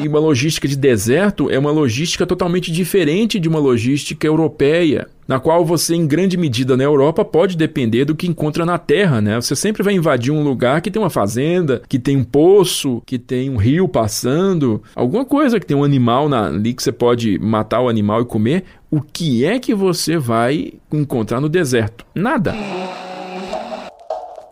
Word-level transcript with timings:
E 0.00 0.06
uma 0.06 0.20
logística 0.20 0.68
de 0.68 0.76
deserto 0.76 1.50
é 1.50 1.58
uma 1.58 1.72
logística 1.72 2.24
totalmente 2.24 2.70
diferente 2.70 3.40
de 3.40 3.48
uma 3.48 3.58
logística 3.58 4.24
europeia, 4.24 5.08
na 5.26 5.40
qual 5.40 5.64
você, 5.64 5.92
em 5.92 6.06
grande 6.06 6.36
medida 6.36 6.76
na 6.76 6.84
Europa, 6.84 7.24
pode 7.24 7.56
depender 7.56 8.04
do 8.04 8.14
que 8.14 8.28
encontra 8.28 8.64
na 8.64 8.78
terra, 8.78 9.20
né? 9.20 9.40
Você 9.40 9.56
sempre 9.56 9.82
vai 9.82 9.94
invadir 9.94 10.32
um 10.32 10.44
lugar 10.44 10.80
que 10.80 10.90
tem 10.90 11.02
uma 11.02 11.10
fazenda, 11.10 11.82
que 11.88 11.98
tem 11.98 12.16
um 12.16 12.22
poço, 12.22 13.02
que 13.04 13.18
tem 13.18 13.50
um 13.50 13.56
rio 13.56 13.88
passando, 13.88 14.80
alguma 14.94 15.24
coisa 15.24 15.58
que 15.58 15.66
tem 15.66 15.76
um 15.76 15.82
animal 15.82 16.28
na, 16.28 16.46
ali 16.46 16.74
que 16.74 16.82
você 16.82 16.92
pode 16.92 17.36
matar 17.40 17.80
o 17.80 17.88
animal 17.88 18.22
e 18.22 18.24
comer. 18.24 18.64
O 18.88 19.02
que 19.02 19.44
é 19.44 19.58
que 19.58 19.74
você 19.74 20.16
vai 20.16 20.74
encontrar 20.92 21.40
no 21.40 21.48
deserto? 21.48 22.06
Nada. 22.14 22.54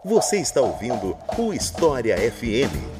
Você 0.05 0.39
está 0.39 0.61
ouvindo 0.61 1.17
o 1.39 1.53
História 1.53 2.17
FM. 2.17 2.96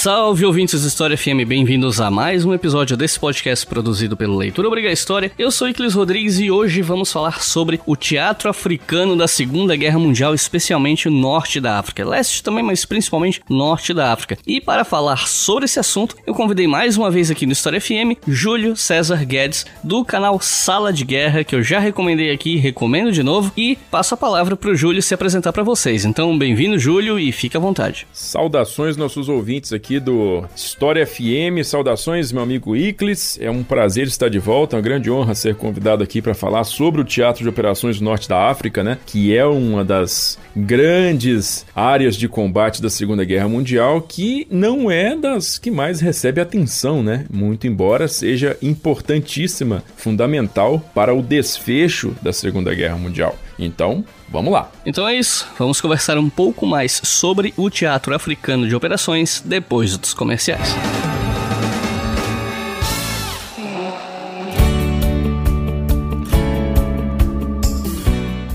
Salve 0.00 0.46
ouvintes 0.46 0.80
do 0.80 0.88
História 0.88 1.14
FM, 1.14 1.44
bem-vindos 1.46 2.00
a 2.00 2.10
mais 2.10 2.42
um 2.46 2.54
episódio 2.54 2.96
desse 2.96 3.20
podcast 3.20 3.66
produzido 3.66 4.16
pelo 4.16 4.34
Leitura 4.34 4.66
Obriga 4.66 4.90
História. 4.90 5.30
Eu 5.38 5.50
sou 5.50 5.68
Iclis 5.68 5.92
Rodrigues 5.92 6.40
e 6.40 6.50
hoje 6.50 6.80
vamos 6.80 7.12
falar 7.12 7.42
sobre 7.42 7.78
o 7.84 7.94
teatro 7.94 8.48
africano 8.48 9.14
da 9.14 9.28
Segunda 9.28 9.76
Guerra 9.76 9.98
Mundial, 9.98 10.34
especialmente 10.34 11.06
o 11.06 11.10
norte 11.10 11.60
da 11.60 11.78
África, 11.78 12.02
leste 12.02 12.42
também, 12.42 12.64
mas 12.64 12.86
principalmente 12.86 13.42
norte 13.46 13.92
da 13.92 14.10
África. 14.10 14.38
E 14.46 14.58
para 14.58 14.86
falar 14.86 15.28
sobre 15.28 15.66
esse 15.66 15.78
assunto, 15.78 16.16
eu 16.26 16.32
convidei 16.32 16.66
mais 16.66 16.96
uma 16.96 17.10
vez 17.10 17.30
aqui 17.30 17.44
no 17.44 17.52
História 17.52 17.78
FM 17.78 18.16
Júlio 18.26 18.78
César 18.78 19.22
Guedes, 19.22 19.66
do 19.84 20.02
canal 20.02 20.40
Sala 20.40 20.94
de 20.94 21.04
Guerra, 21.04 21.44
que 21.44 21.54
eu 21.54 21.62
já 21.62 21.78
recomendei 21.78 22.30
aqui, 22.30 22.56
recomendo 22.56 23.12
de 23.12 23.22
novo, 23.22 23.52
e 23.54 23.76
passo 23.90 24.14
a 24.14 24.16
palavra 24.16 24.56
para 24.56 24.70
o 24.70 24.74
Júlio 24.74 25.02
se 25.02 25.12
apresentar 25.12 25.52
para 25.52 25.62
vocês. 25.62 26.06
Então, 26.06 26.38
bem-vindo, 26.38 26.78
Júlio, 26.78 27.18
e 27.18 27.30
fique 27.32 27.58
à 27.58 27.60
vontade. 27.60 28.06
Saudações 28.14 28.96
nossos 28.96 29.28
ouvintes 29.28 29.74
aqui 29.74 29.89
aqui 29.90 29.98
do 29.98 30.44
História 30.54 31.04
FM. 31.04 31.64
Saudações, 31.64 32.30
meu 32.30 32.44
amigo 32.44 32.76
Iclis. 32.76 33.36
É 33.40 33.50
um 33.50 33.64
prazer 33.64 34.06
estar 34.06 34.28
de 34.28 34.38
volta, 34.38 34.76
uma 34.76 34.82
grande 34.82 35.10
honra 35.10 35.34
ser 35.34 35.56
convidado 35.56 36.04
aqui 36.04 36.22
para 36.22 36.32
falar 36.32 36.62
sobre 36.62 37.00
o 37.00 37.04
Teatro 37.04 37.42
de 37.42 37.48
Operações 37.48 37.98
do 37.98 38.04
Norte 38.04 38.28
da 38.28 38.48
África, 38.48 38.84
né? 38.84 38.98
Que 39.04 39.36
é 39.36 39.44
uma 39.44 39.84
das 39.84 40.38
grandes 40.54 41.66
áreas 41.74 42.14
de 42.14 42.28
combate 42.28 42.80
da 42.80 42.88
Segunda 42.88 43.24
Guerra 43.24 43.48
Mundial, 43.48 44.00
que 44.00 44.46
não 44.48 44.88
é 44.88 45.16
das 45.16 45.58
que 45.58 45.72
mais 45.72 46.00
recebe 46.00 46.40
atenção, 46.40 47.02
né? 47.02 47.26
Muito 47.28 47.66
embora 47.66 48.06
seja 48.06 48.56
importantíssima, 48.62 49.82
fundamental 49.96 50.78
para 50.94 51.12
o 51.12 51.20
desfecho 51.20 52.14
da 52.22 52.32
Segunda 52.32 52.72
Guerra 52.72 52.96
Mundial. 52.96 53.36
Então, 53.58 54.04
vamos 54.30 54.52
lá. 54.52 54.70
Então 54.86 55.06
é 55.06 55.14
isso. 55.14 55.46
Vamos 55.58 55.80
conversar 55.80 56.18
um 56.18 56.30
pouco 56.30 56.66
mais 56.66 57.00
sobre 57.04 57.52
o 57.56 57.68
teatro 57.68 58.14
africano 58.14 58.68
de 58.68 58.74
operações 58.74 59.42
depois 59.44 59.96
dos 59.96 60.14
comerciais. 60.14 60.74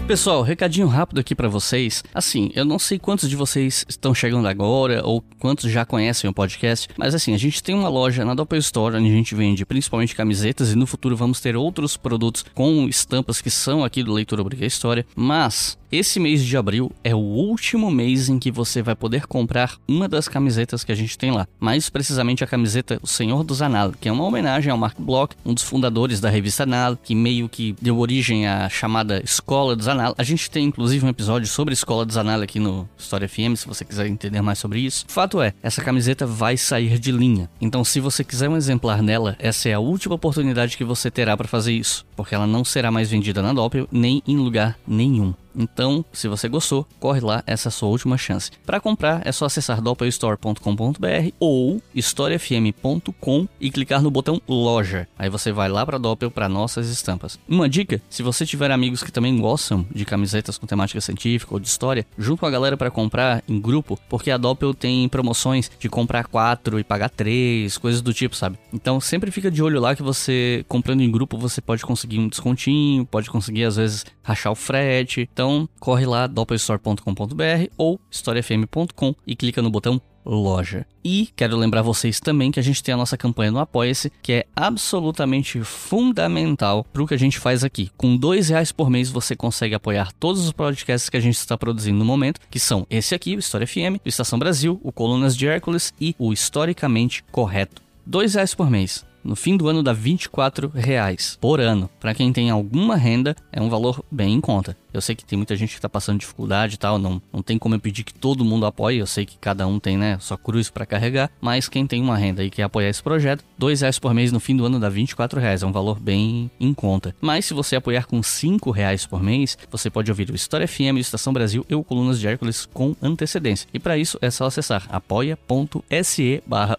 Pessoal, 0.08 0.44
recadinho 0.44 0.86
rápido 0.86 1.20
aqui 1.20 1.34
para 1.34 1.48
vocês. 1.48 2.04
Assim, 2.14 2.52
eu 2.54 2.64
não 2.64 2.78
sei 2.78 3.00
quantos 3.00 3.28
de 3.28 3.36
vocês 3.36 3.84
estão 3.90 4.14
chegando 4.14 4.48
agora 4.48 5.02
ou 5.04 5.24
quantos 5.40 5.72
já 5.72 5.84
conhecem 5.84 6.30
o 6.30 6.34
podcast, 6.34 6.88
mas 6.96 7.16
assim, 7.16 7.34
a 7.34 7.40
gente 7.40 7.64
tem 7.64 7.74
uma 7.74 7.90
loja 7.90 8.24
na 8.24 8.36
Doppel 8.36 8.60
Store 8.60 8.98
onde 8.98 9.10
a 9.10 9.12
gente 9.12 9.34
vende 9.34 9.66
principalmente 9.66 10.16
camisetas 10.16 10.72
e 10.72 10.76
no 10.76 10.86
futuro 10.86 11.18
vamos 11.18 11.40
ter 11.40 11.56
outros 11.56 11.98
produtos 11.98 12.46
com 12.54 12.88
estampas 12.88 13.42
que 13.42 13.50
são 13.50 13.84
aqui 13.84 14.04
do 14.04 14.14
Leitura 14.14 14.44
Obriga 14.44 14.64
História, 14.64 15.08
mas 15.16 15.76
esse 15.92 16.20
mês 16.20 16.44
de 16.44 16.58
abril 16.58 16.92
é 17.04 17.16
o 17.16 17.20
último 17.20 17.90
mês 17.90 18.28
em 18.28 18.38
que 18.38 18.52
você 18.52 18.82
vai 18.82 18.96
poder 18.96 19.28
comprar 19.28 19.78
uma 19.88 20.10
das 20.10 20.28
camisetas 20.28 20.84
que 20.84 20.92
a 20.92 20.96
gente 20.96 21.18
tem 21.18 21.32
lá. 21.32 21.48
Mais 21.60 21.90
precisamente 21.90 22.44
a 22.44 22.48
camiseta 22.48 23.00
O 23.02 23.08
Senhor 23.08 23.44
dos 23.44 23.62
Anal, 23.62 23.94
que 23.94 24.10
é 24.10 24.12
uma 24.12 24.26
homenagem 24.26 24.72
ao 24.72 24.78
Mark 24.78 25.00
Bloch, 25.00 25.36
um 25.46 25.54
dos 25.54 25.64
fundadores 25.64 26.20
da 26.20 26.30
revista 26.30 26.64
Anal, 26.64 26.98
que 26.98 27.16
meio 27.16 27.48
que 27.48 27.76
deu 27.82 27.98
origem 27.98 28.46
à 28.48 28.68
chamada 28.68 29.24
Escola 29.24 29.76
dos. 29.76 29.95
A 30.18 30.24
gente 30.24 30.50
tem 30.50 30.66
inclusive 30.66 31.06
um 31.06 31.10
episódio 31.10 31.48
sobre 31.48 31.74
Escola 31.74 32.06
dos 32.06 32.18
Anal 32.18 32.42
aqui 32.42 32.60
no 32.60 32.88
História 32.98 33.28
FM, 33.28 33.56
se 33.56 33.68
você 33.68 33.86
quiser 33.86 34.08
entender 34.08 34.42
mais 34.42 34.60
sobre 34.60 34.80
isso. 34.80 35.06
Fato 35.08 35.42
é, 35.42 35.54
essa 35.62 35.82
camiseta 35.82 36.26
vai 36.26 36.58
sair 36.58 37.00
de 37.00 37.12
linha. 37.12 37.50
Então, 37.60 37.84
se 37.84 38.00
você 38.00 38.24
quiser 38.24 38.50
um 38.50 38.58
exemplar 38.58 39.02
nela, 39.02 39.36
essa 39.40 39.70
é 39.70 39.74
a 39.74 39.80
última 39.80 40.16
oportunidade 40.16 40.78
que 40.78 40.84
você 40.84 41.10
terá 41.10 41.36
para 41.38 41.48
fazer 41.48 41.74
isso, 41.74 42.06
porque 42.16 42.36
ela 42.36 42.48
não 42.48 42.64
será 42.66 42.92
mais 42.92 43.10
vendida 43.10 43.42
na 43.42 43.54
Doppel 43.54 43.88
nem 43.92 44.22
em 44.28 44.38
lugar 44.38 44.78
nenhum. 44.88 45.34
Então, 45.56 46.04
se 46.12 46.28
você 46.28 46.48
gostou, 46.48 46.88
corre 47.00 47.20
lá, 47.20 47.44
essa 47.48 47.68
é 47.68 47.70
a 47.70 47.72
sua 47.72 47.90
última 47.90 48.18
chance. 48.18 48.52
Para 48.66 48.80
comprar, 48.80 49.22
é 49.26 49.32
só 49.32 49.46
acessar 49.46 49.82
doppelstore.com.br 49.82 51.32
ou 51.40 51.82
historiafm.com 51.94 53.48
e 53.60 53.72
clicar 53.72 54.02
no 54.02 54.12
botão 54.12 54.42
loja. 54.48 55.08
Aí 55.18 55.30
você 55.30 55.52
vai 55.52 55.70
lá 55.70 55.86
para 55.86 55.98
Doppel 55.98 56.32
para 56.32 56.50
nossas 56.50 56.90
estampas. 56.90 57.40
Uma 57.48 57.70
dica, 57.70 58.02
se 58.10 58.24
você 58.24 58.46
tiver 58.46 58.72
amigos 58.72 59.04
que 59.04 59.12
também 59.12 59.38
gostam 59.40 59.86
de 59.94 60.06
camisetas 60.06 60.58
com 60.58 60.68
temática 60.68 61.02
científica 61.02 61.54
ou 61.54 61.60
de 61.60 61.68
história, 61.68 62.06
junto 62.18 62.46
a 62.46 62.52
galera 62.52 62.78
para 62.78 62.92
comprar 62.92 63.44
em 63.48 63.60
grupo, 63.60 64.00
porque 64.10 64.32
a 64.32 64.38
Doppel 64.38 64.74
tem 64.74 65.08
promoções 65.10 65.72
de 65.80 65.90
comprar 65.90 66.26
quatro 66.26 66.80
e 66.80 66.84
pagar 66.84 67.10
três, 67.10 67.78
coisas 67.78 68.02
do 68.02 68.14
tipo, 68.14 68.36
sabe? 68.36 68.58
Então, 68.74 69.00
sempre 69.00 69.32
fica 69.32 69.50
de 69.50 69.62
olho 69.64 69.80
lá 69.80 69.96
que 69.96 70.04
você 70.04 70.66
comprando 70.68 71.02
em 71.02 71.12
grupo, 71.12 71.38
você 71.38 71.62
pode 71.62 71.86
conseguir 71.86 72.20
um 72.20 72.28
descontinho, 72.28 73.06
pode 73.06 73.30
conseguir 73.30 73.66
às 73.66 73.76
vezes 73.76 74.06
rachar 74.24 74.52
o 74.52 74.56
frete. 74.56 75.30
Então, 75.32 75.45
então, 75.46 75.70
corre 75.80 76.08
lá, 76.08 76.26
doppelstore.com.br 76.26 77.70
ou 77.78 78.00
historiafm.com 78.10 79.14
e 79.28 79.36
clica 79.36 79.62
no 79.62 79.70
botão 79.70 80.02
loja. 80.26 80.88
E 81.04 81.30
quero 81.36 81.56
lembrar 81.56 81.84
vocês 81.84 82.20
também 82.20 82.50
que 82.52 82.60
a 82.60 82.64
gente 82.64 82.82
tem 82.82 82.96
a 82.96 82.98
nossa 82.98 83.16
campanha 83.16 83.52
no 83.52 83.60
Apoia-se, 83.60 84.12
que 84.24 84.34
é 84.34 84.46
absolutamente 84.56 85.62
fundamental 85.62 86.84
para 86.92 87.04
o 87.04 87.08
que 87.08 87.14
a 87.14 87.20
gente 87.20 87.38
faz 87.38 87.64
aqui. 87.64 87.92
Com 87.96 88.18
dois 88.18 88.50
reais 88.50 88.72
por 88.72 88.90
mês 88.90 89.12
você 89.12 89.36
consegue 89.36 89.76
apoiar 89.76 90.12
todos 90.14 90.44
os 90.44 90.52
podcasts 90.52 91.12
que 91.12 91.18
a 91.18 91.22
gente 91.22 91.38
está 91.38 91.56
produzindo 91.56 92.00
no 92.00 92.06
momento, 92.06 92.42
que 92.50 92.60
são 92.60 92.88
esse 92.90 93.14
aqui, 93.14 93.36
o 93.36 93.40
História 93.40 93.68
FM, 93.68 94.02
o 94.04 94.10
Estação 94.10 94.40
Brasil, 94.40 94.80
o 94.84 94.92
Colunas 94.92 95.38
de 95.38 95.46
Hércules 95.46 95.94
e 96.02 96.16
o 96.18 96.34
Historicamente 96.34 97.24
Correto. 97.32 97.84
Dois 98.04 98.34
reais 98.34 98.56
por 98.56 98.68
mês 98.68 99.06
no 99.26 99.36
fim 99.36 99.58
do 99.58 99.68
ano 99.68 99.82
dá 99.82 99.92
24 99.92 100.70
reais 100.70 101.38
por 101.42 101.60
ano. 101.60 101.90
Para 102.00 102.14
quem 102.14 102.32
tem 102.32 102.50
alguma 102.50 102.96
renda, 102.96 103.36
é 103.52 103.62
um 103.62 103.70
valor 103.70 104.04
bem 104.12 104.34
em 104.36 104.40
conta. 104.40 104.78
Eu 104.94 105.02
sei 105.02 105.14
que 105.16 105.26
tem 105.26 105.36
muita 105.36 105.56
gente 105.58 105.76
que 105.76 105.82
tá 105.82 105.90
passando 105.90 106.20
dificuldade 106.20 106.76
e 106.76 106.78
tal, 106.78 106.98
não, 106.98 107.22
não 107.34 107.42
tem 107.42 107.60
como 107.60 107.76
eu 107.76 107.80
pedir 107.80 108.06
que 108.06 108.14
todo 108.14 108.46
mundo 108.46 108.66
apoie, 108.66 108.98
eu 108.98 109.08
sei 109.08 109.26
que 109.26 109.38
cada 109.38 109.68
um 109.68 109.78
tem, 109.78 109.98
né, 109.98 110.18
só 110.22 110.38
cruz 110.38 110.70
para 110.70 110.86
carregar, 110.86 111.30
mas 111.42 111.68
quem 111.68 111.86
tem 111.86 112.02
uma 112.02 112.16
renda 112.16 112.46
e 112.46 112.50
quer 112.50 112.64
apoiar 112.64 112.90
esse 112.90 113.04
projeto, 113.04 113.44
dois 113.58 113.82
reais 113.82 114.00
por 114.00 114.14
mês 114.14 114.32
no 114.32 114.40
fim 114.40 114.56
do 114.56 114.66
ano 114.66 114.80
dá 114.80 114.88
24 114.88 115.38
reais, 115.38 115.64
é 115.64 115.66
um 115.66 115.72
valor 115.72 116.00
bem 116.00 116.50
em 116.58 116.74
conta. 116.74 117.14
Mas 117.20 117.44
se 117.44 117.54
você 117.54 117.76
apoiar 117.76 118.06
com 118.06 118.24
5 118.24 118.72
reais 118.72 119.06
por 119.06 119.22
mês, 119.22 119.58
você 119.70 119.90
pode 119.90 120.10
ouvir 120.10 120.30
o 120.30 120.36
História 120.36 120.68
FM, 120.68 120.98
Estação 120.98 121.34
Brasil 121.34 121.66
e 121.70 121.76
o 121.76 121.84
Colunas 121.84 122.20
de 122.20 122.28
Hércules 122.28 122.66
com 122.72 122.96
antecedência. 123.02 123.68
E 123.74 123.80
para 123.80 123.98
isso 123.98 124.18
é 124.22 124.32
só 124.32 124.46
acessar 124.46 124.88
apoia.se 124.90 126.44
barra. 126.46 126.78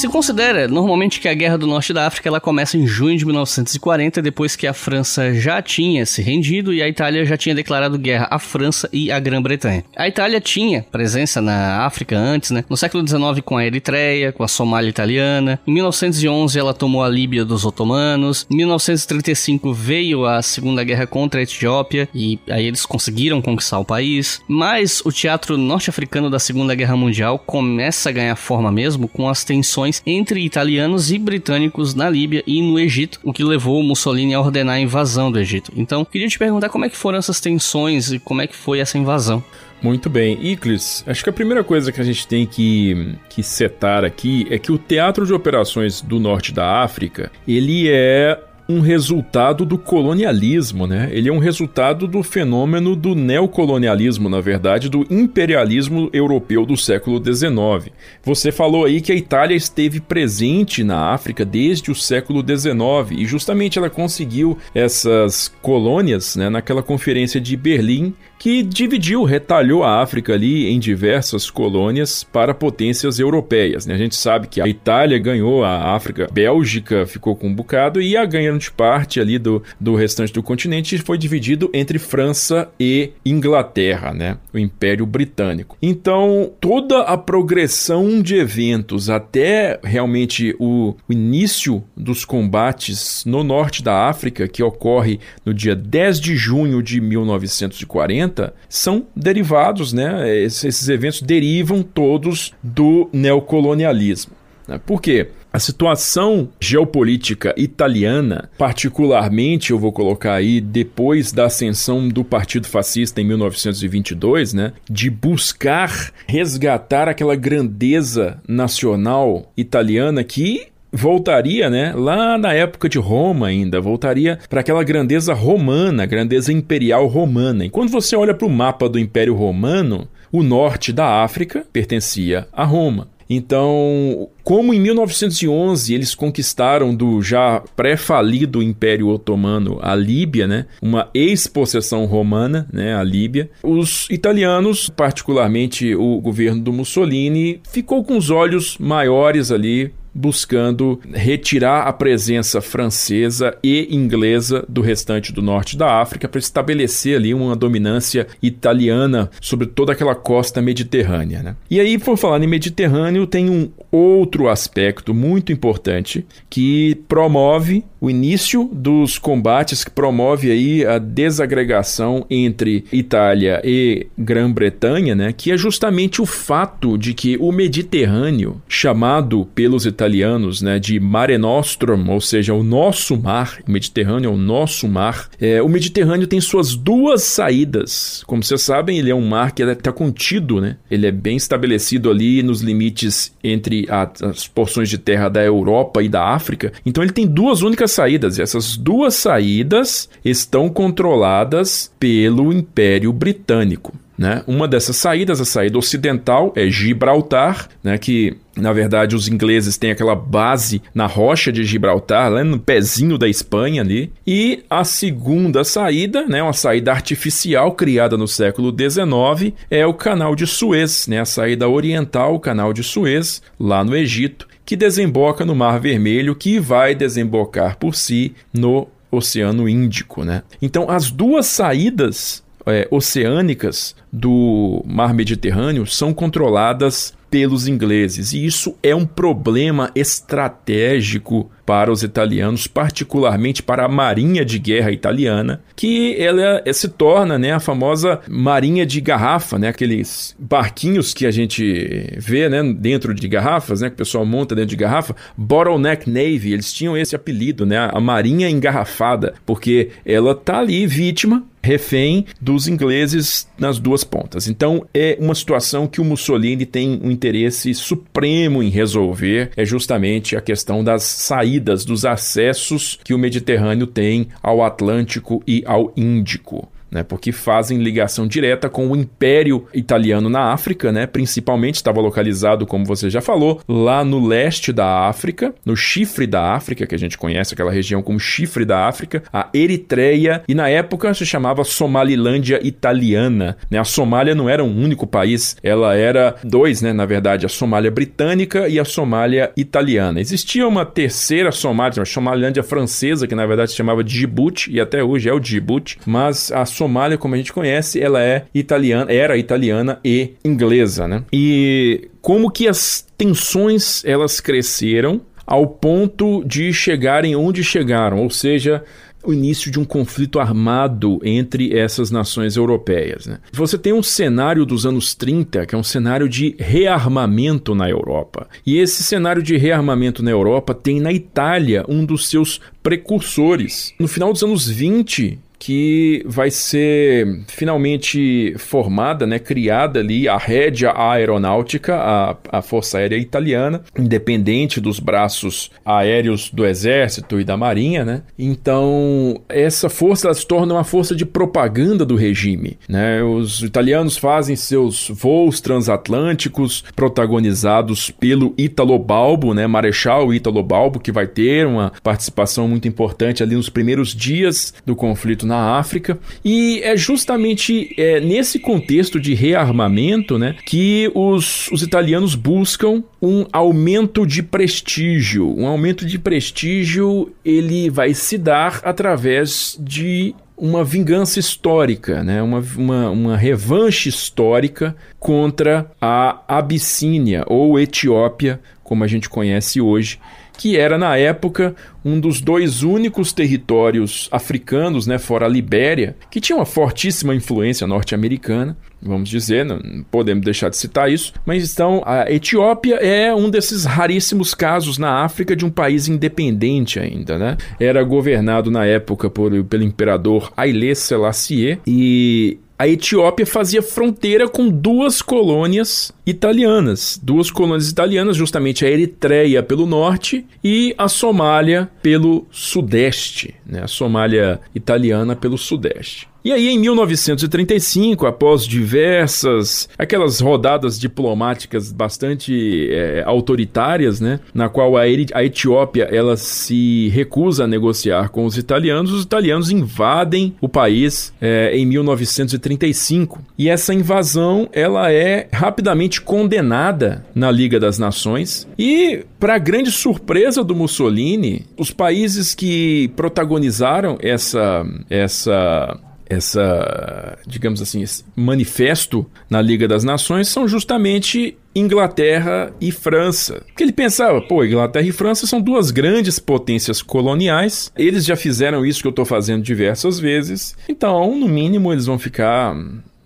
Se 0.00 0.08
considera 0.08 0.66
normalmente 0.66 1.20
que 1.20 1.28
a 1.28 1.34
Guerra 1.34 1.58
do 1.58 1.66
Norte 1.66 1.92
da 1.92 2.06
África 2.06 2.26
ela 2.26 2.40
começa 2.40 2.78
em 2.78 2.86
junho 2.86 3.18
de 3.18 3.26
1940, 3.26 4.22
depois 4.22 4.56
que 4.56 4.66
a 4.66 4.72
França 4.72 5.34
já 5.34 5.60
tinha 5.60 6.06
se 6.06 6.22
rendido 6.22 6.72
e 6.72 6.82
a 6.82 6.88
Itália 6.88 7.22
já 7.22 7.36
tinha 7.36 7.54
declarado 7.54 7.98
guerra 7.98 8.26
à 8.30 8.38
França 8.38 8.88
e 8.94 9.12
à 9.12 9.20
Grã-Bretanha. 9.20 9.84
A 9.94 10.08
Itália 10.08 10.40
tinha 10.40 10.86
presença 10.90 11.42
na 11.42 11.84
África 11.84 12.16
antes, 12.16 12.50
né? 12.50 12.64
No 12.66 12.78
século 12.78 13.06
XIX 13.06 13.42
com 13.44 13.58
a 13.58 13.66
Eritreia, 13.66 14.32
com 14.32 14.42
a 14.42 14.48
Somália 14.48 14.88
italiana. 14.88 15.60
Em 15.66 15.74
1911 15.74 16.58
ela 16.58 16.72
tomou 16.72 17.04
a 17.04 17.08
Líbia 17.10 17.44
dos 17.44 17.66
otomanos. 17.66 18.46
Em 18.50 18.56
1935 18.56 19.74
veio 19.74 20.24
a 20.24 20.40
Segunda 20.40 20.82
Guerra 20.82 21.06
contra 21.06 21.40
a 21.40 21.42
Etiópia 21.42 22.08
e 22.14 22.38
aí 22.48 22.64
eles 22.64 22.86
conseguiram 22.86 23.42
conquistar 23.42 23.78
o 23.78 23.84
país. 23.84 24.40
Mas 24.48 25.02
o 25.04 25.12
teatro 25.12 25.58
norte-africano 25.58 26.30
da 26.30 26.38
Segunda 26.38 26.74
Guerra 26.74 26.96
Mundial 26.96 27.38
começa 27.38 28.08
a 28.08 28.12
ganhar 28.12 28.36
forma 28.36 28.72
mesmo 28.72 29.06
com 29.06 29.28
as 29.28 29.44
tensões 29.44 29.89
entre 30.06 30.40
italianos 30.40 31.10
e 31.10 31.18
britânicos 31.18 31.94
na 31.94 32.08
Líbia 32.08 32.42
e 32.46 32.62
no 32.62 32.78
Egito, 32.78 33.20
o 33.22 33.32
que 33.32 33.44
levou 33.44 33.82
Mussolini 33.82 34.34
a 34.34 34.40
ordenar 34.40 34.76
a 34.76 34.80
invasão 34.80 35.30
do 35.30 35.38
Egito. 35.38 35.72
Então, 35.76 36.04
queria 36.04 36.28
te 36.28 36.38
perguntar 36.38 36.68
como 36.68 36.84
é 36.84 36.88
que 36.88 36.96
foram 36.96 37.18
essas 37.18 37.40
tensões 37.40 38.12
e 38.12 38.18
como 38.18 38.42
é 38.42 38.46
que 38.46 38.56
foi 38.56 38.80
essa 38.80 38.98
invasão. 38.98 39.42
Muito 39.82 40.10
bem. 40.10 40.38
Iclis, 40.42 41.02
acho 41.06 41.24
que 41.24 41.30
a 41.30 41.32
primeira 41.32 41.64
coisa 41.64 41.90
que 41.90 42.00
a 42.00 42.04
gente 42.04 42.26
tem 42.26 42.46
que, 42.46 43.14
que 43.28 43.42
setar 43.42 44.04
aqui 44.04 44.46
é 44.50 44.58
que 44.58 44.70
o 44.70 44.78
Teatro 44.78 45.26
de 45.26 45.32
Operações 45.32 46.02
do 46.02 46.20
Norte 46.20 46.52
da 46.52 46.82
África, 46.82 47.32
ele 47.48 47.88
é 47.88 48.38
um 48.70 48.80
resultado 48.80 49.64
do 49.66 49.76
colonialismo, 49.76 50.86
né? 50.86 51.08
Ele 51.10 51.28
é 51.28 51.32
um 51.32 51.38
resultado 51.38 52.06
do 52.06 52.22
fenômeno 52.22 52.94
do 52.94 53.14
neocolonialismo, 53.14 54.28
na 54.28 54.40
verdade, 54.40 54.88
do 54.88 55.04
imperialismo 55.10 56.08
europeu 56.12 56.64
do 56.64 56.76
século 56.76 57.22
XIX. 57.22 57.92
Você 58.22 58.52
falou 58.52 58.84
aí 58.84 59.00
que 59.00 59.10
a 59.10 59.16
Itália 59.16 59.56
esteve 59.56 60.00
presente 60.00 60.84
na 60.84 61.12
África 61.12 61.44
desde 61.44 61.90
o 61.90 61.94
século 61.94 62.44
XIX 62.46 63.18
e 63.18 63.26
justamente 63.26 63.78
ela 63.78 63.90
conseguiu 63.90 64.56
essas 64.74 65.52
colônias 65.60 66.36
né, 66.36 66.48
naquela 66.48 66.82
conferência 66.82 67.40
de 67.40 67.56
Berlim 67.56 68.14
que 68.40 68.62
dividiu, 68.62 69.22
retalhou 69.22 69.84
a 69.84 70.00
África 70.00 70.32
ali 70.32 70.66
em 70.70 70.78
diversas 70.78 71.50
colônias 71.50 72.24
para 72.24 72.54
potências 72.54 73.18
europeias. 73.18 73.84
Né? 73.84 73.92
A 73.92 73.98
gente 73.98 74.16
sabe 74.16 74.48
que 74.48 74.62
a 74.62 74.66
Itália 74.66 75.18
ganhou 75.18 75.62
a 75.62 75.94
África, 75.94 76.24
a 76.24 76.32
Bélgica 76.32 77.04
ficou 77.04 77.36
com 77.36 77.48
um 77.48 77.54
bocado 77.54 78.00
e 78.00 78.16
a 78.16 78.24
grande 78.24 78.70
parte 78.70 79.20
ali 79.20 79.38
do, 79.38 79.62
do 79.78 79.94
restante 79.94 80.32
do 80.32 80.42
continente 80.42 80.96
foi 80.96 81.18
dividido 81.18 81.68
entre 81.74 81.98
França 81.98 82.70
e 82.80 83.10
Inglaterra, 83.26 84.14
né? 84.14 84.38
o 84.54 84.58
Império 84.58 85.04
Britânico. 85.04 85.76
Então, 85.82 86.50
toda 86.58 87.02
a 87.02 87.18
progressão 87.18 88.22
de 88.22 88.36
eventos 88.36 89.10
até 89.10 89.78
realmente 89.84 90.56
o, 90.58 90.94
o 91.06 91.12
início 91.12 91.84
dos 91.94 92.24
combates 92.24 93.22
no 93.26 93.44
norte 93.44 93.82
da 93.82 94.08
África, 94.08 94.48
que 94.48 94.62
ocorre 94.62 95.20
no 95.44 95.52
dia 95.52 95.76
10 95.76 96.18
de 96.18 96.36
junho 96.36 96.82
de 96.82 97.02
1940, 97.02 98.29
são 98.68 99.06
derivados, 99.14 99.92
né? 99.92 100.28
Esses 100.38 100.88
eventos 100.88 101.22
derivam 101.22 101.82
todos 101.82 102.52
do 102.62 103.08
neocolonialismo. 103.12 104.32
Né? 104.66 104.80
Por 104.84 105.00
quê? 105.00 105.28
A 105.52 105.58
situação 105.58 106.48
geopolítica 106.60 107.52
italiana, 107.56 108.48
particularmente, 108.56 109.72
eu 109.72 109.78
vou 109.80 109.92
colocar 109.92 110.34
aí, 110.34 110.60
depois 110.60 111.32
da 111.32 111.46
ascensão 111.46 112.08
do 112.08 112.22
Partido 112.22 112.68
Fascista 112.68 113.20
em 113.20 113.24
1922, 113.24 114.54
né, 114.54 114.72
de 114.88 115.10
buscar 115.10 116.12
resgatar 116.24 117.08
aquela 117.08 117.34
grandeza 117.34 118.38
nacional 118.46 119.50
italiana 119.56 120.22
que 120.22 120.68
voltaria, 120.92 121.70
né, 121.70 121.92
lá 121.94 122.36
na 122.36 122.52
época 122.52 122.88
de 122.88 122.98
Roma 122.98 123.48
ainda, 123.48 123.80
voltaria 123.80 124.38
para 124.48 124.60
aquela 124.60 124.82
grandeza 124.82 125.34
romana, 125.34 126.06
grandeza 126.06 126.52
imperial 126.52 127.06
romana. 127.06 127.64
E 127.64 127.70
quando 127.70 127.90
você 127.90 128.16
olha 128.16 128.34
para 128.34 128.46
o 128.46 128.50
mapa 128.50 128.88
do 128.88 128.98
Império 128.98 129.34
Romano, 129.34 130.08
o 130.32 130.42
norte 130.42 130.92
da 130.92 131.22
África 131.22 131.64
pertencia 131.72 132.46
a 132.52 132.64
Roma. 132.64 133.08
Então, 133.32 134.28
como 134.42 134.74
em 134.74 134.80
1911 134.80 135.94
eles 135.94 136.16
conquistaram 136.16 136.92
do 136.92 137.22
já 137.22 137.62
pré-falido 137.76 138.60
Império 138.60 139.06
Otomano 139.06 139.78
a 139.80 139.94
Líbia, 139.94 140.48
né, 140.48 140.66
uma 140.82 141.08
ex-possessão 141.14 142.06
romana, 142.06 142.66
né, 142.72 142.92
a 142.96 143.04
Líbia, 143.04 143.48
os 143.62 144.08
italianos, 144.10 144.90
particularmente 144.90 145.94
o 145.94 146.20
governo 146.20 146.60
do 146.60 146.72
Mussolini, 146.72 147.60
ficou 147.70 148.02
com 148.02 148.16
os 148.16 148.30
olhos 148.30 148.76
maiores 148.78 149.52
ali 149.52 149.92
buscando 150.20 151.00
retirar 151.12 151.88
a 151.88 151.92
presença 151.92 152.60
francesa 152.60 153.56
e 153.64 153.88
inglesa 153.90 154.64
do 154.68 154.82
restante 154.82 155.32
do 155.32 155.40
norte 155.40 155.76
da 155.78 156.00
África 156.00 156.28
para 156.28 156.38
estabelecer 156.38 157.16
ali 157.16 157.32
uma 157.32 157.56
dominância 157.56 158.26
italiana 158.42 159.30
sobre 159.40 159.66
toda 159.66 159.92
aquela 159.92 160.14
costa 160.14 160.60
mediterrânea. 160.60 161.42
Né? 161.42 161.56
E 161.70 161.80
aí, 161.80 161.98
por 161.98 162.18
falar 162.18 162.42
em 162.42 162.46
Mediterrâneo, 162.46 163.26
tem 163.26 163.48
um 163.48 163.70
outro 163.90 164.48
aspecto 164.48 165.14
muito 165.14 165.52
importante 165.52 166.26
que 166.50 166.96
promove 167.08 167.84
o 168.00 168.10
início 168.10 168.68
dos 168.72 169.18
combates, 169.18 169.84
que 169.84 169.90
promove 169.90 170.50
aí 170.50 170.86
a 170.86 170.98
desagregação 170.98 172.26
entre 172.30 172.84
Itália 172.92 173.60
e 173.64 174.06
Grã-Bretanha, 174.18 175.14
né? 175.14 175.32
que 175.32 175.50
é 175.50 175.56
justamente 175.56 176.20
o 176.20 176.26
fato 176.26 176.98
de 176.98 177.14
que 177.14 177.36
o 177.38 177.52
Mediterrâneo, 177.52 178.60
chamado 178.68 179.46
pelos 179.54 179.86
italianos 179.86 180.09
italianos, 180.10 180.60
né, 180.60 180.78
de 180.78 180.98
Mare 180.98 181.38
Nostrum, 181.38 182.10
ou 182.10 182.20
seja, 182.20 182.52
o 182.52 182.62
nosso 182.62 183.16
mar, 183.16 183.58
o 183.66 183.70
Mediterrâneo 183.70 184.30
é 184.30 184.32
o 184.32 184.36
nosso 184.36 184.88
mar. 184.88 185.28
É, 185.40 185.62
o 185.62 185.68
Mediterrâneo 185.68 186.26
tem 186.26 186.40
suas 186.40 186.74
duas 186.74 187.22
saídas. 187.22 188.22
Como 188.26 188.42
vocês 188.42 188.60
sabem, 188.62 188.98
ele 188.98 189.10
é 189.10 189.14
um 189.14 189.26
mar 189.26 189.52
que 189.52 189.62
está 189.62 189.92
contido, 189.92 190.60
né? 190.60 190.76
Ele 190.90 191.06
é 191.06 191.12
bem 191.12 191.36
estabelecido 191.36 192.10
ali 192.10 192.42
nos 192.42 192.60
limites 192.60 193.32
entre 193.42 193.86
a, 193.88 194.10
as 194.28 194.48
porções 194.48 194.88
de 194.88 194.98
terra 194.98 195.28
da 195.28 195.42
Europa 195.42 196.02
e 196.02 196.08
da 196.08 196.24
África. 196.24 196.72
Então 196.84 197.02
ele 197.04 197.12
tem 197.12 197.26
duas 197.26 197.62
únicas 197.62 197.92
saídas, 197.92 198.38
e 198.38 198.42
essas 198.42 198.76
duas 198.76 199.14
saídas 199.14 200.08
estão 200.24 200.68
controladas 200.68 201.92
pelo 201.98 202.52
Império 202.52 203.12
Britânico. 203.12 203.92
Né? 204.20 204.42
Uma 204.46 204.68
dessas 204.68 204.96
saídas, 204.96 205.40
a 205.40 205.46
saída 205.46 205.78
ocidental, 205.78 206.52
é 206.54 206.68
Gibraltar, 206.68 207.70
né? 207.82 207.96
que 207.96 208.36
na 208.54 208.70
verdade, 208.70 209.16
os 209.16 209.26
ingleses 209.26 209.78
têm 209.78 209.92
aquela 209.92 210.14
base 210.14 210.82
na 210.94 211.06
rocha 211.06 211.50
de 211.50 211.64
Gibraltar, 211.64 212.30
lá 212.30 212.44
no 212.44 212.58
pezinho 212.58 213.16
da 213.16 213.26
Espanha 213.26 213.80
ali. 213.80 214.12
E 214.26 214.62
a 214.68 214.84
segunda 214.84 215.64
saída, 215.64 216.26
né, 216.26 216.42
uma 216.42 216.52
saída 216.52 216.92
artificial 216.92 217.72
criada 217.72 218.18
no 218.18 218.28
século 218.28 218.70
XIX, 218.70 219.54
é 219.70 219.86
o 219.86 219.94
Canal 219.94 220.36
de 220.36 220.46
Suez, 220.46 221.06
né, 221.06 221.20
a 221.20 221.24
saída 221.24 221.66
oriental, 221.70 222.34
o 222.34 222.40
Canal 222.40 222.74
de 222.74 222.82
Suez, 222.82 223.40
lá 223.58 223.82
no 223.82 223.96
Egito, 223.96 224.46
que 224.66 224.76
desemboca 224.76 225.46
no 225.46 225.54
Mar 225.54 225.80
Vermelho, 225.80 226.34
que 226.34 226.60
vai 226.60 226.94
desembocar 226.94 227.78
por 227.78 227.94
si 227.94 228.34
no 228.52 228.86
Oceano 229.10 229.68
Índico, 229.68 230.22
né? 230.22 230.42
Então, 230.60 230.90
as 230.90 231.10
duas 231.10 231.46
saídas 231.46 232.42
é, 232.66 232.86
oceânicas 232.90 233.94
do 234.12 234.82
mar 234.86 235.14
Mediterrâneo 235.14 235.86
são 235.86 236.12
controladas 236.12 237.14
pelos 237.30 237.68
ingleses. 237.68 238.32
E 238.32 238.44
isso 238.44 238.76
é 238.82 238.94
um 238.94 239.06
problema 239.06 239.90
estratégico 239.94 241.48
para 241.64 241.92
os 241.92 242.02
italianos, 242.02 242.66
particularmente 242.66 243.62
para 243.62 243.84
a 243.84 243.88
marinha 243.88 244.44
de 244.44 244.58
guerra 244.58 244.90
italiana, 244.90 245.62
que 245.76 246.16
ela 246.18 246.60
se 246.72 246.88
torna 246.88 247.38
né, 247.38 247.52
a 247.52 247.60
famosa 247.60 248.18
marinha 248.28 248.84
de 248.84 249.00
garrafa, 249.00 249.56
né, 249.56 249.68
aqueles 249.68 250.34
barquinhos 250.36 251.14
que 251.14 251.26
a 251.26 251.30
gente 251.30 252.12
vê 252.18 252.48
né, 252.48 252.60
dentro 252.76 253.14
de 253.14 253.28
garrafas, 253.28 253.82
né, 253.82 253.88
que 253.88 253.94
o 253.94 253.98
pessoal 253.98 254.26
monta 254.26 254.56
dentro 254.56 254.70
de 254.70 254.76
garrafa, 254.76 255.14
Bottleneck 255.36 256.10
Navy, 256.10 256.52
eles 256.52 256.72
tinham 256.72 256.96
esse 256.96 257.14
apelido, 257.14 257.64
né, 257.64 257.88
a 257.92 258.00
marinha 258.00 258.50
engarrafada, 258.50 259.34
porque 259.46 259.90
ela 260.04 260.34
tá 260.34 260.58
ali 260.58 260.88
vítima 260.88 261.44
refém 261.62 262.26
dos 262.40 262.66
ingleses 262.66 263.48
nas 263.58 263.78
duas 263.78 264.04
pontas. 264.04 264.48
Então 264.48 264.86
é 264.94 265.16
uma 265.20 265.34
situação 265.34 265.86
que 265.86 266.00
o 266.00 266.04
Mussolini 266.04 266.66
tem 266.66 267.00
um 267.02 267.10
interesse 267.10 267.74
supremo 267.74 268.62
em 268.62 268.68
resolver, 268.68 269.50
é 269.56 269.64
justamente 269.64 270.36
a 270.36 270.40
questão 270.40 270.82
das 270.82 271.02
saídas, 271.02 271.84
dos 271.84 272.04
acessos 272.04 272.98
que 273.04 273.14
o 273.14 273.18
Mediterrâneo 273.18 273.86
tem 273.86 274.28
ao 274.42 274.62
Atlântico 274.62 275.42
e 275.46 275.62
ao 275.66 275.92
Índico. 275.96 276.68
Né? 276.90 277.02
Porque 277.02 277.32
fazem 277.32 277.78
ligação 277.78 278.26
direta 278.26 278.68
com 278.68 278.88
o 278.88 278.96
Império 278.96 279.66
Italiano 279.72 280.28
na 280.28 280.52
África, 280.52 280.90
né? 280.90 281.06
Principalmente 281.06 281.76
estava 281.76 282.00
localizado, 282.00 282.66
como 282.66 282.84
você 282.84 283.08
já 283.08 283.20
falou, 283.20 283.60
lá 283.68 284.04
no 284.04 284.26
leste 284.26 284.72
da 284.72 285.08
África, 285.08 285.54
no 285.64 285.76
chifre 285.76 286.26
da 286.26 286.54
África, 286.54 286.86
que 286.86 286.94
a 286.94 286.98
gente 286.98 287.16
conhece 287.16 287.54
aquela 287.54 287.70
região 287.70 288.02
como 288.02 288.18
chifre 288.18 288.64
da 288.64 288.86
África, 288.86 289.22
a 289.32 289.48
Eritreia, 289.54 290.42
e 290.48 290.54
na 290.54 290.68
época 290.68 291.12
se 291.14 291.24
chamava 291.24 291.64
Somalilândia 291.64 292.60
Italiana, 292.62 293.56
né? 293.70 293.78
A 293.78 293.84
Somália 293.84 294.34
não 294.34 294.48
era 294.48 294.64
um 294.64 294.82
único 294.82 295.06
país, 295.06 295.56
ela 295.62 295.94
era 295.94 296.36
dois, 296.44 296.82
né? 296.82 296.92
Na 296.92 297.06
verdade, 297.06 297.46
a 297.46 297.48
Somália 297.48 297.90
Britânica 297.90 298.68
e 298.68 298.78
a 298.78 298.84
Somália 298.84 299.52
Italiana. 299.56 300.20
Existia 300.20 300.66
uma 300.66 300.84
terceira 300.84 301.52
Somália, 301.52 302.02
a 302.02 302.06
Somalilândia 302.06 302.62
Francesa, 302.62 303.26
que 303.26 303.34
na 303.34 303.46
verdade 303.46 303.70
se 303.70 303.76
chamava 303.76 304.04
Djibouti, 304.04 304.70
e 304.72 304.80
até 304.80 305.02
hoje 305.02 305.28
é 305.28 305.32
o 305.32 305.40
Djibouti, 305.40 305.98
mas 306.06 306.50
a 306.52 306.64
Somália, 306.80 307.18
como 307.18 307.34
a 307.34 307.36
gente 307.36 307.52
conhece, 307.52 308.00
ela 308.00 308.22
é 308.22 308.46
italiana, 308.54 309.12
era 309.12 309.36
italiana 309.36 310.00
e 310.02 310.32
inglesa, 310.42 311.06
né? 311.06 311.22
E 311.30 312.08
como 312.22 312.50
que 312.50 312.66
as 312.66 313.06
tensões 313.18 314.02
elas 314.02 314.40
cresceram 314.40 315.20
ao 315.46 315.66
ponto 315.66 316.42
de 316.44 316.72
chegarem 316.72 317.36
onde 317.36 317.62
chegaram, 317.62 318.22
ou 318.22 318.30
seja, 318.30 318.82
o 319.22 319.34
início 319.34 319.70
de 319.70 319.78
um 319.78 319.84
conflito 319.84 320.40
armado 320.40 321.20
entre 321.22 321.76
essas 321.76 322.10
nações 322.10 322.56
europeias. 322.56 323.26
Né? 323.26 323.38
Você 323.52 323.76
tem 323.76 323.92
um 323.92 324.02
cenário 324.02 324.64
dos 324.64 324.86
anos 324.86 325.14
30, 325.14 325.66
que 325.66 325.74
é 325.74 325.78
um 325.78 325.82
cenário 325.82 326.28
de 326.28 326.56
rearmamento 326.58 327.74
na 327.74 327.90
Europa. 327.90 328.48
E 328.64 328.78
esse 328.78 329.02
cenário 329.02 329.42
de 329.42 329.58
rearmamento 329.58 330.22
na 330.22 330.30
Europa 330.30 330.72
tem 330.72 330.98
na 330.98 331.12
Itália 331.12 331.84
um 331.86 332.06
dos 332.06 332.30
seus 332.30 332.58
precursores. 332.82 333.92
No 333.98 334.08
final 334.08 334.32
dos 334.32 334.42
anos 334.42 334.66
20, 334.66 335.38
que 335.60 336.22
vai 336.24 336.50
ser 336.50 337.42
finalmente 337.46 338.54
formada, 338.56 339.26
né, 339.26 339.38
criada 339.38 340.00
ali 340.00 340.26
a 340.26 340.38
Rédia 340.38 340.92
Aeronáutica, 340.96 341.96
a, 341.96 342.36
a 342.50 342.62
Força 342.62 342.96
Aérea 342.96 343.18
Italiana, 343.18 343.82
independente 343.96 344.80
dos 344.80 344.98
braços 344.98 345.70
aéreos 345.84 346.50
do 346.50 346.64
Exército 346.64 347.38
e 347.38 347.44
da 347.44 347.58
Marinha, 347.58 348.06
né? 348.06 348.22
Então, 348.38 349.42
essa 349.50 349.90
força 349.90 350.32
se 350.32 350.46
torna 350.46 350.72
uma 350.72 350.84
força 350.84 351.14
de 351.14 351.26
propaganda 351.26 352.06
do 352.06 352.16
regime, 352.16 352.78
né? 352.88 353.22
Os 353.22 353.60
italianos 353.60 354.16
fazem 354.16 354.56
seus 354.56 355.10
voos 355.10 355.60
transatlânticos 355.60 356.82
protagonizados 356.96 358.10
pelo 358.10 358.54
Italo 358.56 358.98
Balbo, 358.98 359.52
né, 359.52 359.66
Marechal 359.66 360.32
Italo 360.32 360.62
Balbo, 360.62 360.98
que 360.98 361.12
vai 361.12 361.26
ter 361.26 361.66
uma 361.66 361.92
participação 362.02 362.66
muito 362.66 362.88
importante 362.88 363.42
ali 363.42 363.54
nos 363.54 363.68
primeiros 363.68 364.14
dias 364.14 364.72
do 364.86 364.96
conflito 364.96 365.49
na 365.50 365.76
África. 365.76 366.18
E 366.44 366.80
é 366.82 366.96
justamente 366.96 367.92
é, 367.98 368.20
nesse 368.20 368.58
contexto 368.58 369.18
de 369.18 369.34
rearmamento 369.34 370.38
né, 370.38 370.54
que 370.64 371.10
os, 371.14 371.68
os 371.72 371.82
italianos 371.82 372.34
buscam 372.34 373.02
um 373.20 373.44
aumento 373.52 374.24
de 374.26 374.42
prestígio. 374.42 375.52
Um 375.58 375.66
aumento 375.66 376.06
de 376.06 376.18
prestígio 376.18 377.32
ele 377.44 377.90
vai 377.90 378.14
se 378.14 378.38
dar 378.38 378.80
através 378.84 379.76
de 379.78 380.34
uma 380.56 380.84
vingança 380.84 381.40
histórica, 381.40 382.22
né? 382.22 382.42
uma, 382.42 382.62
uma, 382.76 383.10
uma 383.10 383.36
revanche 383.36 384.10
histórica 384.10 384.94
contra 385.18 385.90
a 385.98 386.42
Abissínia 386.46 387.44
ou 387.46 387.80
Etiópia, 387.80 388.60
como 388.84 389.02
a 389.02 389.06
gente 389.06 389.28
conhece 389.28 389.80
hoje, 389.80 390.18
que 390.60 390.76
era 390.76 390.98
na 390.98 391.16
época 391.16 391.74
um 392.04 392.20
dos 392.20 392.42
dois 392.42 392.82
únicos 392.82 393.32
territórios 393.32 394.28
africanos, 394.30 395.06
né, 395.06 395.16
fora 395.16 395.46
a 395.46 395.48
Libéria, 395.48 396.14
que 396.30 396.38
tinha 396.38 396.54
uma 396.54 396.66
fortíssima 396.66 397.34
influência 397.34 397.86
norte-americana, 397.86 398.76
vamos 399.00 399.30
dizer, 399.30 399.64
não 399.64 399.80
podemos 400.10 400.44
deixar 400.44 400.68
de 400.68 400.76
citar 400.76 401.10
isso, 401.10 401.32
mas 401.46 401.72
então 401.72 402.02
a 402.04 402.30
Etiópia 402.30 402.96
é 402.96 403.34
um 403.34 403.48
desses 403.48 403.86
raríssimos 403.86 404.52
casos 404.52 404.98
na 404.98 405.24
África 405.24 405.56
de 405.56 405.64
um 405.64 405.70
país 405.70 406.08
independente 406.08 407.00
ainda, 407.00 407.38
né? 407.38 407.56
Era 407.80 408.02
governado 408.02 408.70
na 408.70 408.84
época 408.84 409.30
por, 409.30 409.64
pelo 409.64 409.82
imperador 409.82 410.52
Haile 410.54 410.94
Selassie 410.94 411.78
e 411.86 412.58
a 412.80 412.88
Etiópia 412.88 413.44
fazia 413.44 413.82
fronteira 413.82 414.48
com 414.48 414.70
duas 414.70 415.20
colônias 415.20 416.10
italianas. 416.24 417.20
Duas 417.22 417.50
colônias 417.50 417.90
italianas, 417.90 418.38
justamente 418.38 418.86
a 418.86 418.90
Eritreia 418.90 419.62
pelo 419.62 419.84
norte 419.84 420.46
e 420.64 420.94
a 420.96 421.06
Somália 421.06 421.90
pelo 422.02 422.46
sudeste. 422.50 423.54
Né? 423.66 423.82
A 423.82 423.86
Somália 423.86 424.62
italiana 424.74 425.36
pelo 425.36 425.58
sudeste. 425.58 426.26
E 426.42 426.52
aí, 426.52 426.68
em 426.68 426.78
1935, 426.78 428.26
após 428.26 428.64
diversas 428.64 429.88
aquelas 429.98 430.40
rodadas 430.40 430.98
diplomáticas 430.98 431.92
bastante 431.92 432.88
é, 432.90 433.22
autoritárias, 433.26 434.20
né, 434.20 434.40
na 434.54 434.68
qual 434.68 434.96
a, 434.96 435.02
a 435.02 435.44
Etiópia 435.44 436.04
ela 436.04 436.36
se 436.36 437.08
recusa 437.08 437.64
a 437.64 437.66
negociar 437.66 438.30
com 438.30 438.46
os 438.46 438.56
italianos, 438.56 439.12
os 439.12 439.22
italianos 439.22 439.70
invadem 439.70 440.54
o 440.60 440.68
país 440.68 441.32
é, 441.40 441.76
em 441.76 441.84
1935. 441.84 443.42
E 443.58 443.68
essa 443.68 443.92
invasão 443.92 444.68
ela 444.72 445.12
é 445.12 445.46
rapidamente 445.52 446.22
condenada 446.22 447.24
na 447.34 447.50
Liga 447.50 447.78
das 447.78 447.98
Nações 447.98 448.66
e, 448.78 449.24
para 449.38 449.58
grande 449.58 449.90
surpresa 449.90 450.64
do 450.64 450.74
Mussolini, 450.74 451.66
os 451.76 451.90
países 451.90 452.54
que 452.54 453.08
protagonizaram 453.14 454.16
essa 454.20 454.86
essa 455.10 455.98
essa, 456.30 457.36
digamos 457.44 457.82
assim, 457.82 458.02
esse 458.02 458.24
manifesto 458.36 459.26
na 459.50 459.60
Liga 459.60 459.88
das 459.88 460.04
Nações 460.04 460.46
são 460.48 460.68
justamente 460.68 461.58
Inglaterra 461.74 462.72
e 462.80 462.92
França. 462.92 463.62
Porque 463.66 463.82
ele 463.82 463.92
pensava, 463.92 464.40
pô, 464.40 464.64
Inglaterra 464.64 465.06
e 465.06 465.12
França 465.12 465.46
são 465.46 465.60
duas 465.60 465.90
grandes 465.90 466.38
potências 466.38 467.02
coloniais, 467.02 467.92
eles 467.96 468.24
já 468.24 468.36
fizeram 468.36 468.86
isso 468.86 469.02
que 469.02 469.08
eu 469.08 469.10
estou 469.10 469.24
fazendo 469.24 469.62
diversas 469.62 470.20
vezes, 470.20 470.76
então, 470.88 471.36
no 471.36 471.48
mínimo, 471.48 471.92
eles 471.92 472.06
vão 472.06 472.18
ficar 472.18 472.76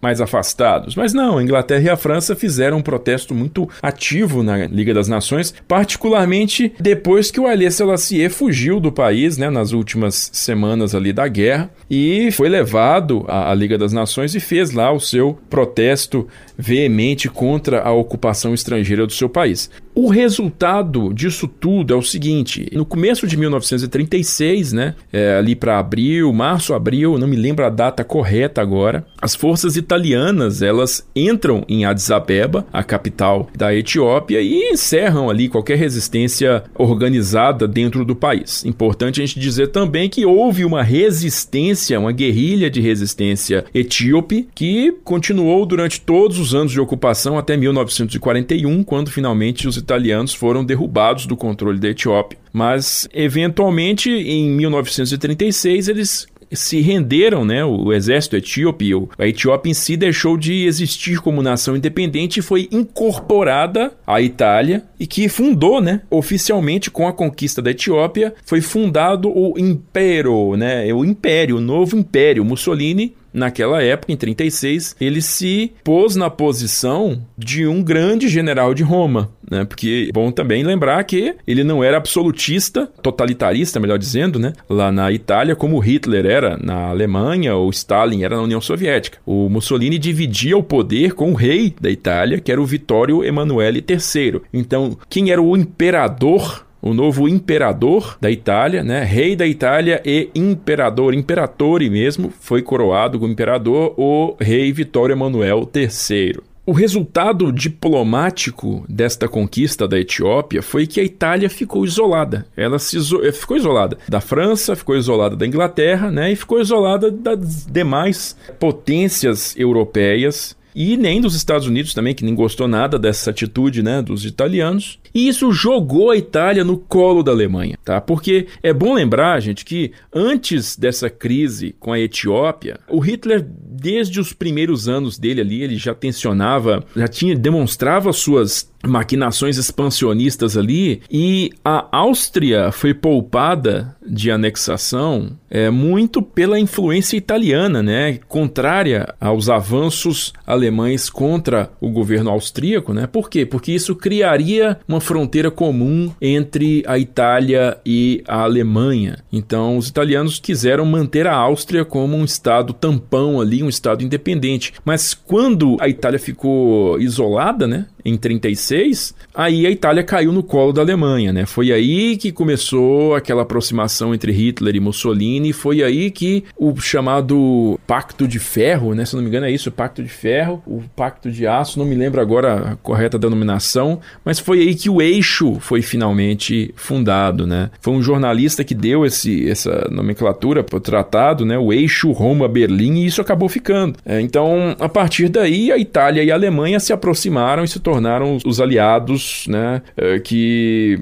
mais 0.04 0.20
afastados. 0.20 0.94
Mas 0.94 1.14
não, 1.14 1.38
a 1.38 1.42
Inglaterra 1.42 1.82
e 1.82 1.88
a 1.88 1.96
França 1.96 2.36
fizeram 2.36 2.76
um 2.76 2.82
protesto 2.82 3.34
muito 3.34 3.66
ativo 3.80 4.42
na 4.42 4.66
Liga 4.66 4.92
das 4.92 5.08
Nações, 5.08 5.54
particularmente 5.66 6.74
depois 6.78 7.30
que 7.30 7.40
o 7.40 7.46
Haile 7.46 7.70
Selassie 7.70 8.28
fugiu 8.28 8.78
do 8.78 8.92
país, 8.92 9.38
né, 9.38 9.48
nas 9.48 9.72
últimas 9.72 10.28
semanas 10.34 10.94
ali 10.94 11.10
da 11.10 11.26
guerra, 11.26 11.70
e 11.90 12.30
foi 12.32 12.50
levado 12.50 13.24
à 13.26 13.54
Liga 13.54 13.78
das 13.78 13.94
Nações 13.94 14.34
e 14.34 14.40
fez 14.40 14.72
lá 14.72 14.92
o 14.92 15.00
seu 15.00 15.38
protesto 15.48 16.28
veemente 16.56 17.28
contra 17.28 17.82
a 17.82 17.92
ocupação 17.92 18.54
estrangeira 18.54 19.06
do 19.06 19.12
seu 19.12 19.28
país. 19.28 19.70
O 19.94 20.08
resultado 20.08 21.14
disso 21.14 21.46
tudo 21.46 21.94
é 21.94 21.96
o 21.96 22.02
seguinte: 22.02 22.68
no 22.72 22.84
começo 22.84 23.26
de 23.28 23.36
1936, 23.36 24.72
né, 24.72 24.96
é, 25.12 25.36
ali 25.36 25.54
para 25.54 25.78
abril, 25.78 26.32
março, 26.32 26.74
abril, 26.74 27.16
não 27.16 27.28
me 27.28 27.36
lembro 27.36 27.64
a 27.64 27.70
data 27.70 28.02
correta 28.02 28.60
agora, 28.60 29.06
as 29.22 29.36
forças 29.36 29.76
italianas 29.76 30.62
elas 30.62 31.06
entram 31.14 31.64
em 31.68 31.84
Addis 31.84 32.10
Abeba, 32.10 32.66
a 32.72 32.82
capital 32.82 33.48
da 33.56 33.72
Etiópia, 33.72 34.40
e 34.40 34.72
encerram 34.72 35.30
ali 35.30 35.48
qualquer 35.48 35.78
resistência 35.78 36.64
organizada 36.74 37.68
dentro 37.68 38.04
do 38.04 38.16
país. 38.16 38.64
Importante 38.64 39.22
a 39.22 39.26
gente 39.26 39.38
dizer 39.38 39.68
também 39.68 40.08
que 40.08 40.26
houve 40.26 40.64
uma 40.64 40.82
resistência, 40.82 42.00
uma 42.00 42.12
guerrilha 42.12 42.68
de 42.68 42.80
resistência 42.80 43.64
etíope 43.72 44.48
que 44.54 44.92
continuou 45.04 45.64
durante 45.64 46.00
todos 46.00 46.40
os 46.40 46.43
anos 46.52 46.72
de 46.72 46.80
ocupação 46.80 47.38
até 47.38 47.56
1941, 47.56 48.82
quando 48.82 49.10
finalmente 49.10 49.68
os 49.68 49.76
italianos 49.76 50.34
foram 50.34 50.64
derrubados 50.64 51.26
do 51.26 51.36
controle 51.36 51.78
da 51.78 51.88
Etiópia. 51.88 52.38
Mas, 52.52 53.08
eventualmente, 53.12 54.10
em 54.10 54.50
1936, 54.50 55.88
eles 55.88 56.26
se 56.56 56.80
renderam, 56.80 57.44
né? 57.44 57.64
O 57.64 57.92
exército 57.92 58.36
etíope, 58.36 58.90
a 59.18 59.26
Etiópia 59.26 59.70
em 59.70 59.74
si 59.74 59.96
deixou 59.96 60.36
de 60.36 60.64
existir 60.66 61.20
como 61.20 61.42
nação 61.42 61.76
independente 61.76 62.40
e 62.40 62.42
foi 62.42 62.68
incorporada 62.70 63.92
à 64.06 64.20
Itália 64.20 64.84
e 64.98 65.06
que 65.06 65.28
fundou, 65.28 65.80
né? 65.80 66.02
Oficialmente 66.10 66.90
com 66.90 67.08
a 67.08 67.12
conquista 67.12 67.60
da 67.60 67.70
Etiópia, 67.70 68.34
foi 68.44 68.60
fundado 68.60 69.28
o 69.28 69.58
Impero, 69.58 70.56
né? 70.56 70.92
O 70.92 71.04
Império, 71.04 71.56
o 71.56 71.60
novo 71.60 71.96
Império. 71.96 72.44
Mussolini 72.44 73.14
naquela 73.34 73.82
época, 73.82 74.12
em 74.12 74.16
36, 74.16 74.96
ele 75.00 75.20
se 75.20 75.72
pôs 75.82 76.14
na 76.14 76.30
posição 76.30 77.20
de 77.36 77.66
um 77.66 77.82
grande 77.82 78.28
general 78.28 78.72
de 78.72 78.84
Roma, 78.84 79.30
né? 79.50 79.64
Porque 79.64 80.06
é 80.08 80.12
bom 80.12 80.30
também 80.30 80.62
lembrar 80.62 81.02
que 81.04 81.34
ele 81.46 81.64
não 81.64 81.82
era 81.82 81.96
absolutista, 81.96 82.86
totalitarista, 83.02 83.80
melhor 83.80 83.98
dizendo, 83.98 84.38
né? 84.38 84.52
Lá 84.68 84.92
na 84.92 85.10
Itália, 85.12 85.56
como 85.56 85.78
Hitler 85.80 86.24
era 86.24 86.56
na 86.56 86.88
Alemanha 86.88 87.56
ou 87.56 87.68
Stalin 87.70 88.22
era 88.22 88.36
na 88.36 88.42
União 88.42 88.60
Soviética. 88.60 89.18
O 89.26 89.48
Mussolini 89.48 89.98
dividia 89.98 90.56
o 90.56 90.62
poder 90.62 91.14
com 91.14 91.32
o 91.32 91.34
rei 91.34 91.74
da 91.80 91.90
Itália, 91.90 92.40
que 92.40 92.52
era 92.52 92.62
o 92.62 92.66
Vittorio 92.66 93.24
Emanuele 93.24 93.84
III. 93.86 94.40
Então, 94.52 94.96
quem 95.10 95.30
era 95.30 95.42
o 95.42 95.56
imperador 95.56 96.64
o 96.84 96.92
novo 96.92 97.26
imperador 97.26 98.18
da 98.20 98.30
Itália, 98.30 98.84
né? 98.84 99.02
Rei 99.04 99.34
da 99.34 99.46
Itália 99.46 100.02
e 100.04 100.28
imperador, 100.34 101.14
imperatore 101.14 101.88
mesmo, 101.88 102.30
foi 102.40 102.60
coroado 102.60 103.18
como 103.18 103.32
imperador 103.32 103.94
o 103.96 104.36
rei 104.38 104.70
Vitório 104.70 105.14
Emanuel 105.14 105.66
III. 105.74 106.42
O 106.66 106.72
resultado 106.72 107.50
diplomático 107.50 108.84
desta 108.86 109.26
conquista 109.26 109.88
da 109.88 109.98
Etiópia 109.98 110.62
foi 110.62 110.86
que 110.86 111.00
a 111.00 111.04
Itália 111.04 111.48
ficou 111.48 111.86
isolada. 111.86 112.46
Ela 112.54 112.76
iso 112.76 113.24
eh, 113.24 113.32
ficou 113.32 113.56
isolada 113.56 113.96
da 114.06 114.20
França, 114.20 114.76
ficou 114.76 114.94
isolada 114.94 115.36
da 115.36 115.46
Inglaterra, 115.46 116.10
né, 116.10 116.32
e 116.32 116.36
ficou 116.36 116.60
isolada 116.60 117.10
das 117.10 117.66
demais 117.66 118.36
potências 118.58 119.54
europeias 119.56 120.54
e 120.74 120.96
nem 120.96 121.20
dos 121.20 121.36
Estados 121.36 121.66
Unidos 121.68 121.94
também, 121.94 122.14
que 122.14 122.24
nem 122.24 122.34
gostou 122.34 122.66
nada 122.66 122.98
dessa 122.98 123.30
atitude 123.30 123.82
né, 123.82 124.02
dos 124.02 124.24
italianos. 124.24 124.98
E 125.14 125.28
isso 125.28 125.52
jogou 125.52 126.10
a 126.10 126.16
Itália 126.16 126.64
no 126.64 126.76
colo 126.76 127.22
da 127.22 127.30
Alemanha, 127.30 127.78
tá? 127.84 128.00
Porque 128.00 128.48
é 128.62 128.72
bom 128.72 128.94
lembrar, 128.94 129.40
gente, 129.40 129.64
que 129.64 129.92
antes 130.12 130.76
dessa 130.76 131.08
crise 131.08 131.74
com 131.78 131.92
a 131.92 132.00
Etiópia, 132.00 132.80
o 132.88 132.98
Hitler, 132.98 133.46
desde 133.48 134.18
os 134.18 134.32
primeiros 134.32 134.88
anos 134.88 135.18
dele 135.18 135.40
ali, 135.40 135.62
ele 135.62 135.76
já 135.76 135.94
tensionava, 135.94 136.84
já 136.96 137.06
tinha, 137.06 137.36
demonstrava 137.36 138.12
suas 138.12 138.72
maquinações 138.86 139.56
expansionistas 139.56 140.56
ali 140.56 141.02
e 141.10 141.50
a 141.64 141.86
Áustria 141.90 142.70
foi 142.70 142.92
poupada 142.92 143.96
de 144.06 144.30
anexação 144.30 145.38
é, 145.50 145.70
muito 145.70 146.20
pela 146.20 146.58
influência 146.58 147.16
italiana, 147.16 147.82
né, 147.82 148.18
contrária 148.28 149.14
aos 149.20 149.48
avanços 149.48 150.32
alemães 150.46 151.08
contra 151.08 151.70
o 151.80 151.90
governo 151.90 152.30
austríaco, 152.30 152.92
né? 152.92 153.06
Por 153.06 153.30
quê? 153.30 153.46
Porque 153.46 153.72
isso 153.72 153.94
criaria 153.94 154.78
uma 154.86 155.00
fronteira 155.04 155.50
comum 155.50 156.10
entre 156.20 156.82
a 156.86 156.98
Itália 156.98 157.78
e 157.86 158.24
a 158.26 158.40
Alemanha. 158.42 159.18
Então, 159.32 159.78
os 159.78 159.88
italianos 159.88 160.40
quiseram 160.40 160.84
manter 160.84 161.26
a 161.26 161.34
Áustria 161.34 161.84
como 161.84 162.16
um 162.16 162.24
estado 162.24 162.72
tampão 162.72 163.40
ali, 163.40 163.62
um 163.62 163.68
estado 163.68 164.02
independente. 164.02 164.72
Mas 164.84 165.14
quando 165.14 165.76
a 165.80 165.88
Itália 165.88 166.18
ficou 166.18 166.98
isolada, 167.00 167.66
né, 167.66 167.86
em 168.04 168.16
36, 168.16 169.14
aí 169.34 169.66
a 169.66 169.70
Itália 169.70 170.02
caiu 170.02 170.30
no 170.30 170.42
colo 170.42 170.72
da 170.72 170.82
Alemanha, 170.82 171.32
né? 171.32 171.46
Foi 171.46 171.72
aí 171.72 172.18
que 172.18 172.30
começou 172.30 173.14
aquela 173.14 173.42
aproximação 173.42 174.14
entre 174.14 174.30
Hitler 174.30 174.76
e 174.76 174.80
Mussolini, 174.80 175.52
foi 175.54 175.82
aí 175.82 176.10
que 176.10 176.44
o 176.56 176.76
chamado 176.76 177.80
Pacto 177.86 178.28
de 178.28 178.38
Ferro, 178.38 178.94
né? 178.94 179.06
Se 179.06 179.16
não 179.16 179.22
me 179.22 179.28
engano 179.28 179.46
é 179.46 179.50
isso, 179.50 179.70
o 179.70 179.72
Pacto 179.72 180.02
de 180.02 180.08
Ferro, 180.10 180.62
o 180.66 180.82
Pacto 180.94 181.30
de 181.30 181.46
Aço, 181.46 181.78
não 181.78 181.86
me 181.86 181.94
lembro 181.94 182.20
agora 182.20 182.72
a 182.72 182.76
correta 182.76 183.18
denominação, 183.18 184.00
mas 184.22 184.38
foi 184.38 184.60
aí 184.60 184.74
que 184.74 184.90
o 184.90 185.00
eixo 185.00 185.58
foi 185.60 185.80
finalmente 185.80 186.74
fundado, 186.76 187.46
né? 187.46 187.70
Foi 187.80 187.94
um 187.94 188.02
jornalista 188.02 188.62
que 188.62 188.74
deu 188.74 189.06
esse, 189.06 189.48
essa 189.48 189.88
nomenclatura 189.90 190.62
para 190.62 190.76
o 190.76 190.80
tratado, 190.80 191.46
né? 191.46 191.58
O 191.58 191.72
eixo 191.72 192.12
Roma-Berlim 192.12 192.98
e 192.98 193.06
isso 193.06 193.22
acabou 193.22 193.48
ficando. 193.48 193.96
É, 194.04 194.20
então, 194.20 194.76
a 194.78 194.88
partir 194.88 195.30
daí, 195.30 195.72
a 195.72 195.78
Itália 195.78 196.22
e 196.22 196.30
a 196.30 196.34
Alemanha 196.34 196.78
se 196.78 196.92
aproximaram 196.92 197.64
e 197.64 197.68
se 197.68 197.80
tornaram 197.80 197.93
tornaram 197.94 198.38
os 198.44 198.60
aliados 198.60 199.46
né, 199.46 199.80
eh, 199.96 200.18
que 200.18 200.98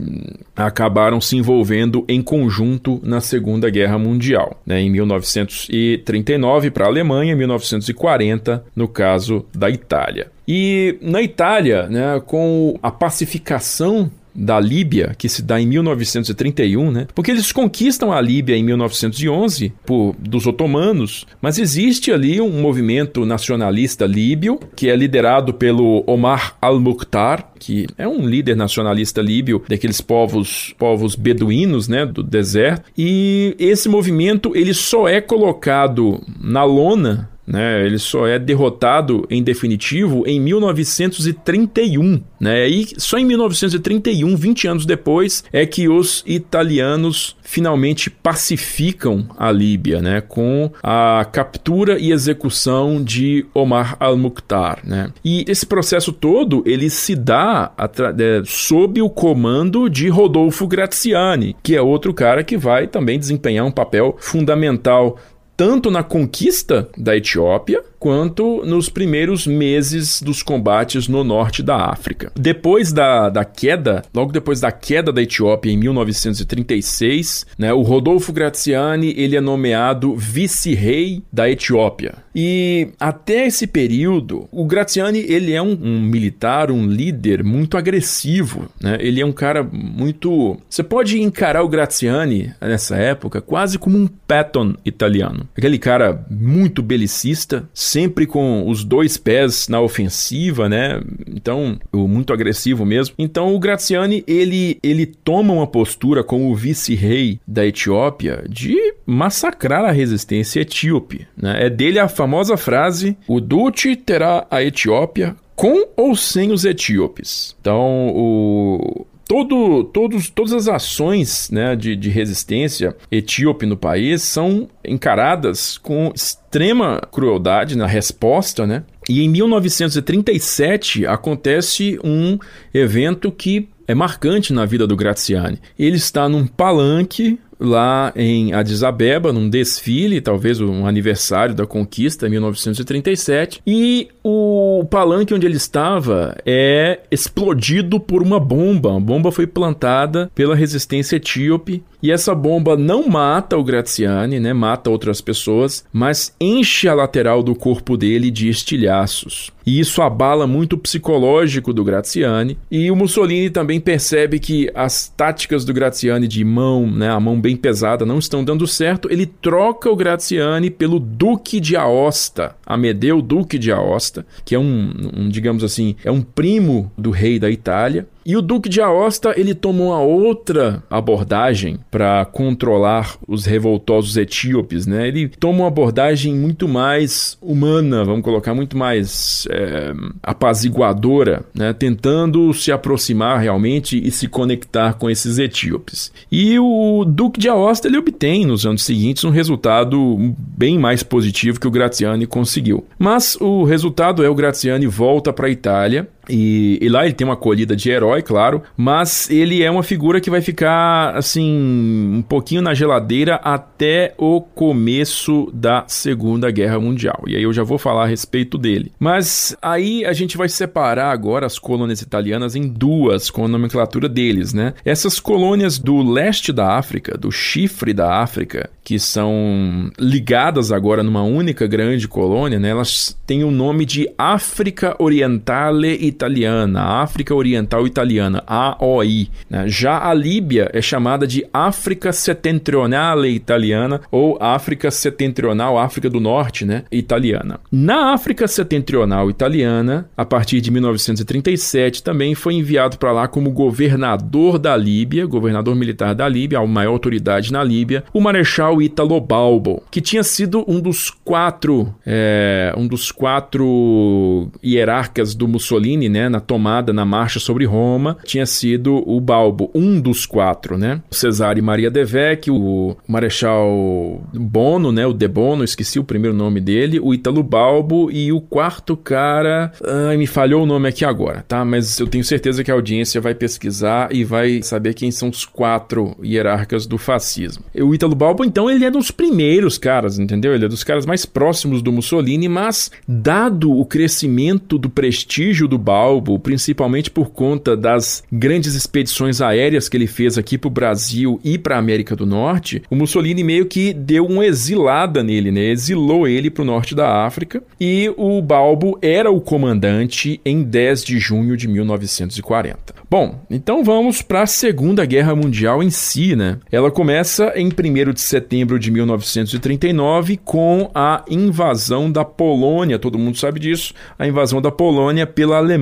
acabaram 0.54 1.22
se 1.22 1.38
envolvendo 1.38 2.04
em 2.06 2.20
conjunto 2.20 3.00
na 3.02 3.18
Segunda 3.18 3.70
Guerra 3.70 3.98
Mundial, 3.98 4.60
né, 4.66 4.78
em 4.80 4.90
1939 4.90 6.70
para 6.70 6.84
a 6.84 6.88
Alemanha, 6.88 7.32
em 7.32 7.36
1940 7.36 8.62
no 8.76 8.86
caso 8.86 9.46
da 9.54 9.70
Itália. 9.70 10.30
E 10.46 10.98
na 11.00 11.22
Itália, 11.22 11.86
né, 11.88 12.20
com 12.26 12.78
a 12.82 12.90
pacificação 12.90 14.10
da 14.34 14.58
Líbia, 14.58 15.14
que 15.16 15.28
se 15.28 15.42
dá 15.42 15.60
em 15.60 15.66
1931, 15.66 16.90
né? 16.90 17.06
Porque 17.14 17.30
eles 17.30 17.52
conquistam 17.52 18.12
a 18.12 18.20
Líbia 18.20 18.56
em 18.56 18.62
1911 18.62 19.72
por, 19.84 20.14
dos 20.18 20.46
otomanos, 20.46 21.26
mas 21.40 21.58
existe 21.58 22.12
ali 22.12 22.40
um 22.40 22.60
movimento 22.60 23.24
nacionalista 23.26 24.06
líbio 24.06 24.58
que 24.74 24.88
é 24.88 24.96
liderado 24.96 25.54
pelo 25.54 26.02
Omar 26.06 26.56
al-Mukhtar, 26.60 27.52
que 27.58 27.86
é 27.96 28.08
um 28.08 28.26
líder 28.26 28.56
nacionalista 28.56 29.20
líbio 29.20 29.62
daqueles 29.68 30.00
povos 30.00 30.74
povos 30.78 31.14
beduínos, 31.14 31.88
né, 31.88 32.04
do 32.04 32.22
deserto. 32.22 32.90
E 32.96 33.54
esse 33.58 33.88
movimento 33.88 34.52
ele 34.54 34.74
só 34.74 35.08
é 35.08 35.20
colocado 35.20 36.20
na 36.40 36.64
lona 36.64 37.30
né? 37.52 37.84
Ele 37.84 37.98
só 37.98 38.26
é 38.26 38.38
derrotado 38.38 39.26
em 39.28 39.42
definitivo 39.42 40.24
em 40.26 40.40
1931. 40.40 42.22
Né? 42.40 42.66
E 42.66 42.88
só 42.96 43.18
em 43.18 43.26
1931, 43.26 44.34
20 44.34 44.66
anos 44.66 44.86
depois, 44.86 45.44
é 45.52 45.66
que 45.66 45.86
os 45.86 46.24
italianos 46.26 47.36
finalmente 47.42 48.08
pacificam 48.08 49.26
a 49.36 49.52
Líbia, 49.52 50.00
né? 50.00 50.22
com 50.22 50.70
a 50.82 51.26
captura 51.30 51.98
e 51.98 52.10
execução 52.10 53.04
de 53.04 53.44
Omar 53.52 53.98
al-Mukhtar. 54.00 54.78
Né? 54.82 55.12
E 55.22 55.44
esse 55.46 55.66
processo 55.66 56.10
todo 56.10 56.62
ele 56.64 56.88
se 56.88 57.14
dá 57.14 57.70
é, 57.78 58.42
sob 58.46 59.02
o 59.02 59.10
comando 59.10 59.90
de 59.90 60.08
Rodolfo 60.08 60.66
Graziani, 60.66 61.54
que 61.62 61.76
é 61.76 61.82
outro 61.82 62.14
cara 62.14 62.42
que 62.42 62.56
vai 62.56 62.86
também 62.86 63.18
desempenhar 63.18 63.66
um 63.66 63.70
papel 63.70 64.16
fundamental 64.18 65.18
tanto 65.56 65.90
na 65.90 66.02
conquista 66.02 66.88
da 66.96 67.16
Etiópia 67.16 67.82
quanto 68.02 68.64
nos 68.66 68.88
primeiros 68.88 69.46
meses 69.46 70.20
dos 70.20 70.42
combates 70.42 71.06
no 71.06 71.22
norte 71.22 71.62
da 71.62 71.76
África. 71.86 72.32
Depois 72.34 72.92
da, 72.92 73.30
da 73.30 73.44
queda, 73.44 74.02
logo 74.12 74.32
depois 74.32 74.58
da 74.58 74.72
queda 74.72 75.12
da 75.12 75.22
Etiópia 75.22 75.70
em 75.70 75.76
1936, 75.76 77.46
né, 77.56 77.72
o 77.72 77.82
Rodolfo 77.82 78.32
Graziani 78.32 79.14
ele 79.16 79.36
é 79.36 79.40
nomeado 79.40 80.16
vice-rei 80.16 81.22
da 81.32 81.48
Etiópia. 81.48 82.14
E 82.34 82.88
até 82.98 83.46
esse 83.46 83.66
período, 83.66 84.48
o 84.50 84.64
Graziani 84.64 85.20
ele 85.20 85.52
é 85.52 85.62
um, 85.62 85.78
um 85.80 86.00
militar, 86.00 86.70
um 86.70 86.86
líder 86.86 87.44
muito 87.44 87.76
agressivo. 87.76 88.68
Né? 88.80 88.96
Ele 89.00 89.20
é 89.20 89.26
um 89.26 89.32
cara 89.32 89.62
muito. 89.62 90.58
Você 90.68 90.82
pode 90.82 91.20
encarar 91.20 91.62
o 91.62 91.68
Graziani 91.68 92.52
nessa 92.60 92.96
época 92.96 93.40
quase 93.40 93.78
como 93.78 93.98
um 93.98 94.08
Patton 94.26 94.74
italiano. 94.84 95.41
Aquele 95.56 95.78
cara 95.78 96.24
muito 96.30 96.82
belicista, 96.82 97.68
sempre 97.74 98.26
com 98.26 98.68
os 98.68 98.84
dois 98.84 99.16
pés 99.16 99.68
na 99.68 99.80
ofensiva, 99.80 100.68
né? 100.68 101.00
Então, 101.26 101.78
muito 101.92 102.32
agressivo 102.32 102.84
mesmo. 102.84 103.14
Então, 103.18 103.54
o 103.54 103.58
Graziani, 103.58 104.24
ele, 104.26 104.78
ele 104.82 105.06
toma 105.06 105.52
uma 105.52 105.66
postura 105.66 106.22
como 106.24 106.54
vice-rei 106.54 107.40
da 107.46 107.66
Etiópia 107.66 108.44
de 108.48 108.76
massacrar 109.06 109.84
a 109.84 109.92
resistência 109.92 110.60
etíope. 110.60 111.26
Né? 111.36 111.66
É 111.66 111.70
dele 111.70 111.98
a 111.98 112.08
famosa 112.08 112.56
frase: 112.56 113.16
o 113.26 113.40
Duce 113.40 113.96
terá 113.96 114.46
a 114.50 114.62
Etiópia 114.62 115.36
com 115.54 115.86
ou 115.96 116.16
sem 116.16 116.50
os 116.50 116.64
etíopes. 116.64 117.54
Então, 117.60 118.08
o, 118.14 119.06
todo, 119.26 119.84
todos, 119.84 120.30
todas 120.30 120.52
as 120.52 120.68
ações 120.68 121.50
né, 121.50 121.74
de, 121.76 121.96
de 121.96 122.08
resistência 122.08 122.96
etíope 123.10 123.66
no 123.66 123.76
país 123.76 124.22
são 124.22 124.68
encaradas 124.84 125.78
com 125.78 126.12
extrema 126.14 127.00
crueldade 127.10 127.76
na 127.76 127.86
resposta, 127.86 128.66
né? 128.66 128.84
E 129.08 129.22
em 129.22 129.28
1937 129.28 131.06
acontece 131.06 131.98
um 132.04 132.38
evento 132.72 133.32
que 133.32 133.68
é 133.86 133.94
marcante 133.94 134.52
na 134.52 134.64
vida 134.64 134.86
do 134.86 134.96
Graziani. 134.96 135.58
Ele 135.78 135.96
está 135.96 136.28
num 136.28 136.46
palanque 136.46 137.38
lá 137.62 138.12
em 138.16 138.52
Addis 138.52 138.82
Abeba, 138.82 139.32
num 139.32 139.48
desfile, 139.48 140.20
talvez 140.20 140.60
um 140.60 140.86
aniversário 140.86 141.54
da 141.54 141.66
conquista, 141.66 142.26
em 142.26 142.30
1937, 142.30 143.62
e 143.66 144.08
o 144.22 144.84
palanque 144.90 145.32
onde 145.32 145.46
ele 145.46 145.56
estava 145.56 146.36
é 146.44 147.00
explodido 147.10 148.00
por 148.00 148.22
uma 148.22 148.40
bomba. 148.40 148.96
A 148.96 149.00
bomba 149.00 149.30
foi 149.30 149.46
plantada 149.46 150.30
pela 150.34 150.54
resistência 150.54 151.16
etíope 151.16 151.82
e 152.02 152.10
essa 152.10 152.34
bomba 152.34 152.76
não 152.76 153.08
mata 153.08 153.56
o 153.56 153.62
Graziani, 153.62 154.40
né? 154.40 154.52
Mata 154.52 154.90
outras 154.90 155.20
pessoas, 155.20 155.84
mas 155.92 156.34
enche 156.40 156.88
a 156.88 156.94
lateral 156.94 157.42
do 157.42 157.54
corpo 157.54 157.96
dele 157.96 158.30
de 158.30 158.48
estilhaços. 158.48 159.52
E 159.64 159.78
isso 159.78 160.02
abala 160.02 160.46
muito 160.46 160.74
o 160.74 160.78
psicológico 160.78 161.72
do 161.72 161.84
Graziani. 161.84 162.58
E 162.70 162.90
o 162.90 162.96
Mussolini 162.96 163.48
também 163.48 163.80
percebe 163.80 164.38
que 164.38 164.70
as 164.74 165.08
táticas 165.08 165.64
do 165.64 165.72
Graziani 165.72 166.26
de 166.26 166.44
mão, 166.44 166.90
né, 166.90 167.08
a 167.08 167.20
mão 167.20 167.40
bem 167.40 167.56
pesada, 167.56 168.04
não 168.04 168.18
estão 168.18 168.44
dando 168.44 168.66
certo. 168.66 169.08
Ele 169.10 169.26
troca 169.26 169.90
o 169.90 169.96
Graziani 169.96 170.70
pelo 170.70 170.98
Duque 170.98 171.60
de 171.60 171.76
Aosta, 171.76 172.56
Amedeu 172.66 173.22
Duque 173.22 173.58
de 173.58 173.70
Aosta, 173.70 174.26
que 174.44 174.54
é 174.54 174.58
um, 174.58 174.92
um 175.16 175.28
digamos 175.28 175.62
assim, 175.62 175.94
é 176.04 176.10
um 176.10 176.22
primo 176.22 176.90
do 176.98 177.10
rei 177.10 177.38
da 177.38 177.50
Itália. 177.50 178.06
E 178.24 178.36
o 178.36 178.42
Duque 178.42 178.68
de 178.68 178.80
Aosta, 178.80 179.34
ele 179.36 179.54
tomou 179.54 179.88
uma 179.88 180.00
outra 180.00 180.82
abordagem 180.88 181.78
para 181.90 182.24
controlar 182.24 183.16
os 183.26 183.44
revoltosos 183.44 184.16
etíopes, 184.16 184.86
né? 184.86 185.08
Ele 185.08 185.28
toma 185.28 185.60
uma 185.60 185.68
abordagem 185.68 186.34
muito 186.34 186.68
mais 186.68 187.36
humana, 187.40 188.04
vamos 188.04 188.22
colocar, 188.22 188.54
muito 188.54 188.76
mais 188.76 189.46
é, 189.50 189.92
apaziguadora, 190.22 191.44
né? 191.54 191.72
Tentando 191.72 192.52
se 192.54 192.70
aproximar 192.70 193.40
realmente 193.40 194.00
e 194.02 194.10
se 194.10 194.28
conectar 194.28 194.94
com 194.94 195.10
esses 195.10 195.38
etíopes. 195.38 196.12
E 196.30 196.58
o 196.58 197.04
Duque 197.04 197.40
de 197.40 197.48
Aosta, 197.48 197.88
ele 197.88 197.98
obtém 197.98 198.46
nos 198.46 198.64
anos 198.64 198.84
seguintes 198.84 199.24
um 199.24 199.30
resultado 199.30 200.34
bem 200.38 200.78
mais 200.78 201.02
positivo 201.02 201.60
que 201.60 201.66
o 201.66 201.70
Graziani 201.70 202.26
conseguiu. 202.26 202.84
Mas 202.98 203.36
o 203.40 203.64
resultado 203.64 204.24
é 204.24 204.28
o 204.28 204.34
Graziani 204.34 204.86
volta 204.86 205.32
para 205.32 205.46
a 205.46 205.50
Itália 205.50 206.08
e, 206.28 206.78
e, 206.80 206.88
lá 206.88 207.04
ele 207.04 207.14
tem 207.14 207.26
uma 207.26 207.34
acolhida 207.34 207.74
de 207.74 207.90
herói, 207.90 208.22
claro, 208.22 208.62
mas 208.76 209.28
ele 209.30 209.62
é 209.62 209.70
uma 209.70 209.82
figura 209.82 210.20
que 210.20 210.30
vai 210.30 210.40
ficar, 210.40 211.16
assim, 211.16 212.12
um 212.16 212.22
pouquinho 212.22 212.62
na 212.62 212.74
geladeira 212.74 213.36
até 213.36 214.14
o 214.16 214.40
começo 214.40 215.50
da 215.52 215.84
Segunda 215.88 216.50
Guerra 216.50 216.78
Mundial. 216.78 217.24
E 217.26 217.36
aí 217.36 217.42
eu 217.42 217.52
já 217.52 217.62
vou 217.62 217.78
falar 217.78 218.04
a 218.04 218.06
respeito 218.06 218.56
dele. 218.56 218.92
Mas 219.00 219.56
aí 219.60 220.04
a 220.04 220.12
gente 220.12 220.36
vai 220.36 220.48
separar 220.48 221.10
agora 221.10 221.46
as 221.46 221.58
colônias 221.58 222.02
italianas 222.02 222.54
em 222.54 222.68
duas, 222.68 223.30
com 223.30 223.44
a 223.44 223.48
nomenclatura 223.48 224.08
deles, 224.08 224.52
né? 224.52 224.74
Essas 224.84 225.18
colônias 225.18 225.78
do 225.78 226.02
leste 226.02 226.52
da 226.52 226.76
África, 226.76 227.18
do 227.18 227.32
chifre 227.32 227.92
da 227.92 228.20
África, 228.20 228.70
que 228.84 228.98
são 228.98 229.90
ligadas 229.98 230.70
agora 230.70 231.02
numa 231.02 231.22
única 231.22 231.66
grande 231.66 232.06
colônia, 232.06 232.58
né? 232.58 232.68
Elas 232.68 233.16
têm 233.26 233.42
o 233.42 233.50
nome 233.50 233.84
de 233.84 234.08
África 234.16 234.94
Orientale 234.98 235.98
e 236.00 236.12
Italiana, 236.22 237.02
África 237.02 237.34
Oriental 237.34 237.84
Italiana, 237.84 238.44
AOI. 238.46 239.28
Né? 239.50 239.64
Já 239.66 240.08
a 240.08 240.14
Líbia 240.14 240.70
é 240.72 240.80
chamada 240.80 241.26
de 241.26 241.44
África 241.52 242.12
Setentrionale 242.12 243.28
Italiana 243.28 244.00
ou 244.10 244.38
África 244.40 244.88
Setentrional, 244.90 245.76
África 245.78 246.08
do 246.08 246.20
Norte, 246.20 246.64
né? 246.64 246.84
Italiana. 246.92 247.58
Na 247.72 248.12
África 248.12 248.46
Setentrional 248.46 249.30
Italiana, 249.30 250.08
a 250.16 250.24
partir 250.24 250.60
de 250.60 250.70
1937, 250.70 252.04
também 252.04 252.36
foi 252.36 252.54
enviado 252.54 252.98
para 252.98 253.10
lá 253.10 253.26
como 253.26 253.50
governador 253.50 254.58
da 254.58 254.76
Líbia, 254.76 255.26
governador 255.26 255.74
militar 255.74 256.14
da 256.14 256.28
Líbia, 256.28 256.60
a 256.60 256.66
maior 256.66 256.92
autoridade 256.92 257.52
na 257.52 257.64
Líbia, 257.64 258.04
o 258.12 258.20
Marechal 258.20 258.80
Italo 258.80 259.20
Balbo, 259.20 259.82
que 259.90 260.00
tinha 260.00 260.22
sido 260.22 260.64
um 260.68 260.80
dos 260.80 261.10
quatro, 261.10 261.92
é, 262.06 262.72
um 262.76 262.86
dos 262.86 263.10
quatro 263.10 264.50
hierarcas 264.64 265.34
do 265.34 265.48
Mussolini 265.48 266.01
né, 266.08 266.28
na 266.28 266.40
tomada, 266.40 266.92
na 266.92 267.04
marcha 267.04 267.38
sobre 267.38 267.64
Roma, 267.64 268.16
tinha 268.24 268.46
sido 268.46 269.02
o 269.08 269.20
Balbo, 269.20 269.70
um 269.74 270.00
dos 270.00 270.26
quatro, 270.26 270.76
né? 270.78 271.00
Cesare 271.10 271.62
Maria 271.62 271.90
de 271.90 272.04
Vecchi, 272.04 272.50
o 272.50 272.96
Marechal 273.06 274.22
Bono, 274.32 274.92
né, 274.92 275.06
o 275.06 275.12
De 275.12 275.28
Bono, 275.28 275.64
esqueci 275.64 275.98
o 275.98 276.04
primeiro 276.04 276.36
nome 276.36 276.60
dele, 276.60 276.98
o 277.00 277.14
Ítalo 277.14 277.42
Balbo 277.42 278.10
e 278.10 278.32
o 278.32 278.40
quarto 278.40 278.96
cara, 278.96 279.72
ai, 279.84 280.16
me 280.16 280.26
falhou 280.26 280.62
o 280.62 280.66
nome 280.66 280.88
aqui 280.88 281.04
agora, 281.04 281.44
tá? 281.46 281.64
Mas 281.64 281.98
eu 281.98 282.06
tenho 282.06 282.24
certeza 282.24 282.62
que 282.62 282.70
a 282.70 282.74
audiência 282.74 283.20
vai 283.20 283.34
pesquisar 283.34 284.14
e 284.14 284.24
vai 284.24 284.62
saber 284.62 284.94
quem 284.94 285.10
são 285.10 285.28
os 285.28 285.44
quatro 285.44 286.16
hierarcas 286.22 286.86
do 286.86 286.98
fascismo. 286.98 287.64
O 287.74 287.94
Ítalo 287.94 288.14
Balbo, 288.14 288.44
então, 288.44 288.70
ele 288.70 288.84
é 288.84 288.90
dos 288.90 289.10
primeiros 289.10 289.78
caras, 289.78 290.18
entendeu? 290.18 290.54
Ele 290.54 290.64
é 290.64 290.68
dos 290.68 290.84
caras 290.84 291.06
mais 291.06 291.24
próximos 291.24 291.82
do 291.82 291.92
Mussolini, 291.92 292.48
mas 292.48 292.90
dado 293.06 293.72
o 293.72 293.84
crescimento 293.84 294.78
do 294.78 294.90
prestígio 294.90 295.68
do 295.68 295.78
Balbo, 295.78 295.91
Balbo, 295.92 296.38
principalmente 296.38 297.10
por 297.10 297.32
conta 297.32 297.76
das 297.76 298.24
grandes 298.32 298.74
expedições 298.74 299.42
aéreas 299.42 299.90
que 299.90 299.96
ele 299.98 300.06
fez 300.06 300.38
aqui 300.38 300.56
para 300.56 300.68
o 300.68 300.70
Brasil 300.70 301.38
e 301.44 301.58
para 301.58 301.76
a 301.76 301.78
América 301.78 302.16
do 302.16 302.24
Norte, 302.24 302.82
o 302.90 302.96
Mussolini 302.96 303.44
meio 303.44 303.66
que 303.66 303.92
deu 303.92 304.24
uma 304.24 304.46
exilada 304.46 305.22
nele, 305.22 305.52
né? 305.52 305.66
Exilou 305.66 306.26
ele 306.26 306.48
para 306.48 306.62
o 306.62 306.64
norte 306.64 306.94
da 306.94 307.26
África 307.26 307.62
e 307.78 308.10
o 308.16 308.40
Balbo 308.40 308.98
era 309.02 309.30
o 309.30 309.38
comandante 309.38 310.40
em 310.46 310.62
10 310.62 311.04
de 311.04 311.18
junho 311.18 311.58
de 311.58 311.68
1940. 311.68 312.94
Bom, 313.10 313.40
então 313.50 313.84
vamos 313.84 314.22
para 314.22 314.44
a 314.44 314.46
Segunda 314.46 315.04
Guerra 315.04 315.34
Mundial 315.36 315.82
em 315.82 315.90
si, 315.90 316.34
né? 316.34 316.56
Ela 316.72 316.90
começa 316.90 317.52
em 317.54 317.66
1 317.66 318.12
de 318.14 318.20
setembro 318.22 318.78
de 318.78 318.90
1939 318.90 320.38
com 320.42 320.90
a 320.94 321.22
invasão 321.28 322.10
da 322.10 322.24
Polônia, 322.24 322.98
todo 322.98 323.18
mundo 323.18 323.36
sabe 323.36 323.60
disso, 323.60 323.92
a 324.18 324.26
invasão 324.26 324.62
da 324.62 324.70
Polônia 324.70 325.26
pela 325.26 325.58
Alemanha. 325.58 325.81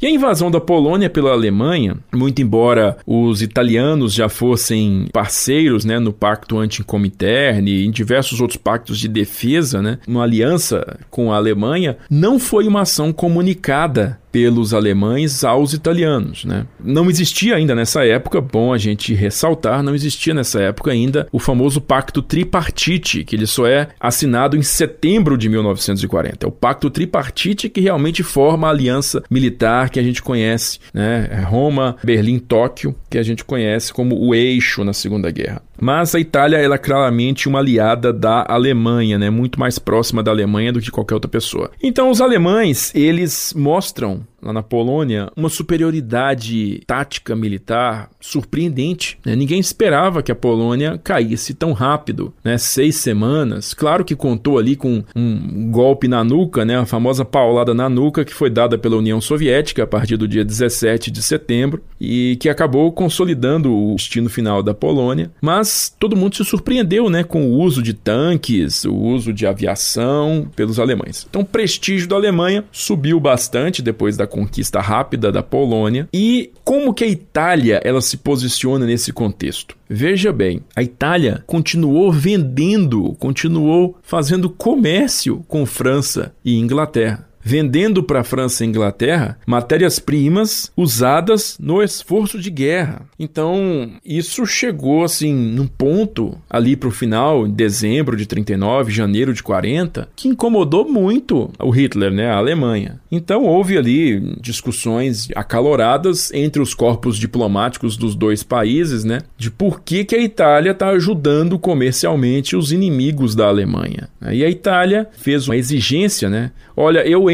E 0.00 0.06
a 0.06 0.10
invasão 0.10 0.50
da 0.50 0.60
Polônia 0.60 1.08
pela 1.08 1.32
Alemanha, 1.32 1.96
muito 2.14 2.42
embora 2.42 2.98
os 3.06 3.42
italianos 3.42 4.12
já 4.12 4.28
fossem 4.28 5.06
parceiros 5.12 5.84
né, 5.84 5.98
no 5.98 6.12
Pacto 6.12 6.58
Anticomintern 6.58 7.68
e 7.70 7.86
em 7.86 7.90
diversos 7.90 8.40
outros 8.40 8.56
pactos 8.56 8.98
de 8.98 9.08
defesa, 9.08 9.80
né, 9.80 9.98
uma 10.06 10.22
aliança 10.22 10.98
com 11.10 11.32
a 11.32 11.36
Alemanha, 11.36 11.96
não 12.10 12.38
foi 12.38 12.66
uma 12.66 12.82
ação 12.82 13.12
comunicada 13.12 14.18
pelos 14.30 14.74
alemães 14.74 15.44
aos 15.44 15.72
italianos. 15.72 16.44
Né? 16.44 16.66
Não 16.82 17.08
existia 17.08 17.56
ainda 17.56 17.74
nessa 17.74 18.04
época, 18.04 18.40
bom 18.40 18.72
a 18.72 18.78
gente 18.78 19.14
ressaltar, 19.14 19.82
não 19.82 19.94
existia 19.94 20.34
nessa 20.34 20.60
época 20.60 20.90
ainda 20.90 21.26
o 21.32 21.38
famoso 21.38 21.80
Pacto 21.80 22.22
Tripartite, 22.22 23.24
que 23.24 23.36
ele 23.36 23.46
só 23.46 23.66
é 23.66 23.88
assinado 23.98 24.56
em 24.56 24.62
setembro 24.62 25.36
de 25.36 25.48
1940. 25.48 26.46
É 26.46 26.48
o 26.48 26.52
Pacto 26.52 26.90
Tripartite 26.90 27.68
que 27.68 27.80
realmente 27.80 28.22
forma 28.22 28.66
a 28.66 28.70
aliança 28.70 29.22
militar 29.30 29.90
que 29.90 30.00
a 30.00 30.02
gente 30.02 30.22
conhece, 30.22 30.78
né? 30.92 31.28
É 31.30 31.40
Roma, 31.40 31.96
Berlim, 32.02 32.38
Tóquio, 32.38 32.94
que 33.10 33.18
a 33.18 33.22
gente 33.22 33.44
conhece 33.44 33.92
como 33.92 34.18
o 34.18 34.34
eixo 34.34 34.84
na 34.84 34.92
Segunda 34.92 35.30
Guerra. 35.30 35.62
Mas 35.80 36.14
a 36.14 36.20
Itália 36.20 36.58
ela 36.58 36.74
é 36.74 36.78
claramente 36.78 37.48
uma 37.48 37.58
aliada 37.58 38.12
da 38.12 38.44
Alemanha, 38.48 39.18
né? 39.18 39.30
Muito 39.30 39.58
mais 39.58 39.78
próxima 39.78 40.22
da 40.22 40.30
Alemanha 40.30 40.72
do 40.72 40.80
que 40.80 40.90
qualquer 40.90 41.14
outra 41.14 41.30
pessoa. 41.30 41.70
Então 41.82 42.10
os 42.10 42.20
alemães, 42.20 42.94
eles 42.94 43.54
mostram 43.56 44.26
lá 44.42 44.52
na 44.52 44.62
Polônia, 44.62 45.30
uma 45.36 45.48
superioridade 45.48 46.80
tática 46.86 47.34
militar 47.34 48.08
surpreendente. 48.20 49.18
Né? 49.24 49.34
Ninguém 49.34 49.58
esperava 49.58 50.22
que 50.22 50.32
a 50.32 50.36
Polônia 50.36 50.98
caísse 51.02 51.54
tão 51.54 51.72
rápido, 51.72 52.32
né? 52.44 52.56
seis 52.56 52.96
semanas. 52.96 53.74
Claro 53.74 54.04
que 54.04 54.14
contou 54.14 54.58
ali 54.58 54.76
com 54.76 55.02
um 55.14 55.70
golpe 55.70 56.06
na 56.08 56.22
nuca, 56.22 56.64
né? 56.64 56.78
a 56.78 56.86
famosa 56.86 57.24
paulada 57.24 57.74
na 57.74 57.88
nuca 57.88 58.24
que 58.24 58.34
foi 58.34 58.48
dada 58.48 58.78
pela 58.78 58.96
União 58.96 59.20
Soviética 59.20 59.82
a 59.82 59.86
partir 59.86 60.16
do 60.16 60.28
dia 60.28 60.44
17 60.44 61.10
de 61.10 61.22
setembro 61.22 61.82
e 62.00 62.36
que 62.40 62.48
acabou 62.48 62.92
consolidando 62.92 63.74
o 63.74 63.96
destino 63.96 64.28
final 64.28 64.62
da 64.62 64.72
Polônia. 64.72 65.30
Mas 65.40 65.94
todo 65.98 66.16
mundo 66.16 66.36
se 66.36 66.44
surpreendeu 66.44 67.10
né? 67.10 67.24
com 67.24 67.50
o 67.50 67.58
uso 67.58 67.82
de 67.82 67.92
tanques, 67.92 68.84
o 68.84 68.94
uso 68.94 69.32
de 69.32 69.46
aviação 69.46 70.48
pelos 70.54 70.78
alemães. 70.78 71.26
Então 71.28 71.42
o 71.42 71.46
prestígio 71.46 72.08
da 72.08 72.16
Alemanha 72.16 72.64
subiu 72.70 73.18
bastante 73.18 73.82
depois 73.82 74.16
da 74.16 74.27
conquista 74.28 74.80
rápida 74.80 75.32
da 75.32 75.42
Polônia. 75.42 76.08
E 76.12 76.52
como 76.64 76.94
que 76.94 77.02
a 77.02 77.08
Itália 77.08 77.80
ela 77.84 78.00
se 78.00 78.16
posiciona 78.16 78.86
nesse 78.86 79.12
contexto? 79.12 79.76
Veja 79.88 80.32
bem, 80.32 80.60
a 80.76 80.82
Itália 80.82 81.42
continuou 81.46 82.12
vendendo, 82.12 83.16
continuou 83.18 83.98
fazendo 84.02 84.48
comércio 84.48 85.44
com 85.48 85.66
França 85.66 86.32
e 86.44 86.56
Inglaterra 86.56 87.27
vendendo 87.48 88.02
para 88.02 88.20
a 88.20 88.24
França 88.24 88.62
e 88.62 88.68
Inglaterra 88.68 89.38
matérias-primas 89.46 90.70
usadas 90.76 91.56
no 91.58 91.82
esforço 91.82 92.38
de 92.38 92.50
guerra. 92.50 93.06
Então, 93.18 93.90
isso 94.04 94.44
chegou 94.44 95.02
assim 95.02 95.34
num 95.34 95.66
ponto 95.66 96.36
ali 96.50 96.76
para 96.76 96.90
o 96.90 96.92
final, 96.92 97.46
em 97.46 97.50
dezembro 97.50 98.18
de 98.18 98.26
39, 98.26 98.92
janeiro 98.92 99.32
de 99.32 99.42
40, 99.42 100.10
que 100.14 100.28
incomodou 100.28 100.86
muito 100.86 101.50
o 101.58 101.70
Hitler, 101.70 102.12
né, 102.12 102.28
a 102.28 102.36
Alemanha. 102.36 103.00
Então, 103.10 103.44
houve 103.44 103.78
ali 103.78 104.20
discussões 104.38 105.28
acaloradas 105.34 106.30
entre 106.34 106.60
os 106.60 106.74
corpos 106.74 107.16
diplomáticos 107.16 107.96
dos 107.96 108.14
dois 108.14 108.42
países, 108.42 109.04
né, 109.04 109.20
de 109.38 109.50
por 109.50 109.80
que, 109.80 110.04
que 110.04 110.14
a 110.14 110.20
Itália 110.20 110.72
está 110.72 110.90
ajudando 110.90 111.58
comercialmente 111.58 112.54
os 112.54 112.72
inimigos 112.72 113.34
da 113.34 113.46
Alemanha. 113.46 114.10
E 114.30 114.44
a 114.44 114.50
Itália 114.50 115.08
fez 115.16 115.48
uma 115.48 115.56
exigência, 115.56 116.28
né? 116.28 116.50
Olha, 116.80 117.00
eu 117.00 117.28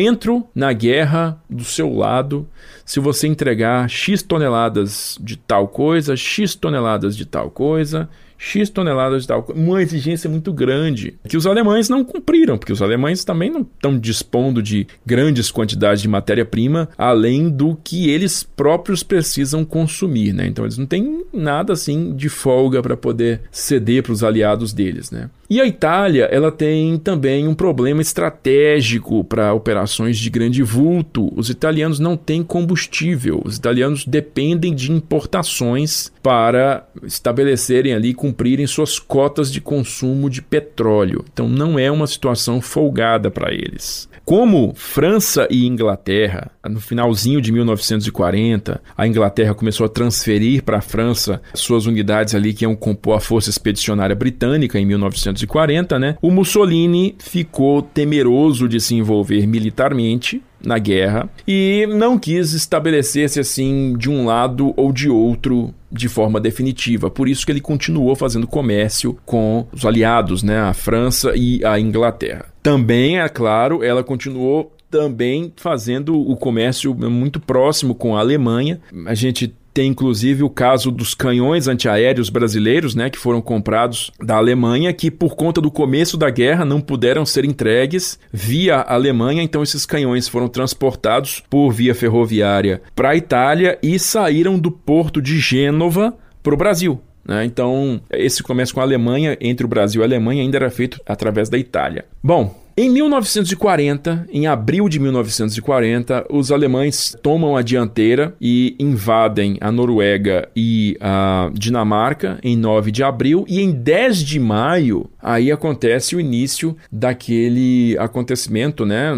na 0.54 0.72
guerra 0.72 1.38
do 1.48 1.64
seu 1.64 1.94
lado 1.94 2.46
se 2.84 3.00
você 3.00 3.26
entregar 3.26 3.88
X 3.88 4.22
toneladas 4.22 5.18
de 5.20 5.36
tal 5.36 5.68
coisa, 5.68 6.16
X 6.16 6.54
toneladas 6.54 7.16
de 7.16 7.24
tal 7.24 7.50
coisa, 7.50 8.08
X 8.38 8.68
toneladas 8.70 9.22
de 9.22 9.28
tal, 9.28 9.46
uma 9.54 9.82
exigência 9.82 10.28
muito 10.28 10.52
grande, 10.52 11.14
que 11.28 11.36
os 11.36 11.46
alemães 11.46 11.88
não 11.88 12.04
cumpriram, 12.04 12.58
porque 12.58 12.72
os 12.72 12.82
alemães 12.82 13.24
também 13.24 13.50
não 13.50 13.62
estão 13.62 13.98
dispondo 13.98 14.62
de 14.62 14.86
grandes 15.04 15.50
quantidades 15.50 16.02
de 16.02 16.08
matéria-prima, 16.08 16.88
além 16.96 17.48
do 17.48 17.76
que 17.82 18.10
eles 18.10 18.42
próprios 18.42 19.02
precisam 19.02 19.64
consumir, 19.64 20.32
né? 20.32 20.46
Então 20.46 20.64
eles 20.64 20.78
não 20.78 20.86
têm 20.86 21.24
nada 21.32 21.72
assim 21.72 22.14
de 22.14 22.28
folga 22.28 22.82
para 22.82 22.96
poder 22.96 23.42
ceder 23.50 24.02
para 24.02 24.12
os 24.12 24.22
aliados 24.22 24.72
deles, 24.72 25.10
né? 25.10 25.30
E 25.48 25.60
a 25.60 25.66
Itália, 25.66 26.24
ela 26.24 26.50
tem 26.50 26.98
também 26.98 27.46
um 27.46 27.54
problema 27.54 28.00
estratégico 28.00 29.22
para 29.22 29.52
operações 29.52 30.18
de 30.18 30.30
grande 30.30 30.62
vulto. 30.62 31.30
Os 31.36 31.50
italianos 31.50 32.00
não 32.00 32.16
têm 32.16 32.42
combustível. 32.42 33.42
Os 33.44 33.56
italianos 33.56 34.06
dependem 34.06 34.74
de 34.74 34.90
importações 34.90 36.10
para 36.22 36.88
estabelecerem 37.04 37.92
ali, 37.92 38.14
cumprirem 38.24 38.66
suas 38.66 38.98
cotas 38.98 39.52
de 39.52 39.60
consumo 39.60 40.30
de 40.30 40.40
petróleo. 40.40 41.22
Então 41.30 41.46
não 41.46 41.78
é 41.78 41.90
uma 41.90 42.06
situação 42.06 42.58
folgada 42.58 43.30
para 43.30 43.52
eles. 43.52 44.08
Como 44.24 44.72
França 44.74 45.46
e 45.50 45.66
Inglaterra, 45.66 46.50
no 46.66 46.80
finalzinho 46.80 47.42
de 47.42 47.52
1940, 47.52 48.80
a 48.96 49.06
Inglaterra 49.06 49.52
começou 49.52 49.84
a 49.84 49.90
transferir 49.90 50.62
para 50.62 50.78
a 50.78 50.80
França 50.80 51.42
suas 51.52 51.84
unidades 51.84 52.34
ali 52.34 52.54
que 52.54 52.64
iam 52.64 52.74
compor 52.74 53.18
a 53.18 53.20
Força 53.20 53.50
Expedicionária 53.50 54.16
Britânica 54.16 54.78
em 54.78 54.86
1940, 54.86 55.98
né? 55.98 56.16
O 56.22 56.30
Mussolini 56.30 57.14
ficou 57.18 57.82
temeroso 57.82 58.66
de 58.66 58.80
se 58.80 58.94
envolver 58.94 59.46
militarmente 59.46 60.40
na 60.64 60.78
guerra 60.78 61.28
e 61.46 61.86
não 61.90 62.18
quis 62.18 62.54
estabelecer-se 62.54 63.38
assim 63.38 63.94
de 63.98 64.08
um 64.08 64.24
lado 64.24 64.72
ou 64.76 64.92
de 64.92 65.10
outro 65.10 65.74
de 65.94 66.08
forma 66.08 66.40
definitiva. 66.40 67.08
Por 67.08 67.28
isso 67.28 67.46
que 67.46 67.52
ele 67.52 67.60
continuou 67.60 68.16
fazendo 68.16 68.46
comércio 68.46 69.16
com 69.24 69.66
os 69.72 69.86
aliados, 69.86 70.42
né, 70.42 70.58
a 70.58 70.74
França 70.74 71.32
e 71.34 71.64
a 71.64 71.78
Inglaterra. 71.78 72.46
Também, 72.62 73.20
é 73.20 73.28
claro, 73.28 73.82
ela 73.82 74.02
continuou 74.02 74.74
também 74.90 75.52
fazendo 75.56 76.18
o 76.18 76.36
comércio 76.36 76.94
muito 76.94 77.40
próximo 77.40 77.94
com 77.94 78.16
a 78.16 78.20
Alemanha. 78.20 78.80
A 79.06 79.14
gente 79.14 79.54
tem 79.74 79.88
inclusive 79.90 80.44
o 80.44 80.48
caso 80.48 80.92
dos 80.92 81.14
canhões 81.14 81.66
antiaéreos 81.66 82.30
brasileiros, 82.30 82.94
né, 82.94 83.10
que 83.10 83.18
foram 83.18 83.42
comprados 83.42 84.12
da 84.22 84.36
Alemanha, 84.36 84.92
que 84.92 85.10
por 85.10 85.34
conta 85.34 85.60
do 85.60 85.70
começo 85.70 86.16
da 86.16 86.30
guerra 86.30 86.64
não 86.64 86.80
puderam 86.80 87.26
ser 87.26 87.44
entregues 87.44 88.18
via 88.32 88.80
Alemanha, 88.80 89.42
então 89.42 89.62
esses 89.62 89.84
canhões 89.84 90.28
foram 90.28 90.48
transportados 90.48 91.42
por 91.50 91.72
via 91.72 91.94
ferroviária 91.94 92.80
para 92.94 93.10
a 93.10 93.16
Itália 93.16 93.76
e 93.82 93.98
saíram 93.98 94.58
do 94.58 94.70
porto 94.70 95.20
de 95.20 95.38
Gênova 95.40 96.16
para 96.40 96.54
o 96.54 96.56
Brasil. 96.56 97.00
Né? 97.26 97.44
Então, 97.44 98.00
esse 98.12 98.42
comércio 98.42 98.74
com 98.74 98.80
a 98.80 98.84
Alemanha, 98.84 99.36
entre 99.40 99.66
o 99.66 99.68
Brasil 99.68 100.02
e 100.02 100.04
a 100.04 100.06
Alemanha, 100.06 100.42
ainda 100.42 100.58
era 100.58 100.70
feito 100.70 101.00
através 101.06 101.48
da 101.48 101.58
Itália. 101.58 102.04
Bom, 102.22 102.63
em 102.76 102.90
1940, 102.90 104.26
em 104.32 104.46
abril 104.48 104.88
de 104.88 104.98
1940, 104.98 106.26
os 106.28 106.50
alemães 106.50 107.14
tomam 107.22 107.56
a 107.56 107.62
dianteira 107.62 108.34
e 108.40 108.74
invadem 108.80 109.56
a 109.60 109.70
Noruega 109.70 110.48
e 110.56 110.96
a 111.00 111.50
Dinamarca 111.52 112.38
em 112.42 112.56
9 112.56 112.90
de 112.90 113.04
abril. 113.04 113.44
E 113.48 113.60
em 113.60 113.70
10 113.70 114.18
de 114.18 114.40
maio 114.40 115.08
aí 115.22 115.52
acontece 115.52 116.16
o 116.16 116.20
início 116.20 116.76
daquele 116.90 117.96
acontecimento, 117.98 118.84
né, 118.84 119.12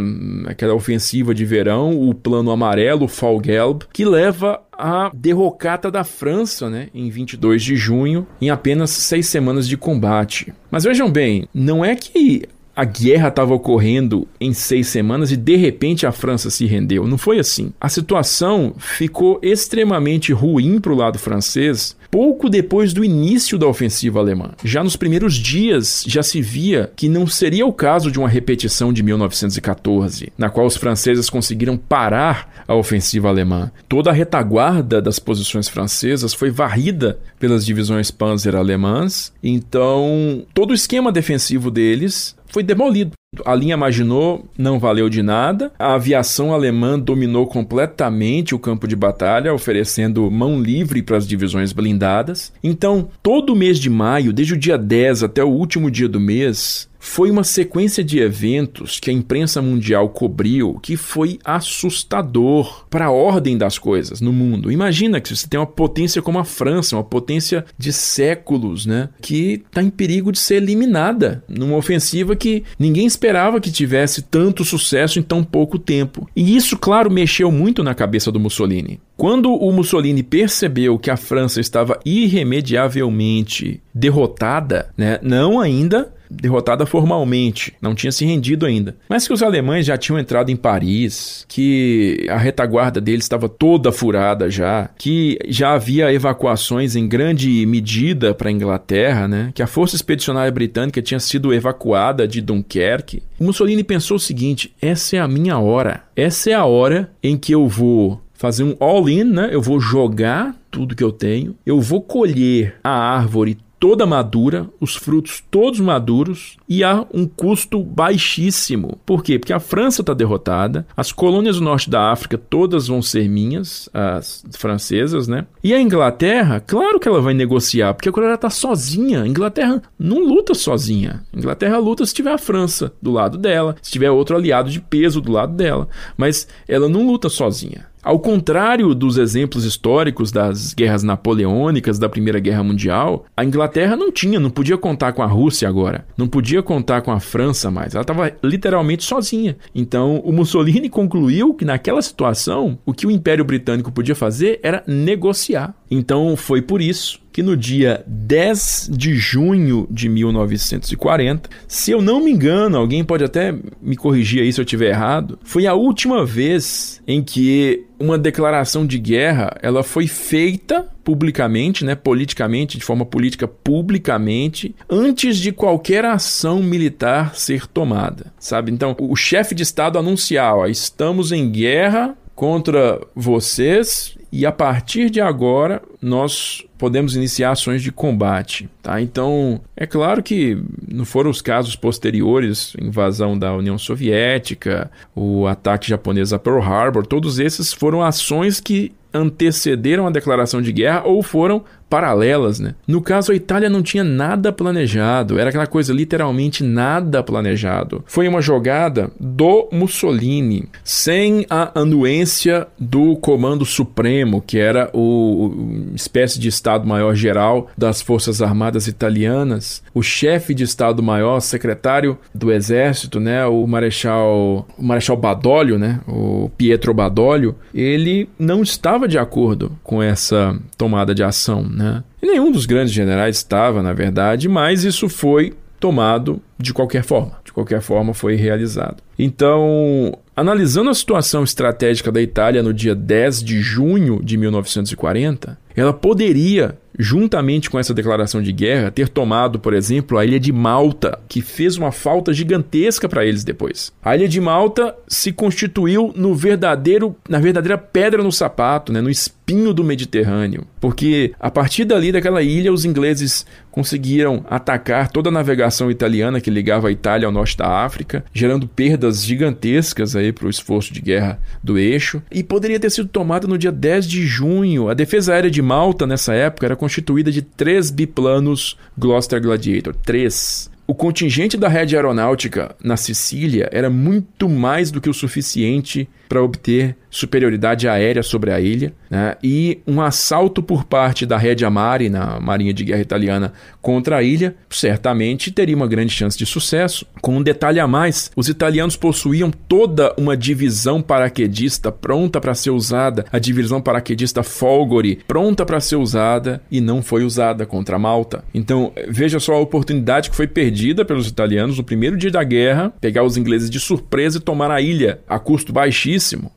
aquela 0.47 0.75
ofensiva 0.75 1.35
de 1.35 1.45
verão, 1.45 1.99
o 1.99 2.15
plano 2.15 2.51
amarelo, 2.51 3.07
o 3.07 3.09
Fallgelb, 3.09 3.85
que 3.93 4.05
leva 4.05 4.61
a 4.71 5.11
derrocata 5.15 5.91
da 5.91 6.05
França, 6.05 6.69
né, 6.69 6.89
em 6.95 7.09
22 7.09 7.63
de 7.63 7.75
junho, 7.77 8.27
em 8.41 8.51
apenas 8.51 8.91
seis 8.91 9.27
semanas 9.27 9.67
de 9.67 9.77
combate. 9.77 10.53
Mas 10.71 10.85
vejam 10.85 11.11
bem, 11.11 11.49
não 11.55 11.85
é 11.85 11.97
que 11.97 12.43
a 12.77 12.85
guerra 12.85 13.29
estava 13.29 13.55
ocorrendo 13.55 14.29
em 14.39 14.53
seis 14.53 14.89
semanas 14.89 15.33
e 15.33 15.37
de 15.37 15.57
repente 15.57 16.07
a 16.07 16.13
França 16.13 16.51
se 16.51 16.67
rendeu. 16.67 17.09
Não 17.09 17.17
foi 17.17 17.39
assim. 17.39 17.73
A 17.81 17.89
situação 17.89 18.75
ficou 18.77 19.41
extremamente 19.43 20.31
ruim 20.31 20.79
para 20.79 20.93
o 20.93 20.97
lado 20.97 21.19
francês 21.19 21.97
pouco 22.11 22.49
depois 22.49 22.93
do 22.93 23.05
início 23.05 23.59
da 23.59 23.67
ofensiva 23.67 24.21
alemã. 24.21 24.51
Já 24.63 24.85
nos 24.85 24.97
primeiros 24.97 25.35
dias 25.35 26.05
já 26.07 26.23
se 26.23 26.43
via 26.43 26.91
que 26.95 27.09
não 27.09 27.27
seria 27.27 27.67
o 27.67 27.73
caso 27.73 28.11
de 28.11 28.19
uma 28.19 28.29
repetição 28.29 28.93
de 28.93 29.03
1914, 29.03 30.33
na 30.37 30.51
qual 30.51 30.67
os 30.67 30.77
franceses 30.77 31.31
conseguiram 31.31 31.77
parar 31.77 32.65
a 32.69 32.75
ofensiva 32.75 33.29
alemã. 33.29 33.71
Toda 33.89 34.11
a 34.11 34.13
retaguarda 34.13 35.01
das 35.01 35.19
posições 35.19 35.69
francesas 35.69 36.35
foi 36.35 36.51
varrida 36.51 37.19
pelas 37.39 37.65
divisões 37.65 38.11
Panzer 38.11 38.55
alemãs, 38.55 39.33
então 39.43 40.45
todo 40.53 40.71
o 40.71 40.75
esquema 40.75 41.11
defensivo 41.11 41.71
deles 41.71 42.36
foi 42.57 42.63
demolido. 42.63 43.13
A 43.45 43.55
linha 43.55 43.77
Maginot 43.77 44.45
não 44.57 44.79
valeu 44.79 45.11
de 45.11 45.23
nada. 45.23 45.71
A 45.79 45.93
aviação 45.93 46.55
alemã 46.55 46.99
dominou 46.99 47.47
completamente 47.47 48.55
o 48.55 48.59
campo 48.59 48.89
de 48.89 48.97
batalha, 48.97 49.53
oferecendo 49.53 50.31
mão 50.31 50.59
livre 50.59 51.03
para 51.03 51.19
as 51.19 51.29
divisões 51.29 51.71
blindadas. 51.71 52.55
Então, 52.65 53.11
todo 53.23 53.55
mês 53.55 53.79
de 53.79 53.91
maio, 53.91 54.33
desde 54.33 54.55
o 54.55 54.57
dia 54.57 54.79
10 54.79 55.25
até 55.25 55.45
o 55.45 55.51
último 55.51 55.91
dia 55.91 56.09
do 56.09 56.19
mês, 56.19 56.89
foi 57.07 57.31
uma 57.31 57.45
sequência 57.45 58.05
de 58.05 58.19
eventos 58.19 58.99
que 58.99 59.09
a 59.09 59.13
imprensa 59.13 59.63
mundial 59.63 60.09
cobriu 60.11 60.79
que 60.83 60.97
foi 60.97 61.39
assustador 61.45 62.85
para 62.91 63.07
a 63.07 63.11
ordem 63.11 63.57
das 63.57 63.79
coisas 63.79 64.21
no 64.21 64.33
mundo. 64.33 64.71
Imagina 64.71 65.21
que 65.21 65.35
você 65.35 65.47
tem 65.47 65.59
uma 65.59 65.67
potência 65.67 66.21
como 66.21 66.39
a 66.39 66.45
França, 66.45 66.97
uma 66.97 67.05
potência 67.05 67.65
de 67.79 67.93
séculos, 67.93 68.85
né, 68.85 69.09
que 69.23 69.63
está 69.67 69.83
em 69.83 69.89
perigo 69.89 70.33
de 70.33 70.39
ser 70.39 70.57
eliminada 70.57 71.43
numa 71.49 71.77
ofensiva 71.77 72.37
que 72.37 72.65
ninguém 72.79 73.07
esperava 73.07 73.61
que 73.61 73.71
tivesse 73.71 74.23
tanto 74.23 74.65
sucesso 74.65 75.19
em 75.19 75.23
tão 75.23 75.43
pouco 75.43 75.79
tempo. 75.79 76.29
E 76.37 76.57
isso, 76.57 76.77
claro, 76.77 77.11
mexeu 77.11 77.51
muito 77.51 77.83
na 77.83 77.95
cabeça 77.95 78.33
do 78.33 78.41
Mussolini. 78.41 79.01
Quando 79.17 79.51
o 79.55 79.73
Mussolini 79.73 80.23
percebeu 80.23 80.99
que 80.99 81.11
a 81.11 81.17
França 81.17 81.61
estava 81.61 81.99
irremediavelmente 82.05 83.81
derrotada, 83.95 84.91
né, 84.99 85.19
não 85.23 85.59
ainda 85.59 86.13
derrotada 86.31 86.87
formalmente, 86.87 87.73
não 87.81 87.95
tinha 87.95 88.13
se 88.13 88.25
rendido 88.25 88.67
ainda. 88.67 88.97
Mas 89.09 89.27
que 89.27 89.33
os 89.33 89.43
alemães 89.43 89.87
já 89.87 89.97
tinham 89.97 90.19
entrado 90.19 90.51
em 90.51 90.57
Paris, 90.57 91.45
que 91.49 92.27
a 92.29 92.37
retaguarda 92.37 93.01
deles 93.01 93.25
estava 93.25 93.49
toda 93.49 93.93
furada 93.93 94.51
já, 94.51 94.91
que 94.99 95.39
já 95.49 95.75
havia 95.75 96.13
evacuações 96.13 96.97
em 96.97 97.07
grande 97.07 97.65
medida 97.67 98.35
para 98.35 98.49
a 98.49 98.53
Inglaterra, 98.53 99.29
né? 99.29 99.51
Que 99.55 99.63
a 99.63 99.67
força 99.67 99.97
expedicionária 99.97 100.51
britânica 100.51 101.03
tinha 101.03 101.21
sido 101.21 101.53
evacuada 101.53 102.27
de 102.27 102.41
Dunkerque. 102.41 103.23
O 103.39 103.45
Mussolini 103.45 103.85
pensou 103.85 104.17
o 104.17 104.21
seguinte: 104.21 104.73
essa 104.81 105.17
é 105.17 105.21
a 105.21 105.29
minha 105.29 105.59
hora. 105.59 106.05
Essa 106.15 106.51
é 106.51 106.55
a 106.55 106.65
hora 106.65 107.11
em 107.23 107.37
que 107.37 107.53
eu 107.53 107.69
vou 107.69 108.21
fazer 108.37 108.63
um 108.65 108.77
all-in, 108.79 109.25
né? 109.25 109.49
Eu 109.51 109.63
vou 109.63 109.81
jogar 109.81 110.55
tudo 110.71 110.95
que 110.95 111.03
eu 111.03 111.11
tenho, 111.11 111.57
eu 111.65 111.81
vou 111.81 112.03
colher 112.03 112.75
a 112.85 112.91
árvore 112.91 113.57
toda 113.79 114.07
madura, 114.07 114.69
os 114.81 114.97
frutos 114.97 115.43
todos 115.51 115.81
maduros 115.81 116.57
e 116.69 116.83
há 116.83 117.05
um 117.13 117.27
custo 117.27 117.83
baixíssimo. 117.83 118.99
Por 119.05 119.23
quê? 119.23 119.39
Porque 119.39 119.53
a 119.53 119.61
França 119.61 120.03
está 120.03 120.15
derrotada, 120.15 120.87
as 120.97 121.13
colônias 121.13 121.57
do 121.57 121.65
norte 121.65 121.91
da 121.91 122.11
África 122.11 122.39
todas 122.39 122.89
vão 122.89 123.03
ser 123.03 123.29
minhas, 123.29 123.89
as 123.93 124.45
francesas, 124.53 125.29
né? 125.29 125.47
E 125.63 125.75
a 125.75 125.81
Inglaterra, 125.81 126.61
claro 126.61 126.99
que 126.99 127.09
ela 127.09 127.21
vai 127.21 127.35
negociar, 127.35 127.95
porque 127.95 128.09
agora 128.09 128.27
ela 128.27 128.35
está 128.35 128.51
sozinha. 128.51 129.23
A 129.23 129.29
Inglaterra 129.29 129.83
não 129.99 130.21
luta 130.21 130.55
sozinha. 130.55 131.23
A 131.33 131.39
Inglaterra 131.39 131.79
luta 131.79 132.05
se 132.05 132.15
tiver 132.15 132.33
a 132.33 132.39
França 132.39 132.93
do 133.01 133.13
lado 133.13 133.39
dela, 133.39 133.77
se 133.83 133.91
tiver 133.91 134.11
outro 134.11 134.37
aliado 134.37 134.71
de 134.71 134.81
peso 134.81 135.21
do 135.21 135.33
lado 135.33 135.55
dela, 135.55 135.89
mas 136.17 136.49
ela 136.67 136.89
não 136.89 137.07
luta 137.07 137.29
sozinha. 137.29 137.87
Ao 138.07 138.21
contrário 138.21 138.95
dos 138.95 139.19
exemplos 139.19 139.65
históricos 139.65 140.31
das 140.31 140.73
guerras 140.73 141.03
napoleônicas 141.03 141.99
da 141.99 142.09
Primeira 142.09 142.39
Guerra 142.39 142.63
Mundial, 142.63 143.27
a 143.37 143.45
Inglaterra 143.45 143.97
não 143.97 144.13
tinha, 144.13 144.39
não 144.39 144.49
podia 144.49 144.79
contar 144.79 145.13
com 145.13 145.25
a 145.25 145.27
Rússia 145.27 145.69
agora, 145.69 146.07
não 146.17 146.29
podia 146.29 146.63
contar 146.63 147.03
com 147.03 147.11
a 147.11 147.19
França 147.19 147.69
mais, 147.69 147.97
ela 147.97 148.03
estava 148.03 148.33
literalmente 148.45 149.03
sozinha. 149.03 149.57
Então, 149.75 150.23
o 150.25 150.31
Mussolini 150.31 150.89
concluiu 150.89 151.53
que 151.53 151.65
naquela 151.65 152.01
situação, 152.01 152.79
o 152.87 152.95
que 152.95 153.09
o 153.09 153.11
Império 153.11 153.45
Britânico 153.45 153.91
podia 153.91 154.15
fazer 154.15 154.61
era 154.63 154.85
negociar. 154.87 155.75
Então, 155.91 156.37
foi 156.37 156.63
por 156.63 156.81
isso 156.81 157.26
que 157.37 157.43
no 157.43 157.55
dia 157.55 158.03
10 158.07 158.89
de 158.91 159.15
junho 159.15 159.87
de 159.91 160.09
1940, 160.09 161.51
se 161.69 161.91
eu 161.91 162.01
não 162.01 162.25
me 162.25 162.31
engano, 162.31 162.79
alguém 162.79 163.05
pode 163.05 163.25
até 163.25 163.55
me 163.83 163.95
corrigir 163.95 164.41
aí 164.41 164.51
se 164.51 164.59
eu 164.59 164.65
estiver 164.65 164.89
errado, 164.89 165.39
foi 165.45 165.67
a 165.67 165.75
última 165.75 166.25
vez 166.25 167.03
em 167.07 167.23
que 167.23 167.85
uma 168.01 168.17
declaração 168.17 168.87
de 168.87 168.99
guerra 168.99 169.55
ela 169.61 169.83
foi 169.83 170.07
feita 170.07 170.89
publicamente, 171.05 171.85
né, 171.85 171.95
politicamente, 171.95 172.79
de 172.79 172.85
forma 172.87 173.05
política 173.05 173.47
publicamente, 173.47 174.75
antes 174.89 175.37
de 175.37 175.53
qualquer 175.53 176.07
ação 176.07 176.63
militar 176.63 177.35
ser 177.35 177.67
tomada, 177.67 178.33
sabe? 178.39 178.73
Então, 178.73 178.97
o 178.99 179.15
chefe 179.15 179.55
de 179.55 179.63
estado 179.63 179.99
anunciar, 179.99 180.57
ó, 180.57 180.67
estamos 180.67 181.33
em 181.33 181.51
guerra 181.51 182.17
contra 182.35 182.99
vocês 183.15 184.17
e 184.33 184.45
a 184.45 184.53
partir 184.53 185.11
de 185.11 185.21
agora 185.21 185.83
nós 186.01 186.66
podemos 186.79 187.17
iniciar 187.17 187.51
ações 187.53 187.83
de 187.83 187.91
combate. 187.91 188.69
Tá? 188.83 189.01
Então, 189.01 189.61
é 189.77 189.87
claro 189.87 190.23
que 190.23 190.61
não 190.87 191.05
foram 191.05 191.31
os 191.31 191.41
casos 191.41 191.77
posteriores, 191.77 192.75
invasão 192.81 193.39
da 193.39 193.55
União 193.55 193.79
Soviética, 193.79 194.91
o 195.15 195.47
ataque 195.47 195.89
japonês 195.89 196.33
a 196.33 196.39
Pearl 196.39 196.61
Harbor, 196.61 197.07
todos 197.07 197.39
esses 197.39 197.73
foram 197.73 198.03
ações 198.03 198.61
que 198.61 198.93
antecederam 199.13 200.07
a 200.07 200.11
declaração 200.11 200.61
de 200.61 200.73
guerra 200.73 201.03
ou 201.05 201.23
foram 201.23 201.65
paralelas, 201.89 202.59
né? 202.61 202.75
No 202.87 203.01
caso, 203.01 203.33
a 203.33 203.35
Itália 203.35 203.69
não 203.69 203.83
tinha 203.83 204.05
nada 204.05 204.53
planejado, 204.53 205.39
era 205.39 205.51
aquela 205.51 205.67
coisa 205.67 205.93
literalmente 205.93 206.65
nada 206.65 207.23
planejado. 207.23 208.03
Foi 208.07 208.27
uma 208.27 208.41
jogada 208.41 209.11
do 209.19 209.69
Mussolini, 209.73 210.69
sem 210.83 211.47
a 211.49 211.79
anuência 211.79 212.67
do 212.79 213.17
Comando 213.17 213.65
Supremo, 213.65 214.43
que 214.45 214.59
era 214.59 214.91
o, 214.93 215.01
o 215.01 215.95
espécie 215.95 216.39
de 216.39 216.49
Estado-Maior 216.49 217.15
geral 217.15 217.69
das 217.77 218.03
Forças 218.03 218.43
Armadas 218.43 218.87
italianas, 218.87 219.83
o 219.95 220.03
chefe 220.03 220.55
de 220.55 220.65
Estado-Maior, 220.65 221.41
secretário 221.41 222.19
do 222.35 222.53
Exército, 222.53 223.21
né, 223.21 223.47
o 223.47 223.67
Marechal, 223.67 224.67
o 224.77 224.83
Marechal 224.83 225.17
Badoglio, 225.17 225.79
né, 225.79 226.01
o 226.07 226.51
Pietro 226.57 226.93
Badoglio, 226.93 227.55
ele 227.75 228.29
não 228.39 228.63
estava 228.63 229.07
de 229.07 229.19
acordo 229.19 229.73
com 229.83 230.03
essa 230.03 230.57
tomada 230.77 231.15
de 231.15 231.23
ação 231.23 231.63
né? 231.77 232.03
E 232.23 232.27
nenhum 232.27 232.51
dos 232.51 232.65
grandes 232.65 232.93
generais 232.93 233.37
estava, 233.37 233.83
na 233.83 233.93
verdade, 233.93 234.49
mas 234.49 234.83
isso 234.83 235.11
foi 235.11 235.53
tomado 235.79 236.41
de 236.59 236.73
qualquer 236.73 237.05
forma. 237.05 237.39
De 237.45 237.53
qualquer 237.53 237.83
forma, 237.83 238.15
foi 238.15 238.35
realizado. 238.35 239.03
Então, 239.19 240.19
analisando 240.35 240.89
a 240.89 240.95
situação 240.95 241.45
estratégica 241.45 242.11
da 242.11 242.21
Itália 242.21 242.63
no 242.63 242.73
dia 242.73 242.95
10 242.95 243.45
de 243.45 243.61
junho 243.61 244.21
de 244.25 244.39
1940, 244.39 245.59
ela 245.77 245.93
poderia 245.93 246.79
juntamente 246.99 247.71
com 247.71 247.79
essa 247.79 247.95
declaração 247.95 248.43
de 248.43 248.53
guerra, 248.53 248.91
ter 248.91 249.09
tomado, 249.09 249.59
por 249.59 249.75
exemplo, 249.75 250.19
a 250.19 250.25
ilha 250.25 250.41
de 250.41 250.53
Malta, 250.53 251.19
que 251.29 251.41
fez 251.41 251.77
uma 251.77 251.93
falta 251.93 252.33
gigantesca 252.33 253.09
para 253.09 253.25
eles 253.25 253.45
depois. 253.45 253.93
A 254.03 254.17
ilha 254.17 254.29
de 254.29 254.41
Malta 254.41 254.95
se 255.09 255.33
constituiu 255.33 256.13
no 256.17 256.35
verdadeiro, 256.35 257.17
na 257.29 257.39
verdadeira 257.39 257.79
pedra 257.79 258.23
no 258.23 258.33
sapato, 258.33 258.93
né, 258.93 259.01
no 259.01 259.11
espinho 259.11 259.73
do 259.73 259.85
Mediterrâneo, 259.85 260.67
porque 260.81 261.33
a 261.39 261.51
partir 261.51 261.85
dali 261.85 262.11
daquela 262.11 262.43
ilha 262.43 262.73
os 262.73 262.85
ingleses 262.85 263.47
conseguiram 263.71 264.43
atacar 264.49 265.11
toda 265.11 265.29
a 265.29 265.33
navegação 265.33 265.91
italiana 265.91 266.41
que 266.41 266.51
ligava 266.51 266.89
a 266.89 266.91
Itália 266.91 267.27
ao 267.27 267.33
norte 267.33 267.59
da 267.59 267.85
África, 267.85 268.25
gerando 268.33 268.67
perdas 268.67 269.23
gigantescas 269.23 270.17
aí 270.17 270.33
para 270.33 270.47
o 270.47 270.51
esforço 270.51 270.95
de 270.95 271.01
guerra 271.01 271.39
do 271.63 271.79
eixo, 271.79 272.23
e 272.31 272.43
poderia 272.43 272.81
ter 272.81 272.91
sido 272.91 273.07
tomada 273.07 273.47
no 273.47 273.59
dia 273.59 273.71
10 273.71 274.09
de 274.09 274.27
junho. 274.27 274.89
A 274.89 274.95
defesa 274.95 275.35
aérea 275.35 275.51
de 275.51 275.61
Malta 275.61 276.07
nessa 276.07 276.33
época 276.33 276.67
era 276.67 276.75
constituída 276.87 277.33
de 277.33 277.43
três 277.43 277.91
biplanos 277.91 278.77
Gloster 278.97 279.43
Gladiator. 279.43 279.93
Três. 280.05 280.71
O 280.87 280.95
contingente 280.95 281.57
da 281.57 281.67
rede 281.67 281.97
aeronáutica 281.97 282.77
na 282.81 282.97
Sicília 282.97 283.69
era 283.73 283.91
muito 283.91 284.49
mais 284.49 284.93
do 284.93 285.01
que 285.01 285.11
o 285.11 285.15
suficiente 285.15 286.09
para 286.29 286.43
obter 286.43 286.97
superioridade 287.17 287.89
aérea 287.89 288.23
sobre 288.23 288.53
a 288.53 288.61
ilha, 288.61 288.93
né? 289.11 289.37
e 289.43 289.81
um 289.87 290.03
assalto 290.03 290.63
por 290.63 290.85
parte 290.85 291.25
da 291.25 291.39
Rede 291.39 291.65
Amari, 291.65 292.11
na 292.11 292.39
Marinha 292.39 292.75
de 292.75 292.85
Guerra 292.85 293.01
Italiana, 293.01 293.53
contra 293.81 294.19
a 294.19 294.23
ilha, 294.23 294.55
certamente 294.69 295.51
teria 295.51 295.75
uma 295.75 295.87
grande 295.87 296.13
chance 296.13 296.37
de 296.37 296.45
sucesso. 296.45 297.07
Com 297.23 297.37
um 297.37 297.43
detalhe 297.43 297.81
a 297.81 297.87
mais, 297.87 298.31
os 298.37 298.49
italianos 298.49 298.97
possuíam 298.97 299.51
toda 299.51 300.13
uma 300.19 300.37
divisão 300.37 301.01
paraquedista 301.01 301.91
pronta 301.91 302.39
para 302.39 302.55
ser 302.55 302.71
usada, 302.71 303.25
a 303.33 303.39
divisão 303.39 303.81
paraquedista 303.81 304.43
Folgore, 304.43 305.21
pronta 305.27 305.65
para 305.65 305.81
ser 305.81 305.97
usada 305.97 306.61
e 306.71 306.83
não 306.83 307.01
foi 307.01 307.25
usada 307.25 307.65
contra 307.65 307.99
Malta. 307.99 308.45
Então, 308.53 308.93
veja 309.09 309.41
só 309.41 309.55
a 309.55 309.61
oportunidade 309.61 310.29
que 310.29 310.37
foi 310.37 310.47
perdida 310.47 311.05
pelos 311.05 311.29
italianos 311.29 311.79
no 311.79 311.85
primeiro 311.85 312.17
dia 312.17 312.31
da 312.31 312.45
guerra, 312.45 312.93
pegar 313.01 313.23
os 313.23 313.39
ingleses 313.39 313.71
de 313.71 313.81
surpresa 313.81 314.37
e 314.37 314.41
tomar 314.41 314.71
a 314.71 314.83
ilha 314.83 315.21
a 315.27 315.39
custo 315.39 315.73
baixíssimo. 315.73 316.16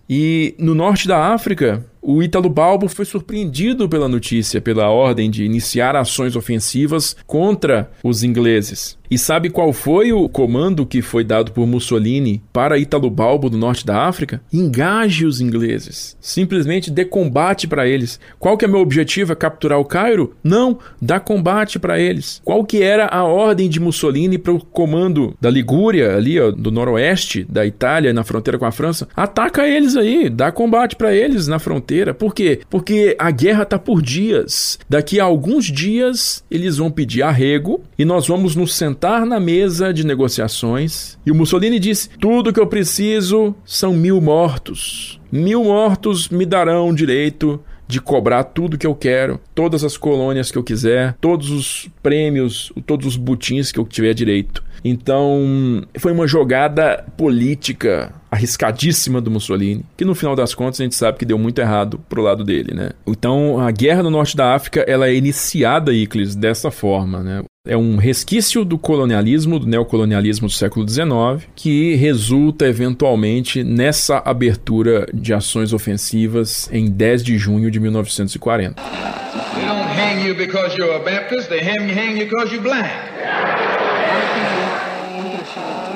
E 0.09 0.55
no 0.57 0.73
norte 0.73 1.07
da 1.07 1.33
África, 1.33 1.85
o 2.01 2.23
Ítalo 2.23 2.49
Balbo 2.49 2.87
foi 2.87 3.05
surpreendido 3.05 3.87
pela 3.87 4.07
notícia, 4.07 4.61
pela 4.61 4.89
ordem 4.89 5.29
de 5.29 5.43
iniciar 5.43 5.95
ações 5.95 6.35
ofensivas 6.35 7.15
contra 7.27 7.91
os 8.03 8.23
ingleses. 8.23 8.97
E 9.11 9.17
sabe 9.17 9.49
qual 9.49 9.73
foi 9.73 10.13
o 10.13 10.29
comando 10.29 10.85
que 10.85 11.01
foi 11.01 11.23
dado 11.23 11.51
por 11.51 11.65
Mussolini 11.65 12.43
para 12.53 12.77
Ítalo 12.77 13.09
Balbo 13.09 13.49
do 13.49 13.57
norte 13.57 13.83
da 13.83 14.03
África? 14.03 14.39
Engaje 14.53 15.25
os 15.25 15.41
ingleses. 15.41 16.15
Simplesmente 16.21 16.91
dê 16.91 17.03
combate 17.03 17.67
para 17.67 17.87
eles. 17.87 18.19
Qual 18.37 18.55
que 18.55 18.65
é 18.65 18.67
meu 18.67 18.79
objetivo? 18.79 19.33
É 19.33 19.35
capturar 19.35 19.79
o 19.79 19.85
Cairo? 19.85 20.35
Não, 20.43 20.77
dá 21.01 21.19
combate 21.19 21.79
para 21.79 21.99
eles. 21.99 22.39
Qual 22.45 22.63
que 22.63 22.83
era 22.83 23.07
a 23.07 23.23
ordem 23.23 23.67
de 23.67 23.79
Mussolini 23.79 24.37
para 24.37 24.53
o 24.53 24.63
comando 24.63 25.35
da 25.41 25.49
Ligúria, 25.49 26.15
ali 26.15 26.39
ó, 26.39 26.51
do 26.51 26.69
noroeste 26.69 27.43
da 27.49 27.65
Itália, 27.65 28.13
na 28.13 28.23
fronteira 28.23 28.59
com 28.59 28.65
a 28.65 28.71
França? 28.71 29.07
Ataca 29.15 29.67
eles 29.67 29.95
aí, 29.95 30.29
dá 30.29 30.51
combate 30.51 30.95
para 30.95 31.15
eles 31.15 31.47
na 31.47 31.57
fronteira. 31.57 31.88
Por 32.13 32.33
quê? 32.33 32.61
Porque 32.69 33.15
a 33.17 33.31
guerra 33.31 33.65
tá 33.65 33.79
por 33.79 34.01
dias. 34.01 34.77
Daqui 34.87 35.19
a 35.19 35.23
alguns 35.23 35.65
dias 35.65 36.43
eles 36.49 36.77
vão 36.77 36.91
pedir 36.91 37.23
arrego 37.23 37.81
e 37.97 38.05
nós 38.05 38.27
vamos 38.27 38.55
nos 38.55 38.75
sentar 38.75 39.25
na 39.25 39.39
mesa 39.39 39.93
de 39.93 40.05
negociações 40.05 41.17
e 41.25 41.31
o 41.31 41.35
Mussolini 41.35 41.79
disse: 41.79 42.09
Tudo 42.19 42.53
que 42.53 42.59
eu 42.59 42.67
preciso 42.67 43.55
são 43.65 43.93
mil 43.93 44.21
mortos. 44.21 45.19
Mil 45.31 45.63
mortos 45.63 46.29
me 46.29 46.45
darão 46.45 46.93
direito 46.93 47.61
de 47.89 47.99
cobrar 47.99 48.43
tudo 48.43 48.77
que 48.77 48.85
eu 48.85 48.93
quero, 48.93 49.39
todas 49.55 49.83
as 49.83 49.97
colônias 49.97 50.51
que 50.51 50.57
eu 50.59 50.63
quiser, 50.63 51.15
todos 51.19 51.49
os 51.49 51.89
prêmios, 52.03 52.71
todos 52.85 53.07
os 53.07 53.17
butins 53.17 53.71
que 53.71 53.79
eu 53.79 53.85
tiver 53.85 54.13
direito. 54.13 54.63
Então, 54.83 55.83
foi 55.97 56.11
uma 56.11 56.27
jogada 56.27 57.05
política 57.17 58.13
arriscadíssima 58.31 59.19
do 59.19 59.31
Mussolini, 59.31 59.83
que 59.97 60.05
no 60.05 60.13
final 60.13 60.35
das 60.35 60.53
contas 60.53 60.79
a 60.79 60.83
gente 60.83 60.95
sabe 60.95 61.17
que 61.17 61.25
deu 61.25 61.37
muito 61.37 61.59
errado 61.59 61.99
pro 62.07 62.21
lado 62.21 62.43
dele, 62.43 62.73
né? 62.73 62.91
Então, 63.07 63.59
a 63.59 63.71
guerra 63.71 64.03
no 64.03 64.11
norte 64.11 64.37
da 64.37 64.53
África, 64.53 64.81
ela 64.87 65.07
é 65.07 65.15
iniciada, 65.15 65.91
Iclis, 65.91 66.35
dessa 66.35 66.69
forma, 66.69 67.23
né? 67.23 67.43
É 67.67 67.75
um 67.75 67.97
resquício 67.97 68.63
do 68.63 68.77
colonialismo, 68.77 69.59
do 69.59 69.67
neocolonialismo 69.67 70.47
do 70.47 70.53
século 70.53 70.87
XIX, 70.87 71.47
que 71.55 71.95
resulta 71.95 72.67
eventualmente 72.67 73.63
nessa 73.63 74.21
abertura 74.25 75.07
de 75.13 75.33
ações 75.33 75.73
ofensivas 75.73 76.69
em 76.71 76.89
10 76.89 77.23
de 77.23 77.37
junho 77.37 77.69
de 77.69 77.79
1940. 77.79 78.81
They 78.81 79.65
don't 79.65 79.99
hang 79.99 80.25
you 80.25 80.35
because 80.35 80.75
you're 80.77 80.95
a 80.95 80.99
Baptist, 80.99 81.49
they 81.49 81.59
hang 81.59 82.17
you 82.17 82.25
because 82.25 82.53
you're 82.53 82.63
black. 82.63 83.68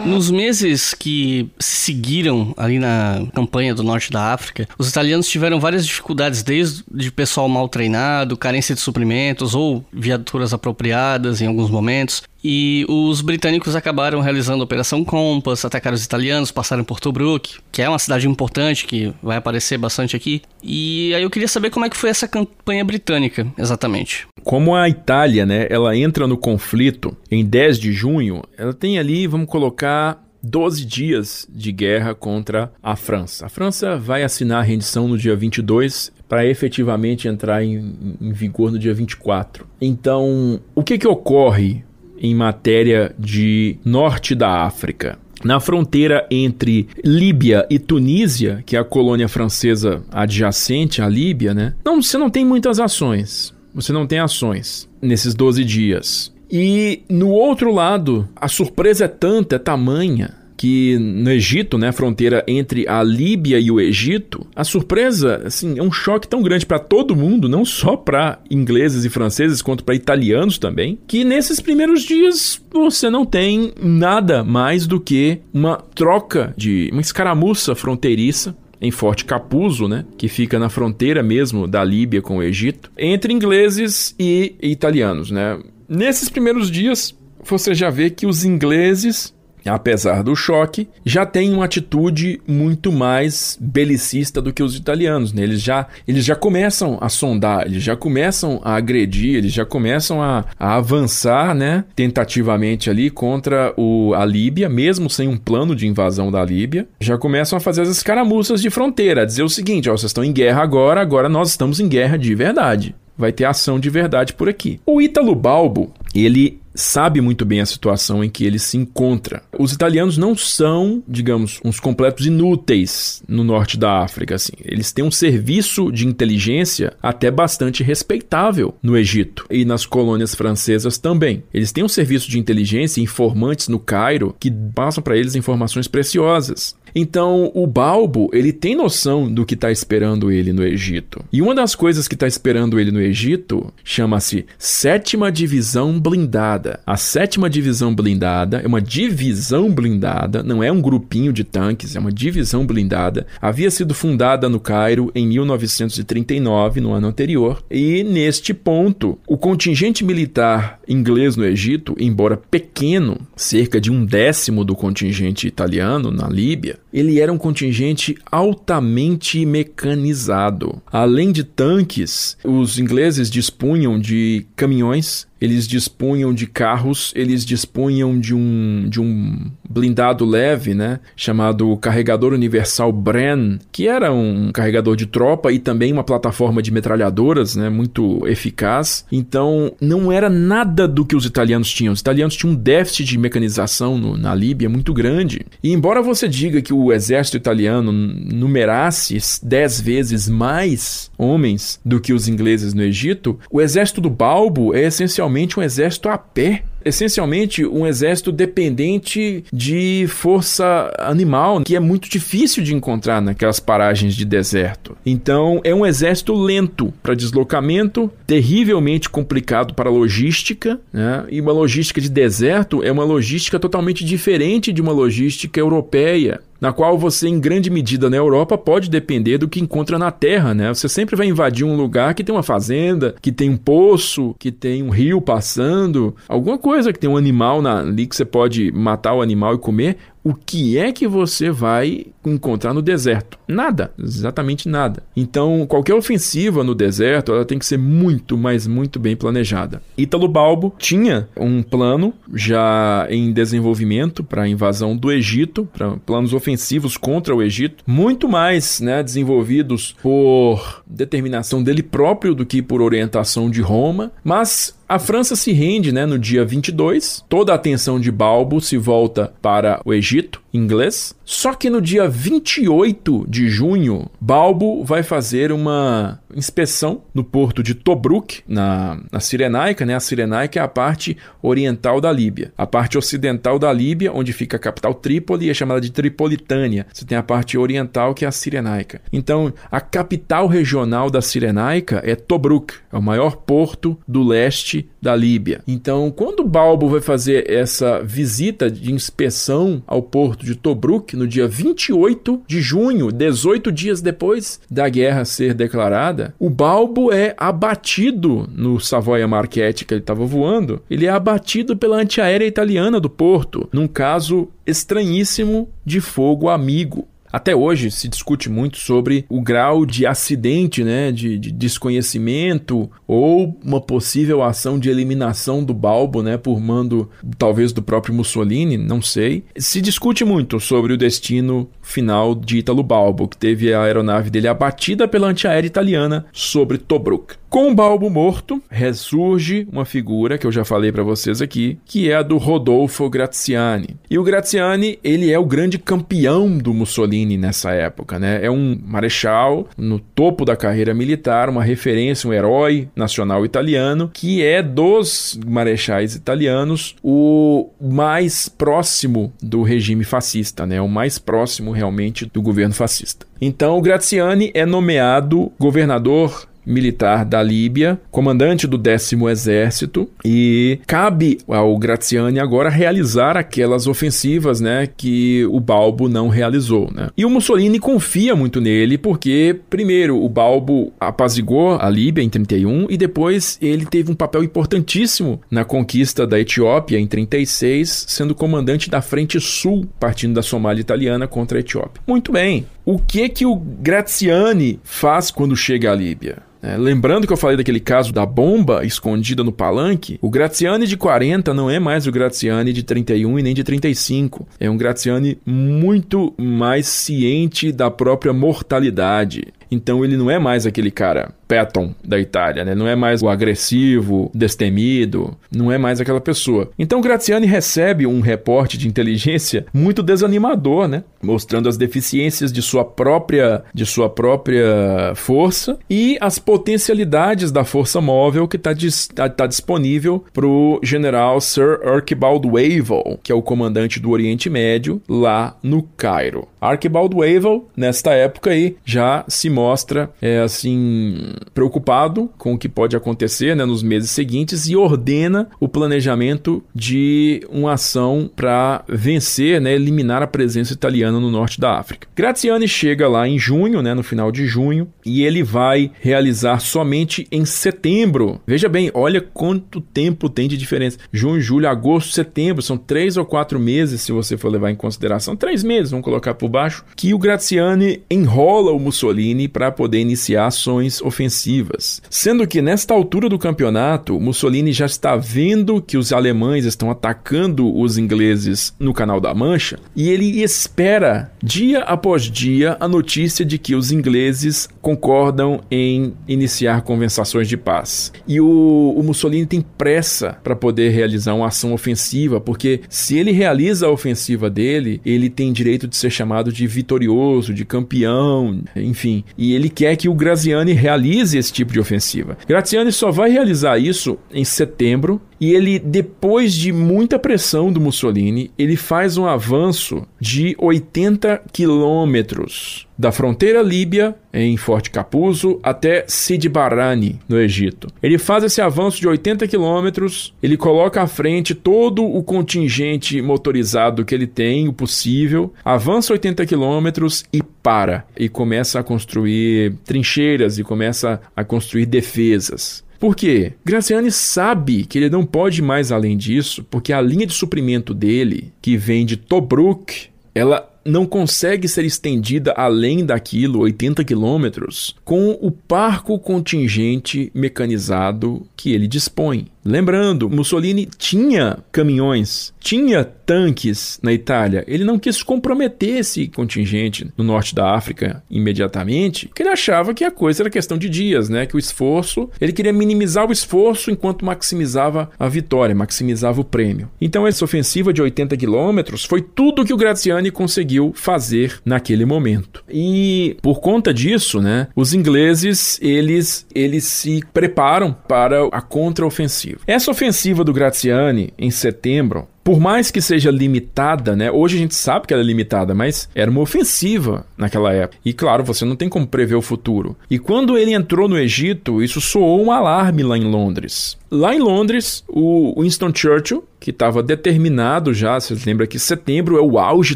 Nos 0.05 0.29
meses 0.29 0.93
que 0.93 1.49
seguiram 1.57 2.53
ali 2.57 2.77
na 2.77 3.25
campanha 3.33 3.73
do 3.73 3.83
norte 3.83 4.11
da 4.11 4.33
África, 4.33 4.67
os 4.77 4.89
italianos 4.89 5.29
tiveram 5.29 5.59
várias 5.59 5.85
dificuldades, 5.85 6.43
desde 6.43 6.83
de 6.91 7.09
pessoal 7.11 7.47
mal 7.47 7.69
treinado, 7.69 8.35
carência 8.35 8.75
de 8.75 8.81
suprimentos 8.81 9.55
ou 9.55 9.83
viaturas 9.93 10.53
apropriadas 10.53 11.41
em 11.41 11.47
alguns 11.47 11.69
momentos, 11.69 12.21
e 12.43 12.85
os 12.89 13.21
britânicos 13.21 13.75
acabaram 13.75 14.19
realizando 14.19 14.61
a 14.61 14.65
Operação 14.65 15.03
Compass, 15.03 15.63
atacaram 15.63 15.95
os 15.95 16.03
italianos, 16.03 16.51
passaram 16.51 16.83
por 16.83 16.99
Tobruk, 16.99 17.59
que 17.71 17.81
é 17.81 17.87
uma 17.87 17.99
cidade 17.99 18.27
importante 18.27 18.85
que 18.85 19.13
vai 19.21 19.37
aparecer 19.37 19.77
bastante 19.77 20.15
aqui. 20.15 20.41
E 20.61 21.13
aí 21.15 21.23
eu 21.23 21.29
queria 21.29 21.47
saber 21.47 21.69
como 21.69 21.85
é 21.85 21.89
que 21.89 21.97
foi 21.97 22.09
essa 22.09 22.27
campanha 22.27 22.83
britânica, 22.83 23.47
exatamente. 23.57 24.27
Como 24.43 24.75
a 24.75 24.89
Itália, 24.89 25.45
né, 25.45 25.67
ela 25.69 25.95
entra 25.95 26.27
no 26.27 26.37
conflito 26.37 27.15
em 27.31 27.45
10 27.45 27.79
de 27.79 27.93
junho, 27.93 28.43
ela 28.57 28.73
tem 28.73 28.99
ali, 28.99 29.25
vamos 29.25 29.47
colocar 29.47 30.21
12 30.43 30.85
dias 30.85 31.47
de 31.49 31.71
guerra 31.71 32.13
contra 32.13 32.73
a 32.83 32.97
França. 32.97 33.45
A 33.45 33.49
França 33.49 33.95
vai 33.95 34.23
assinar 34.23 34.59
a 34.59 34.65
rendição 34.65 35.07
no 35.07 35.17
dia 35.17 35.35
22 35.35 36.11
para 36.27 36.45
efetivamente 36.45 37.27
entrar 37.29 37.63
em, 37.63 38.17
em, 38.19 38.33
vigor 38.33 38.69
no 38.71 38.77
dia 38.77 38.93
24. 38.93 39.65
Então, 39.79 40.59
o 40.75 40.83
que, 40.83 40.97
que 40.97 41.07
ocorre 41.07 41.85
em 42.23 42.33
matéria 42.33 43.13
de 43.19 43.75
norte 43.83 44.33
da 44.33 44.63
África. 44.63 45.19
Na 45.43 45.59
fronteira 45.59 46.25
entre 46.31 46.87
Líbia 47.03 47.67
e 47.69 47.77
Tunísia, 47.77 48.63
que 48.65 48.77
é 48.77 48.79
a 48.79 48.83
colônia 48.83 49.27
francesa 49.27 50.01
adjacente 50.09 51.01
à 51.01 51.09
Líbia, 51.09 51.53
né? 51.53 51.73
Não, 51.83 52.01
você 52.01 52.17
não 52.17 52.29
tem 52.29 52.45
muitas 52.45 52.79
ações. 52.79 53.53
Você 53.75 53.91
não 53.91 54.07
tem 54.07 54.19
ações 54.19 54.89
nesses 55.01 55.35
12 55.35 55.65
dias. 55.65 56.33
E 56.49 57.01
no 57.09 57.29
outro 57.29 57.73
lado, 57.73 58.29
a 58.35 58.47
surpresa 58.47 59.05
é 59.05 59.07
tanta, 59.07 59.57
é 59.57 59.59
tamanha, 59.59 60.33
que 60.63 60.97
no 60.97 61.29
Egito, 61.29 61.77
né, 61.77 61.91
fronteira 61.91 62.41
entre 62.47 62.87
a 62.87 63.03
Líbia 63.03 63.59
e 63.59 63.69
o 63.69 63.81
Egito, 63.81 64.47
a 64.55 64.63
surpresa, 64.63 65.41
assim, 65.43 65.77
é 65.77 65.83
um 65.83 65.91
choque 65.91 66.25
tão 66.25 66.41
grande 66.41 66.65
para 66.65 66.79
todo 66.79 67.17
mundo, 67.17 67.49
não 67.49 67.65
só 67.65 67.97
para 67.97 68.39
ingleses 68.49 69.03
e 69.03 69.09
franceses, 69.09 69.61
quanto 69.61 69.83
para 69.83 69.93
italianos 69.93 70.57
também, 70.57 70.97
que 71.05 71.25
nesses 71.25 71.59
primeiros 71.59 72.03
dias 72.03 72.63
você 72.71 73.09
não 73.09 73.25
tem 73.25 73.73
nada 73.77 74.41
mais 74.41 74.87
do 74.87 75.01
que 75.01 75.39
uma 75.53 75.75
troca 75.75 76.53
de 76.55 76.89
uma 76.93 77.01
escaramuça 77.01 77.75
fronteiriça 77.75 78.55
em 78.79 78.89
Forte 78.89 79.25
Capuzzo, 79.25 79.89
né, 79.89 80.05
que 80.17 80.29
fica 80.29 80.57
na 80.57 80.69
fronteira 80.69 81.21
mesmo 81.21 81.67
da 81.67 81.83
Líbia 81.83 82.21
com 82.21 82.37
o 82.37 82.43
Egito, 82.43 82.89
entre 82.97 83.33
ingleses 83.33 84.15
e 84.17 84.55
italianos, 84.61 85.29
né? 85.29 85.59
Nesses 85.89 86.29
primeiros 86.29 86.71
dias, 86.71 87.13
você 87.43 87.73
já 87.73 87.89
vê 87.89 88.09
que 88.09 88.25
os 88.25 88.45
ingleses 88.45 89.33
apesar 89.65 90.23
do 90.23 90.35
choque, 90.35 90.87
já 91.05 91.25
tem 91.25 91.53
uma 91.53 91.65
atitude 91.65 92.41
muito 92.47 92.91
mais 92.91 93.57
belicista 93.59 94.41
do 94.41 94.53
que 94.53 94.63
os 94.63 94.75
italianos. 94.75 95.33
Né? 95.33 95.43
Eles, 95.43 95.61
já, 95.61 95.87
eles 96.07 96.25
já 96.25 96.35
começam 96.35 96.97
a 97.01 97.09
sondar, 97.09 97.65
eles 97.65 97.83
já 97.83 97.95
começam 97.95 98.61
a 98.63 98.75
agredir, 98.75 99.35
eles 99.35 99.53
já 99.53 99.65
começam 99.65 100.21
a, 100.21 100.45
a 100.59 100.75
avançar 100.75 101.55
né, 101.55 101.85
tentativamente 101.95 102.89
ali 102.89 103.09
contra 103.09 103.73
o, 103.77 104.13
a 104.13 104.25
Líbia, 104.25 104.69
mesmo 104.69 105.09
sem 105.09 105.27
um 105.27 105.37
plano 105.37 105.75
de 105.75 105.87
invasão 105.87 106.31
da 106.31 106.43
Líbia. 106.43 106.87
Já 106.99 107.17
começam 107.17 107.57
a 107.57 107.59
fazer 107.59 107.81
as 107.81 107.89
escaramuças 107.89 108.61
de 108.61 108.69
fronteira, 108.69 109.21
a 109.21 109.25
dizer 109.25 109.43
o 109.43 109.49
seguinte: 109.49 109.89
ó, 109.89 109.93
vocês 109.93 110.09
estão 110.09 110.23
em 110.23 110.33
guerra 110.33 110.61
agora, 110.61 111.01
agora 111.01 111.29
nós 111.29 111.49
estamos 111.49 111.79
em 111.79 111.87
guerra 111.87 112.17
de 112.17 112.33
verdade 112.35 112.95
vai 113.17 113.31
ter 113.31 113.45
ação 113.45 113.79
de 113.79 113.89
verdade 113.89 114.33
por 114.33 114.49
aqui. 114.49 114.79
O 114.85 115.01
Ítalo 115.01 115.35
Balbo, 115.35 115.93
ele 116.15 116.59
sabe 116.75 117.21
muito 117.21 117.45
bem 117.45 117.61
a 117.61 117.65
situação 117.65 118.23
em 118.23 118.29
que 118.29 118.45
ele 118.45 118.59
se 118.59 118.77
encontra. 118.77 119.43
Os 119.57 119.71
italianos 119.71 120.17
não 120.17 120.35
são, 120.35 121.03
digamos, 121.07 121.59
uns 121.63 121.79
completos 121.79 122.25
inúteis 122.25 123.23
no 123.27 123.43
norte 123.43 123.77
da 123.77 124.03
África, 124.03 124.35
assim. 124.35 124.53
Eles 124.63 124.91
têm 124.91 125.03
um 125.03 125.11
serviço 125.11 125.91
de 125.91 126.07
inteligência 126.07 126.93
até 127.01 127.29
bastante 127.29 127.83
respeitável 127.83 128.75
no 128.81 128.97
Egito 128.97 129.45
e 129.49 129.65
nas 129.65 129.85
colônias 129.85 130.35
francesas 130.35 130.97
também. 130.97 131.43
Eles 131.53 131.71
têm 131.71 131.83
um 131.83 131.89
serviço 131.89 132.29
de 132.29 132.39
inteligência 132.39 133.01
informantes 133.01 133.67
no 133.67 133.79
Cairo 133.79 134.35
que 134.39 134.51
passam 134.51 135.03
para 135.03 135.17
eles 135.17 135.35
informações 135.35 135.87
preciosas. 135.87 136.75
Então, 136.95 137.51
o 137.55 137.65
Balbo, 137.65 138.29
ele 138.33 138.53
tem 138.53 138.75
noção 138.75 139.31
do 139.31 139.45
que 139.45 139.55
está 139.55 139.71
esperando 139.71 140.31
ele 140.31 140.53
no 140.53 140.63
Egito. 140.63 141.23
E 141.31 141.41
uma 141.41 141.55
das 141.55 141.73
coisas 141.73 142.07
que 142.07 142.13
está 142.13 142.27
esperando 142.27 142.79
ele 142.79 142.91
no 142.91 143.01
Egito 143.01 143.73
chama-se 143.83 144.45
Sétima 144.57 145.31
Divisão 145.31 145.99
Blindada. 145.99 146.62
A 146.85 146.97
Sétima 146.97 147.49
Divisão 147.49 147.93
Blindada 147.93 148.61
é 148.63 148.67
uma 148.67 148.81
divisão 148.81 149.71
blindada, 149.71 150.43
não 150.43 150.63
é 150.63 150.71
um 150.71 150.81
grupinho 150.81 151.33
de 151.33 151.43
tanques, 151.43 151.95
é 151.95 151.99
uma 151.99 152.11
divisão 152.11 152.65
blindada. 152.65 153.25
Havia 153.41 153.71
sido 153.71 153.93
fundada 153.93 154.47
no 154.47 154.59
Cairo 154.59 155.11
em 155.15 155.27
1939, 155.27 156.81
no 156.81 156.93
ano 156.93 157.07
anterior, 157.07 157.63
e 157.69 158.03
neste 158.03 158.53
ponto, 158.53 159.17
o 159.27 159.37
contingente 159.37 160.03
militar 160.03 160.79
inglês 160.87 161.35
no 161.35 161.45
Egito, 161.45 161.95
embora 161.99 162.37
pequeno, 162.37 163.19
cerca 163.35 163.79
de 163.79 163.91
um 163.91 164.05
décimo 164.05 164.63
do 164.63 164.75
contingente 164.75 165.47
italiano 165.47 166.11
na 166.11 166.27
Líbia, 166.27 166.77
ele 166.93 167.19
era 167.19 167.31
um 167.31 167.37
contingente 167.37 168.15
altamente 168.31 169.45
mecanizado. 169.45 170.81
Além 170.91 171.31
de 171.31 171.43
tanques, 171.43 172.37
os 172.43 172.77
ingleses 172.77 173.29
dispunham 173.29 173.99
de 173.99 174.45
caminhões 174.55 175.27
eles 175.43 175.67
dispunham 175.67 176.33
de 176.33 176.47
carros, 176.47 177.11
eles 177.13 177.43
dispunham 177.43 178.17
de 178.17 178.33
um, 178.33 178.85
de 178.87 179.01
um 179.01 179.51
blindado 179.69 180.23
leve, 180.23 180.73
né, 180.73 181.01
chamado 181.17 181.75
Carregador 181.75 182.31
Universal 182.31 182.93
Bren, 182.93 183.59
que 183.69 183.85
era 183.85 184.13
um 184.13 184.53
carregador 184.53 184.95
de 184.95 185.05
tropa 185.05 185.51
e 185.51 185.59
também 185.59 185.91
uma 185.91 186.03
plataforma 186.03 186.61
de 186.61 186.71
metralhadoras, 186.71 187.57
né, 187.57 187.69
muito 187.69 188.25
eficaz. 188.25 189.03
Então, 189.11 189.73
não 189.81 190.09
era 190.09 190.29
nada 190.29 190.87
do 190.87 191.05
que 191.05 191.15
os 191.15 191.25
italianos 191.25 191.69
tinham. 191.69 191.91
Os 191.91 191.99
italianos 191.99 192.37
tinham 192.37 192.53
um 192.53 192.55
déficit 192.55 193.03
de 193.03 193.17
mecanização 193.17 193.97
no, 193.97 194.15
na 194.15 194.33
Líbia 194.33 194.69
muito 194.69 194.93
grande. 194.93 195.45
E 195.61 195.73
embora 195.73 196.01
você 196.01 196.25
diga 196.25 196.61
que 196.61 196.73
o 196.73 196.93
exército 196.93 197.35
italiano 197.35 197.91
numerasse 197.91 199.17
dez 199.43 199.81
vezes 199.81 200.29
mais 200.29 201.11
homens 201.17 201.81
do 201.83 201.99
que 201.99 202.13
os 202.13 202.29
ingleses 202.29 202.73
no 202.73 202.81
Egito, 202.81 203.37
o 203.51 203.59
exército 203.59 203.99
do 203.99 204.09
Balbo 204.09 204.73
é 204.73 204.83
essencialmente 204.85 205.32
um 205.59 205.63
exército 205.63 206.09
a 206.09 206.17
pé 206.17 206.63
essencialmente 206.85 207.65
um 207.65 207.87
exército 207.87 208.31
dependente 208.31 209.43
de 209.51 210.05
força 210.09 210.93
animal, 210.99 211.61
que 211.61 211.75
é 211.75 211.79
muito 211.79 212.09
difícil 212.09 212.63
de 212.63 212.73
encontrar 212.73 213.21
naquelas 213.21 213.59
paragens 213.59 214.15
de 214.15 214.25
deserto. 214.25 214.97
Então, 215.05 215.61
é 215.63 215.73
um 215.73 215.85
exército 215.85 216.33
lento 216.33 216.93
para 217.01 217.15
deslocamento, 217.15 218.11
terrivelmente 218.27 219.09
complicado 219.09 219.73
para 219.73 219.89
logística, 219.89 220.79
né? 220.91 221.25
e 221.29 221.39
uma 221.39 221.51
logística 221.51 222.01
de 222.01 222.09
deserto 222.09 222.83
é 222.83 222.91
uma 222.91 223.03
logística 223.03 223.59
totalmente 223.59 224.03
diferente 224.03 224.71
de 224.71 224.81
uma 224.81 224.91
logística 224.91 225.59
europeia 225.59 226.41
na 226.63 226.71
qual 226.71 226.97
você, 226.97 227.27
em 227.27 227.41
grande 227.41 227.69
medida 227.69 228.09
na 228.09 228.15
Europa, 228.15 228.57
pode 228.57 228.89
depender 228.89 229.37
do 229.37 229.49
que 229.49 229.59
encontra 229.59 229.99
na 229.99 230.11
terra, 230.11 230.53
né? 230.53 230.73
Você 230.73 230.87
sempre 230.87 231.13
vai 231.13 231.27
invadir 231.27 231.65
um 231.65 231.75
lugar 231.75 232.13
que 232.13 232.23
tem 232.23 232.33
uma 232.33 232.41
fazenda, 232.41 233.13
que 233.21 233.33
tem 233.33 233.49
um 233.49 233.57
poço, 233.57 234.33
que 234.39 234.49
tem 234.49 234.81
um 234.81 234.89
rio 234.89 235.19
passando, 235.19 236.15
alguma 236.25 236.57
coisa 236.57 236.93
que 236.93 236.99
tem 236.99 237.09
um 237.09 237.17
animal 237.17 237.61
na, 237.61 237.79
ali 237.79 238.07
que 238.07 238.15
você 238.15 238.23
pode 238.23 238.71
matar 238.71 239.13
o 239.13 239.21
animal 239.21 239.55
e 239.55 239.57
comer, 239.57 239.97
o 240.23 240.33
que 240.33 240.77
é 240.77 240.91
que 240.91 241.07
você 241.07 241.51
vai 241.51 242.05
encontrar 242.25 242.73
no 242.73 242.81
deserto? 242.81 243.37
Nada, 243.47 243.91
exatamente 243.99 244.69
nada. 244.69 245.03
Então, 245.15 245.65
qualquer 245.67 245.93
ofensiva 245.93 246.63
no 246.63 246.73
deserto, 246.73 247.33
ela 247.33 247.43
tem 247.43 247.59
que 247.59 247.65
ser 247.65 247.77
muito, 247.77 248.37
mas 248.37 248.65
muito 248.65 248.99
bem 248.99 249.15
planejada. 249.15 249.81
Ítalo 249.97 250.27
Balbo 250.27 250.73
tinha 250.77 251.27
um 251.35 251.61
plano 251.61 252.13
já 252.33 253.05
em 253.09 253.33
desenvolvimento 253.33 254.23
para 254.23 254.43
a 254.43 254.47
invasão 254.47 254.95
do 254.95 255.11
Egito, 255.11 255.67
para 255.73 255.97
planos 255.97 256.33
ofensivos 256.33 256.95
contra 256.95 257.35
o 257.35 257.41
Egito, 257.41 257.83
muito 257.85 258.29
mais, 258.29 258.79
né, 258.79 259.03
desenvolvidos 259.03 259.95
por 260.01 260.83
determinação 260.87 261.61
dele 261.61 261.83
próprio 261.83 262.33
do 262.33 262.45
que 262.45 262.61
por 262.61 262.81
orientação 262.81 263.49
de 263.49 263.61
Roma, 263.61 264.11
mas 264.23 264.73
a 264.87 264.99
França 264.99 265.35
se 265.35 265.51
rende 265.51 265.91
né, 265.91 266.05
no 266.05 266.19
dia 266.19 266.45
22, 266.45 267.23
toda 267.29 267.51
a 267.51 267.55
atenção 267.55 267.99
de 267.99 268.11
Balbo 268.11 268.59
se 268.61 268.77
volta 268.77 269.33
para 269.41 269.81
o 269.85 269.93
Egito 269.93 270.41
inglês. 270.53 271.15
Só 271.25 271.53
que 271.53 271.69
no 271.69 271.81
dia 271.81 272.07
28 272.07 273.25
de 273.27 273.49
junho, 273.49 274.09
Balbo 274.19 274.83
vai 274.83 275.03
fazer 275.03 275.51
uma 275.51 276.19
inspeção 276.35 277.03
no 277.13 277.23
porto 277.23 277.63
de 277.63 277.73
Tobruk, 277.73 278.41
na, 278.47 278.99
na 279.11 279.19
Cirenaica. 279.19 279.85
Né? 279.85 279.95
A 279.95 279.99
Cirenaica 279.99 280.59
é 280.59 280.63
a 280.63 280.67
parte 280.67 281.17
oriental 281.41 282.01
da 282.01 282.11
Líbia. 282.11 282.51
A 282.57 282.67
parte 282.67 282.97
ocidental 282.97 283.57
da 283.57 283.71
Líbia, 283.71 284.11
onde 284.11 284.33
fica 284.33 284.57
a 284.57 284.59
capital 284.59 284.93
Trípoli, 284.93 285.49
é 285.49 285.53
chamada 285.53 285.79
de 285.79 285.91
Tripolitânia. 285.91 286.85
Você 286.91 287.05
tem 287.05 287.17
a 287.17 287.23
parte 287.23 287.57
oriental, 287.57 288.13
que 288.13 288.25
é 288.25 288.27
a 288.27 288.31
Cirenaica. 288.31 289.01
Então, 289.11 289.53
a 289.71 289.79
capital 289.79 290.47
regional 290.47 291.09
da 291.09 291.21
Cirenaica 291.21 292.01
é 292.03 292.15
Tobruk, 292.15 292.73
é 292.91 292.97
o 292.97 293.01
maior 293.01 293.37
porto 293.37 293.97
do 294.07 294.23
leste 294.23 294.89
da 295.03 295.13
Líbia. 295.17 295.61
Então, 295.67 296.09
quando 296.09 296.45
Balbo 296.45 296.87
vai 296.87 297.01
fazer 297.01 297.51
essa 297.51 298.01
visita 298.01 298.71
de 298.71 298.93
inspeção 298.93 299.83
ao 299.85 300.01
porto 300.01 300.45
de 300.45 300.55
Tobruk, 300.55 301.17
no 301.17 301.27
dia 301.27 301.45
28 301.45 302.43
de 302.47 302.61
junho, 302.61 303.11
18 303.11 303.69
dias 303.69 304.01
depois 304.01 304.61
da 304.71 304.87
guerra 304.87 305.25
ser 305.25 305.53
declarada, 305.53 306.33
o 306.39 306.49
Balbo 306.49 307.11
é 307.11 307.35
abatido 307.37 308.49
no 308.55 308.79
Savoia 308.79 309.27
Marquette 309.27 309.83
que 309.83 309.93
ele 309.93 309.99
estava 309.99 310.25
voando. 310.25 310.81
Ele 310.89 311.05
é 311.05 311.09
abatido 311.09 311.75
pela 311.75 311.97
antiaérea 311.97 312.47
italiana 312.47 312.97
do 312.97 313.09
porto, 313.09 313.67
num 313.73 313.89
caso 313.89 314.47
estranhíssimo 314.65 315.67
de 315.85 315.99
fogo 315.99 316.47
amigo. 316.47 317.05
Até 317.33 317.55
hoje 317.55 317.89
se 317.89 318.07
discute 318.07 318.47
muito 318.47 318.77
sobre 318.77 319.25
o 319.27 319.41
grau 319.41 319.87
de 319.87 320.05
acidente, 320.05 320.83
né, 320.83 321.11
de, 321.11 321.39
de, 321.39 321.51
desconhecimento 321.51 322.87
ou 323.07 323.57
uma 323.65 323.81
possível 323.81 324.43
ação 324.43 324.77
de 324.77 324.87
eliminação 324.87 325.63
do 325.63 325.73
Balbo, 325.73 326.21
né, 326.21 326.37
por 326.37 326.61
mando 326.61 327.09
talvez 327.35 327.73
do 327.73 327.81
próprio 327.81 328.13
Mussolini, 328.13 328.77
não 328.77 329.01
sei. 329.01 329.43
Se 329.57 329.81
discute 329.81 330.23
muito 330.23 330.59
sobre 330.59 330.93
o 330.93 330.97
destino 330.97 331.67
final 331.81 332.35
de 332.35 332.59
Ítalo 332.59 332.83
Balbo, 332.83 333.27
que 333.27 333.37
teve 333.37 333.73
a 333.73 333.81
aeronave 333.81 334.29
dele 334.29 334.47
abatida 334.47 335.07
pela 335.07 335.27
antiaérea 335.27 335.67
italiana 335.67 336.27
sobre 336.31 336.77
Tobruk. 336.77 337.33
Com 337.53 337.69
o 337.69 337.75
Balbo 337.75 338.09
morto, 338.09 338.59
ressurge 338.67 339.67
uma 339.71 339.85
figura 339.85 340.39
que 340.39 340.47
eu 340.47 340.51
já 340.51 340.65
falei 340.65 340.91
para 340.91 341.03
vocês 341.03 341.39
aqui, 341.39 341.77
que 341.85 342.09
é 342.09 342.15
a 342.15 342.23
do 342.23 342.39
Rodolfo 342.39 343.07
Graziani. 343.07 343.95
E 344.09 344.17
o 344.17 344.23
Graziani, 344.23 344.97
ele 345.03 345.31
é 345.31 345.37
o 345.37 345.45
grande 345.45 345.77
campeão 345.77 346.57
do 346.57 346.73
Mussolini 346.73 347.37
nessa 347.37 347.71
época, 347.71 348.17
né? 348.17 348.43
É 348.43 348.49
um 348.49 348.75
marechal 348.83 349.67
no 349.77 349.99
topo 349.99 350.45
da 350.45 350.55
carreira 350.55 350.95
militar, 350.95 351.47
uma 351.47 351.63
referência, 351.63 352.27
um 352.27 352.33
herói 352.33 352.89
nacional 352.95 353.45
italiano, 353.45 354.09
que 354.11 354.43
é 354.43 354.63
dos 354.63 355.39
marechais 355.45 356.15
italianos 356.15 356.95
o 357.03 357.69
mais 357.79 358.49
próximo 358.49 359.31
do 359.39 359.61
regime 359.61 360.03
fascista, 360.03 360.65
né? 360.65 360.81
O 360.81 360.89
mais 360.89 361.19
próximo 361.19 361.71
realmente 361.71 362.25
do 362.25 362.41
governo 362.41 362.73
fascista. 362.73 363.27
Então, 363.39 363.77
o 363.77 363.81
Graziani 363.81 364.49
é 364.55 364.65
nomeado 364.65 365.51
governador 365.59 366.47
militar 366.65 367.25
da 367.25 367.41
Líbia, 367.41 367.99
comandante 368.11 368.67
do 368.67 368.77
décimo 368.77 369.29
exército, 369.29 370.09
e 370.23 370.79
cabe 370.87 371.39
ao 371.47 371.77
Graziani 371.77 372.39
agora 372.39 372.69
realizar 372.69 373.37
aquelas 373.37 373.87
ofensivas, 373.87 374.59
né, 374.59 374.87
que 374.95 375.45
o 375.45 375.59
Balbo 375.59 376.07
não 376.07 376.27
realizou, 376.27 376.89
né? 376.93 377.09
E 377.17 377.25
o 377.25 377.29
Mussolini 377.29 377.79
confia 377.79 378.35
muito 378.35 378.59
nele 378.61 378.97
porque, 378.97 379.59
primeiro, 379.69 380.21
o 380.21 380.29
Balbo 380.29 380.91
apazigou 380.99 381.77
a 381.79 381.89
Líbia 381.89 382.23
em 382.23 382.29
31 382.29 382.87
e 382.89 382.97
depois 382.97 383.57
ele 383.61 383.85
teve 383.85 384.11
um 384.11 384.15
papel 384.15 384.43
importantíssimo 384.43 385.41
na 385.49 385.63
conquista 385.63 386.25
da 386.25 386.39
Etiópia 386.39 386.99
em 386.99 387.07
36, 387.07 388.05
sendo 388.07 388.35
comandante 388.35 388.89
da 388.89 389.01
frente 389.01 389.39
sul, 389.39 389.85
partindo 389.99 390.33
da 390.33 390.41
Somália 390.41 390.81
italiana 390.81 391.27
contra 391.27 391.57
a 391.57 391.61
Etiópia. 391.61 392.01
Muito 392.07 392.31
bem. 392.31 392.65
O 392.85 392.99
que 392.99 393.29
que 393.29 393.45
o 393.45 393.55
Graziani 393.55 394.79
faz 394.83 395.31
quando 395.31 395.55
chega 395.55 395.91
à 395.91 395.95
Líbia? 395.95 396.37
É, 396.63 396.77
lembrando 396.77 397.27
que 397.27 397.33
eu 397.33 397.37
falei 397.37 397.57
daquele 397.57 397.81
caso 397.81 398.13
da 398.13 398.25
bomba 398.25 398.85
escondida 398.85 399.43
no 399.43 399.51
palanque, 399.51 400.17
o 400.21 400.29
Graziani 400.29 400.87
de 400.87 400.95
40 400.95 401.53
não 401.53 401.69
é 401.69 401.77
mais 401.77 402.07
o 402.07 402.11
Graziani 402.11 402.71
de 402.71 402.83
31 402.83 403.37
e 403.37 403.43
nem 403.43 403.53
de 403.53 403.65
35. 403.65 404.47
É 404.57 404.69
um 404.69 404.77
Graziani 404.77 405.37
muito 405.45 406.33
mais 406.37 406.87
ciente 406.87 407.69
da 407.69 407.91
própria 407.91 408.31
mortalidade. 408.31 409.53
Então 409.73 410.05
ele 410.05 410.15
não 410.15 410.29
é 410.29 410.37
mais 410.37 410.65
aquele 410.65 410.91
cara 410.91 411.33
Patton 411.47 411.93
da 412.03 412.19
Itália, 412.19 412.63
né? 412.63 412.75
Não 412.75 412.87
é 412.87 412.95
mais 412.95 413.21
o 413.21 413.29
agressivo, 413.29 414.31
destemido, 414.33 415.35
não 415.51 415.71
é 415.71 415.77
mais 415.77 415.99
aquela 415.99 416.21
pessoa. 416.21 416.69
Então 416.77 417.01
Graziani 417.01 417.45
recebe 417.45 418.05
um 418.07 418.21
reporte 418.21 418.77
de 418.77 418.87
inteligência 418.87 419.65
muito 419.73 420.01
desanimador, 420.01 420.87
né? 420.87 421.03
Mostrando 421.21 421.67
as 421.67 421.77
deficiências 421.77 422.51
de 422.51 422.61
sua 422.61 422.85
própria 422.85 423.63
de 423.73 423.85
sua 423.85 424.09
própria 424.09 425.13
força 425.15 425.77
e 425.89 426.17
as 426.21 426.39
potencialidades 426.53 427.51
da 427.51 427.63
força 427.63 427.99
móvel 427.99 428.47
que 428.47 428.57
está 428.57 428.75
tá, 429.15 429.27
tá 429.27 429.47
disponível 429.47 430.23
para 430.31 430.45
o 430.45 430.79
general 430.83 431.41
Sir 431.41 431.79
Archibald 431.83 432.47
Wavell, 432.47 433.19
que 433.23 433.31
é 433.31 433.35
o 433.35 433.41
comandante 433.41 433.99
do 433.99 434.11
Oriente 434.11 434.51
Médio 434.51 435.01
lá 435.09 435.57
no 435.63 435.81
Cairo. 435.81 436.47
Archibald 436.61 437.15
Wavell, 437.15 437.67
nesta 437.75 438.11
época 438.11 438.51
aí, 438.51 438.77
já 438.85 439.25
se 439.27 439.49
mostra 439.49 440.11
é, 440.21 440.41
assim 440.41 441.17
preocupado 441.55 442.29
com 442.37 442.53
o 442.53 442.57
que 442.57 442.69
pode 442.69 442.95
acontecer 442.95 443.55
né, 443.55 443.65
nos 443.65 443.81
meses 443.81 444.11
seguintes 444.11 444.67
e 444.67 444.75
ordena 444.75 445.49
o 445.59 445.67
planejamento 445.67 446.63
de 446.73 447.41
uma 447.49 447.73
ação 447.73 448.29
para 448.33 448.83
vencer, 448.87 449.59
né, 449.59 449.73
eliminar 449.73 450.21
a 450.21 450.27
presença 450.27 450.71
italiana 450.71 451.19
no 451.19 451.31
norte 451.31 451.59
da 451.59 451.79
África. 451.79 452.07
Graziani 452.15 452.67
chega 452.67 453.07
lá 453.09 453.27
em 453.27 453.39
junho, 453.39 453.81
né, 453.81 453.95
no 453.95 454.03
final 454.03 454.31
de 454.31 454.45
junho, 454.45 454.87
e 455.03 455.23
ele 455.23 455.41
vai 455.41 455.91
realizar 455.99 456.42
somente 456.59 457.27
em 457.31 457.45
setembro. 457.45 458.41
Veja 458.45 458.69
bem, 458.69 458.91
olha 458.93 459.21
quanto 459.21 459.81
tempo 459.81 460.29
tem 460.29 460.47
de 460.47 460.57
diferença. 460.57 460.97
Junho, 461.11 461.41
julho, 461.41 461.67
agosto, 461.67 462.13
setembro, 462.13 462.61
são 462.61 462.77
três 462.77 463.17
ou 463.17 463.25
quatro 463.25 463.59
meses, 463.59 464.01
se 464.01 464.11
você 464.11 464.37
for 464.37 464.49
levar 464.49 464.71
em 464.71 464.75
consideração, 464.75 465.35
três 465.35 465.63
meses, 465.63 465.91
vamos 465.91 466.03
colocar 466.03 466.33
por 466.33 466.49
baixo, 466.49 466.83
que 466.95 467.13
o 467.13 467.17
Graziani 467.17 468.01
enrola 468.09 468.71
o 468.71 468.79
Mussolini 468.79 469.47
para 469.47 469.71
poder 469.71 469.99
iniciar 469.99 470.47
ações 470.47 471.01
ofensivas. 471.01 472.01
Sendo 472.09 472.47
que 472.47 472.61
nesta 472.61 472.93
altura 472.93 473.29
do 473.29 473.39
campeonato, 473.39 474.19
Mussolini 474.19 474.71
já 474.71 474.85
está 474.85 475.15
vendo 475.15 475.81
que 475.81 475.97
os 475.97 476.11
alemães 476.11 476.65
estão 476.65 476.91
atacando 476.91 477.75
os 477.75 477.97
ingleses 477.97 478.73
no 478.79 478.93
Canal 478.93 479.19
da 479.19 479.33
Mancha 479.33 479.79
e 479.95 480.09
ele 480.09 480.41
espera 480.41 481.31
dia 481.41 481.79
após 481.79 482.23
dia 482.23 482.77
a 482.79 482.87
notícia 482.87 483.45
de 483.45 483.57
que 483.57 483.75
os 483.75 483.91
ingleses 483.91 484.67
concordam 484.81 485.61
em 485.69 486.13
iniciar 486.33 486.81
conversações 486.81 487.47
de 487.47 487.57
paz. 487.57 488.11
E 488.27 488.39
o, 488.39 488.93
o 488.95 489.03
Mussolini 489.03 489.45
tem 489.45 489.61
pressa 489.61 490.37
para 490.43 490.55
poder 490.55 490.89
realizar 490.89 491.33
uma 491.33 491.47
ação 491.47 491.73
ofensiva, 491.73 492.39
porque 492.39 492.81
se 492.89 493.17
ele 493.17 493.31
realiza 493.31 493.87
a 493.87 493.91
ofensiva 493.91 494.49
dele, 494.49 495.01
ele 495.05 495.29
tem 495.29 495.53
direito 495.53 495.87
de 495.87 495.95
ser 495.95 496.09
chamado 496.09 496.51
de 496.51 496.65
vitorioso, 496.67 497.53
de 497.53 497.65
campeão, 497.65 498.61
enfim. 498.75 499.23
E 499.37 499.53
ele 499.53 499.69
quer 499.69 499.95
que 499.95 500.09
o 500.09 500.13
Graziani 500.13 500.73
realize 500.73 501.37
esse 501.37 501.51
tipo 501.51 501.73
de 501.73 501.79
ofensiva. 501.79 502.37
Graziani 502.47 502.91
só 502.91 503.11
vai 503.11 503.29
realizar 503.29 503.77
isso 503.77 504.17
em 504.31 504.43
setembro 504.43 505.21
e 505.43 505.53
ele, 505.53 505.77
depois 505.77 506.53
de 506.53 506.71
muita 506.71 507.19
pressão 507.19 507.69
do 507.69 507.81
Mussolini, 507.81 508.49
ele 508.57 508.77
faz 508.77 509.17
um 509.17 509.25
avanço 509.25 510.07
de 510.17 510.55
80 510.57 511.41
quilômetros 511.51 512.87
da 512.97 513.11
fronteira 513.11 513.61
líbia, 513.61 514.15
em 514.33 514.55
Forte 514.55 514.89
Capuzzo, 514.89 515.59
até 515.61 516.05
Sidi 516.07 516.47
Barrani, 516.47 517.19
no 517.27 517.39
Egito. 517.39 517.87
Ele 518.01 518.17
faz 518.17 518.43
esse 518.43 518.61
avanço 518.61 518.99
de 518.99 519.07
80 519.07 519.47
quilômetros, 519.47 520.33
ele 520.41 520.57
coloca 520.57 521.01
à 521.01 521.07
frente 521.07 521.53
todo 521.53 522.03
o 522.03 522.23
contingente 522.23 523.21
motorizado 523.21 524.05
que 524.05 524.13
ele 524.13 524.27
tem, 524.27 524.67
o 524.67 524.73
possível, 524.73 525.53
avança 525.65 526.13
80 526.13 526.45
quilômetros 526.45 527.25
e 527.33 527.41
para. 527.43 528.05
E 528.17 528.29
começa 528.29 528.79
a 528.79 528.83
construir 528.83 529.73
trincheiras 529.83 530.57
e 530.57 530.63
começa 530.63 531.19
a 531.35 531.43
construir 531.43 531.85
defesas. 531.85 532.82
Por 533.03 533.17
quê? 533.17 533.51
Graziani 533.65 534.09
sabe 534.09 534.85
que 534.85 534.97
ele 534.97 535.09
não 535.09 535.25
pode 535.25 535.61
mais 535.61 535.91
além 535.91 536.15
disso, 536.15 536.65
porque 536.71 536.93
a 536.93 537.01
linha 537.01 537.27
de 537.27 537.33
suprimento 537.33 537.93
dele, 537.93 538.53
que 538.61 538.77
vem 538.77 539.05
de 539.05 539.17
Tobruk, 539.17 540.07
ela 540.33 540.73
não 540.85 541.05
consegue 541.05 541.67
ser 541.67 541.83
estendida 541.83 542.53
além 542.53 543.05
daquilo, 543.05 543.59
80 543.59 544.05
quilômetros, 544.05 544.95
com 545.03 545.31
o 545.41 545.51
parco 545.51 546.17
contingente 546.17 547.29
mecanizado 547.33 548.47
que 548.55 548.71
ele 548.71 548.87
dispõe. 548.87 549.47
Lembrando, 549.65 550.29
Mussolini 550.29 550.87
tinha 550.97 551.57
caminhões, 551.71 552.53
tinha 552.59 553.03
tanques 553.03 553.99
na 554.01 554.11
Itália. 554.11 554.63
Ele 554.67 554.83
não 554.83 554.99
quis 554.99 555.23
comprometer 555.23 555.99
esse 555.99 556.27
contingente 556.27 557.09
no 557.17 557.23
norte 557.23 557.55
da 557.55 557.73
África 557.73 558.23
imediatamente, 558.29 559.27
porque 559.27 559.43
ele 559.43 559.49
achava 559.49 559.93
que 559.93 560.03
a 560.03 560.11
coisa 560.11 560.43
era 560.43 560.49
questão 560.49 560.77
de 560.77 560.89
dias, 560.89 561.29
né? 561.29 561.45
Que 561.45 561.55
o 561.55 561.59
esforço, 561.59 562.29
ele 562.39 562.51
queria 562.51 562.73
minimizar 562.73 563.27
o 563.27 563.31
esforço 563.31 563.89
enquanto 563.89 564.25
maximizava 564.25 565.09
a 565.17 565.27
vitória, 565.27 565.75
maximizava 565.75 566.41
o 566.41 566.45
prêmio. 566.45 566.89
Então 566.99 567.25
essa 567.25 567.45
ofensiva 567.45 567.93
de 567.93 568.01
80 568.01 568.35
quilômetros 568.37 569.05
foi 569.05 569.21
tudo 569.21 569.65
que 569.65 569.73
o 569.73 569.77
Graziani 569.77 570.31
conseguiu 570.31 570.91
fazer 570.95 571.59
naquele 571.65 572.05
momento. 572.05 572.63
E 572.69 573.37
por 573.41 573.59
conta 573.61 573.93
disso, 573.93 574.41
né, 574.41 574.67
os 574.75 574.93
ingleses 574.93 575.79
eles 575.81 576.45
eles 576.53 576.83
se 576.83 577.23
preparam 577.33 577.95
para 578.07 578.47
a 578.51 578.61
contraofensiva. 578.61 579.52
Essa 579.65 579.91
ofensiva 579.91 580.43
do 580.43 580.53
Graziani 580.53 581.33
em 581.37 581.51
setembro 581.51 582.27
por 582.43 582.59
mais 582.59 582.91
que 582.91 583.01
seja 583.01 583.31
limitada, 583.31 584.15
né? 584.15 584.31
Hoje 584.31 584.57
a 584.57 584.59
gente 584.59 584.75
sabe 584.75 585.07
que 585.07 585.13
ela 585.13 585.23
é 585.23 585.25
limitada, 585.25 585.73
mas 585.73 586.09
era 586.13 586.29
uma 586.29 586.41
ofensiva 586.41 587.25
naquela 587.37 587.71
época. 587.73 587.97
E 588.03 588.13
claro, 588.13 588.43
você 588.43 588.65
não 588.65 588.75
tem 588.75 588.89
como 588.89 589.07
prever 589.07 589.35
o 589.35 589.41
futuro. 589.41 589.95
E 590.09 590.19
quando 590.19 590.57
ele 590.57 590.73
entrou 590.73 591.07
no 591.07 591.17
Egito, 591.17 591.81
isso 591.81 592.01
soou 592.01 592.43
um 592.43 592.51
alarme 592.51 593.03
lá 593.03 593.17
em 593.17 593.23
Londres. 593.23 593.97
Lá 594.11 594.35
em 594.35 594.39
Londres, 594.39 595.03
o 595.07 595.59
Winston 595.59 595.91
Churchill, 595.93 596.43
que 596.59 596.69
estava 596.69 597.01
determinado 597.01 597.93
já, 597.93 598.19
você 598.19 598.35
lembra 598.45 598.67
que 598.67 598.77
setembro 598.77 599.37
é 599.37 599.41
o 599.41 599.57
auge 599.57 599.95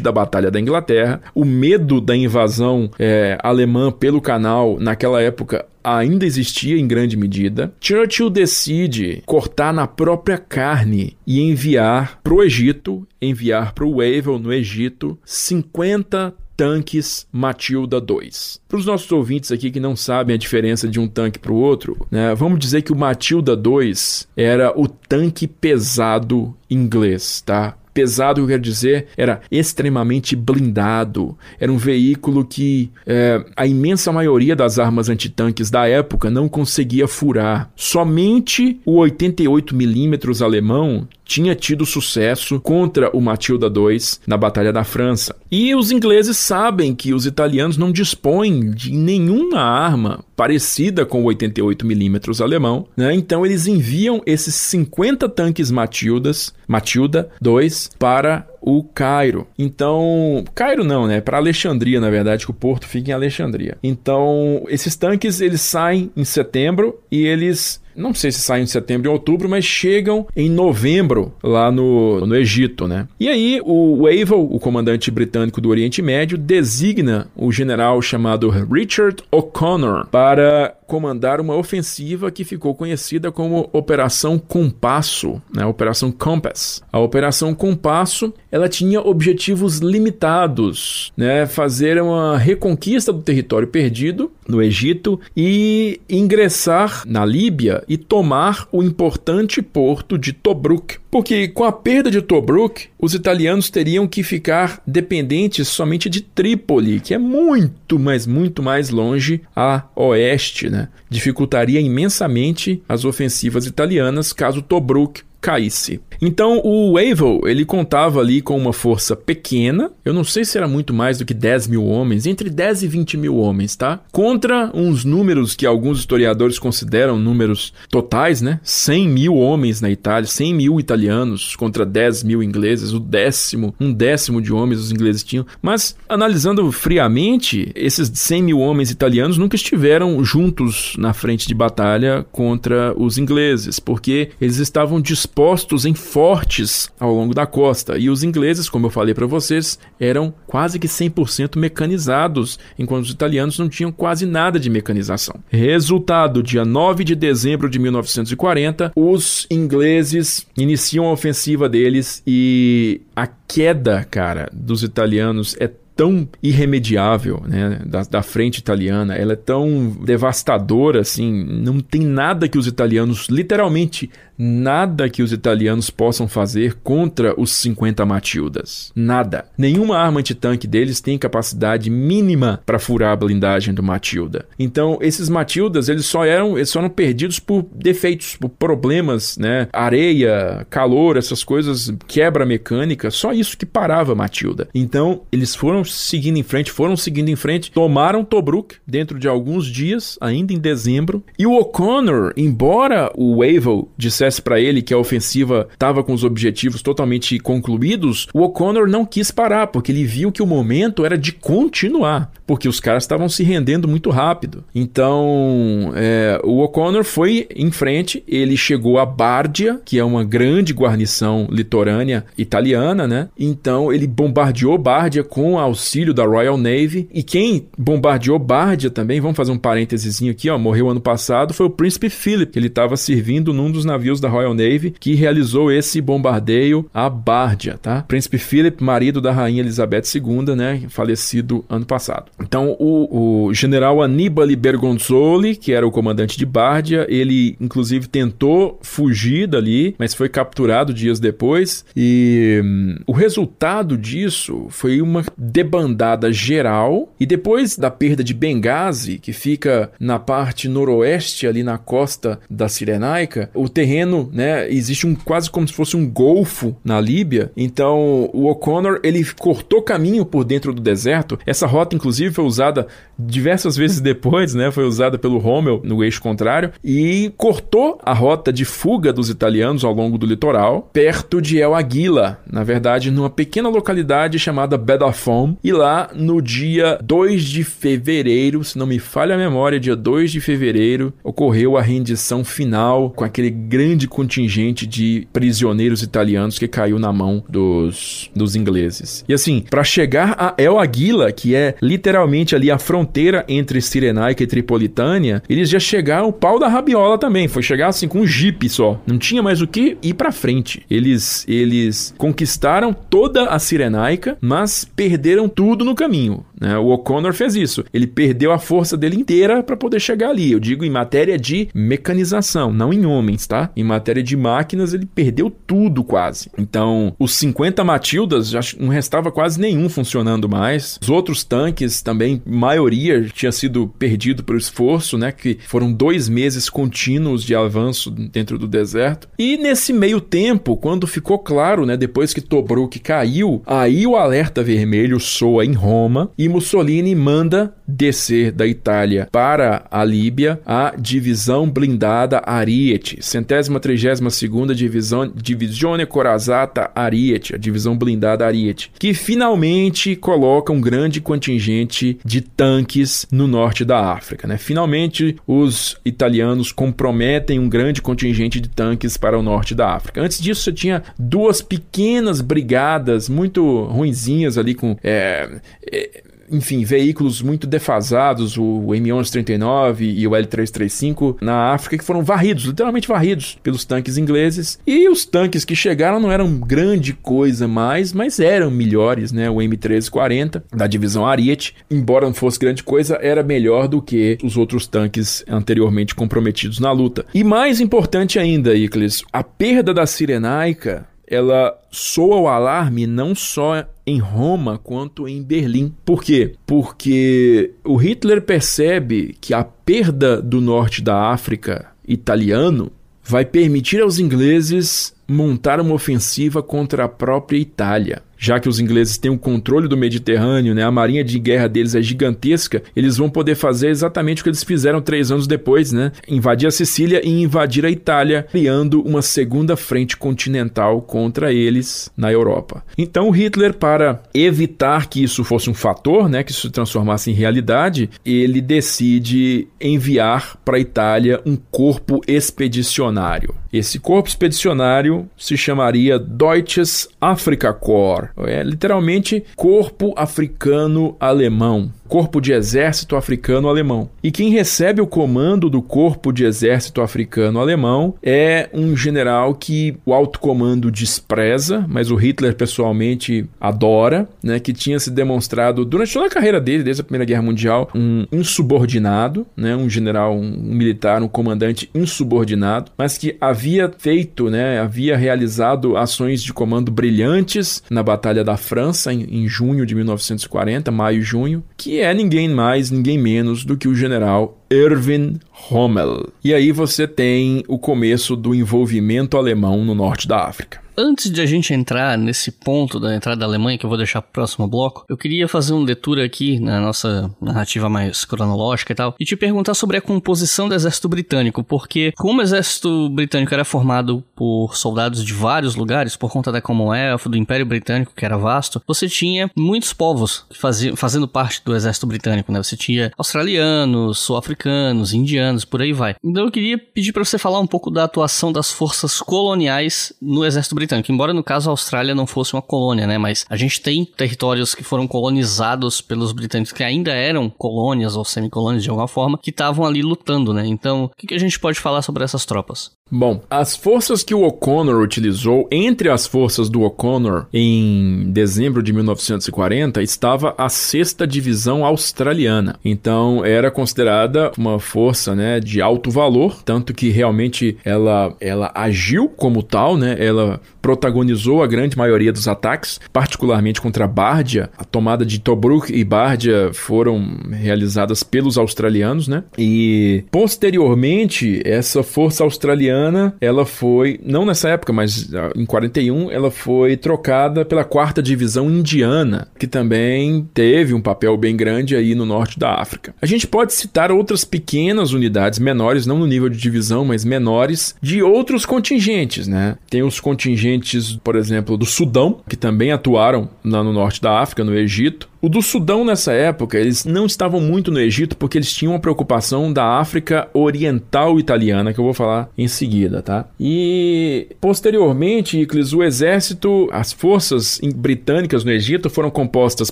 da 0.00 0.10
Batalha 0.10 0.50
da 0.50 0.60
Inglaterra, 0.60 1.20
o 1.34 1.44
medo 1.44 2.00
da 2.00 2.16
invasão 2.16 2.90
é, 2.98 3.38
alemã 3.42 3.92
pelo 3.92 4.20
canal 4.20 4.76
naquela 4.80 5.22
época 5.22 5.64
ainda 5.82 6.26
existia 6.26 6.76
em 6.76 6.86
grande 6.86 7.16
medida. 7.16 7.72
Churchill 7.80 8.28
decide 8.28 9.22
cortar 9.24 9.72
na 9.72 9.86
própria 9.86 10.36
carne 10.36 11.16
e 11.26 11.40
enviar 11.40 12.20
para 12.22 12.34
o 12.38 12.42
Egito, 12.42 13.06
enviar 13.20 13.72
para 13.72 13.84
o 13.84 13.96
Wavell 13.96 14.38
no 14.38 14.52
Egito 14.52 15.18
50 15.24 16.32
tanques 16.56 17.26
Matilda 17.32 18.00
2. 18.00 18.60
Para 18.68 18.78
os 18.78 18.86
nossos 18.86 19.10
ouvintes 19.10 19.50
aqui 19.50 19.70
que 19.70 19.80
não 19.80 19.96
sabem 19.96 20.34
a 20.34 20.38
diferença 20.38 20.88
de 20.88 21.00
um 21.00 21.08
tanque 21.08 21.38
para 21.38 21.52
o 21.52 21.56
outro, 21.56 21.96
né, 22.10 22.34
vamos 22.34 22.58
dizer 22.58 22.82
que 22.82 22.92
o 22.92 22.96
Matilda 22.96 23.56
2 23.56 24.28
era 24.36 24.72
o 24.78 24.86
tanque 24.86 25.46
pesado 25.48 26.56
inglês, 26.70 27.40
tá? 27.40 27.76
pesado, 27.98 28.40
eu 28.40 28.46
quero 28.46 28.62
dizer, 28.62 29.08
era 29.16 29.40
extremamente 29.50 30.36
blindado. 30.36 31.36
Era 31.58 31.72
um 31.72 31.76
veículo 31.76 32.44
que 32.44 32.92
é, 33.04 33.44
a 33.56 33.66
imensa 33.66 34.12
maioria 34.12 34.54
das 34.54 34.78
armas 34.78 35.08
antitanques 35.08 35.68
da 35.68 35.88
época 35.88 36.30
não 36.30 36.48
conseguia 36.48 37.08
furar. 37.08 37.72
Somente 37.74 38.80
o 38.84 39.00
88mm 39.00 40.44
alemão 40.44 41.08
tinha 41.28 41.54
tido 41.54 41.84
sucesso 41.84 42.58
contra 42.58 43.14
o 43.14 43.20
Matilda 43.20 43.66
II 43.66 43.98
na 44.26 44.38
Batalha 44.38 44.72
da 44.72 44.82
França. 44.82 45.36
E 45.50 45.74
os 45.74 45.92
ingleses 45.92 46.38
sabem 46.38 46.94
que 46.94 47.12
os 47.12 47.26
italianos 47.26 47.76
não 47.76 47.92
dispõem 47.92 48.70
de 48.70 48.90
nenhuma 48.90 49.60
arma 49.60 50.24
parecida 50.34 51.04
com 51.04 51.22
o 51.22 51.26
88mm 51.26 52.40
alemão, 52.40 52.86
né? 52.96 53.14
então 53.14 53.44
eles 53.44 53.66
enviam 53.66 54.22
esses 54.24 54.54
50 54.54 55.28
tanques 55.28 55.70
Matildas, 55.70 56.54
Matilda 56.66 57.28
II 57.44 57.68
para 57.98 58.48
o 58.60 58.82
Cairo. 58.82 59.46
Então, 59.58 60.44
Cairo 60.54 60.84
não, 60.84 61.06
né? 61.06 61.20
Para 61.20 61.38
Alexandria, 61.38 62.00
na 62.00 62.10
verdade, 62.10 62.44
que 62.44 62.50
o 62.50 62.54
porto 62.54 62.86
fica 62.86 63.10
em 63.10 63.14
Alexandria. 63.14 63.76
Então, 63.82 64.64
esses 64.68 64.96
tanques 64.96 65.40
eles 65.40 65.60
saem 65.60 66.10
em 66.16 66.24
setembro 66.24 67.00
e 67.10 67.26
eles 67.26 67.80
não 67.98 68.14
sei 68.14 68.30
se 68.30 68.40
saem 68.40 68.62
em 68.62 68.66
setembro 68.66 69.10
ou 69.10 69.16
outubro, 69.16 69.48
mas 69.48 69.64
chegam 69.64 70.26
em 70.36 70.48
novembro 70.48 71.34
lá 71.42 71.70
no, 71.70 72.24
no 72.24 72.36
Egito, 72.36 72.86
né? 72.86 73.08
E 73.18 73.28
aí 73.28 73.60
o 73.64 74.04
Wavell, 74.04 74.48
o 74.50 74.60
comandante 74.60 75.10
britânico 75.10 75.60
do 75.60 75.68
Oriente 75.68 76.00
Médio, 76.00 76.38
designa 76.38 77.26
o 77.34 77.50
general 77.50 78.00
chamado 78.00 78.48
Richard 78.48 79.22
O'Connor 79.32 80.06
para 80.06 80.76
comandar 80.86 81.40
uma 81.40 81.54
ofensiva 81.54 82.30
que 82.30 82.44
ficou 82.44 82.74
conhecida 82.74 83.30
como 83.30 83.68
Operação 83.72 84.38
Compasso, 84.38 85.42
né? 85.54 85.66
Operação 85.66 86.12
Compass. 86.12 86.82
A 86.90 86.98
Operação 87.00 87.52
Compasso, 87.52 88.32
ela 88.50 88.68
tinha 88.68 89.00
objetivos 89.00 89.78
limitados, 89.78 91.12
né? 91.16 91.46
Fazer 91.46 92.00
uma 92.00 92.38
reconquista 92.38 93.12
do 93.12 93.22
território 93.22 93.68
perdido 93.68 94.30
no 94.46 94.62
Egito 94.62 95.20
e 95.36 96.00
ingressar 96.08 97.02
na 97.06 97.24
Líbia 97.24 97.84
e 97.86 97.96
tomar 97.96 98.66
o 98.72 98.82
importante 98.82 99.60
porto 99.60 100.16
de 100.16 100.32
Tobruk. 100.32 100.96
Porque 101.10 101.48
com 101.48 101.64
a 101.64 101.72
perda 101.72 102.10
de 102.10 102.20
Tobruk, 102.20 102.88
os 102.98 103.14
italianos 103.14 103.70
teriam 103.70 104.06
que 104.06 104.22
ficar 104.22 104.82
dependentes 104.86 105.68
somente 105.68 106.08
de 106.08 106.20
Trípoli, 106.20 107.00
que 107.00 107.14
é 107.14 107.18
muito, 107.18 107.98
mas 107.98 108.26
muito 108.26 108.62
mais 108.62 108.90
longe 108.90 109.40
a 109.54 109.84
oeste, 109.94 110.68
né? 110.68 110.88
Dificultaria 111.08 111.80
imensamente 111.80 112.82
as 112.88 113.04
ofensivas 113.04 113.66
italianas 113.66 114.32
caso 114.32 114.62
Tobruk 114.62 115.22
caísse. 115.40 116.00
Então 116.20 116.60
o 116.64 116.94
Wavell 116.94 117.42
ele 117.44 117.64
contava 117.64 118.20
ali 118.20 118.40
com 118.40 118.56
uma 118.56 118.72
força 118.72 119.14
pequena, 119.14 119.90
eu 120.04 120.12
não 120.12 120.24
sei 120.24 120.44
se 120.44 120.58
era 120.58 120.66
muito 120.66 120.92
mais 120.92 121.18
do 121.18 121.24
que 121.24 121.32
10 121.32 121.68
mil 121.68 121.84
homens, 121.84 122.26
entre 122.26 122.50
10 122.50 122.82
e 122.82 122.88
20 122.88 123.16
mil 123.16 123.36
homens, 123.36 123.76
tá? 123.76 124.00
Contra 124.10 124.70
uns 124.74 125.04
números 125.04 125.54
que 125.54 125.64
alguns 125.64 126.00
historiadores 126.00 126.58
consideram 126.58 127.18
números 127.18 127.72
totais, 127.88 128.42
né? 128.42 128.58
100 128.64 129.08
mil 129.08 129.36
homens 129.36 129.80
na 129.80 129.90
Itália, 129.90 130.28
100 130.28 130.54
mil 130.54 130.80
italianos 130.80 131.54
contra 131.54 131.86
10 131.86 132.24
mil 132.24 132.42
ingleses, 132.42 132.92
o 132.92 132.98
décimo, 132.98 133.74
um 133.78 133.92
décimo 133.92 134.42
de 134.42 134.52
homens 134.52 134.80
os 134.80 134.90
ingleses 134.90 135.22
tinham. 135.22 135.46
Mas 135.62 135.96
analisando 136.08 136.70
friamente, 136.72 137.70
esses 137.76 138.10
100 138.12 138.42
mil 138.42 138.58
homens 138.58 138.90
italianos 138.90 139.38
nunca 139.38 139.54
estiveram 139.54 140.22
juntos 140.24 140.94
na 140.98 141.12
frente 141.12 141.46
de 141.46 141.54
batalha 141.54 142.26
contra 142.32 142.92
os 142.96 143.18
ingleses, 143.18 143.78
porque 143.78 144.30
eles 144.40 144.58
estavam 144.58 145.00
dispostos 145.00 145.27
dispostos 145.28 145.84
em 145.84 145.94
fortes 145.94 146.90
ao 146.98 147.14
longo 147.14 147.34
da 147.34 147.46
costa. 147.46 147.98
E 147.98 148.08
os 148.08 148.22
ingleses, 148.22 148.68
como 148.68 148.86
eu 148.86 148.90
falei 148.90 149.14
para 149.14 149.26
vocês, 149.26 149.78
eram 150.00 150.32
quase 150.46 150.78
que 150.78 150.88
100% 150.88 151.58
mecanizados, 151.58 152.58
enquanto 152.78 153.04
os 153.04 153.10
italianos 153.10 153.58
não 153.58 153.68
tinham 153.68 153.92
quase 153.92 154.24
nada 154.24 154.58
de 154.58 154.70
mecanização. 154.70 155.36
Resultado: 155.48 156.42
dia 156.42 156.64
9 156.64 157.04
de 157.04 157.14
dezembro 157.14 157.68
de 157.68 157.78
1940, 157.78 158.92
os 158.96 159.46
ingleses 159.50 160.46
iniciam 160.56 161.06
a 161.06 161.12
ofensiva 161.12 161.68
deles 161.68 162.22
e 162.26 163.02
a 163.14 163.26
queda, 163.26 164.06
cara, 164.10 164.48
dos 164.52 164.82
italianos 164.82 165.56
é 165.60 165.70
tão 165.98 166.28
irremediável, 166.40 167.42
né, 167.44 167.80
da, 167.84 168.02
da, 168.02 168.22
frente 168.22 168.58
italiana, 168.58 169.16
ela 169.16 169.32
é 169.32 169.36
tão 169.36 169.90
devastadora, 170.04 171.00
assim, 171.00 171.44
não 171.44 171.80
tem 171.80 172.02
nada 172.02 172.48
que 172.48 172.56
os 172.56 172.68
italianos, 172.68 173.26
literalmente, 173.28 174.08
nada 174.38 175.08
que 175.08 175.22
os 175.22 175.32
italianos 175.32 175.90
possam 175.90 176.28
fazer 176.28 176.74
contra 176.82 177.38
os 177.38 177.50
50 177.52 178.06
Matildas. 178.06 178.92
Nada. 178.94 179.46
Nenhuma 179.58 179.98
arma 179.98 180.20
antitanque 180.20 180.66
deles 180.66 181.00
tem 181.00 181.18
capacidade 181.18 181.90
mínima 181.90 182.62
para 182.64 182.78
furar 182.78 183.12
a 183.12 183.16
blindagem 183.16 183.74
do 183.74 183.82
Matilda. 183.82 184.46
Então, 184.58 184.98
esses 185.00 185.28
Matildas, 185.28 185.88
eles 185.88 186.06
só 186.06 186.24
eram, 186.24 186.56
eles 186.56 186.70
só 186.70 186.78
eram 186.78 186.90
perdidos 186.90 187.40
por 187.40 187.66
defeitos, 187.74 188.36
por 188.36 188.50
problemas, 188.50 189.36
né, 189.36 189.68
areia, 189.72 190.66
calor, 190.70 191.16
essas 191.16 191.42
coisas, 191.42 191.92
quebra 192.06 192.46
mecânica, 192.46 193.10
só 193.10 193.32
isso 193.32 193.58
que 193.58 193.66
parava 193.66 194.14
Matilda. 194.14 194.68
Então, 194.74 195.22
eles 195.32 195.54
foram 195.54 195.84
seguindo 195.84 196.38
em 196.38 196.42
frente, 196.42 196.70
foram 196.70 196.96
seguindo 196.96 197.28
em 197.28 197.36
frente, 197.36 197.72
tomaram 197.72 198.24
Tobruk 198.24 198.76
dentro 198.86 199.18
de 199.18 199.26
alguns 199.26 199.66
dias, 199.66 200.16
ainda 200.20 200.52
em 200.52 200.58
dezembro. 200.58 201.24
E 201.38 201.46
o 201.46 201.54
O'Connor, 201.54 202.32
embora 202.36 203.10
o 203.16 203.38
Wavell 203.38 203.88
dissesse 203.96 204.27
para 204.38 204.60
ele 204.60 204.82
que 204.82 204.92
a 204.92 204.98
ofensiva 204.98 205.68
estava 205.72 206.02
com 206.02 206.12
os 206.12 206.24
objetivos 206.24 206.82
totalmente 206.82 207.38
concluídos, 207.38 208.26
o 208.34 208.42
O'Connor 208.42 208.88
não 208.88 209.04
quis 209.04 209.30
parar, 209.30 209.68
porque 209.68 209.92
ele 209.92 210.04
viu 210.04 210.32
que 210.32 210.42
o 210.42 210.46
momento 210.46 211.04
era 211.04 211.16
de 211.16 211.32
continuar, 211.32 212.32
porque 212.46 212.68
os 212.68 212.80
caras 212.80 213.04
estavam 213.04 213.28
se 213.28 213.42
rendendo 213.42 213.86
muito 213.86 214.10
rápido. 214.10 214.64
Então, 214.74 215.92
é, 215.94 216.40
o 216.44 216.58
O'Connor 216.58 217.04
foi 217.04 217.46
em 217.54 217.70
frente, 217.70 218.22
ele 218.26 218.56
chegou 218.56 218.98
a 218.98 219.06
Bardia, 219.06 219.80
que 219.84 219.98
é 219.98 220.04
uma 220.04 220.24
grande 220.24 220.72
guarnição 220.72 221.48
litorânea 221.50 222.24
italiana, 222.36 223.06
né? 223.06 223.28
Então, 223.38 223.92
ele 223.92 224.06
bombardeou 224.06 224.76
Bardia 224.76 225.22
com 225.22 225.58
auxílio 225.58 226.08
auxílio 226.08 226.14
da 226.14 226.24
Royal 226.24 226.56
Navy. 226.56 227.08
E 227.12 227.22
quem 227.22 227.66
bombardeou 227.76 228.38
Bardia 228.38 228.90
também, 228.90 229.20
vamos 229.20 229.36
fazer 229.36 229.52
um 229.52 229.58
parênteses 229.58 230.18
aqui, 230.28 230.50
ó, 230.50 230.58
morreu 230.58 230.88
ano 230.88 231.00
passado, 231.00 231.54
foi 231.54 231.66
o 231.66 231.70
Príncipe 231.70 232.10
Philip, 232.10 232.52
que 232.52 232.58
ele 232.58 232.66
estava 232.66 232.96
servindo 232.96 233.52
num 233.52 233.70
dos 233.70 233.84
navios 233.84 234.17
da 234.20 234.28
Royal 234.28 234.54
Navy 234.54 234.94
que 234.98 235.14
realizou 235.14 235.70
esse 235.70 236.00
bombardeio 236.00 236.88
a 236.92 237.08
Bardia, 237.08 237.78
tá? 237.80 238.02
Príncipe 238.02 238.38
Philip, 238.38 238.82
marido 238.82 239.20
da 239.20 239.32
rainha 239.32 239.60
Elizabeth 239.60 240.02
II, 240.14 240.54
né, 240.56 240.82
falecido 240.88 241.64
ano 241.68 241.86
passado. 241.86 242.26
Então, 242.40 242.76
o, 242.78 243.46
o 243.46 243.54
general 243.54 244.02
Annibale 244.02 244.56
Bergonzoli, 244.56 245.56
que 245.56 245.72
era 245.72 245.86
o 245.86 245.90
comandante 245.90 246.38
de 246.38 246.46
Bardia, 246.46 247.06
ele 247.08 247.56
inclusive 247.60 248.08
tentou 248.08 248.78
fugir 248.82 249.46
dali, 249.46 249.94
mas 249.98 250.14
foi 250.14 250.28
capturado 250.28 250.94
dias 250.94 251.20
depois 251.20 251.84
e 251.96 252.60
hum, 252.64 252.96
o 253.06 253.12
resultado 253.12 253.96
disso 253.96 254.66
foi 254.70 255.00
uma 255.00 255.24
debandada 255.36 256.32
geral 256.32 257.12
e 257.18 257.26
depois 257.26 257.76
da 257.76 257.90
perda 257.90 258.22
de 258.22 258.34
Benghazi, 258.34 259.18
que 259.18 259.32
fica 259.32 259.90
na 259.98 260.18
parte 260.18 260.68
noroeste 260.68 261.46
ali 261.46 261.62
na 261.62 261.78
costa 261.78 262.38
da 262.48 262.68
Cirenaica, 262.68 263.50
o 263.54 263.68
terreno, 263.68 264.07
né, 264.32 264.70
existe 264.70 265.06
um 265.06 265.14
quase 265.14 265.50
como 265.50 265.66
se 265.66 265.74
fosse 265.74 265.96
um 265.96 266.08
golfo 266.08 266.76
na 266.84 267.00
Líbia. 267.00 267.52
Então, 267.56 268.30
o 268.32 268.46
O'Connor, 268.46 269.00
ele 269.02 269.24
cortou 269.38 269.82
caminho 269.82 270.24
por 270.24 270.44
dentro 270.44 270.72
do 270.72 270.80
deserto. 270.80 271.38
Essa 271.46 271.66
rota 271.66 271.94
inclusive 271.94 272.34
foi 272.34 272.44
usada 272.44 272.86
diversas 273.18 273.76
vezes 273.76 274.00
depois, 274.02 274.54
né, 274.54 274.70
foi 274.70 274.84
usada 274.84 275.18
pelo 275.18 275.38
Rommel 275.38 275.80
no 275.84 276.02
eixo 276.02 276.22
contrário 276.22 276.72
e 276.82 277.32
cortou 277.36 277.98
a 278.02 278.12
rota 278.12 278.52
de 278.52 278.64
fuga 278.64 279.12
dos 279.12 279.28
italianos 279.28 279.84
ao 279.84 279.92
longo 279.92 280.18
do 280.18 280.26
litoral, 280.26 280.88
perto 280.92 281.40
de 281.40 281.58
El 281.58 281.74
Aguila, 281.74 282.40
na 282.50 282.64
verdade, 282.64 283.10
numa 283.10 283.30
pequena 283.30 283.68
localidade 283.68 284.38
chamada 284.38 284.78
Bedafon, 284.78 285.56
e 285.62 285.72
lá 285.72 286.10
no 286.14 286.40
dia 286.40 286.98
2 287.02 287.44
de 287.44 287.64
fevereiro, 287.64 288.62
se 288.62 288.78
não 288.78 288.86
me 288.86 288.98
falha 288.98 289.34
a 289.34 289.38
memória, 289.38 289.80
dia 289.80 289.96
2 289.96 290.30
de 290.30 290.40
fevereiro, 290.40 291.12
ocorreu 291.22 291.76
a 291.76 291.82
rendição 291.82 292.44
final 292.44 293.10
com 293.10 293.24
aquele 293.24 293.50
grande 293.50 293.97
contingente 294.06 294.86
de 294.86 295.26
prisioneiros 295.32 296.02
italianos 296.02 296.58
que 296.58 296.68
caiu 296.68 296.98
na 296.98 297.12
mão 297.12 297.42
dos, 297.48 298.30
dos 298.34 298.54
ingleses. 298.54 299.24
E 299.28 299.34
assim, 299.34 299.64
para 299.68 299.82
chegar 299.82 300.34
a 300.38 300.54
El 300.58 300.78
Aguila, 300.78 301.32
que 301.32 301.54
é 301.54 301.74
literalmente 301.82 302.54
ali 302.54 302.70
a 302.70 302.78
fronteira 302.78 303.44
entre 303.48 303.80
Cirenaica 303.80 304.42
e 304.42 304.46
Tripolitânia, 304.46 305.42
eles 305.48 305.68
já 305.68 305.78
chegaram 305.78 306.28
o 306.28 306.32
pau 306.32 306.58
da 306.58 306.68
rabiola 306.68 307.18
também. 307.18 307.48
Foi 307.48 307.62
chegar 307.62 307.88
assim 307.88 308.08
com 308.08 308.20
um 308.20 308.26
jipe 308.26 308.68
só. 308.68 309.00
Não 309.06 309.18
tinha 309.18 309.42
mais 309.42 309.60
o 309.60 309.66
que 309.66 309.96
ir 310.02 310.14
para 310.14 310.32
frente. 310.32 310.82
Eles 310.90 311.44
eles 311.48 312.14
conquistaram 312.16 312.92
toda 312.92 313.44
a 313.48 313.58
Cirenaica, 313.58 314.36
mas 314.40 314.84
perderam 314.84 315.48
tudo 315.48 315.84
no 315.84 315.94
caminho. 315.94 316.44
Né? 316.60 316.76
O 316.76 316.88
O'Connor 316.88 317.32
fez 317.32 317.54
isso. 317.54 317.84
Ele 317.92 318.06
perdeu 318.06 318.52
a 318.52 318.58
força 318.58 318.96
dele 318.96 319.16
inteira 319.16 319.62
para 319.62 319.76
poder 319.76 320.00
chegar 320.00 320.30
ali. 320.30 320.52
Eu 320.52 320.60
digo 320.60 320.84
em 320.84 320.90
matéria 320.90 321.38
de 321.38 321.68
mecanização, 321.74 322.72
não 322.72 322.92
em 322.92 323.06
homens, 323.06 323.46
tá? 323.46 323.70
Em 323.78 323.84
matéria 323.84 324.24
de 324.24 324.36
máquinas, 324.36 324.92
ele 324.92 325.06
perdeu 325.06 325.48
tudo 325.48 326.02
quase. 326.02 326.50
Então, 326.58 327.14
os 327.16 327.36
50 327.36 327.84
Matildas 327.84 328.50
já 328.50 328.58
não 328.76 328.88
restava 328.88 329.30
quase 329.30 329.60
nenhum 329.60 329.88
funcionando 329.88 330.48
mais. 330.48 330.98
Os 331.00 331.08
outros 331.08 331.44
tanques 331.44 332.02
também, 332.02 332.42
maioria 332.44 333.24
tinha 333.32 333.52
sido 333.52 333.86
perdido 333.86 334.42
pelo 334.42 334.58
esforço, 334.58 335.16
né? 335.16 335.30
Que 335.30 335.58
foram 335.68 335.92
dois 335.92 336.28
meses 336.28 336.68
contínuos 336.68 337.44
de 337.44 337.54
avanço 337.54 338.10
dentro 338.10 338.58
do 338.58 338.66
deserto. 338.66 339.28
E 339.38 339.56
nesse 339.56 339.92
meio 339.92 340.20
tempo, 340.20 340.76
quando 340.76 341.06
ficou 341.06 341.38
claro, 341.38 341.86
né? 341.86 341.96
Depois 341.96 342.34
que 342.34 342.40
Tobruk 342.40 342.98
caiu, 342.98 343.62
aí 343.64 344.04
o 344.08 344.16
alerta 344.16 344.60
vermelho 344.60 345.20
soa 345.20 345.64
em 345.64 345.72
Roma 345.72 346.32
e 346.36 346.48
Mussolini 346.48 347.14
manda 347.14 347.72
descer 347.86 348.50
da 348.50 348.66
Itália 348.66 349.28
para 349.30 349.86
a 349.88 350.04
Líbia 350.04 350.60
a 350.66 350.94
divisão 350.98 351.70
blindada 351.70 352.42
Ariete, 352.44 353.18
centésima 353.20 353.67
trigésima 353.78 354.30
segunda 354.30 354.74
divisão 354.74 355.30
Divisione 355.34 356.06
Corazata 356.06 356.90
Ariete, 356.94 357.54
a 357.54 357.58
divisão 357.58 357.96
blindada 357.96 358.46
Ariete, 358.46 358.90
que 358.98 359.12
finalmente 359.12 360.16
coloca 360.16 360.72
um 360.72 360.80
grande 360.80 361.20
contingente 361.20 362.18
de 362.24 362.40
tanques 362.40 363.26
no 363.30 363.46
norte 363.46 363.84
da 363.84 364.12
África. 364.12 364.48
Né? 364.48 364.56
Finalmente, 364.56 365.36
os 365.46 365.96
italianos 366.04 366.72
comprometem 366.72 367.58
um 367.58 367.68
grande 367.68 368.00
contingente 368.00 368.60
de 368.60 368.68
tanques 368.68 369.16
para 369.16 369.38
o 369.38 369.42
norte 369.42 369.74
da 369.74 369.90
África. 369.94 370.22
Antes 370.22 370.40
disso, 370.40 370.62
você 370.62 370.72
tinha 370.72 371.02
duas 371.18 371.60
pequenas 371.60 372.40
brigadas 372.40 373.28
muito 373.28 373.84
ruinzinhas 373.84 374.56
ali 374.56 374.74
com 374.74 374.96
é, 375.02 375.60
é, 375.90 376.22
enfim, 376.50 376.84
veículos 376.84 377.42
muito 377.42 377.66
defasados, 377.66 378.56
o 378.56 378.86
M1139 378.88 380.00
e 380.00 380.26
o 380.26 380.30
L335 380.32 381.36
na 381.40 381.72
África, 381.72 381.98
que 381.98 382.04
foram 382.04 382.22
varridos, 382.22 382.64
literalmente 382.64 383.08
varridos 383.08 383.58
pelos 383.62 383.84
tanques 383.84 384.16
ingleses. 384.16 384.78
E 384.86 385.08
os 385.08 385.24
tanques 385.24 385.64
que 385.64 385.76
chegaram 385.76 386.20
não 386.20 386.32
eram 386.32 386.58
grande 386.58 387.12
coisa 387.12 387.68
mais, 387.68 388.12
mas 388.12 388.38
eram 388.38 388.70
melhores, 388.70 389.32
né? 389.32 389.50
O 389.50 389.56
M1340 389.56 390.62
da 390.74 390.86
divisão 390.86 391.26
Ariete, 391.26 391.74
embora 391.90 392.26
não 392.26 392.34
fosse 392.34 392.58
grande 392.58 392.82
coisa, 392.82 393.18
era 393.20 393.42
melhor 393.42 393.88
do 393.88 394.00
que 394.00 394.38
os 394.42 394.56
outros 394.56 394.86
tanques 394.86 395.44
anteriormente 395.48 396.14
comprometidos 396.14 396.78
na 396.78 396.92
luta. 396.92 397.24
E 397.34 397.44
mais 397.44 397.80
importante 397.80 398.38
ainda, 398.38 398.74
Icles, 398.74 399.22
a 399.32 399.42
perda 399.42 399.92
da 399.92 400.06
Sirenaica 400.06 401.06
ela 401.30 401.78
soa 401.90 402.36
o 402.36 402.48
alarme 402.48 403.06
não 403.06 403.34
só 403.34 403.84
em 404.08 404.18
Roma 404.18 404.78
quanto 404.78 405.28
em 405.28 405.42
Berlim. 405.42 405.94
Por 406.04 406.22
quê? 406.22 406.54
Porque 406.66 407.72
o 407.84 407.96
Hitler 407.96 408.42
percebe 408.42 409.36
que 409.40 409.52
a 409.52 409.62
perda 409.62 410.40
do 410.40 410.60
norte 410.60 411.02
da 411.02 411.30
África 411.30 411.86
italiano 412.06 412.90
vai 413.22 413.44
permitir 413.44 414.00
aos 414.00 414.18
ingleses 414.18 415.14
montar 415.28 415.80
uma 415.80 415.94
ofensiva 415.94 416.62
contra 416.62 417.04
a 417.04 417.08
própria 417.08 417.58
Itália 417.58 418.22
já 418.38 418.60
que 418.60 418.68
os 418.68 418.78
ingleses 418.78 419.18
têm 419.18 419.30
o 419.30 419.38
controle 419.38 419.88
do 419.88 419.96
Mediterrâneo, 419.96 420.74
né, 420.74 420.84
a 420.84 420.90
marinha 420.90 421.24
de 421.24 421.38
guerra 421.38 421.68
deles 421.68 421.94
é 421.94 422.00
gigantesca, 422.00 422.82
eles 422.94 423.16
vão 423.16 423.28
poder 423.28 423.56
fazer 423.56 423.88
exatamente 423.88 424.40
o 424.40 424.44
que 424.44 424.48
eles 424.48 424.62
fizeram 424.62 425.02
três 425.02 425.32
anos 425.32 425.46
depois, 425.46 425.92
né, 425.92 426.12
invadir 426.28 426.68
a 426.68 426.70
Sicília 426.70 427.20
e 427.24 427.42
invadir 427.42 427.84
a 427.84 427.90
Itália, 427.90 428.46
criando 428.50 429.02
uma 429.02 429.20
segunda 429.20 429.76
frente 429.76 430.16
continental 430.16 431.02
contra 431.02 431.52
eles 431.52 432.10
na 432.16 432.30
Europa. 432.30 432.84
Então 432.96 433.30
Hitler, 433.30 433.74
para 433.74 434.22
evitar 434.32 435.08
que 435.08 435.22
isso 435.22 435.42
fosse 435.42 435.68
um 435.68 435.74
fator, 435.74 436.28
né, 436.28 436.44
que 436.44 436.52
isso 436.52 436.68
se 436.68 436.70
transformasse 436.70 437.30
em 437.30 437.34
realidade, 437.34 438.08
ele 438.24 438.60
decide 438.60 439.66
enviar 439.80 440.56
para 440.64 440.76
a 440.76 440.80
Itália 440.80 441.40
um 441.44 441.56
corpo 441.56 442.20
expedicionário. 442.28 443.54
Esse 443.72 443.98
corpo 443.98 444.28
expedicionário 444.28 445.28
se 445.36 445.56
chamaria 445.56 446.18
Deutsches 446.18 447.08
Afrika 447.20 447.72
Korps 447.72 448.27
é 448.36 448.62
literalmente 448.62 449.44
corpo 449.56 450.14
africano 450.16 451.16
alemão 451.18 451.90
corpo 452.08 452.40
de 452.40 452.52
exército 452.52 453.14
africano-alemão. 453.14 454.08
E 454.22 454.30
quem 454.30 454.50
recebe 454.50 455.00
o 455.00 455.06
comando 455.06 455.68
do 455.68 455.82
corpo 455.82 456.32
de 456.32 456.44
exército 456.44 457.00
africano-alemão 457.00 458.14
é 458.22 458.68
um 458.72 458.96
general 458.96 459.54
que 459.54 459.96
o 460.04 460.14
alto 460.14 460.40
comando 460.40 460.90
despreza, 460.90 461.84
mas 461.88 462.10
o 462.10 462.16
Hitler 462.16 462.54
pessoalmente 462.56 463.46
adora, 463.60 464.28
né, 464.42 464.58
que 464.58 464.72
tinha 464.72 464.98
se 464.98 465.10
demonstrado 465.10 465.84
durante 465.84 466.14
toda 466.14 466.26
a 466.26 466.30
carreira 466.30 466.60
dele, 466.60 466.82
desde 466.82 467.02
a 467.02 467.04
Primeira 467.04 467.24
Guerra 467.24 467.42
Mundial, 467.42 467.90
um 467.94 468.26
insubordinado, 468.32 469.46
né, 469.56 469.76
um 469.76 469.88
general, 469.88 470.34
um 470.34 470.50
militar, 470.50 471.22
um 471.22 471.28
comandante 471.28 471.90
insubordinado, 471.94 472.90
mas 472.96 473.18
que 473.18 473.36
havia 473.40 473.92
feito, 473.98 474.48
né, 474.48 474.80
havia 474.80 475.16
realizado 475.16 475.96
ações 475.96 476.42
de 476.42 476.52
comando 476.52 476.90
brilhantes 476.90 477.82
na 477.90 478.02
Batalha 478.02 478.42
da 478.42 478.56
França 478.56 479.12
em, 479.12 479.24
em 479.42 479.48
junho 479.48 479.84
de 479.84 479.94
1940, 479.94 480.90
maio 480.90 481.18
e 481.18 481.22
junho, 481.22 481.62
que 481.76 481.97
é 482.00 482.12
ninguém 482.14 482.48
mais, 482.48 482.90
ninguém 482.90 483.18
menos 483.18 483.64
do 483.64 483.76
que 483.76 483.88
o 483.88 483.94
general 483.94 484.58
Erwin 484.70 485.38
Rommel. 485.50 486.32
E 486.44 486.54
aí 486.54 486.72
você 486.72 487.06
tem 487.06 487.64
o 487.68 487.78
começo 487.78 488.36
do 488.36 488.54
envolvimento 488.54 489.36
alemão 489.36 489.84
no 489.84 489.94
norte 489.94 490.28
da 490.28 490.44
África. 490.44 490.80
Antes 491.00 491.30
de 491.30 491.40
a 491.40 491.46
gente 491.46 491.72
entrar 491.72 492.18
nesse 492.18 492.50
ponto 492.50 492.98
da 492.98 493.14
entrada 493.14 493.38
da 493.38 493.46
Alemanha, 493.46 493.78
que 493.78 493.86
eu 493.86 493.88
vou 493.88 493.96
deixar 493.96 494.20
pro 494.20 494.32
próximo 494.32 494.66
bloco, 494.66 495.04
eu 495.08 495.16
queria 495.16 495.46
fazer 495.46 495.72
uma 495.72 495.86
leitura 495.86 496.24
aqui 496.24 496.58
na 496.58 496.80
nossa 496.80 497.30
narrativa 497.40 497.88
mais 497.88 498.24
cronológica 498.24 498.92
e 498.92 498.96
tal, 498.96 499.14
e 499.20 499.24
te 499.24 499.36
perguntar 499.36 499.74
sobre 499.74 499.96
a 499.96 500.00
composição 500.00 500.68
do 500.68 500.74
exército 500.74 501.08
britânico, 501.08 501.62
porque 501.62 502.10
como 502.16 502.40
o 502.40 502.42
exército 502.42 503.08
britânico 503.10 503.54
era 503.54 503.64
formado 503.64 504.24
por 504.34 504.76
soldados 504.76 505.24
de 505.24 505.32
vários 505.32 505.76
lugares, 505.76 506.16
por 506.16 506.32
conta 506.32 506.50
da 506.50 506.60
Commonwealth, 506.60 507.28
do 507.28 507.36
Império 507.36 507.64
Britânico, 507.64 508.12
que 508.16 508.24
era 508.24 508.36
vasto, 508.36 508.82
você 508.84 509.08
tinha 509.08 509.48
muitos 509.56 509.92
povos 509.92 510.46
faziam, 510.50 510.96
fazendo 510.96 511.28
parte 511.28 511.62
do 511.64 511.76
exército 511.76 512.08
britânico, 512.08 512.50
né? 512.50 512.60
Você 512.60 512.76
tinha 512.76 513.12
australianos, 513.16 514.18
sul-africanos, 514.58 515.12
indianos, 515.12 515.64
por 515.64 515.80
aí 515.80 515.92
vai. 515.92 516.16
Então 516.22 516.44
eu 516.44 516.50
queria 516.50 516.76
pedir 516.76 517.12
para 517.12 517.24
você 517.24 517.38
falar 517.38 517.60
um 517.60 517.66
pouco 517.66 517.90
da 517.90 518.04
atuação 518.04 518.52
das 518.52 518.70
forças 518.70 519.20
coloniais 519.20 520.12
no 520.20 520.44
exército 520.44 520.74
britânico 520.74 520.88
britânico. 520.88 521.12
Embora 521.12 521.32
no 521.32 521.44
caso 521.44 521.68
a 521.68 521.72
Austrália 521.72 522.14
não 522.14 522.26
fosse 522.26 522.54
uma 522.54 522.62
colônia, 522.62 523.06
né? 523.06 523.18
Mas 523.18 523.44
a 523.48 523.56
gente 523.56 523.80
tem 523.80 524.04
territórios 524.04 524.74
que 524.74 524.82
foram 524.82 525.06
colonizados 525.06 526.00
pelos 526.00 526.32
britânicos 526.32 526.72
que 526.72 526.82
ainda 526.82 527.12
eram 527.12 527.50
colônias 527.50 528.16
ou 528.16 528.24
semicolônias 528.24 528.82
de 528.82 528.90
alguma 528.90 529.08
forma, 529.08 529.38
que 529.38 529.50
estavam 529.50 529.84
ali 529.84 530.02
lutando, 530.02 530.52
né? 530.52 530.66
Então, 530.66 531.04
o 531.04 531.08
que, 531.16 531.26
que 531.26 531.34
a 531.34 531.38
gente 531.38 531.60
pode 531.60 531.78
falar 531.78 532.02
sobre 532.02 532.24
essas 532.24 532.44
tropas? 532.44 532.90
Bom, 533.10 533.40
as 533.48 533.74
forças 533.74 534.22
que 534.22 534.34
o 534.34 534.42
O'Connor 534.42 535.02
utilizou, 535.02 535.66
entre 535.70 536.10
as 536.10 536.26
forças 536.26 536.68
do 536.68 536.82
O'Connor 536.82 537.46
em 537.52 538.24
dezembro 538.28 538.82
de 538.82 538.92
1940, 538.92 540.02
estava 540.02 540.54
a 540.58 540.68
sexta 540.68 541.26
divisão 541.26 541.84
australiana. 541.84 542.78
Então 542.84 543.44
era 543.44 543.70
considerada 543.70 544.52
uma 544.58 544.78
força, 544.78 545.34
né, 545.34 545.58
de 545.58 545.80
alto 545.80 546.10
valor, 546.10 546.62
tanto 546.62 546.92
que 546.92 547.08
realmente 547.08 547.76
ela 547.84 548.34
ela 548.40 548.70
agiu 548.74 549.28
como 549.28 549.62
tal, 549.62 549.96
né? 549.96 550.16
Ela 550.18 550.60
protagonizou 550.82 551.62
a 551.62 551.66
grande 551.66 551.96
maioria 551.96 552.32
dos 552.32 552.46
ataques, 552.46 553.00
particularmente 553.12 553.80
contra 553.80 554.06
Bardia. 554.06 554.70
A 554.76 554.84
tomada 554.84 555.24
de 555.24 555.38
Tobruk 555.38 555.92
e 555.92 556.04
Bardia 556.04 556.70
foram 556.72 557.38
realizadas 557.50 558.22
pelos 558.22 558.58
australianos, 558.58 559.28
né? 559.28 559.44
E 559.56 560.24
posteriormente 560.30 561.60
essa 561.64 562.02
força 562.02 562.44
australiana 562.44 562.97
americana, 562.98 563.34
ela 563.40 563.64
foi, 563.64 564.18
não 564.22 564.44
nessa 564.44 564.68
época, 564.68 564.92
mas 564.92 565.32
ah, 565.34 565.50
em 565.54 565.64
41, 565.64 566.30
ela 566.30 566.50
foi 566.50 566.96
trocada 566.96 567.64
pela 567.64 567.84
quarta 567.84 568.22
divisão 568.22 568.68
indiana, 568.68 569.48
que 569.58 569.66
também 569.66 570.48
teve 570.52 570.92
um 570.92 571.00
papel 571.00 571.36
bem 571.36 571.56
grande 571.56 571.94
aí 571.94 572.14
no 572.14 572.26
norte 572.26 572.58
da 572.58 572.74
África. 572.74 573.14
A 573.22 573.26
gente 573.26 573.46
pode 573.46 573.72
citar 573.72 574.10
outras 574.10 574.44
pequenas 574.44 575.12
unidades 575.12 575.58
menores, 575.58 576.06
não 576.06 576.18
no 576.18 576.26
nível 576.26 576.48
de 576.48 576.58
divisão, 576.58 577.04
mas 577.04 577.24
menores, 577.24 577.94
de 578.02 578.22
outros 578.22 578.66
contingentes, 578.66 579.46
né? 579.46 579.76
Tem 579.88 580.02
os 580.02 580.18
contingentes, 580.18 581.16
por 581.22 581.36
exemplo, 581.36 581.76
do 581.76 581.86
Sudão, 581.86 582.40
que 582.48 582.56
também 582.56 582.90
atuaram 582.90 583.48
lá 583.64 583.82
no 583.82 583.92
norte 583.92 584.20
da 584.20 584.40
África, 584.40 584.64
no 584.64 584.76
Egito. 584.76 585.28
O 585.40 585.48
do 585.48 585.62
Sudão 585.62 586.04
nessa 586.04 586.32
época, 586.32 586.78
eles 586.78 587.04
não 587.04 587.24
estavam 587.24 587.60
muito 587.60 587.92
no 587.92 588.00
Egito 588.00 588.36
porque 588.36 588.58
eles 588.58 588.72
tinham 588.72 588.92
uma 588.92 588.98
preocupação 588.98 589.72
da 589.72 589.98
África 589.98 590.48
Oriental 590.52 591.38
Italiana, 591.38 591.92
que 591.92 592.00
eu 592.00 592.04
vou 592.04 592.14
falar 592.14 592.50
em 592.58 592.66
seguida, 592.66 593.22
tá? 593.22 593.46
E 593.58 594.48
posteriormente, 594.60 595.60
Iclis, 595.60 595.92
o 595.92 596.02
exército, 596.02 596.88
as 596.92 597.12
forças 597.12 597.80
britânicas 597.94 598.64
no 598.64 598.72
Egito 598.72 599.08
foram 599.08 599.30
compostas 599.30 599.90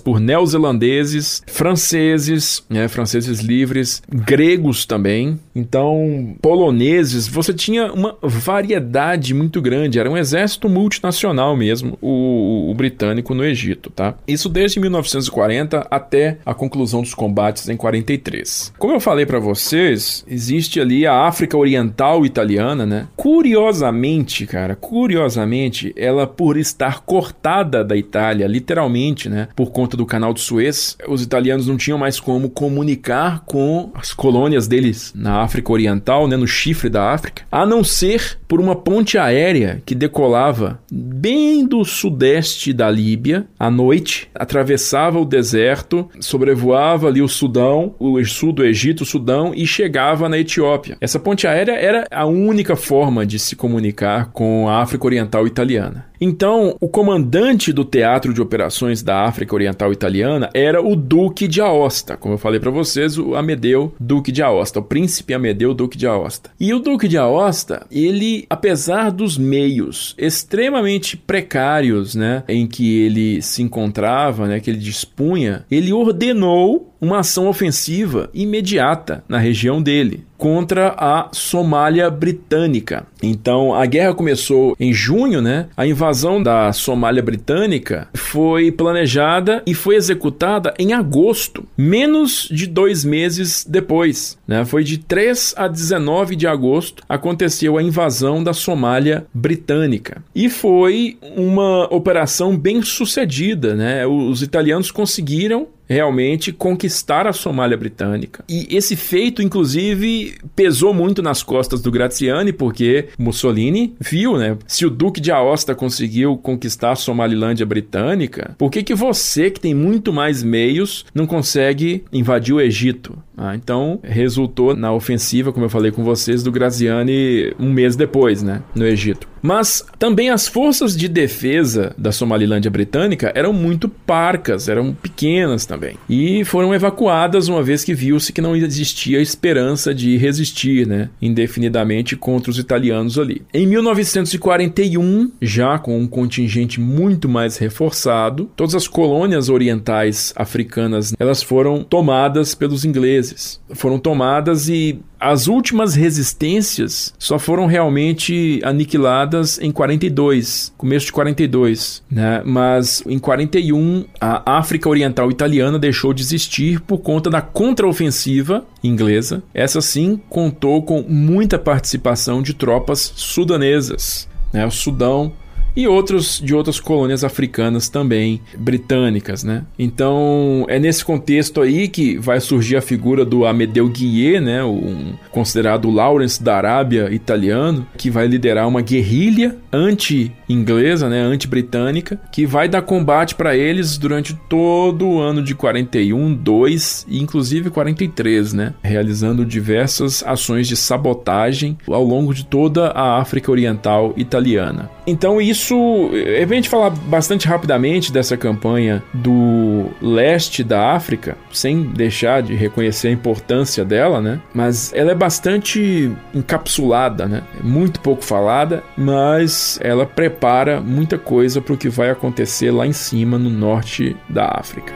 por 0.00 0.18
neozelandeses, 0.18 1.42
franceses, 1.46 2.64
né, 2.68 2.88
franceses 2.88 3.40
livres, 3.40 4.02
gregos 4.08 4.84
também, 4.84 5.38
então 5.56 6.36
poloneses, 6.40 7.26
você 7.26 7.52
tinha 7.52 7.92
uma 7.92 8.16
variedade 8.22 9.32
muito 9.34 9.60
grande, 9.60 9.98
era 9.98 10.10
um 10.10 10.16
exército 10.16 10.68
multinacional 10.68 11.56
mesmo, 11.56 11.98
o, 12.00 12.70
o 12.70 12.74
britânico 12.74 13.34
no 13.34 13.44
Egito, 13.44 13.90
tá? 13.90 14.14
Isso 14.26 14.48
desde 14.48 14.78
1940 14.78 15.46
40 15.56 15.86
até 15.90 16.38
a 16.44 16.54
conclusão 16.54 17.02
dos 17.02 17.14
combates 17.14 17.68
em 17.68 17.76
43. 17.76 18.72
Como 18.78 18.94
eu 18.94 19.00
falei 19.00 19.24
para 19.24 19.38
vocês, 19.38 20.24
existe 20.28 20.80
ali 20.80 21.06
a 21.06 21.26
África 21.26 21.56
Oriental 21.56 22.26
Italiana, 22.26 22.84
né? 22.84 23.06
Curiosamente, 23.16 24.46
cara, 24.46 24.74
curiosamente, 24.74 25.92
ela 25.96 26.26
por 26.26 26.56
estar 26.56 27.00
cortada 27.02 27.84
da 27.84 27.96
Itália, 27.96 28.46
literalmente, 28.46 29.28
né, 29.28 29.48
por 29.54 29.70
conta 29.70 29.96
do 29.96 30.04
Canal 30.04 30.34
de 30.34 30.40
Suez, 30.40 30.96
os 31.08 31.22
italianos 31.22 31.66
não 31.66 31.76
tinham 31.76 31.98
mais 31.98 32.20
como 32.20 32.50
comunicar 32.50 33.44
com 33.44 33.90
as 33.94 34.12
colônias 34.12 34.66
deles 34.66 35.12
na 35.14 35.42
África 35.42 35.45
Oriental, 35.72 36.28
né, 36.28 36.36
no 36.36 36.46
chifre 36.46 36.88
da 36.88 37.12
África, 37.12 37.42
a 37.50 37.66
não 37.66 37.82
ser 37.82 38.38
por 38.46 38.60
uma 38.60 38.76
ponte 38.76 39.18
aérea 39.18 39.82
que 39.84 39.94
decolava 39.94 40.80
bem 40.90 41.66
do 41.66 41.84
sudeste 41.84 42.72
da 42.72 42.90
Líbia 42.90 43.46
à 43.58 43.70
noite, 43.70 44.28
atravessava 44.34 45.18
o 45.18 45.24
deserto, 45.24 46.08
sobrevoava 46.20 47.08
ali 47.08 47.20
o 47.20 47.28
Sudão, 47.28 47.94
o 47.98 48.22
sul 48.24 48.52
do 48.52 48.64
Egito, 48.64 49.02
o 49.02 49.06
Sudão 49.06 49.52
e 49.54 49.66
chegava 49.66 50.28
na 50.28 50.38
Etiópia. 50.38 50.96
Essa 51.00 51.18
ponte 51.18 51.46
aérea 51.46 51.72
era 51.72 52.06
a 52.10 52.26
única 52.26 52.76
forma 52.76 53.26
de 53.26 53.38
se 53.38 53.56
comunicar 53.56 54.30
com 54.32 54.68
a 54.68 54.80
África 54.80 55.06
Oriental 55.06 55.46
Italiana. 55.46 56.06
Então, 56.20 56.74
o 56.80 56.88
comandante 56.88 57.72
do 57.72 57.84
Teatro 57.84 58.32
de 58.32 58.40
Operações 58.40 59.02
da 59.02 59.24
África 59.24 59.54
Oriental 59.54 59.92
Italiana 59.92 60.48
era 60.54 60.80
o 60.80 60.96
Duque 60.96 61.46
de 61.46 61.60
Aosta, 61.60 62.16
como 62.16 62.34
eu 62.34 62.38
falei 62.38 62.58
para 62.58 62.70
vocês, 62.70 63.18
o 63.18 63.34
Amedeu 63.34 63.92
Duque 64.00 64.32
de 64.32 64.42
Aosta, 64.42 64.80
o 64.80 64.82
príncipe 64.82 65.34
Amedeu 65.36 65.74
Duque 65.74 65.96
de 65.96 66.06
Aosta. 66.06 66.50
E 66.58 66.72
o 66.74 66.78
Duque 66.78 67.08
de 67.08 67.16
Aosta, 67.16 67.86
ele, 67.90 68.46
apesar 68.50 69.10
dos 69.10 69.38
meios 69.38 70.14
extremamente 70.18 71.16
precários, 71.16 72.14
né, 72.14 72.42
em 72.48 72.66
que 72.66 73.00
ele 73.00 73.40
se 73.42 73.62
encontrava, 73.62 74.46
né, 74.46 74.60
que 74.60 74.70
ele 74.70 74.78
dispunha, 74.78 75.64
ele 75.70 75.92
ordenou 75.92 76.95
uma 77.00 77.20
ação 77.20 77.48
ofensiva 77.48 78.30
imediata 78.32 79.24
na 79.28 79.38
região 79.38 79.82
dele 79.82 80.24
contra 80.36 80.94
a 80.96 81.28
Somália 81.32 82.10
britânica. 82.10 83.06
Então, 83.22 83.74
a 83.74 83.86
guerra 83.86 84.14
começou 84.14 84.76
em 84.78 84.92
junho, 84.92 85.40
né? 85.40 85.66
A 85.76 85.86
invasão 85.86 86.42
da 86.42 86.72
Somália 86.72 87.22
britânica 87.22 88.08
foi 88.14 88.70
planejada 88.70 89.62
e 89.66 89.74
foi 89.74 89.96
executada 89.96 90.74
em 90.78 90.92
agosto, 90.92 91.66
menos 91.76 92.48
de 92.50 92.66
dois 92.66 93.04
meses 93.04 93.64
depois. 93.68 94.36
Né? 94.46 94.64
Foi 94.64 94.84
de 94.84 94.98
3 94.98 95.54
a 95.56 95.68
19 95.68 96.36
de 96.36 96.46
agosto 96.46 97.02
aconteceu 97.08 97.78
a 97.78 97.82
invasão 97.82 98.44
da 98.44 98.52
Somália 98.52 99.26
britânica. 99.32 100.22
E 100.34 100.48
foi 100.48 101.16
uma 101.36 101.92
operação 101.92 102.56
bem 102.56 102.82
sucedida, 102.82 103.74
né? 103.74 104.06
Os 104.06 104.42
italianos 104.42 104.90
conseguiram 104.90 105.68
realmente 105.88 106.52
conquistar 106.52 107.26
a 107.26 107.32
Somália 107.32 107.76
britânica. 107.76 108.44
E 108.48 108.66
esse 108.70 108.96
feito, 108.96 109.42
inclusive, 109.42 110.34
pesou 110.54 110.92
muito 110.92 111.22
nas 111.22 111.42
costas 111.42 111.80
do 111.80 111.90
Graziani, 111.90 112.52
porque 112.52 113.08
Mussolini 113.18 113.94
viu, 114.00 114.36
né? 114.36 114.56
Se 114.66 114.84
o 114.84 114.90
Duque 114.90 115.20
de 115.20 115.30
Aosta 115.30 115.74
conseguiu 115.74 116.36
conquistar 116.36 116.92
a 116.92 116.96
Somalilândia 116.96 117.66
britânica, 117.66 118.54
por 118.58 118.70
que, 118.70 118.82
que 118.82 118.94
você, 118.94 119.50
que 119.50 119.60
tem 119.60 119.74
muito 119.74 120.12
mais 120.12 120.42
meios, 120.42 121.04
não 121.14 121.26
consegue 121.26 122.04
invadir 122.12 122.54
o 122.54 122.60
Egito? 122.60 123.16
Ah, 123.36 123.54
então, 123.54 124.00
resultou 124.02 124.74
na 124.74 124.92
ofensiva, 124.92 125.52
como 125.52 125.66
eu 125.66 125.70
falei 125.70 125.92
com 125.92 126.02
vocês, 126.02 126.42
do 126.42 126.50
Graziani 126.50 127.54
um 127.58 127.70
mês 127.70 127.94
depois, 127.94 128.42
né? 128.42 128.62
No 128.74 128.86
Egito. 128.86 129.28
Mas 129.46 129.84
também 129.96 130.28
as 130.28 130.48
forças 130.48 130.96
de 130.96 131.06
defesa 131.06 131.94
da 131.96 132.10
Somalilândia 132.10 132.68
britânica 132.68 133.30
eram 133.32 133.52
muito 133.52 133.88
parcas, 133.88 134.68
eram 134.68 134.92
pequenas 134.92 135.64
também. 135.64 135.96
E 136.10 136.44
foram 136.44 136.74
evacuadas 136.74 137.46
uma 137.46 137.62
vez 137.62 137.84
que 137.84 137.94
viu-se 137.94 138.32
que 138.32 138.40
não 138.40 138.56
existia 138.56 139.20
esperança 139.20 139.94
de 139.94 140.16
resistir, 140.16 140.84
né, 140.84 141.10
indefinidamente 141.22 142.16
contra 142.16 142.50
os 142.50 142.58
italianos 142.58 143.20
ali. 143.20 143.42
Em 143.54 143.68
1941, 143.68 145.30
já 145.40 145.78
com 145.78 145.96
um 145.96 146.08
contingente 146.08 146.80
muito 146.80 147.28
mais 147.28 147.56
reforçado, 147.56 148.50
todas 148.56 148.74
as 148.74 148.88
colônias 148.88 149.48
orientais 149.48 150.32
africanas, 150.34 151.14
elas 151.20 151.40
foram 151.40 151.84
tomadas 151.84 152.52
pelos 152.52 152.84
ingleses. 152.84 153.60
Foram 153.74 154.00
tomadas 154.00 154.68
e 154.68 154.98
as 155.26 155.48
últimas 155.48 155.96
resistências 155.96 157.12
só 157.18 157.36
foram 157.36 157.66
realmente 157.66 158.60
aniquiladas 158.62 159.58
em 159.60 159.72
42, 159.72 160.72
começo 160.78 161.06
de 161.06 161.12
42, 161.12 162.00
né? 162.08 162.42
Mas 162.44 163.02
em 163.04 163.18
41 163.18 164.04
a 164.20 164.58
África 164.58 164.88
Oriental 164.88 165.28
Italiana 165.28 165.80
deixou 165.80 166.14
de 166.14 166.22
existir 166.22 166.80
por 166.80 166.98
conta 166.98 167.28
da 167.28 167.40
contraofensiva 167.40 168.64
inglesa. 168.84 169.42
Essa 169.52 169.80
sim 169.80 170.20
contou 170.28 170.84
com 170.84 171.02
muita 171.02 171.58
participação 171.58 172.40
de 172.40 172.54
tropas 172.54 173.12
sudanesas, 173.16 174.28
né? 174.52 174.64
O 174.64 174.70
Sudão 174.70 175.32
e 175.76 175.86
outros 175.86 176.40
de 176.42 176.54
outras 176.54 176.80
colônias 176.80 177.22
africanas 177.22 177.88
também 177.88 178.40
britânicas, 178.58 179.44
né? 179.44 179.64
Então 179.78 180.64
é 180.68 180.78
nesse 180.78 181.04
contexto 181.04 181.60
aí 181.60 181.86
que 181.88 182.16
vai 182.18 182.40
surgir 182.40 182.76
a 182.76 182.82
figura 182.82 183.24
do 183.24 183.44
Amedeu 183.44 183.88
Guier, 183.88 184.40
né? 184.40 184.64
Um 184.64 185.14
considerado 185.30 185.90
Lawrence 185.90 186.42
da 186.42 186.56
Arábia 186.56 187.12
italiano, 187.12 187.86
que 187.96 188.10
vai 188.10 188.26
liderar 188.26 188.66
uma 188.66 188.80
guerrilha 188.80 189.56
anti-inglesa, 189.72 191.08
né? 191.08 191.20
Anti-britânica, 191.20 192.18
que 192.32 192.46
vai 192.46 192.68
dar 192.68 192.82
combate 192.82 193.34
para 193.34 193.56
eles 193.56 193.98
durante 193.98 194.34
todo 194.48 195.06
o 195.06 195.20
ano 195.20 195.42
de 195.42 195.54
41, 195.54 196.34
2 196.34 197.06
e 197.08 197.20
inclusive 197.20 197.70
43, 197.70 198.52
né? 198.52 198.74
Realizando 198.82 199.44
diversas 199.44 200.22
ações 200.26 200.66
de 200.66 200.76
sabotagem 200.76 201.76
ao 201.86 202.04
longo 202.04 202.32
de 202.32 202.44
toda 202.46 202.88
a 202.88 203.18
África 203.18 203.50
Oriental 203.50 204.14
italiana. 204.16 204.90
Então 205.06 205.40
isso, 205.40 205.65
é 205.74 206.42
a 206.42 206.46
gente 206.46 206.68
falar 206.68 206.90
bastante 206.90 207.46
rapidamente 207.46 208.12
dessa 208.12 208.36
campanha 208.36 209.02
do 209.12 209.86
leste 210.00 210.62
da 210.62 210.92
África, 210.92 211.36
sem 211.52 211.82
deixar 211.82 212.42
de 212.42 212.54
reconhecer 212.54 213.08
a 213.08 213.12
importância 213.12 213.84
dela, 213.84 214.20
né? 214.20 214.40
Mas 214.54 214.92
ela 214.94 215.12
é 215.12 215.14
bastante 215.14 216.12
encapsulada, 216.34 217.26
né? 217.26 217.42
É 217.58 217.62
muito 217.62 218.00
pouco 218.00 218.24
falada, 218.24 218.82
mas 218.96 219.78
ela 219.82 220.06
prepara 220.06 220.80
muita 220.80 221.18
coisa 221.18 221.60
para 221.60 221.74
o 221.74 221.76
que 221.76 221.88
vai 221.88 222.10
acontecer 222.10 222.70
lá 222.70 222.86
em 222.86 222.92
cima 222.92 223.38
no 223.38 223.50
norte 223.50 224.16
da 224.28 224.46
África. 224.58 224.92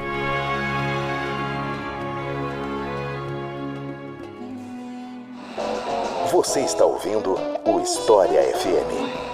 Você 6.33 6.61
está 6.61 6.85
ouvindo 6.85 7.37
o 7.65 7.81
História 7.81 8.41
FM. 8.43 9.30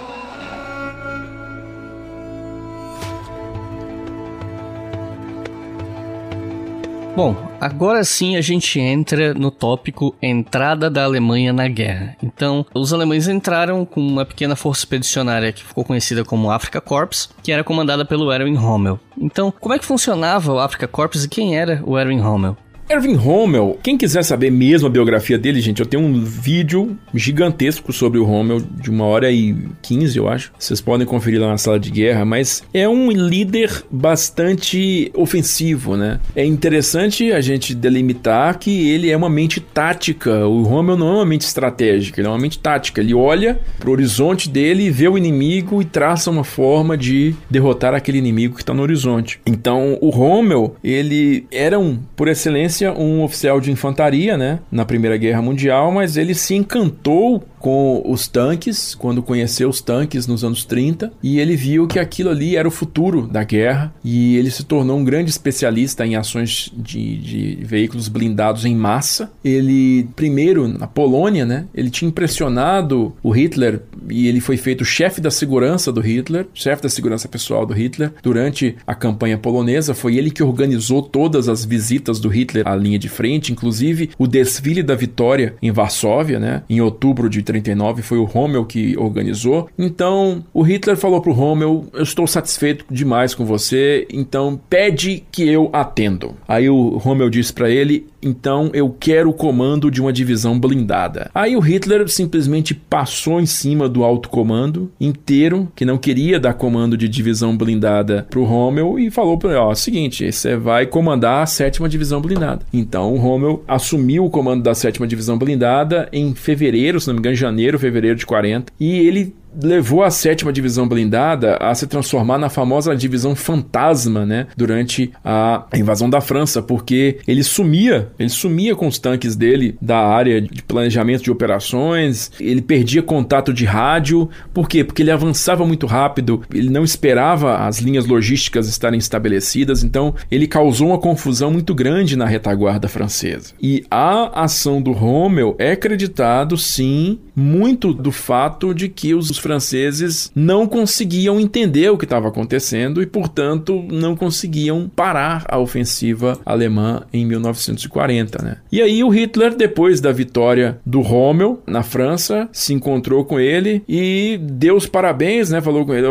Bom, 7.17 7.35
agora 7.59 8.03
sim 8.03 8.35
a 8.35 8.41
gente 8.41 8.79
entra 8.79 9.33
no 9.33 9.49
tópico 9.49 10.15
entrada 10.21 10.87
da 10.87 11.03
Alemanha 11.03 11.51
na 11.51 11.67
guerra. 11.67 12.15
Então, 12.21 12.63
os 12.75 12.93
alemães 12.93 13.27
entraram 13.27 13.83
com 13.83 13.99
uma 13.99 14.23
pequena 14.23 14.55
força 14.55 14.81
expedicionária 14.81 15.51
que 15.51 15.63
ficou 15.63 15.83
conhecida 15.83 16.23
como 16.23 16.51
Afrika 16.51 16.79
Korps, 16.79 17.27
que 17.41 17.51
era 17.51 17.63
comandada 17.63 18.05
pelo 18.05 18.31
Erwin 18.31 18.53
Rommel. 18.53 18.99
Então, 19.19 19.51
como 19.59 19.73
é 19.73 19.79
que 19.79 19.85
funcionava 19.85 20.53
o 20.53 20.59
Afrika 20.59 20.87
Korps 20.87 21.23
e 21.23 21.27
quem 21.27 21.57
era 21.57 21.81
o 21.83 21.97
Erwin 21.97 22.19
Rommel? 22.19 22.55
Erwin 22.89 23.15
Rommel, 23.15 23.77
quem 23.83 23.97
quiser 23.97 24.23
saber 24.23 24.49
mesmo 24.49 24.87
a 24.87 24.89
biografia 24.89 25.37
dele, 25.37 25.59
gente, 25.59 25.81
eu 25.81 25.85
tenho 25.85 26.01
um 26.01 26.23
vídeo 26.23 26.97
gigantesco 27.13 27.91
sobre 27.91 28.17
o 28.17 28.23
Rommel, 28.23 28.61
de 28.61 28.89
uma 28.89 29.03
hora 29.03 29.29
e 29.29 29.53
quinze, 29.81 30.17
eu 30.17 30.29
acho. 30.29 30.53
Vocês 30.57 30.79
podem 30.79 31.05
conferir 31.05 31.41
lá 31.41 31.49
na 31.49 31.57
sala 31.57 31.77
de 31.77 31.91
guerra, 31.91 32.23
mas 32.23 32.63
é 32.73 32.87
um 32.87 33.11
líder 33.11 33.83
bastante 33.91 35.11
ofensivo, 35.13 35.97
né? 35.97 36.21
É 36.33 36.45
interessante 36.45 37.29
a 37.33 37.41
gente 37.41 37.75
delimitar 37.75 38.57
que 38.57 38.89
ele 38.89 39.09
é 39.09 39.17
uma 39.17 39.29
mente 39.29 39.59
tática. 39.59 40.47
O 40.47 40.63
Rommel 40.63 40.95
não 40.95 41.09
é 41.09 41.15
uma 41.15 41.25
mente 41.25 41.41
estratégica, 41.41 42.21
ele 42.21 42.27
é 42.27 42.31
uma 42.31 42.39
mente 42.39 42.57
tática. 42.57 43.01
Ele 43.01 43.13
olha 43.13 43.59
pro 43.79 43.91
horizonte 43.91 44.49
dele, 44.49 44.89
vê 44.89 45.09
o 45.09 45.17
inimigo 45.17 45.81
e 45.81 45.85
traça 45.85 46.31
uma 46.31 46.45
forma 46.45 46.95
de 46.95 47.35
derrotar 47.49 47.93
aquele 47.93 48.17
inimigo 48.17 48.55
que 48.55 48.61
está 48.61 48.73
no 48.73 48.81
horizonte. 48.81 49.41
Então, 49.45 49.97
o 49.99 50.09
Rommel, 50.09 50.75
ele 50.81 51.45
era 51.51 51.77
um, 51.77 51.99
por 52.15 52.29
excelência, 52.29 52.76
um 52.85 53.23
oficial 53.23 53.59
de 53.59 53.71
infantaria, 53.71 54.37
né, 54.37 54.59
na 54.71 54.85
Primeira 54.85 55.17
Guerra 55.17 55.41
Mundial, 55.41 55.91
mas 55.91 56.17
ele 56.17 56.33
se 56.33 56.55
encantou 56.55 57.43
com 57.59 58.03
os 58.05 58.27
tanques, 58.27 58.95
quando 58.95 59.23
conheceu 59.23 59.69
os 59.69 59.81
tanques 59.81 60.27
nos 60.27 60.43
anos 60.43 60.63
30, 60.63 61.11
e 61.21 61.39
ele 61.39 61.55
viu 61.55 61.87
que 61.87 61.99
aquilo 61.99 62.29
ali 62.29 62.55
era 62.55 62.67
o 62.67 62.71
futuro 62.71 63.27
da 63.27 63.43
guerra, 63.43 63.93
e 64.03 64.37
ele 64.37 64.51
se 64.51 64.63
tornou 64.63 64.97
um 64.97 65.03
grande 65.03 65.29
especialista 65.29 66.05
em 66.05 66.15
ações 66.15 66.71
de, 66.75 67.17
de 67.17 67.57
veículos 67.63 68.07
blindados 68.07 68.65
em 68.65 68.75
massa. 68.75 69.31
Ele, 69.43 70.07
primeiro, 70.15 70.67
na 70.67 70.87
Polônia, 70.87 71.45
né, 71.45 71.65
ele 71.73 71.89
tinha 71.89 72.09
impressionado 72.09 73.13
o 73.23 73.31
Hitler, 73.31 73.81
e 74.09 74.27
ele 74.27 74.39
foi 74.39 74.57
feito 74.57 74.85
chefe 74.85 75.19
da 75.19 75.31
segurança 75.31 75.91
do 75.91 76.01
Hitler, 76.01 76.47
chefe 76.53 76.83
da 76.83 76.89
segurança 76.89 77.27
pessoal 77.27 77.65
do 77.65 77.73
Hitler, 77.73 78.13
durante 78.21 78.75
a 78.85 78.93
campanha 78.93 79.37
polonesa. 79.37 79.93
Foi 79.93 80.15
ele 80.15 80.31
que 80.31 80.43
organizou 80.43 81.01
todas 81.01 81.49
as 81.49 81.65
visitas 81.65 82.19
do 82.19 82.29
Hitler 82.29 82.66
a 82.71 82.75
linha 82.75 82.99
de 82.99 83.09
frente, 83.09 83.51
inclusive 83.51 84.09
o 84.17 84.27
desfile 84.27 84.83
da 84.83 84.95
vitória 84.95 85.55
em 85.61 85.71
Varsóvia, 85.71 86.39
né? 86.39 86.63
Em 86.69 86.81
outubro 86.81 87.29
de 87.29 87.41
39 87.41 88.01
foi 88.01 88.17
o 88.17 88.23
Rommel 88.23 88.65
que 88.65 88.97
organizou. 88.97 89.69
Então, 89.77 90.43
o 90.53 90.61
Hitler 90.61 90.97
falou 90.97 91.21
pro 91.21 91.31
Rommel: 91.31 91.85
"Eu 91.93 92.03
estou 92.03 92.27
satisfeito 92.27 92.85
demais 92.89 93.33
com 93.33 93.45
você, 93.45 94.07
então 94.11 94.59
pede 94.69 95.23
que 95.31 95.47
eu 95.47 95.69
atendo". 95.73 96.35
Aí 96.47 96.69
o 96.69 96.97
Rommel 96.97 97.29
disse 97.29 97.53
para 97.53 97.69
ele: 97.69 98.07
"Então 98.21 98.69
eu 98.73 98.89
quero 98.99 99.29
o 99.29 99.33
comando 99.33 99.89
de 99.89 100.01
uma 100.01 100.13
divisão 100.13 100.59
blindada". 100.59 101.29
Aí 101.33 101.55
o 101.55 101.59
Hitler 101.59 102.07
simplesmente 102.09 102.73
passou 102.73 103.39
em 103.39 103.45
cima 103.45 103.87
do 103.87 104.03
alto 104.03 104.29
comando 104.29 104.91
inteiro, 104.99 105.71
que 105.75 105.85
não 105.85 105.97
queria 105.97 106.39
dar 106.39 106.53
comando 106.53 106.97
de 106.97 107.07
divisão 107.07 107.55
blindada 107.55 108.27
pro 108.29 108.43
Rommel 108.43 108.99
e 108.99 109.09
falou 109.09 109.37
para 109.37 109.51
ele: 109.51 109.59
"Ó, 109.59 109.73
seguinte, 109.75 110.31
você 110.31 110.55
vai 110.55 110.85
comandar 110.85 111.43
a 111.43 111.45
sétima 111.45 111.89
divisão 111.89 112.21
blindada". 112.21 112.56
Então 112.73 113.13
o 113.13 113.17
Rommel 113.17 113.63
assumiu 113.67 114.25
o 114.25 114.29
comando 114.29 114.63
da 114.63 114.75
sétima 114.75 115.07
divisão 115.07 115.37
blindada 115.37 116.07
em 116.11 116.33
fevereiro, 116.33 116.99
se 116.99 117.07
não 117.07 117.15
me 117.15 117.19
engano, 117.19 117.35
janeiro, 117.35 117.79
fevereiro 117.79 118.17
de 118.17 118.25
40, 118.25 118.71
e 118.79 118.99
ele 118.99 119.35
levou 119.61 120.03
a 120.03 120.11
sétima 120.11 120.51
divisão 120.51 120.87
blindada 120.87 121.57
a 121.57 121.73
se 121.73 121.87
transformar 121.87 122.37
na 122.37 122.49
famosa 122.49 122.95
divisão 122.95 123.35
fantasma, 123.35 124.25
né, 124.25 124.47
durante 124.55 125.11
a 125.23 125.65
invasão 125.75 126.09
da 126.09 126.21
França, 126.21 126.61
porque 126.61 127.17
ele 127.27 127.43
sumia, 127.43 128.09
ele 128.19 128.29
sumia 128.29 128.75
com 128.75 128.87
os 128.87 128.99
tanques 128.99 129.35
dele 129.35 129.77
da 129.81 129.97
área 129.97 130.41
de 130.41 130.61
planejamento 130.63 131.23
de 131.23 131.31
operações, 131.31 132.31
ele 132.39 132.61
perdia 132.61 133.01
contato 133.01 133.53
de 133.53 133.65
rádio, 133.65 134.29
por 134.53 134.67
quê? 134.67 134.83
Porque 134.83 135.01
ele 135.01 135.11
avançava 135.11 135.65
muito 135.65 135.87
rápido, 135.87 136.43
ele 136.53 136.69
não 136.69 136.83
esperava 136.83 137.57
as 137.57 137.79
linhas 137.79 138.05
logísticas 138.05 138.67
estarem 138.67 138.97
estabelecidas, 138.97 139.83
então 139.83 140.13
ele 140.29 140.47
causou 140.47 140.89
uma 140.89 140.97
confusão 140.97 141.51
muito 141.51 141.73
grande 141.73 142.15
na 142.15 142.25
retaguarda 142.25 142.87
francesa. 142.87 143.53
E 143.61 143.85
a 143.89 144.43
ação 144.43 144.81
do 144.81 144.91
Rommel 144.91 145.55
é 145.57 145.71
acreditado 145.71 146.57
sim 146.57 147.19
muito 147.35 147.93
do 147.93 148.11
fato 148.11 148.73
de 148.73 148.89
que 148.89 149.13
os 149.13 149.29
franceses 149.37 150.31
não 150.35 150.67
conseguiam 150.67 151.39
entender 151.39 151.89
o 151.89 151.97
que 151.97 152.05
estava 152.05 152.27
acontecendo 152.27 153.01
e, 153.01 153.05
portanto, 153.05 153.83
não 153.91 154.15
conseguiam 154.15 154.89
parar 154.95 155.45
a 155.47 155.57
ofensiva 155.59 156.39
alemã 156.45 157.03
em 157.11 157.25
1940. 157.25 158.43
Né? 158.43 158.57
E 158.71 158.81
aí 158.81 159.03
o 159.03 159.09
Hitler, 159.09 159.55
depois 159.55 160.01
da 160.01 160.11
vitória 160.11 160.79
do 160.85 161.01
Rommel 161.01 161.61
na 161.65 161.83
França, 161.83 162.49
se 162.51 162.73
encontrou 162.73 163.25
com 163.25 163.39
ele 163.39 163.83
e 163.87 164.39
deu 164.41 164.75
os 164.75 164.85
parabéns, 164.85 165.49
né? 165.49 165.61
falou 165.61 165.85
com 165.85 165.93
ele: 165.93 166.07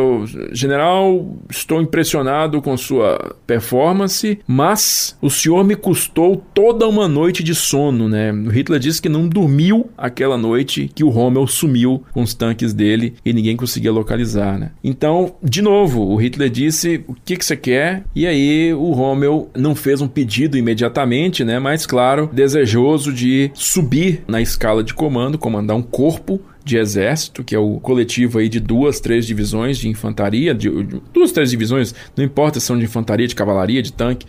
General, 0.52 1.26
estou 1.50 1.80
impressionado 1.80 2.60
com 2.62 2.76
sua 2.76 3.36
performance, 3.46 4.38
mas 4.46 5.16
o 5.20 5.30
senhor 5.30 5.64
me 5.64 5.74
custou 5.74 6.42
toda 6.54 6.86
uma 6.88 7.08
noite 7.08 7.42
de 7.42 7.54
sono. 7.54 8.08
Né? 8.08 8.32
O 8.32 8.50
Hitler 8.50 8.80
disse 8.80 9.00
que 9.00 9.08
não 9.08 9.28
dormiu 9.28 9.90
aquela 9.96 10.36
noite 10.36 10.90
que 10.94 11.04
o 11.04 11.08
Rommel 11.08 11.46
sumiu 11.46 12.02
com 12.12 12.22
os 12.22 12.34
tanques 12.34 12.72
dele 12.72 13.14
e 13.24 13.32
ninguém 13.32 13.56
conseguia 13.56 13.92
localizar, 13.92 14.58
né? 14.58 14.70
Então, 14.82 15.34
de 15.42 15.62
novo, 15.62 16.02
o 16.02 16.16
Hitler 16.16 16.50
disse: 16.50 17.04
"O 17.06 17.14
que 17.14 17.36
que 17.36 17.44
você 17.44 17.56
quer?" 17.56 18.04
E 18.14 18.26
aí 18.26 18.72
o 18.74 18.92
Rommel 18.92 19.50
não 19.56 19.74
fez 19.74 20.00
um 20.00 20.08
pedido 20.08 20.56
imediatamente, 20.56 21.44
né? 21.44 21.58
Mas 21.58 21.86
claro, 21.86 22.28
desejoso 22.32 23.12
de 23.12 23.50
subir 23.54 24.22
na 24.26 24.40
escala 24.40 24.82
de 24.82 24.94
comando, 24.94 25.38
comandar 25.38 25.76
um 25.76 25.82
corpo 25.82 26.40
de 26.66 26.76
exército, 26.76 27.44
que 27.44 27.54
é 27.54 27.58
o 27.60 27.78
coletivo 27.78 28.40
aí 28.40 28.48
de 28.48 28.58
duas, 28.58 28.98
três 28.98 29.24
divisões 29.24 29.78
de 29.78 29.88
infantaria, 29.88 30.52
de, 30.52 30.68
de, 30.68 31.00
duas, 31.14 31.30
três 31.30 31.50
divisões, 31.50 31.94
não 32.16 32.24
importa 32.24 32.58
se 32.58 32.66
são 32.66 32.76
de 32.76 32.84
infantaria, 32.84 33.28
de 33.28 33.36
cavalaria, 33.36 33.80
de 33.80 33.92
tanque. 33.92 34.26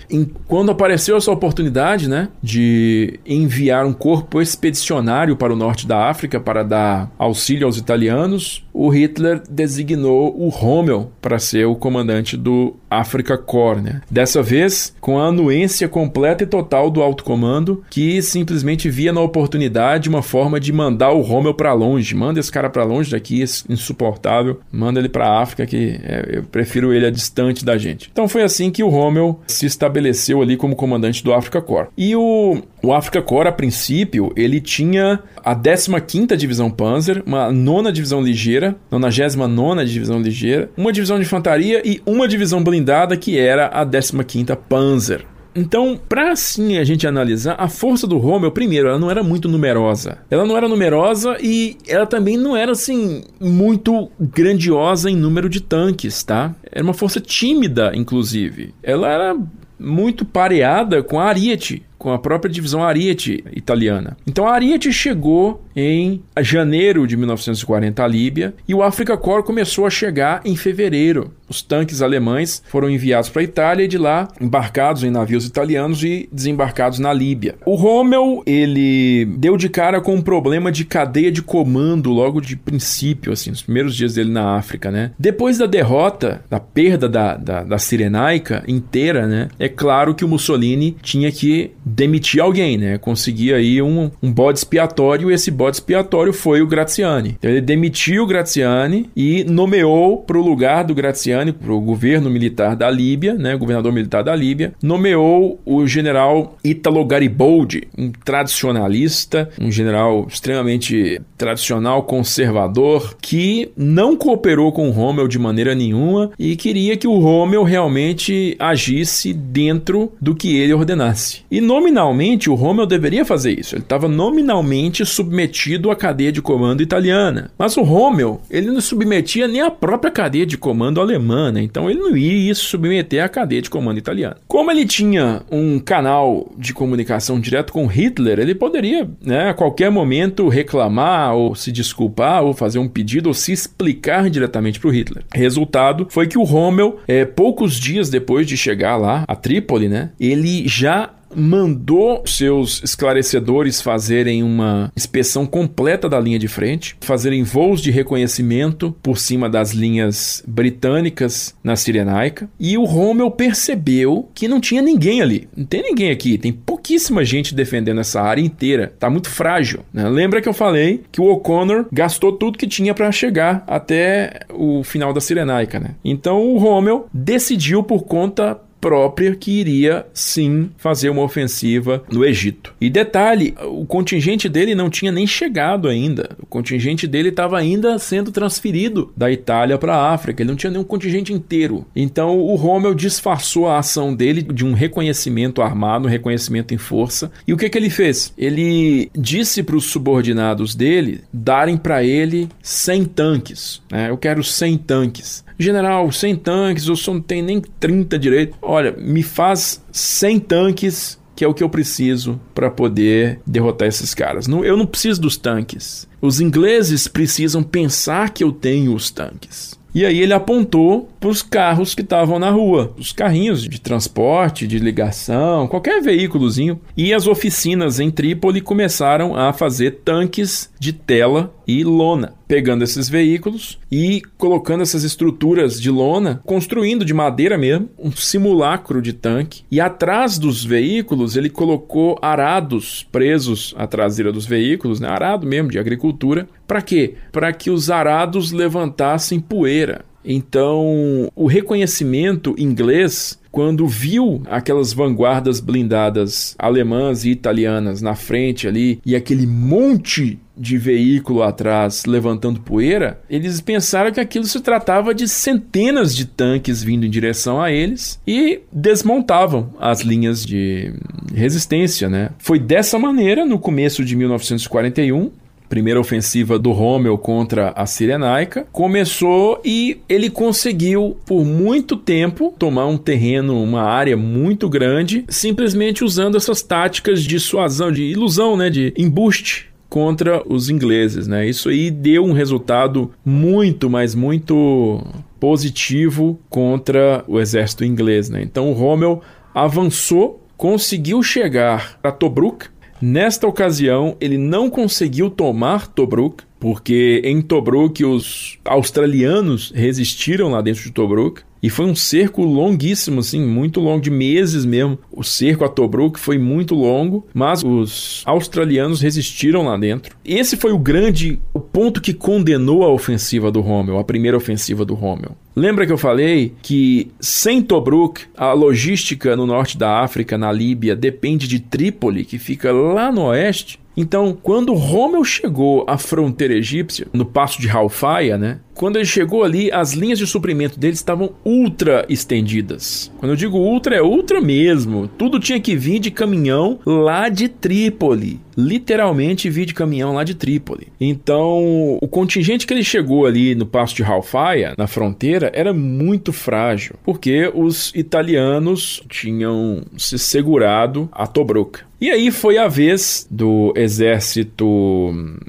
Quando 0.48 0.70
apareceu 0.70 1.18
essa 1.18 1.32
oportunidade, 1.32 2.08
né, 2.08 2.30
de 2.42 3.20
enviar 3.26 3.88
um 3.88 3.94
corpo 3.94 4.40
expedicionário 4.40 5.36
para 5.36 5.52
o 5.52 5.56
norte 5.56 5.88
da 5.88 6.08
África 6.08 6.40
para 6.40 6.62
dar 6.62 7.12
auxílio 7.18 7.66
aos 7.66 7.76
italianos, 7.76 8.64
o 8.78 8.90
Hitler 8.90 9.42
designou 9.50 10.40
o 10.40 10.50
Rommel 10.50 11.12
para 11.20 11.40
ser 11.40 11.66
o 11.66 11.76
comandante 11.76 12.38
do 12.38 12.76
Africa 12.90 13.36
Corps, 13.36 13.82
né? 13.82 14.02
Dessa 14.10 14.44
vez 14.44 14.96
com 15.02 15.20
a 15.20 15.26
anuência 15.26 15.90
completa 15.90 16.44
e 16.44 16.48
total 16.48 16.92
do 16.92 17.02
alto 17.02 17.24
comando, 17.24 17.84
que 17.90 18.22
simplesmente 18.22 18.88
via 18.88 19.12
na 19.12 19.22
oportunidade 19.22 20.08
uma 20.08 20.22
forma 20.22 20.60
de 20.60 20.72
mandar 20.72 21.12
o 21.12 21.22
Rommel 21.22 21.56
para 21.56 21.74
longe, 21.74 22.14
manda 22.14 22.40
esse 22.40 22.52
cara 22.52 22.70
para 22.70 22.84
longe 22.84 23.10
daqui, 23.10 23.44
insuportável, 23.68 24.60
manda 24.72 25.00
ele 25.00 25.10
para 25.10 25.28
a 25.28 25.42
África 25.42 25.66
que 25.66 26.00
é, 26.04 26.38
eu 26.38 26.44
prefiro 26.44 26.94
ele 26.94 27.08
a 27.08 27.12
distante 27.12 27.66
da 27.66 27.78
gente. 27.78 28.10
Então 28.12 28.28
foi 28.28 28.44
assim 28.44 28.70
que 28.70 28.84
o 28.84 28.90
Rommel 28.90 29.40
se 29.48 29.66
estabeleceu 29.66 30.40
ali 30.42 30.56
como 30.56 30.76
comandante 30.76 31.24
do 31.24 31.34
Africa 31.34 31.62
Corps. 31.62 31.90
E 31.98 32.16
o 32.16 32.62
o 32.84 32.94
Africa 32.94 33.22
Corps, 33.22 33.48
a 33.48 33.52
princípio, 33.52 34.32
ele 34.36 34.62
tinha 34.62 35.20
a 35.44 35.56
15ª 35.56 36.36
Divisão 36.36 36.70
Panzer, 36.70 37.24
uma 37.26 37.52
nona 37.52 37.92
divisão 37.92 38.22
ligeira, 38.22 38.76
99ª 38.92 39.86
Divisão 39.86 40.22
ligeira, 40.22 40.70
uma 40.78 40.92
divisão 40.92 41.18
de 41.18 41.24
infantaria 41.24 41.82
e 41.84 42.02
uma 42.06 42.28
divisão 42.28 42.64
blindada 42.64 43.18
que 43.18 43.38
era 43.38 43.68
a 43.68 43.86
15ª 43.86 44.56
Panzer. 44.56 45.26
Então, 45.58 46.00
para 46.08 46.32
assim 46.32 46.78
a 46.78 46.84
gente 46.84 47.08
analisar, 47.08 47.56
a 47.58 47.68
força 47.68 48.06
do 48.06 48.20
Rommel, 48.20 48.52
primeiro, 48.52 48.90
ela 48.90 49.00
não 49.00 49.10
era 49.10 49.24
muito 49.24 49.50
numerosa. 49.50 50.20
Ela 50.30 50.46
não 50.46 50.56
era 50.56 50.68
numerosa 50.68 51.36
e 51.42 51.78
ela 51.88 52.06
também 52.06 52.38
não 52.38 52.56
era 52.56 52.74
assim 52.74 53.24
muito 53.42 54.12
grandiosa 54.20 55.10
em 55.10 55.16
número 55.16 55.50
de 55.50 55.60
tanques, 55.60 56.22
tá? 56.22 56.54
Era 56.72 56.84
uma 56.84 56.94
força 56.94 57.20
tímida, 57.20 57.92
inclusive. 57.96 58.72
Ela 58.84 59.10
era 59.10 59.38
muito 59.80 60.24
pareada 60.26 61.02
com 61.02 61.20
a 61.20 61.26
Ariete, 61.26 61.84
com 62.08 62.14
a 62.14 62.18
própria 62.18 62.50
divisão 62.50 62.82
Ariete 62.82 63.44
italiana. 63.54 64.16
Então 64.26 64.48
a 64.48 64.54
Ariete 64.54 64.94
chegou 64.94 65.62
em 65.76 66.24
janeiro 66.40 67.06
de 67.06 67.18
1940 67.18 68.02
à 68.02 68.08
Líbia 68.08 68.56
e 68.66 68.74
o 68.74 68.82
Africa 68.82 69.18
Corps 69.18 69.46
começou 69.46 69.86
a 69.86 69.90
chegar 69.90 70.40
em 70.46 70.56
fevereiro. 70.56 71.34
Os 71.50 71.62
tanques 71.62 72.02
alemães 72.02 72.62
foram 72.68 72.90
enviados 72.90 73.30
para 73.30 73.42
a 73.42 73.46
Itália 73.46 73.84
e 73.84 73.88
de 73.88 73.98
lá 73.98 74.28
embarcados 74.40 75.04
em 75.04 75.10
navios 75.10 75.46
italianos 75.46 76.04
e 76.04 76.28
desembarcados 76.32 77.00
na 77.00 77.14
Líbia. 77.14 77.56
O 77.66 77.76
Rommel, 77.76 78.44
ele 78.46 79.26
deu 79.38 79.56
de 79.56 79.70
cara 79.70 80.02
com 80.02 80.16
um 80.16 80.22
problema 80.22 80.72
de 80.72 80.84
cadeia 80.84 81.32
de 81.32 81.42
comando 81.42 82.10
logo 82.10 82.42
de 82.42 82.56
princípio, 82.56 83.32
assim, 83.32 83.52
nos 83.52 83.62
primeiros 83.62 83.96
dias 83.96 84.16
dele 84.16 84.32
na 84.32 84.58
África, 84.58 84.92
né? 84.92 85.12
Depois 85.18 85.58
da 85.58 85.66
derrota, 85.66 86.42
da 86.50 86.60
perda 86.60 87.08
da, 87.08 87.38
da, 87.38 87.64
da 87.64 87.78
Cirenaica 87.78 88.64
inteira, 88.68 89.26
né? 89.26 89.48
É 89.60 89.70
claro 89.70 90.16
que 90.16 90.26
o 90.26 90.28
Mussolini 90.28 90.98
tinha 91.02 91.32
que 91.32 91.72
demitir 91.98 92.40
alguém, 92.40 92.78
né? 92.78 93.00
Conseguir 93.00 93.56
aí 93.56 93.82
um, 93.82 94.12
um 94.22 94.32
bode 94.32 94.60
expiatório 94.60 95.32
e 95.32 95.34
esse 95.34 95.50
bode 95.50 95.78
expiatório 95.78 96.32
foi 96.32 96.62
o 96.62 96.68
Graziani. 96.68 97.36
Então 97.40 97.50
ele 97.50 97.60
demitiu 97.60 98.24
o 98.24 98.28
Graziani 98.28 99.10
e 99.16 99.44
nomeou 99.44 100.18
para 100.18 100.38
o 100.38 100.42
lugar 100.44 100.84
do 100.84 100.94
Graziani, 100.94 101.52
para 101.52 101.74
o 101.74 101.82
governo 101.82 102.30
militar 102.30 102.76
da 102.76 102.88
Líbia, 102.92 103.34
né? 103.34 103.58
Governador 103.58 103.92
militar 103.92 104.24
da 104.24 104.36
Líbia, 104.36 104.74
nomeou 104.82 105.60
o 105.66 105.88
general 105.88 106.56
Italo 106.64 107.04
Garibaldi, 107.04 107.88
um 107.98 108.12
tradicionalista, 108.12 109.50
um 109.60 109.72
general 109.72 110.28
extremamente 110.30 111.20
tradicional, 111.36 112.04
conservador, 112.04 113.18
que 113.20 113.72
não 113.76 114.16
cooperou 114.16 114.72
com 114.72 114.88
o 114.88 114.92
Rommel 114.92 115.28
de 115.28 115.40
maneira 115.40 115.74
nenhuma 115.74 116.30
e 116.38 116.56
queria 116.56 116.96
que 116.96 117.08
o 117.08 117.18
Rommel 117.18 117.64
realmente 117.64 118.56
agisse 118.60 119.34
dentro 119.34 120.12
do 120.22 120.36
que 120.36 120.56
ele 120.58 120.74
ordenasse. 120.74 121.42
E 121.50 121.60
no 121.60 121.77
nominalmente 121.78 122.50
o 122.50 122.56
Rommel 122.56 122.88
deveria 122.88 123.24
fazer 123.24 123.58
isso. 123.60 123.76
Ele 123.76 123.84
estava 123.84 124.08
nominalmente 124.08 125.06
submetido 125.06 125.92
à 125.92 125.96
cadeia 125.96 126.32
de 126.32 126.42
comando 126.42 126.82
italiana. 126.82 127.52
Mas 127.58 127.78
o 127.78 127.84
Rommel, 127.84 128.42
ele 128.50 128.72
não 128.72 128.82
submetia 128.82 129.48
nem 129.48 129.62
a 129.62 129.70
própria 129.70 130.12
cadeia 130.12 130.46
de 130.46 130.58
comando 130.58 131.00
alemã, 131.00 131.52
né? 131.52 131.62
Então 131.62 131.90
ele 131.90 132.00
não 132.00 132.18
ia 132.18 132.54
se 132.56 132.62
submeter 132.62 133.24
à 133.24 133.30
cadeia 133.30 133.62
de 133.62 133.70
comando 133.70 134.00
italiana. 134.00 134.38
Como 134.48 134.72
ele 134.72 134.86
tinha 134.86 135.44
um 135.52 135.80
canal 135.80 136.52
de 136.58 136.74
comunicação 136.74 137.40
direto 137.40 137.72
com 137.72 137.86
Hitler, 137.86 138.40
ele 138.40 138.56
poderia, 138.56 139.08
né, 139.22 139.50
a 139.50 139.54
qualquer 139.54 139.92
momento 139.92 140.48
reclamar 140.48 141.36
ou 141.36 141.54
se 141.54 141.72
desculpar 141.72 142.44
ou 142.44 142.54
fazer 142.54 142.80
um 142.80 142.88
pedido 142.88 143.28
ou 143.28 143.34
se 143.34 143.52
explicar 143.52 144.30
diretamente 144.30 144.80
para 144.80 144.90
o 144.90 144.92
Hitler. 144.92 145.24
Resultado 145.34 146.08
foi 146.10 146.28
que 146.28 146.38
o 146.38 146.44
Rommel, 146.44 147.00
é, 147.08 147.24
poucos 147.24 147.76
dias 147.76 148.10
depois 148.10 148.48
de 148.48 148.58
chegar 148.58 148.98
lá 148.98 149.24
a 149.28 149.36
Trípoli, 149.36 149.88
né, 149.88 150.10
ele 150.20 150.68
já 150.68 151.12
mandou 151.36 152.24
seus 152.26 152.82
esclarecedores 152.84 153.82
fazerem 153.82 154.44
uma 154.44 154.92
inspeção 154.96 155.46
completa 155.46 156.10
da 156.10 156.20
linha 156.20 156.40
de 156.40 156.48
frente, 156.48 156.96
fazerem 157.02 157.44
voos 157.44 157.82
de 157.82 157.92
reconhecimento 157.92 158.96
por 159.02 159.18
cima 159.18 159.50
das 159.50 159.72
linhas 159.72 160.44
britânicas 160.48 161.56
na 161.64 161.76
Cirenaica, 161.76 162.50
e 162.60 162.78
o 162.78 162.86
Rommel 162.86 163.32
percebeu 163.32 164.30
que 164.34 164.48
não 164.48 164.60
tinha 164.60 164.82
ninguém 164.82 165.22
ali. 165.22 165.48
Não 165.56 165.66
tem 165.66 165.82
ninguém 165.82 166.12
aqui, 166.12 166.38
tem 166.38 166.52
pouquíssima 166.52 167.24
gente 167.24 167.56
defendendo 167.56 168.00
essa 168.00 168.22
área 168.22 168.42
inteira. 168.42 168.94
Tá 169.00 169.10
muito 169.10 169.30
frágil. 169.30 169.82
Né? 169.94 170.08
Lembra 170.10 170.42
que 170.42 170.50
eu 170.50 170.54
falei 170.54 171.04
que 171.12 171.22
o 171.22 171.26
O'Connor 171.26 171.86
gastou 171.92 172.32
tudo 172.32 172.58
que 172.58 172.68
tinha 172.68 172.94
para 172.94 173.12
chegar 173.12 173.64
até 173.68 174.42
o 174.52 174.84
final 174.84 175.14
da 175.14 175.22
Cirenaica, 175.22 175.80
né? 175.80 175.92
Então 176.04 176.48
o 176.48 176.58
Rommel 176.58 177.08
decidiu 177.14 177.84
por 177.84 178.04
conta 178.04 178.60
própria 178.80 179.36
que 179.36 179.52
iria 179.52 180.06
sim 180.14 180.70
fazer 180.78 181.10
uma 181.10 181.22
ofensiva 181.22 182.04
no 182.12 182.26
Egito. 182.26 182.74
E 182.80 182.90
detalhe, 182.90 183.56
o 183.62 183.86
contingente 183.86 184.48
dele 184.48 184.76
não 184.76 184.90
tinha 184.90 185.12
nem 185.12 185.26
chegado 185.26 185.88
ainda. 185.88 186.30
O 186.42 186.46
contingente 186.46 187.08
dele 187.08 187.30
estava 187.30 187.58
ainda 187.58 187.98
sendo 188.00 188.32
transferido 188.32 189.12
da 189.16 189.32
Itália 189.32 189.78
para 189.78 189.96
a 189.96 190.14
África. 190.14 190.42
Ele 190.42 190.50
não 190.50 190.58
tinha 190.58 190.72
nenhum 190.72 190.84
contingente 190.84 191.34
inteiro. 191.34 191.86
Então 191.96 192.40
o 192.40 192.56
Rommel 192.56 192.94
disfarçou 192.94 193.68
a 193.68 193.80
ação 193.80 194.14
dele 194.14 194.42
de 194.42 194.66
um 194.66 194.74
reconhecimento 194.74 195.62
armado, 195.62 196.08
um 196.08 196.12
reconhecimento 196.12 196.74
em 196.74 196.78
força. 196.78 197.32
E 197.48 197.54
o 197.54 197.58
que, 197.58 197.70
que 197.70 197.78
ele 197.78 197.90
fez? 197.90 198.34
Ele 198.38 199.10
disse 199.18 199.64
para 199.64 199.76
os 199.76 199.86
subordinados 199.86 200.76
dele 200.76 201.22
darem 201.32 201.78
para 201.78 202.04
ele 202.04 202.50
100 202.62 203.06
tanques. 203.06 203.82
Né? 203.92 204.10
Eu 204.10 204.18
quero 204.18 204.44
100 204.44 204.78
tanques. 204.78 205.47
General, 205.58 206.12
100 206.12 206.36
tanques, 206.38 206.88
eu 206.88 206.96
só 206.96 207.14
não 207.14 207.22
tenho 207.22 207.46
nem 207.46 207.62
30 207.62 208.20
direito. 208.20 208.58
Olha, 208.62 208.92
me 208.92 209.24
faz 209.24 209.84
100 209.92 210.40
tanques 210.40 211.18
que 211.36 211.46
é 211.46 211.48
o 211.48 211.54
que 211.54 211.64
eu 211.64 211.70
preciso 211.70 212.42
para 212.56 212.72
poder 212.72 213.40
derrotar 213.46 213.88
esses 213.88 214.16
caras. 214.16 214.48
eu 214.48 214.76
não 214.76 214.88
preciso 214.88 215.22
dos 215.22 215.38
tanques. 215.38 216.08
Os 216.20 216.42
ingleses 216.42 217.08
precisam 217.08 217.62
pensar 217.62 218.32
que 218.32 218.44
eu 218.44 218.52
tenho 218.52 218.96
os 218.96 219.12
tanques. 219.12 219.78
E 219.94 220.06
aí 220.06 220.20
ele 220.20 220.34
apontou 220.34 221.10
para 221.20 221.30
os 221.30 221.42
carros 221.42 221.96
que 221.96 222.02
estavam 222.02 222.38
na 222.38 222.52
rua, 222.52 222.94
os 223.00 223.12
carrinhos 223.12 223.64
de 223.64 223.82
transporte, 223.82 224.68
de 224.68 224.78
ligação, 224.78 225.68
qualquer 225.68 226.02
veículozinho. 226.02 226.80
E 226.96 227.14
as 227.14 227.26
oficinas 227.26 228.00
em 228.00 228.12
Trípoli 228.12 228.62
começaram 228.62 229.36
a 229.36 229.54
fazer 229.54 230.02
tanques 230.06 230.70
de 230.80 230.94
tela 230.94 231.52
e 231.68 231.84
lona, 231.84 232.34
pegando 232.48 232.84
esses 232.84 233.10
veículos 233.10 233.80
e 233.92 234.22
colocando 234.38 234.82
essas 234.82 235.04
estruturas 235.04 235.80
de 235.82 235.92
lona, 235.92 236.42
construindo 236.46 237.04
de 237.04 237.14
madeira 237.14 237.58
mesmo 237.58 237.90
um 238.00 238.12
simulacro 238.12 239.02
de 239.02 239.14
tanque. 239.14 239.64
E 239.70 239.82
atrás 239.82 240.38
dos 240.38 240.64
veículos 240.64 241.36
ele 241.36 241.50
colocou 241.50 242.18
arados 242.22 243.08
presos 243.12 243.76
à 243.78 243.86
traseira 243.86 244.32
dos 244.32 244.46
veículos, 244.46 245.00
né? 245.00 245.08
arado 245.08 245.46
mesmo 245.46 245.70
de 245.70 245.80
agricultura. 245.80 246.48
Para 246.66 246.82
quê? 246.82 247.16
Para 247.32 247.52
que 247.52 247.70
os 247.70 247.90
arados 247.90 248.52
levantassem 248.52 249.40
poeira. 249.40 250.06
Então, 250.24 251.30
o 251.36 251.48
reconhecimento 251.48 252.56
inglês 252.58 253.40
quando 253.58 253.88
viu 253.88 254.44
aquelas 254.46 254.94
vanguardas 254.94 255.60
blindadas 255.60 256.56
alemãs 256.60 257.26
e 257.26 257.32
italianas 257.32 258.04
na 258.04 258.14
frente 258.14 258.68
ali 258.68 259.02
e 259.04 259.16
aquele 259.16 259.48
monte 259.48 260.38
de 260.56 260.78
veículo 260.78 261.42
atrás 261.42 262.06
levantando 262.06 262.60
poeira, 262.62 263.20
eles 263.28 263.60
pensaram 263.60 264.12
que 264.12 264.20
aquilo 264.20 264.46
se 264.46 264.60
tratava 264.60 265.12
de 265.12 265.28
centenas 265.28 266.16
de 266.16 266.26
tanques 266.26 266.84
vindo 266.84 267.04
em 267.06 267.10
direção 267.10 267.60
a 267.60 267.72
eles 267.72 268.20
e 268.28 268.62
desmontavam 268.72 269.74
as 269.80 270.02
linhas 270.02 270.46
de 270.46 270.94
resistência, 271.34 272.08
né? 272.08 272.30
Foi 272.38 272.60
dessa 272.60 273.00
maneira 273.00 273.44
no 273.44 273.58
começo 273.58 274.06
de 274.06 274.16
1941 274.16 275.32
primeira 275.68 276.00
ofensiva 276.00 276.58
do 276.58 276.72
Rommel 276.72 277.18
contra 277.18 277.70
a 277.70 277.86
Cirenaica, 277.86 278.68
começou 278.72 279.62
e 279.64 280.00
ele 280.08 280.30
conseguiu 280.30 281.18
por 281.26 281.46
muito 281.46 281.96
tempo 281.96 282.54
tomar 282.58 282.88
um 282.88 282.98
terreno, 282.98 283.62
uma 283.62 283.84
área 283.84 284.18
muito 284.18 284.70
grande, 284.70 285.26
simplesmente 285.28 286.04
usando 286.04 286.38
essas 286.38 286.62
táticas 286.62 287.24
de 287.24 287.40
suasão, 287.40 287.92
de 287.92 288.04
ilusão, 288.04 288.56
né, 288.56 288.70
de 288.70 288.94
embuste 288.98 289.68
contra 289.90 290.44
os 290.46 290.70
ingleses, 290.70 291.28
né? 291.28 291.48
Isso 291.48 291.70
aí 291.70 291.90
deu 291.90 292.26
um 292.26 292.34
resultado 292.34 293.12
muito, 293.24 293.90
mas 293.90 294.14
muito 294.14 295.02
positivo 295.40 296.40
contra 296.50 297.24
o 297.28 297.40
exército 297.40 297.86
inglês, 297.86 298.30
né? 298.30 298.42
Então 298.42 298.70
o 298.70 298.74
Rommel 298.74 299.22
avançou, 299.54 300.46
conseguiu 300.58 301.24
chegar 301.24 301.98
a 302.04 302.12
Tobruk, 302.12 302.68
Nesta 303.02 303.48
ocasião, 303.48 304.18
ele 304.20 304.38
não 304.38 304.70
conseguiu 304.70 305.30
tomar 305.30 305.88
Tobruk, 305.88 306.44
porque 306.60 307.22
em 307.24 307.42
Tobruk 307.42 308.04
os 308.04 308.58
australianos 308.66 309.72
resistiram 309.76 310.50
lá 310.50 310.62
dentro 310.62 310.84
de 310.84 310.92
Tobruk. 310.92 311.42
E 311.62 311.72
foi 311.72 311.86
um 311.86 311.96
cerco 311.96 312.44
longuíssimo, 312.44 313.20
assim, 313.20 313.42
muito 313.42 313.80
longo, 313.80 314.00
de 314.00 314.12
meses 314.12 314.64
mesmo. 314.64 315.00
O 315.12 315.24
cerco 315.24 315.66
a 315.66 315.70
Tobruk 315.70 316.20
foi 316.20 316.38
muito 316.38 316.76
longo, 316.76 317.26
mas 317.34 317.64
os 317.64 318.22
australianos 318.28 319.02
resistiram 319.02 319.64
lá 319.64 319.76
dentro. 319.76 320.16
Esse 320.24 320.56
foi 320.56 320.72
o 320.72 320.78
grande 320.78 321.40
o 321.54 321.60
ponto 321.60 322.00
que 322.00 322.14
condenou 322.14 322.84
a 322.84 322.94
ofensiva 322.94 323.52
do 323.52 323.60
Rommel, 323.60 323.98
a 323.98 324.04
primeira 324.04 324.38
ofensiva 324.38 324.86
do 324.86 324.94
Rommel. 324.94 325.36
Lembra 325.56 325.88
que 325.88 325.92
eu 325.92 325.98
falei 325.98 326.54
que 326.62 327.10
sem 327.20 327.64
Tobruk, 327.64 328.22
a 328.38 328.54
logística 328.54 329.36
no 329.36 329.48
norte 329.48 329.80
da 329.80 330.02
África, 330.02 330.38
na 330.38 330.52
Líbia, 330.52 330.96
depende 330.96 331.48
de 331.48 331.60
Trípoli, 331.60 332.24
que 332.24 332.38
fica 332.38 332.72
lá 332.72 333.12
no 333.12 333.24
oeste? 333.24 333.80
Então, 334.00 334.38
quando 334.42 334.76
Rommel 334.76 335.24
chegou 335.24 335.84
à 335.88 335.98
fronteira 335.98 336.54
egípcia, 336.54 337.08
no 337.12 337.26
passo 337.26 337.60
de 337.60 337.68
Halfaia, 337.68 338.38
né? 338.38 338.60
Quando 338.78 338.98
ele 338.98 339.06
chegou 339.06 339.44
ali, 339.44 339.72
as 339.72 339.94
linhas 339.94 340.20
de 340.20 340.28
suprimento 340.28 340.80
dele 340.80 340.94
estavam 340.94 341.32
ultra 341.44 342.06
estendidas. 342.08 343.12
Quando 343.18 343.32
eu 343.32 343.36
digo 343.36 343.58
ultra, 343.58 343.96
é 343.96 344.02
ultra 344.04 344.40
mesmo. 344.40 345.08
Tudo 345.08 345.40
tinha 345.40 345.60
que 345.60 345.76
vir 345.76 345.98
de 345.98 346.12
caminhão 346.12 346.80
lá 346.86 347.28
de 347.28 347.50
Trípoli. 347.50 348.40
Literalmente 348.56 349.50
vir 349.50 349.66
de 349.66 349.74
caminhão 349.74 350.14
lá 350.14 350.24
de 350.24 350.36
Trípoli. 350.36 350.88
Então, 351.02 351.98
o 352.02 352.08
contingente 352.08 352.68
que 352.68 352.74
ele 352.74 352.84
chegou 352.84 353.26
ali 353.26 353.56
no 353.56 353.66
passo 353.66 353.96
de 353.96 354.04
Halfaia, 354.04 354.76
na 354.78 354.88
fronteira, 354.88 355.52
era 355.54 355.74
muito 355.74 356.32
frágil, 356.32 356.96
porque 357.04 357.52
os 357.54 357.92
italianos 357.96 359.04
tinham 359.10 359.84
se 359.98 360.20
segurado 360.20 361.10
a 361.12 361.26
Tobruk. 361.26 361.80
E 362.00 362.12
aí 362.12 362.30
foi 362.30 362.60
a 362.60 362.68
vez 362.68 363.28
do 363.30 363.74
exército 363.76 364.66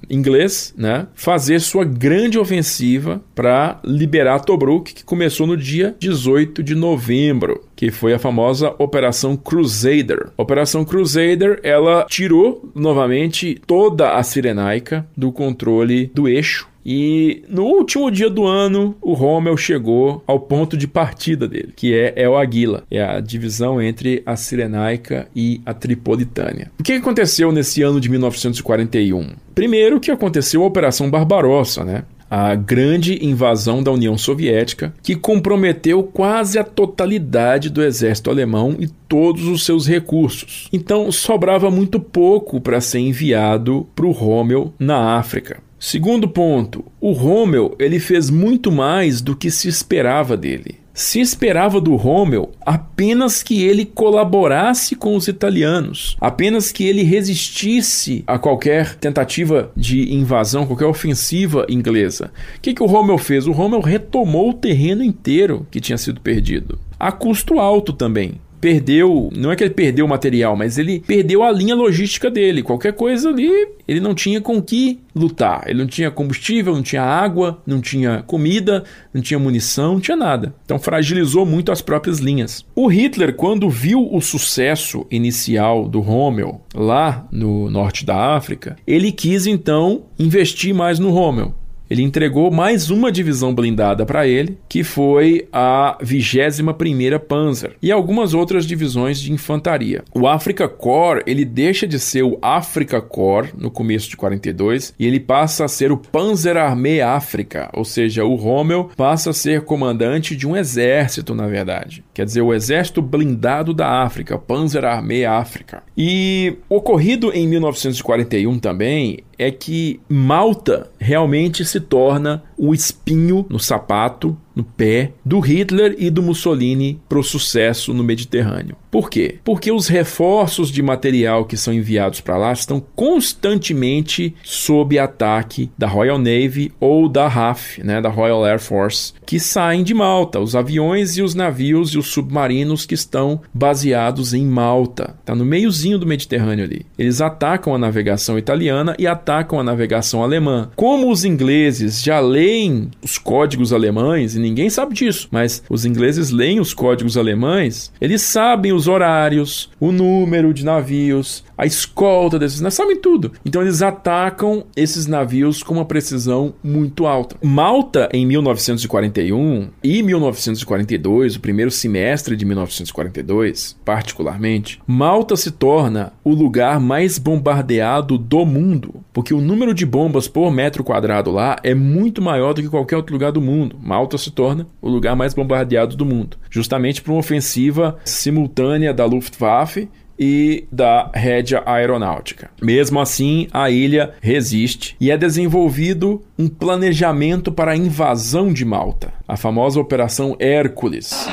inglês, 0.08 0.74
né, 0.76 1.06
fazer 1.14 1.60
sua 1.60 1.84
grande 1.84 2.38
ofensiva 2.38 3.17
para 3.34 3.80
liberar 3.84 4.40
Tobruk, 4.40 4.94
que 4.94 5.04
começou 5.04 5.46
no 5.46 5.56
dia 5.56 5.94
18 5.98 6.62
de 6.62 6.74
novembro, 6.74 7.62
que 7.74 7.90
foi 7.90 8.12
a 8.12 8.18
famosa 8.18 8.74
Operação 8.78 9.36
Crusader. 9.36 10.30
Operação 10.36 10.84
Crusader, 10.84 11.60
ela 11.62 12.06
tirou 12.08 12.70
novamente 12.74 13.60
toda 13.66 14.12
a 14.12 14.22
Cirenaica 14.22 15.06
do 15.16 15.30
controle 15.32 16.10
do 16.14 16.28
eixo 16.28 16.68
e 16.90 17.42
no 17.50 17.64
último 17.64 18.10
dia 18.10 18.30
do 18.30 18.46
ano, 18.46 18.96
o 19.02 19.12
Rommel 19.12 19.58
chegou 19.58 20.22
ao 20.26 20.40
ponto 20.40 20.74
de 20.74 20.88
partida 20.88 21.46
dele, 21.46 21.74
que 21.76 21.94
é 21.94 22.14
El 22.16 22.34
Aguila, 22.34 22.82
é 22.90 23.02
a 23.02 23.20
divisão 23.20 23.78
entre 23.78 24.22
a 24.24 24.36
Cirenaica 24.36 25.28
e 25.36 25.60
a 25.66 25.74
Tripolitânia. 25.74 26.70
O 26.80 26.82
que 26.82 26.94
aconteceu 26.94 27.52
nesse 27.52 27.82
ano 27.82 28.00
de 28.00 28.08
1941? 28.08 29.32
Primeiro 29.54 30.00
que 30.00 30.10
aconteceu 30.10 30.62
a 30.62 30.66
Operação 30.66 31.10
Barbarossa, 31.10 31.84
né? 31.84 32.04
A 32.30 32.54
grande 32.54 33.24
invasão 33.24 33.82
da 33.82 33.90
União 33.90 34.16
Soviética, 34.18 34.94
que 35.02 35.14
comprometeu 35.14 36.02
quase 36.02 36.58
a 36.58 36.64
totalidade 36.64 37.70
do 37.70 37.82
exército 37.82 38.30
alemão 38.30 38.76
e 38.78 38.86
todos 39.08 39.44
os 39.46 39.64
seus 39.64 39.86
recursos. 39.86 40.68
Então 40.72 41.10
sobrava 41.10 41.70
muito 41.70 41.98
pouco 41.98 42.60
para 42.60 42.80
ser 42.80 43.00
enviado 43.00 43.86
para 43.94 44.06
o 44.06 44.12
Rommel 44.12 44.72
na 44.78 45.16
África. 45.16 45.62
Segundo 45.78 46.28
ponto, 46.28 46.84
o 47.00 47.12
Rommel 47.12 47.76
ele 47.78 48.00
fez 48.00 48.30
muito 48.30 48.72
mais 48.72 49.20
do 49.20 49.36
que 49.36 49.50
se 49.50 49.68
esperava 49.68 50.36
dele. 50.36 50.76
Se 50.98 51.20
esperava 51.20 51.80
do 51.80 51.94
Rommel 51.94 52.50
apenas 52.66 53.40
que 53.40 53.62
ele 53.62 53.84
colaborasse 53.84 54.96
com 54.96 55.14
os 55.14 55.28
italianos, 55.28 56.16
apenas 56.20 56.72
que 56.72 56.84
ele 56.84 57.04
resistisse 57.04 58.24
a 58.26 58.36
qualquer 58.36 58.96
tentativa 58.96 59.70
de 59.76 60.12
invasão, 60.12 60.66
qualquer 60.66 60.86
ofensiva 60.86 61.64
inglesa. 61.68 62.32
O 62.56 62.60
que, 62.60 62.74
que 62.74 62.82
o 62.82 62.86
Rommel 62.86 63.16
fez? 63.16 63.46
O 63.46 63.52
Rommel 63.52 63.80
retomou 63.80 64.50
o 64.50 64.54
terreno 64.54 65.04
inteiro 65.04 65.64
que 65.70 65.80
tinha 65.80 65.96
sido 65.96 66.20
perdido, 66.20 66.80
a 66.98 67.12
custo 67.12 67.60
alto 67.60 67.92
também 67.92 68.40
perdeu, 68.60 69.30
não 69.36 69.50
é 69.50 69.56
que 69.56 69.64
ele 69.64 69.74
perdeu 69.74 70.06
o 70.06 70.08
material, 70.08 70.56
mas 70.56 70.78
ele 70.78 71.00
perdeu 71.06 71.42
a 71.42 71.50
linha 71.50 71.74
logística 71.74 72.30
dele. 72.30 72.62
Qualquer 72.62 72.92
coisa 72.92 73.28
ali, 73.28 73.50
ele 73.86 74.00
não 74.00 74.14
tinha 74.14 74.40
com 74.40 74.60
que 74.62 75.00
lutar. 75.14 75.64
Ele 75.66 75.78
não 75.78 75.86
tinha 75.86 76.10
combustível, 76.10 76.74
não 76.74 76.82
tinha 76.82 77.02
água, 77.02 77.62
não 77.66 77.80
tinha 77.80 78.22
comida, 78.26 78.84
não 79.12 79.22
tinha 79.22 79.38
munição, 79.38 79.94
não 79.94 80.00
tinha 80.00 80.16
nada. 80.16 80.54
Então 80.64 80.78
fragilizou 80.78 81.44
muito 81.44 81.72
as 81.72 81.80
próprias 81.80 82.18
linhas. 82.18 82.64
O 82.74 82.86
Hitler, 82.86 83.34
quando 83.34 83.68
viu 83.70 84.08
o 84.12 84.20
sucesso 84.20 85.06
inicial 85.10 85.88
do 85.88 86.00
Rommel 86.00 86.60
lá 86.74 87.26
no 87.32 87.70
norte 87.70 88.04
da 88.04 88.36
África, 88.36 88.76
ele 88.86 89.12
quis 89.12 89.46
então 89.46 90.04
investir 90.18 90.74
mais 90.74 90.98
no 90.98 91.10
Rommel. 91.10 91.54
Ele 91.90 92.02
entregou 92.02 92.50
mais 92.50 92.90
uma 92.90 93.10
divisão 93.10 93.54
blindada 93.54 94.04
para 94.04 94.26
ele, 94.26 94.58
que 94.68 94.84
foi 94.84 95.48
a 95.52 95.96
21ª 96.02 97.18
Panzer, 97.18 97.76
e 97.82 97.90
algumas 97.90 98.34
outras 98.34 98.66
divisões 98.66 99.20
de 99.20 99.32
infantaria. 99.32 100.04
O 100.14 100.26
Africa 100.26 100.68
Corps, 100.68 101.22
ele 101.26 101.44
deixa 101.44 101.86
de 101.86 101.98
ser 101.98 102.22
o 102.22 102.38
Africa 102.42 103.00
Corps 103.00 103.52
no 103.56 103.70
começo 103.70 104.08
de 104.08 104.16
42 104.16 104.94
e 104.98 105.06
ele 105.06 105.20
passa 105.20 105.64
a 105.64 105.68
ser 105.68 105.90
o 105.92 105.96
Panzer 105.96 106.56
Armee 106.56 107.00
África, 107.00 107.70
ou 107.72 107.84
seja, 107.84 108.24
o 108.24 108.34
Rommel 108.34 108.90
passa 108.96 109.30
a 109.30 109.34
ser 109.34 109.62
comandante 109.62 110.36
de 110.36 110.46
um 110.46 110.56
exército, 110.56 111.34
na 111.34 111.46
verdade. 111.46 112.04
Quer 112.12 112.24
dizer, 112.24 112.42
o 112.42 112.52
exército 112.52 113.00
blindado 113.00 113.72
da 113.72 114.02
África, 114.02 114.38
Panzer 114.38 114.84
Armee 114.84 115.24
África. 115.24 115.82
E 115.96 116.56
ocorrido 116.68 117.32
em 117.32 117.46
1941 117.46 118.58
também 118.58 119.24
é 119.38 119.50
que 119.50 120.00
Malta 120.08 120.90
realmente 120.98 121.64
se 121.64 121.80
torna 121.80 122.42
o 122.58 122.74
espinho 122.74 123.46
no 123.48 123.58
sapato, 123.58 124.36
no 124.58 124.64
pé 124.64 125.12
do 125.24 125.38
Hitler 125.38 125.94
e 125.98 126.10
do 126.10 126.20
Mussolini 126.20 127.00
para 127.08 127.20
o 127.20 127.22
sucesso 127.22 127.94
no 127.94 128.02
Mediterrâneo. 128.02 128.76
Por 128.90 129.08
quê? 129.08 129.38
Porque 129.44 129.70
os 129.70 129.86
reforços 129.86 130.72
de 130.72 130.82
material 130.82 131.44
que 131.44 131.56
são 131.56 131.72
enviados 131.72 132.20
para 132.20 132.36
lá 132.36 132.52
estão 132.52 132.82
constantemente 132.96 134.34
sob 134.42 134.98
ataque 134.98 135.70
da 135.78 135.86
Royal 135.86 136.18
Navy 136.18 136.72
ou 136.80 137.08
da 137.08 137.28
RAF, 137.28 137.80
né, 137.84 138.00
da 138.00 138.08
Royal 138.08 138.44
Air 138.44 138.58
Force, 138.58 139.12
que 139.24 139.38
saem 139.38 139.84
de 139.84 139.94
Malta, 139.94 140.40
os 140.40 140.56
aviões 140.56 141.16
e 141.16 141.22
os 141.22 141.34
navios 141.34 141.90
e 141.90 141.98
os 141.98 142.08
submarinos 142.08 142.84
que 142.84 142.94
estão 142.94 143.40
baseados 143.54 144.34
em 144.34 144.44
Malta. 144.44 145.14
Está 145.20 145.34
no 145.36 145.44
meiozinho 145.44 145.98
do 145.98 146.06
Mediterrâneo 146.06 146.64
ali. 146.64 146.84
Eles 146.98 147.20
atacam 147.20 147.74
a 147.74 147.78
navegação 147.78 148.36
italiana 148.36 148.96
e 148.98 149.06
atacam 149.06 149.60
a 149.60 149.62
navegação 149.62 150.22
alemã. 150.22 150.70
Como 150.74 151.12
os 151.12 151.24
ingleses 151.24 152.02
já 152.02 152.18
leem 152.48 152.90
os 153.02 153.18
códigos 153.18 153.72
alemães, 153.72 154.34
e 154.34 154.40
ninguém 154.40 154.70
sabe 154.70 154.94
disso, 154.94 155.28
mas 155.30 155.62
os 155.68 155.84
ingleses 155.84 156.30
leem 156.30 156.60
os 156.60 156.72
códigos 156.72 157.16
alemães, 157.16 157.92
eles 158.00 158.22
sabem 158.22 158.72
os 158.72 158.88
horários, 158.88 159.70
o 159.78 159.92
número 159.92 160.54
de 160.54 160.64
navios, 160.64 161.44
a 161.56 161.66
escolta 161.66 162.38
desses 162.38 162.60
navios, 162.60 162.74
sabem 162.74 162.96
tudo. 162.96 163.32
Então 163.44 163.60
eles 163.60 163.82
atacam 163.82 164.64
esses 164.76 165.06
navios 165.06 165.62
com 165.62 165.74
uma 165.74 165.84
precisão 165.84 166.54
muito 166.62 167.06
alta. 167.06 167.36
Malta, 167.42 168.08
em 168.12 168.24
1941 168.24 169.68
e 169.82 170.02
1942, 170.02 171.36
o 171.36 171.40
primeiro 171.40 171.70
semestre 171.70 172.36
de 172.36 172.44
1942, 172.44 173.76
particularmente, 173.84 174.80
Malta 174.86 175.36
se 175.36 175.50
torna 175.50 176.12
o 176.24 176.32
lugar 176.32 176.80
mais 176.80 177.18
bombardeado 177.18 178.16
do 178.16 178.46
mundo, 178.46 179.04
porque 179.12 179.34
o 179.34 179.40
número 179.40 179.74
de 179.74 179.84
bombas 179.84 180.28
por 180.28 180.50
metro 180.50 180.84
quadrado 180.84 181.30
lá 181.30 181.56
é 181.62 181.74
muito 181.74 182.22
maior 182.22 182.37
do 182.38 182.62
que 182.62 182.68
qualquer 182.68 182.96
outro 182.96 183.12
lugar 183.12 183.32
do 183.32 183.40
mundo. 183.40 183.76
Malta 183.82 184.16
se 184.16 184.30
torna 184.30 184.66
o 184.80 184.88
lugar 184.88 185.14
mais 185.14 185.34
bombardeado 185.34 185.96
do 185.96 186.04
mundo, 186.04 186.36
justamente 186.50 187.02
por 187.02 187.12
uma 187.12 187.20
ofensiva 187.20 187.98
simultânea 188.04 188.92
da 188.94 189.04
Luftwaffe 189.04 189.88
e 190.18 190.66
da 190.72 191.10
rédea 191.14 191.62
aeronáutica. 191.64 192.50
Mesmo 192.60 193.00
assim, 193.00 193.46
a 193.52 193.70
ilha 193.70 194.14
resiste 194.20 194.96
e 195.00 195.10
é 195.10 195.16
desenvolvido 195.16 196.22
um 196.38 196.48
planejamento 196.48 197.52
para 197.52 197.72
a 197.72 197.76
invasão 197.76 198.52
de 198.52 198.64
Malta, 198.64 199.12
a 199.26 199.36
famosa 199.36 199.80
Operação 199.80 200.36
Hércules. 200.40 201.28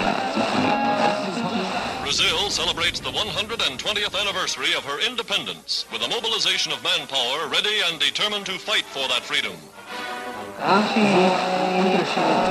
Celebrates 2.95 2.99
the 3.01 3.11
120th 3.11 4.15
anniversary 4.21 4.73
of 4.73 4.85
her 4.85 4.99
independence 5.05 5.85
with 5.91 6.01
a 6.01 6.07
mobilization 6.07 6.71
of 6.71 6.81
manpower 6.83 7.47
ready 7.49 7.81
and 7.87 7.99
determined 7.99 8.45
to 8.45 8.53
fight 8.59 8.85
for 8.85 9.07
that 9.09 9.21
freedom. 9.23 9.53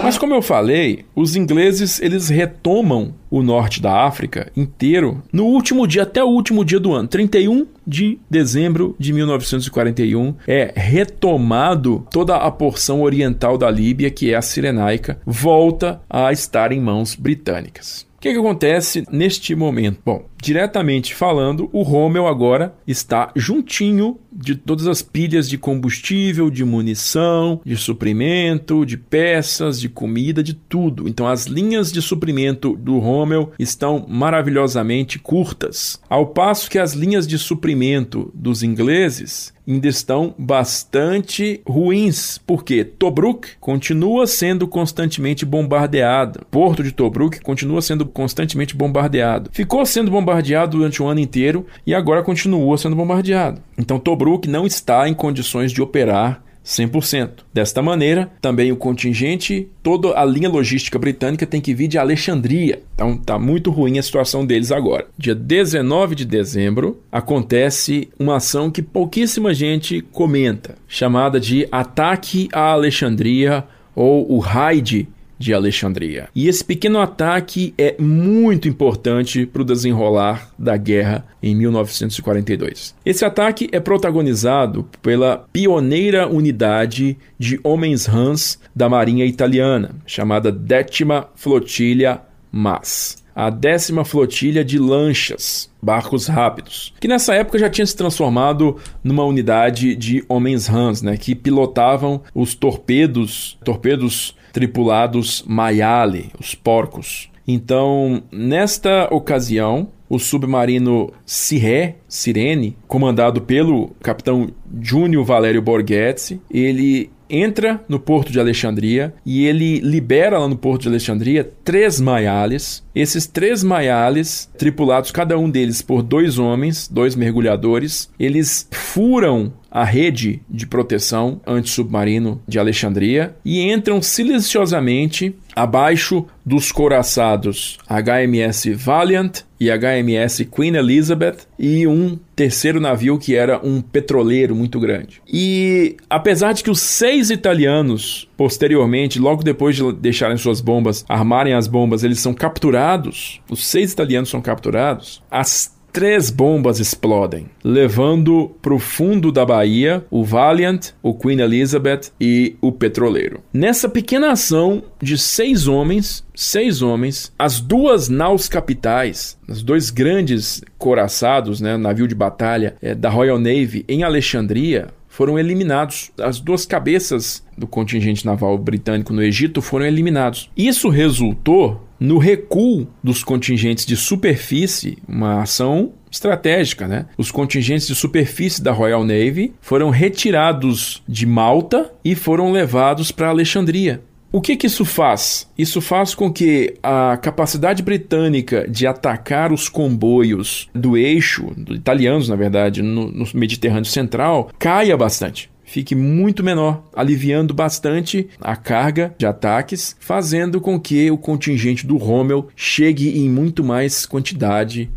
Mas 0.02 0.18
como 0.18 0.34
eu 0.34 0.42
falei, 0.42 1.06
os 1.16 1.36
ingleses 1.36 2.00
eles 2.00 2.28
retomam 2.28 3.14
o 3.30 3.42
norte 3.42 3.80
da 3.80 4.04
África 4.04 4.52
inteiro 4.54 5.22
no 5.32 5.46
último 5.46 5.86
dia, 5.86 6.02
até 6.02 6.22
o 6.22 6.28
último 6.28 6.64
dia 6.64 6.78
do 6.78 6.92
ano, 6.92 7.08
31 7.08 7.66
de 7.86 8.18
dezembro 8.28 8.94
de 8.98 9.12
1941, 9.12 10.34
é 10.46 10.72
retomado 10.76 12.06
toda 12.10 12.36
a 12.36 12.50
porção 12.50 13.02
oriental 13.02 13.56
da 13.56 13.70
Líbia, 13.70 14.10
que 14.10 14.32
é 14.32 14.36
a 14.36 14.42
Cirenaica, 14.42 15.18
volta 15.24 16.02
a 16.08 16.30
estar 16.32 16.70
em 16.72 16.80
mãos 16.80 17.14
britânicas 17.14 18.06
que, 18.24 18.32
que 18.32 18.38
acontece 18.38 19.04
neste 19.10 19.54
momento? 19.54 20.00
Bom, 20.02 20.24
diretamente 20.40 21.14
falando, 21.14 21.68
o 21.74 21.82
Rommel 21.82 22.26
agora 22.26 22.74
está 22.86 23.30
juntinho 23.36 24.18
de 24.34 24.54
todas 24.54 24.86
as 24.86 25.00
pilhas 25.00 25.48
de 25.48 25.56
combustível, 25.56 26.50
de 26.50 26.64
munição, 26.64 27.60
de 27.64 27.76
suprimento, 27.76 28.84
de 28.84 28.96
peças, 28.96 29.80
de 29.80 29.88
comida, 29.88 30.42
de 30.42 30.54
tudo. 30.54 31.08
Então 31.08 31.26
as 31.26 31.46
linhas 31.46 31.92
de 31.92 32.02
suprimento 32.02 32.76
do 32.76 32.98
Rommel 32.98 33.52
estão 33.58 34.04
maravilhosamente 34.08 35.18
curtas, 35.18 36.00
ao 36.08 36.26
passo 36.26 36.70
que 36.70 36.78
as 36.78 36.94
linhas 36.94 37.26
de 37.26 37.38
suprimento 37.38 38.30
dos 38.34 38.62
ingleses 38.62 39.54
ainda 39.66 39.88
estão 39.88 40.34
bastante 40.38 41.62
ruins, 41.66 42.38
porque 42.46 42.84
Tobruk 42.84 43.48
continua 43.58 44.26
sendo 44.26 44.68
constantemente 44.68 45.44
bombardeado. 45.46 46.44
Porto 46.50 46.82
de 46.82 46.92
Tobruk 46.92 47.40
continua 47.40 47.80
sendo 47.80 48.04
constantemente 48.04 48.76
bombardeado. 48.76 49.50
Ficou 49.52 49.86
sendo 49.86 50.10
bombardeado 50.10 50.76
durante 50.76 51.02
o 51.02 51.06
ano 51.06 51.20
inteiro 51.20 51.66
e 51.86 51.94
agora 51.94 52.22
continua 52.22 52.76
sendo 52.76 52.94
bombardeado. 52.96 53.62
Então 53.78 53.98
Tobruk 53.98 54.23
não 54.46 54.66
está 54.66 55.08
em 55.08 55.14
condições 55.14 55.72
de 55.72 55.82
operar 55.82 56.42
100%. 56.64 57.44
Desta 57.52 57.82
maneira, 57.82 58.30
também 58.40 58.72
o 58.72 58.76
contingente, 58.76 59.68
toda 59.82 60.18
a 60.18 60.24
linha 60.24 60.48
logística 60.48 60.98
britânica 60.98 61.46
tem 61.46 61.60
que 61.60 61.74
vir 61.74 61.88
de 61.88 61.98
Alexandria. 61.98 62.82
Então 62.94 63.16
tá 63.16 63.38
muito 63.38 63.70
ruim 63.70 63.98
a 63.98 64.02
situação 64.02 64.46
deles 64.46 64.72
agora. 64.72 65.06
Dia 65.18 65.34
19 65.34 66.14
de 66.14 66.24
dezembro 66.24 67.00
acontece 67.12 68.08
uma 68.18 68.36
ação 68.36 68.70
que 68.70 68.82
pouquíssima 68.82 69.52
gente 69.52 70.00
comenta, 70.00 70.76
chamada 70.88 71.38
de 71.38 71.68
Ataque 71.70 72.48
a 72.52 72.72
Alexandria 72.72 73.64
ou 73.94 74.32
o 74.32 74.38
Raid 74.38 75.06
de 75.38 75.52
Alexandria. 75.52 76.28
E 76.34 76.48
esse 76.48 76.64
pequeno 76.64 77.00
ataque 77.00 77.74
é 77.76 77.96
muito 77.98 78.68
importante 78.68 79.46
para 79.46 79.62
o 79.62 79.64
desenrolar 79.64 80.50
da 80.58 80.76
guerra 80.76 81.26
em 81.42 81.54
1942. 81.54 82.94
Esse 83.04 83.24
ataque 83.24 83.68
é 83.72 83.80
protagonizado 83.80 84.88
pela 85.02 85.46
pioneira 85.52 86.28
unidade 86.28 87.16
de 87.38 87.58
homens 87.62 88.06
rãs 88.06 88.58
da 88.74 88.88
Marinha 88.88 89.24
Italiana, 89.24 89.96
chamada 90.06 90.52
Décima 90.52 91.28
Flotilha 91.34 92.20
Mas 92.50 93.23
a 93.34 93.50
décima 93.50 94.04
flotilha 94.04 94.64
de 94.64 94.78
lanchas, 94.78 95.70
barcos 95.82 96.26
rápidos, 96.26 96.94
que 97.00 97.08
nessa 97.08 97.34
época 97.34 97.58
já 97.58 97.68
tinha 97.68 97.86
se 97.86 97.96
transformado 97.96 98.76
numa 99.02 99.24
unidade 99.24 99.96
de 99.96 100.24
homens 100.28 100.66
rãs, 100.66 101.02
né, 101.02 101.16
que 101.16 101.34
pilotavam 101.34 102.22
os 102.34 102.54
torpedos, 102.54 103.58
torpedos 103.64 104.36
tripulados 104.52 105.42
Mayale, 105.46 106.30
os 106.38 106.54
porcos. 106.54 107.28
Então, 107.46 108.22
nesta 108.30 109.08
ocasião, 109.10 109.88
o 110.08 110.18
submarino 110.18 111.12
Siré, 111.26 111.96
Sirene, 112.08 112.76
comandado 112.86 113.42
pelo 113.42 113.90
capitão 114.00 114.48
Júnior 114.80 115.24
Valério 115.24 115.60
Borghetti, 115.60 116.40
ele 116.50 117.10
entra 117.28 117.82
no 117.88 117.98
porto 117.98 118.32
de 118.32 118.40
Alexandria 118.40 119.14
e 119.24 119.46
ele 119.46 119.78
libera 119.80 120.38
lá 120.38 120.48
no 120.48 120.56
porto 120.56 120.82
de 120.82 120.88
Alexandria 120.88 121.48
três 121.64 122.00
maiales. 122.00 122.82
Esses 122.94 123.26
três 123.26 123.62
maiales, 123.62 124.48
tripulados 124.56 125.10
cada 125.10 125.38
um 125.38 125.50
deles 125.50 125.82
por 125.82 126.02
dois 126.02 126.38
homens, 126.38 126.88
dois 126.88 127.16
mergulhadores, 127.16 128.10
eles 128.18 128.68
furam 128.70 129.52
a 129.70 129.82
rede 129.82 130.40
de 130.48 130.68
proteção 130.68 131.40
antissubmarino 131.44 132.40
de 132.46 132.60
Alexandria 132.60 133.34
e 133.44 133.60
entram 133.60 134.00
silenciosamente 134.00 135.34
abaixo 135.54 136.26
dos 136.44 136.70
coraçados 136.72 137.78
HMS 137.88 138.74
Valiant 138.74 139.42
e 139.58 139.70
HMS 139.70 140.44
Queen 140.44 140.74
Elizabeth 140.74 141.38
e 141.58 141.86
um 141.86 142.18
terceiro 142.36 142.80
navio 142.80 143.18
que 143.18 143.34
era 143.34 143.58
um 143.64 143.80
petroleiro 143.80 144.54
muito 144.54 144.78
grande. 144.78 145.22
E 145.26 145.96
apesar 146.10 146.52
de 146.52 146.62
que 146.62 146.70
os 146.70 146.80
seis 146.80 147.30
italianos, 147.30 148.28
posteriormente, 148.36 149.18
logo 149.18 149.42
depois 149.42 149.76
de 149.76 149.92
deixarem 149.92 150.36
suas 150.36 150.60
bombas, 150.60 151.04
armarem 151.08 151.54
as 151.54 151.66
bombas, 151.66 152.04
eles 152.04 152.20
são 152.20 152.34
capturados, 152.34 153.40
os 153.48 153.66
seis 153.66 153.92
italianos 153.92 154.28
são 154.28 154.42
capturados, 154.42 155.22
as 155.30 155.73
três 155.94 156.28
bombas 156.28 156.80
explodem, 156.80 157.46
levando 157.62 158.50
para 158.60 158.74
o 158.74 158.80
fundo 158.80 159.30
da 159.30 159.46
Bahia 159.46 160.04
o 160.10 160.24
Valiant, 160.24 160.88
o 161.00 161.14
Queen 161.14 161.38
Elizabeth 161.38 162.10
e 162.20 162.56
o 162.60 162.72
petroleiro. 162.72 163.40
Nessa 163.52 163.88
pequena 163.88 164.32
ação 164.32 164.82
de 165.00 165.16
seis 165.16 165.68
homens, 165.68 166.26
seis 166.34 166.82
homens, 166.82 167.32
as 167.38 167.60
duas 167.60 168.08
naus 168.08 168.48
capitais, 168.48 169.38
os 169.48 169.62
dois 169.62 169.88
grandes 169.88 170.64
coraçados, 170.76 171.60
né, 171.60 171.76
navio 171.76 172.08
de 172.08 172.14
batalha 172.14 172.74
é, 172.82 172.92
da 172.92 173.08
Royal 173.08 173.38
Navy 173.38 173.84
em 173.88 174.02
Alexandria, 174.02 174.88
foram 175.08 175.38
eliminados. 175.38 176.10
As 176.20 176.40
duas 176.40 176.66
cabeças 176.66 177.40
do 177.56 177.68
contingente 177.68 178.26
naval 178.26 178.58
britânico 178.58 179.12
no 179.12 179.22
Egito 179.22 179.62
foram 179.62 179.86
eliminados. 179.86 180.50
Isso 180.56 180.88
resultou 180.88 181.80
no 182.04 182.18
recuo 182.18 182.86
dos 183.02 183.24
contingentes 183.24 183.86
de 183.86 183.96
superfície, 183.96 184.98
uma 185.08 185.42
ação 185.42 185.92
estratégica, 186.10 186.86
né? 186.86 187.06
Os 187.16 187.30
contingentes 187.30 187.86
de 187.86 187.94
superfície 187.94 188.62
da 188.62 188.72
Royal 188.72 189.04
Navy 189.04 189.54
foram 189.60 189.88
retirados 189.88 191.02
de 191.08 191.24
Malta 191.26 191.90
e 192.04 192.14
foram 192.14 192.52
levados 192.52 193.10
para 193.10 193.28
Alexandria. 193.28 194.02
O 194.30 194.40
que, 194.40 194.56
que 194.56 194.66
isso 194.66 194.84
faz? 194.84 195.48
Isso 195.56 195.80
faz 195.80 196.14
com 196.14 196.30
que 196.30 196.74
a 196.82 197.16
capacidade 197.16 197.82
britânica 197.82 198.66
de 198.68 198.86
atacar 198.86 199.52
os 199.52 199.68
comboios 199.68 200.68
do 200.74 200.96
eixo, 200.96 201.52
italianos, 201.70 202.28
na 202.28 202.36
verdade, 202.36 202.82
no, 202.82 203.10
no 203.10 203.24
Mediterrâneo 203.32 203.84
Central, 203.84 204.50
caia 204.58 204.96
bastante 204.96 205.53
fique 205.74 205.96
muito 205.96 206.44
menor, 206.44 206.84
aliviando 206.94 207.52
bastante 207.52 208.28
a 208.40 208.54
carga 208.54 209.12
de 209.18 209.26
ataques, 209.26 209.96
fazendo 209.98 210.60
com 210.60 210.78
que 210.78 211.10
o 211.10 211.18
contingente 211.18 211.84
do 211.84 211.96
Rommel 211.96 212.46
chegue 212.54 213.18
em 213.18 213.28
muito 213.28 213.64
mais 213.64 214.06
quantidade 214.06 214.88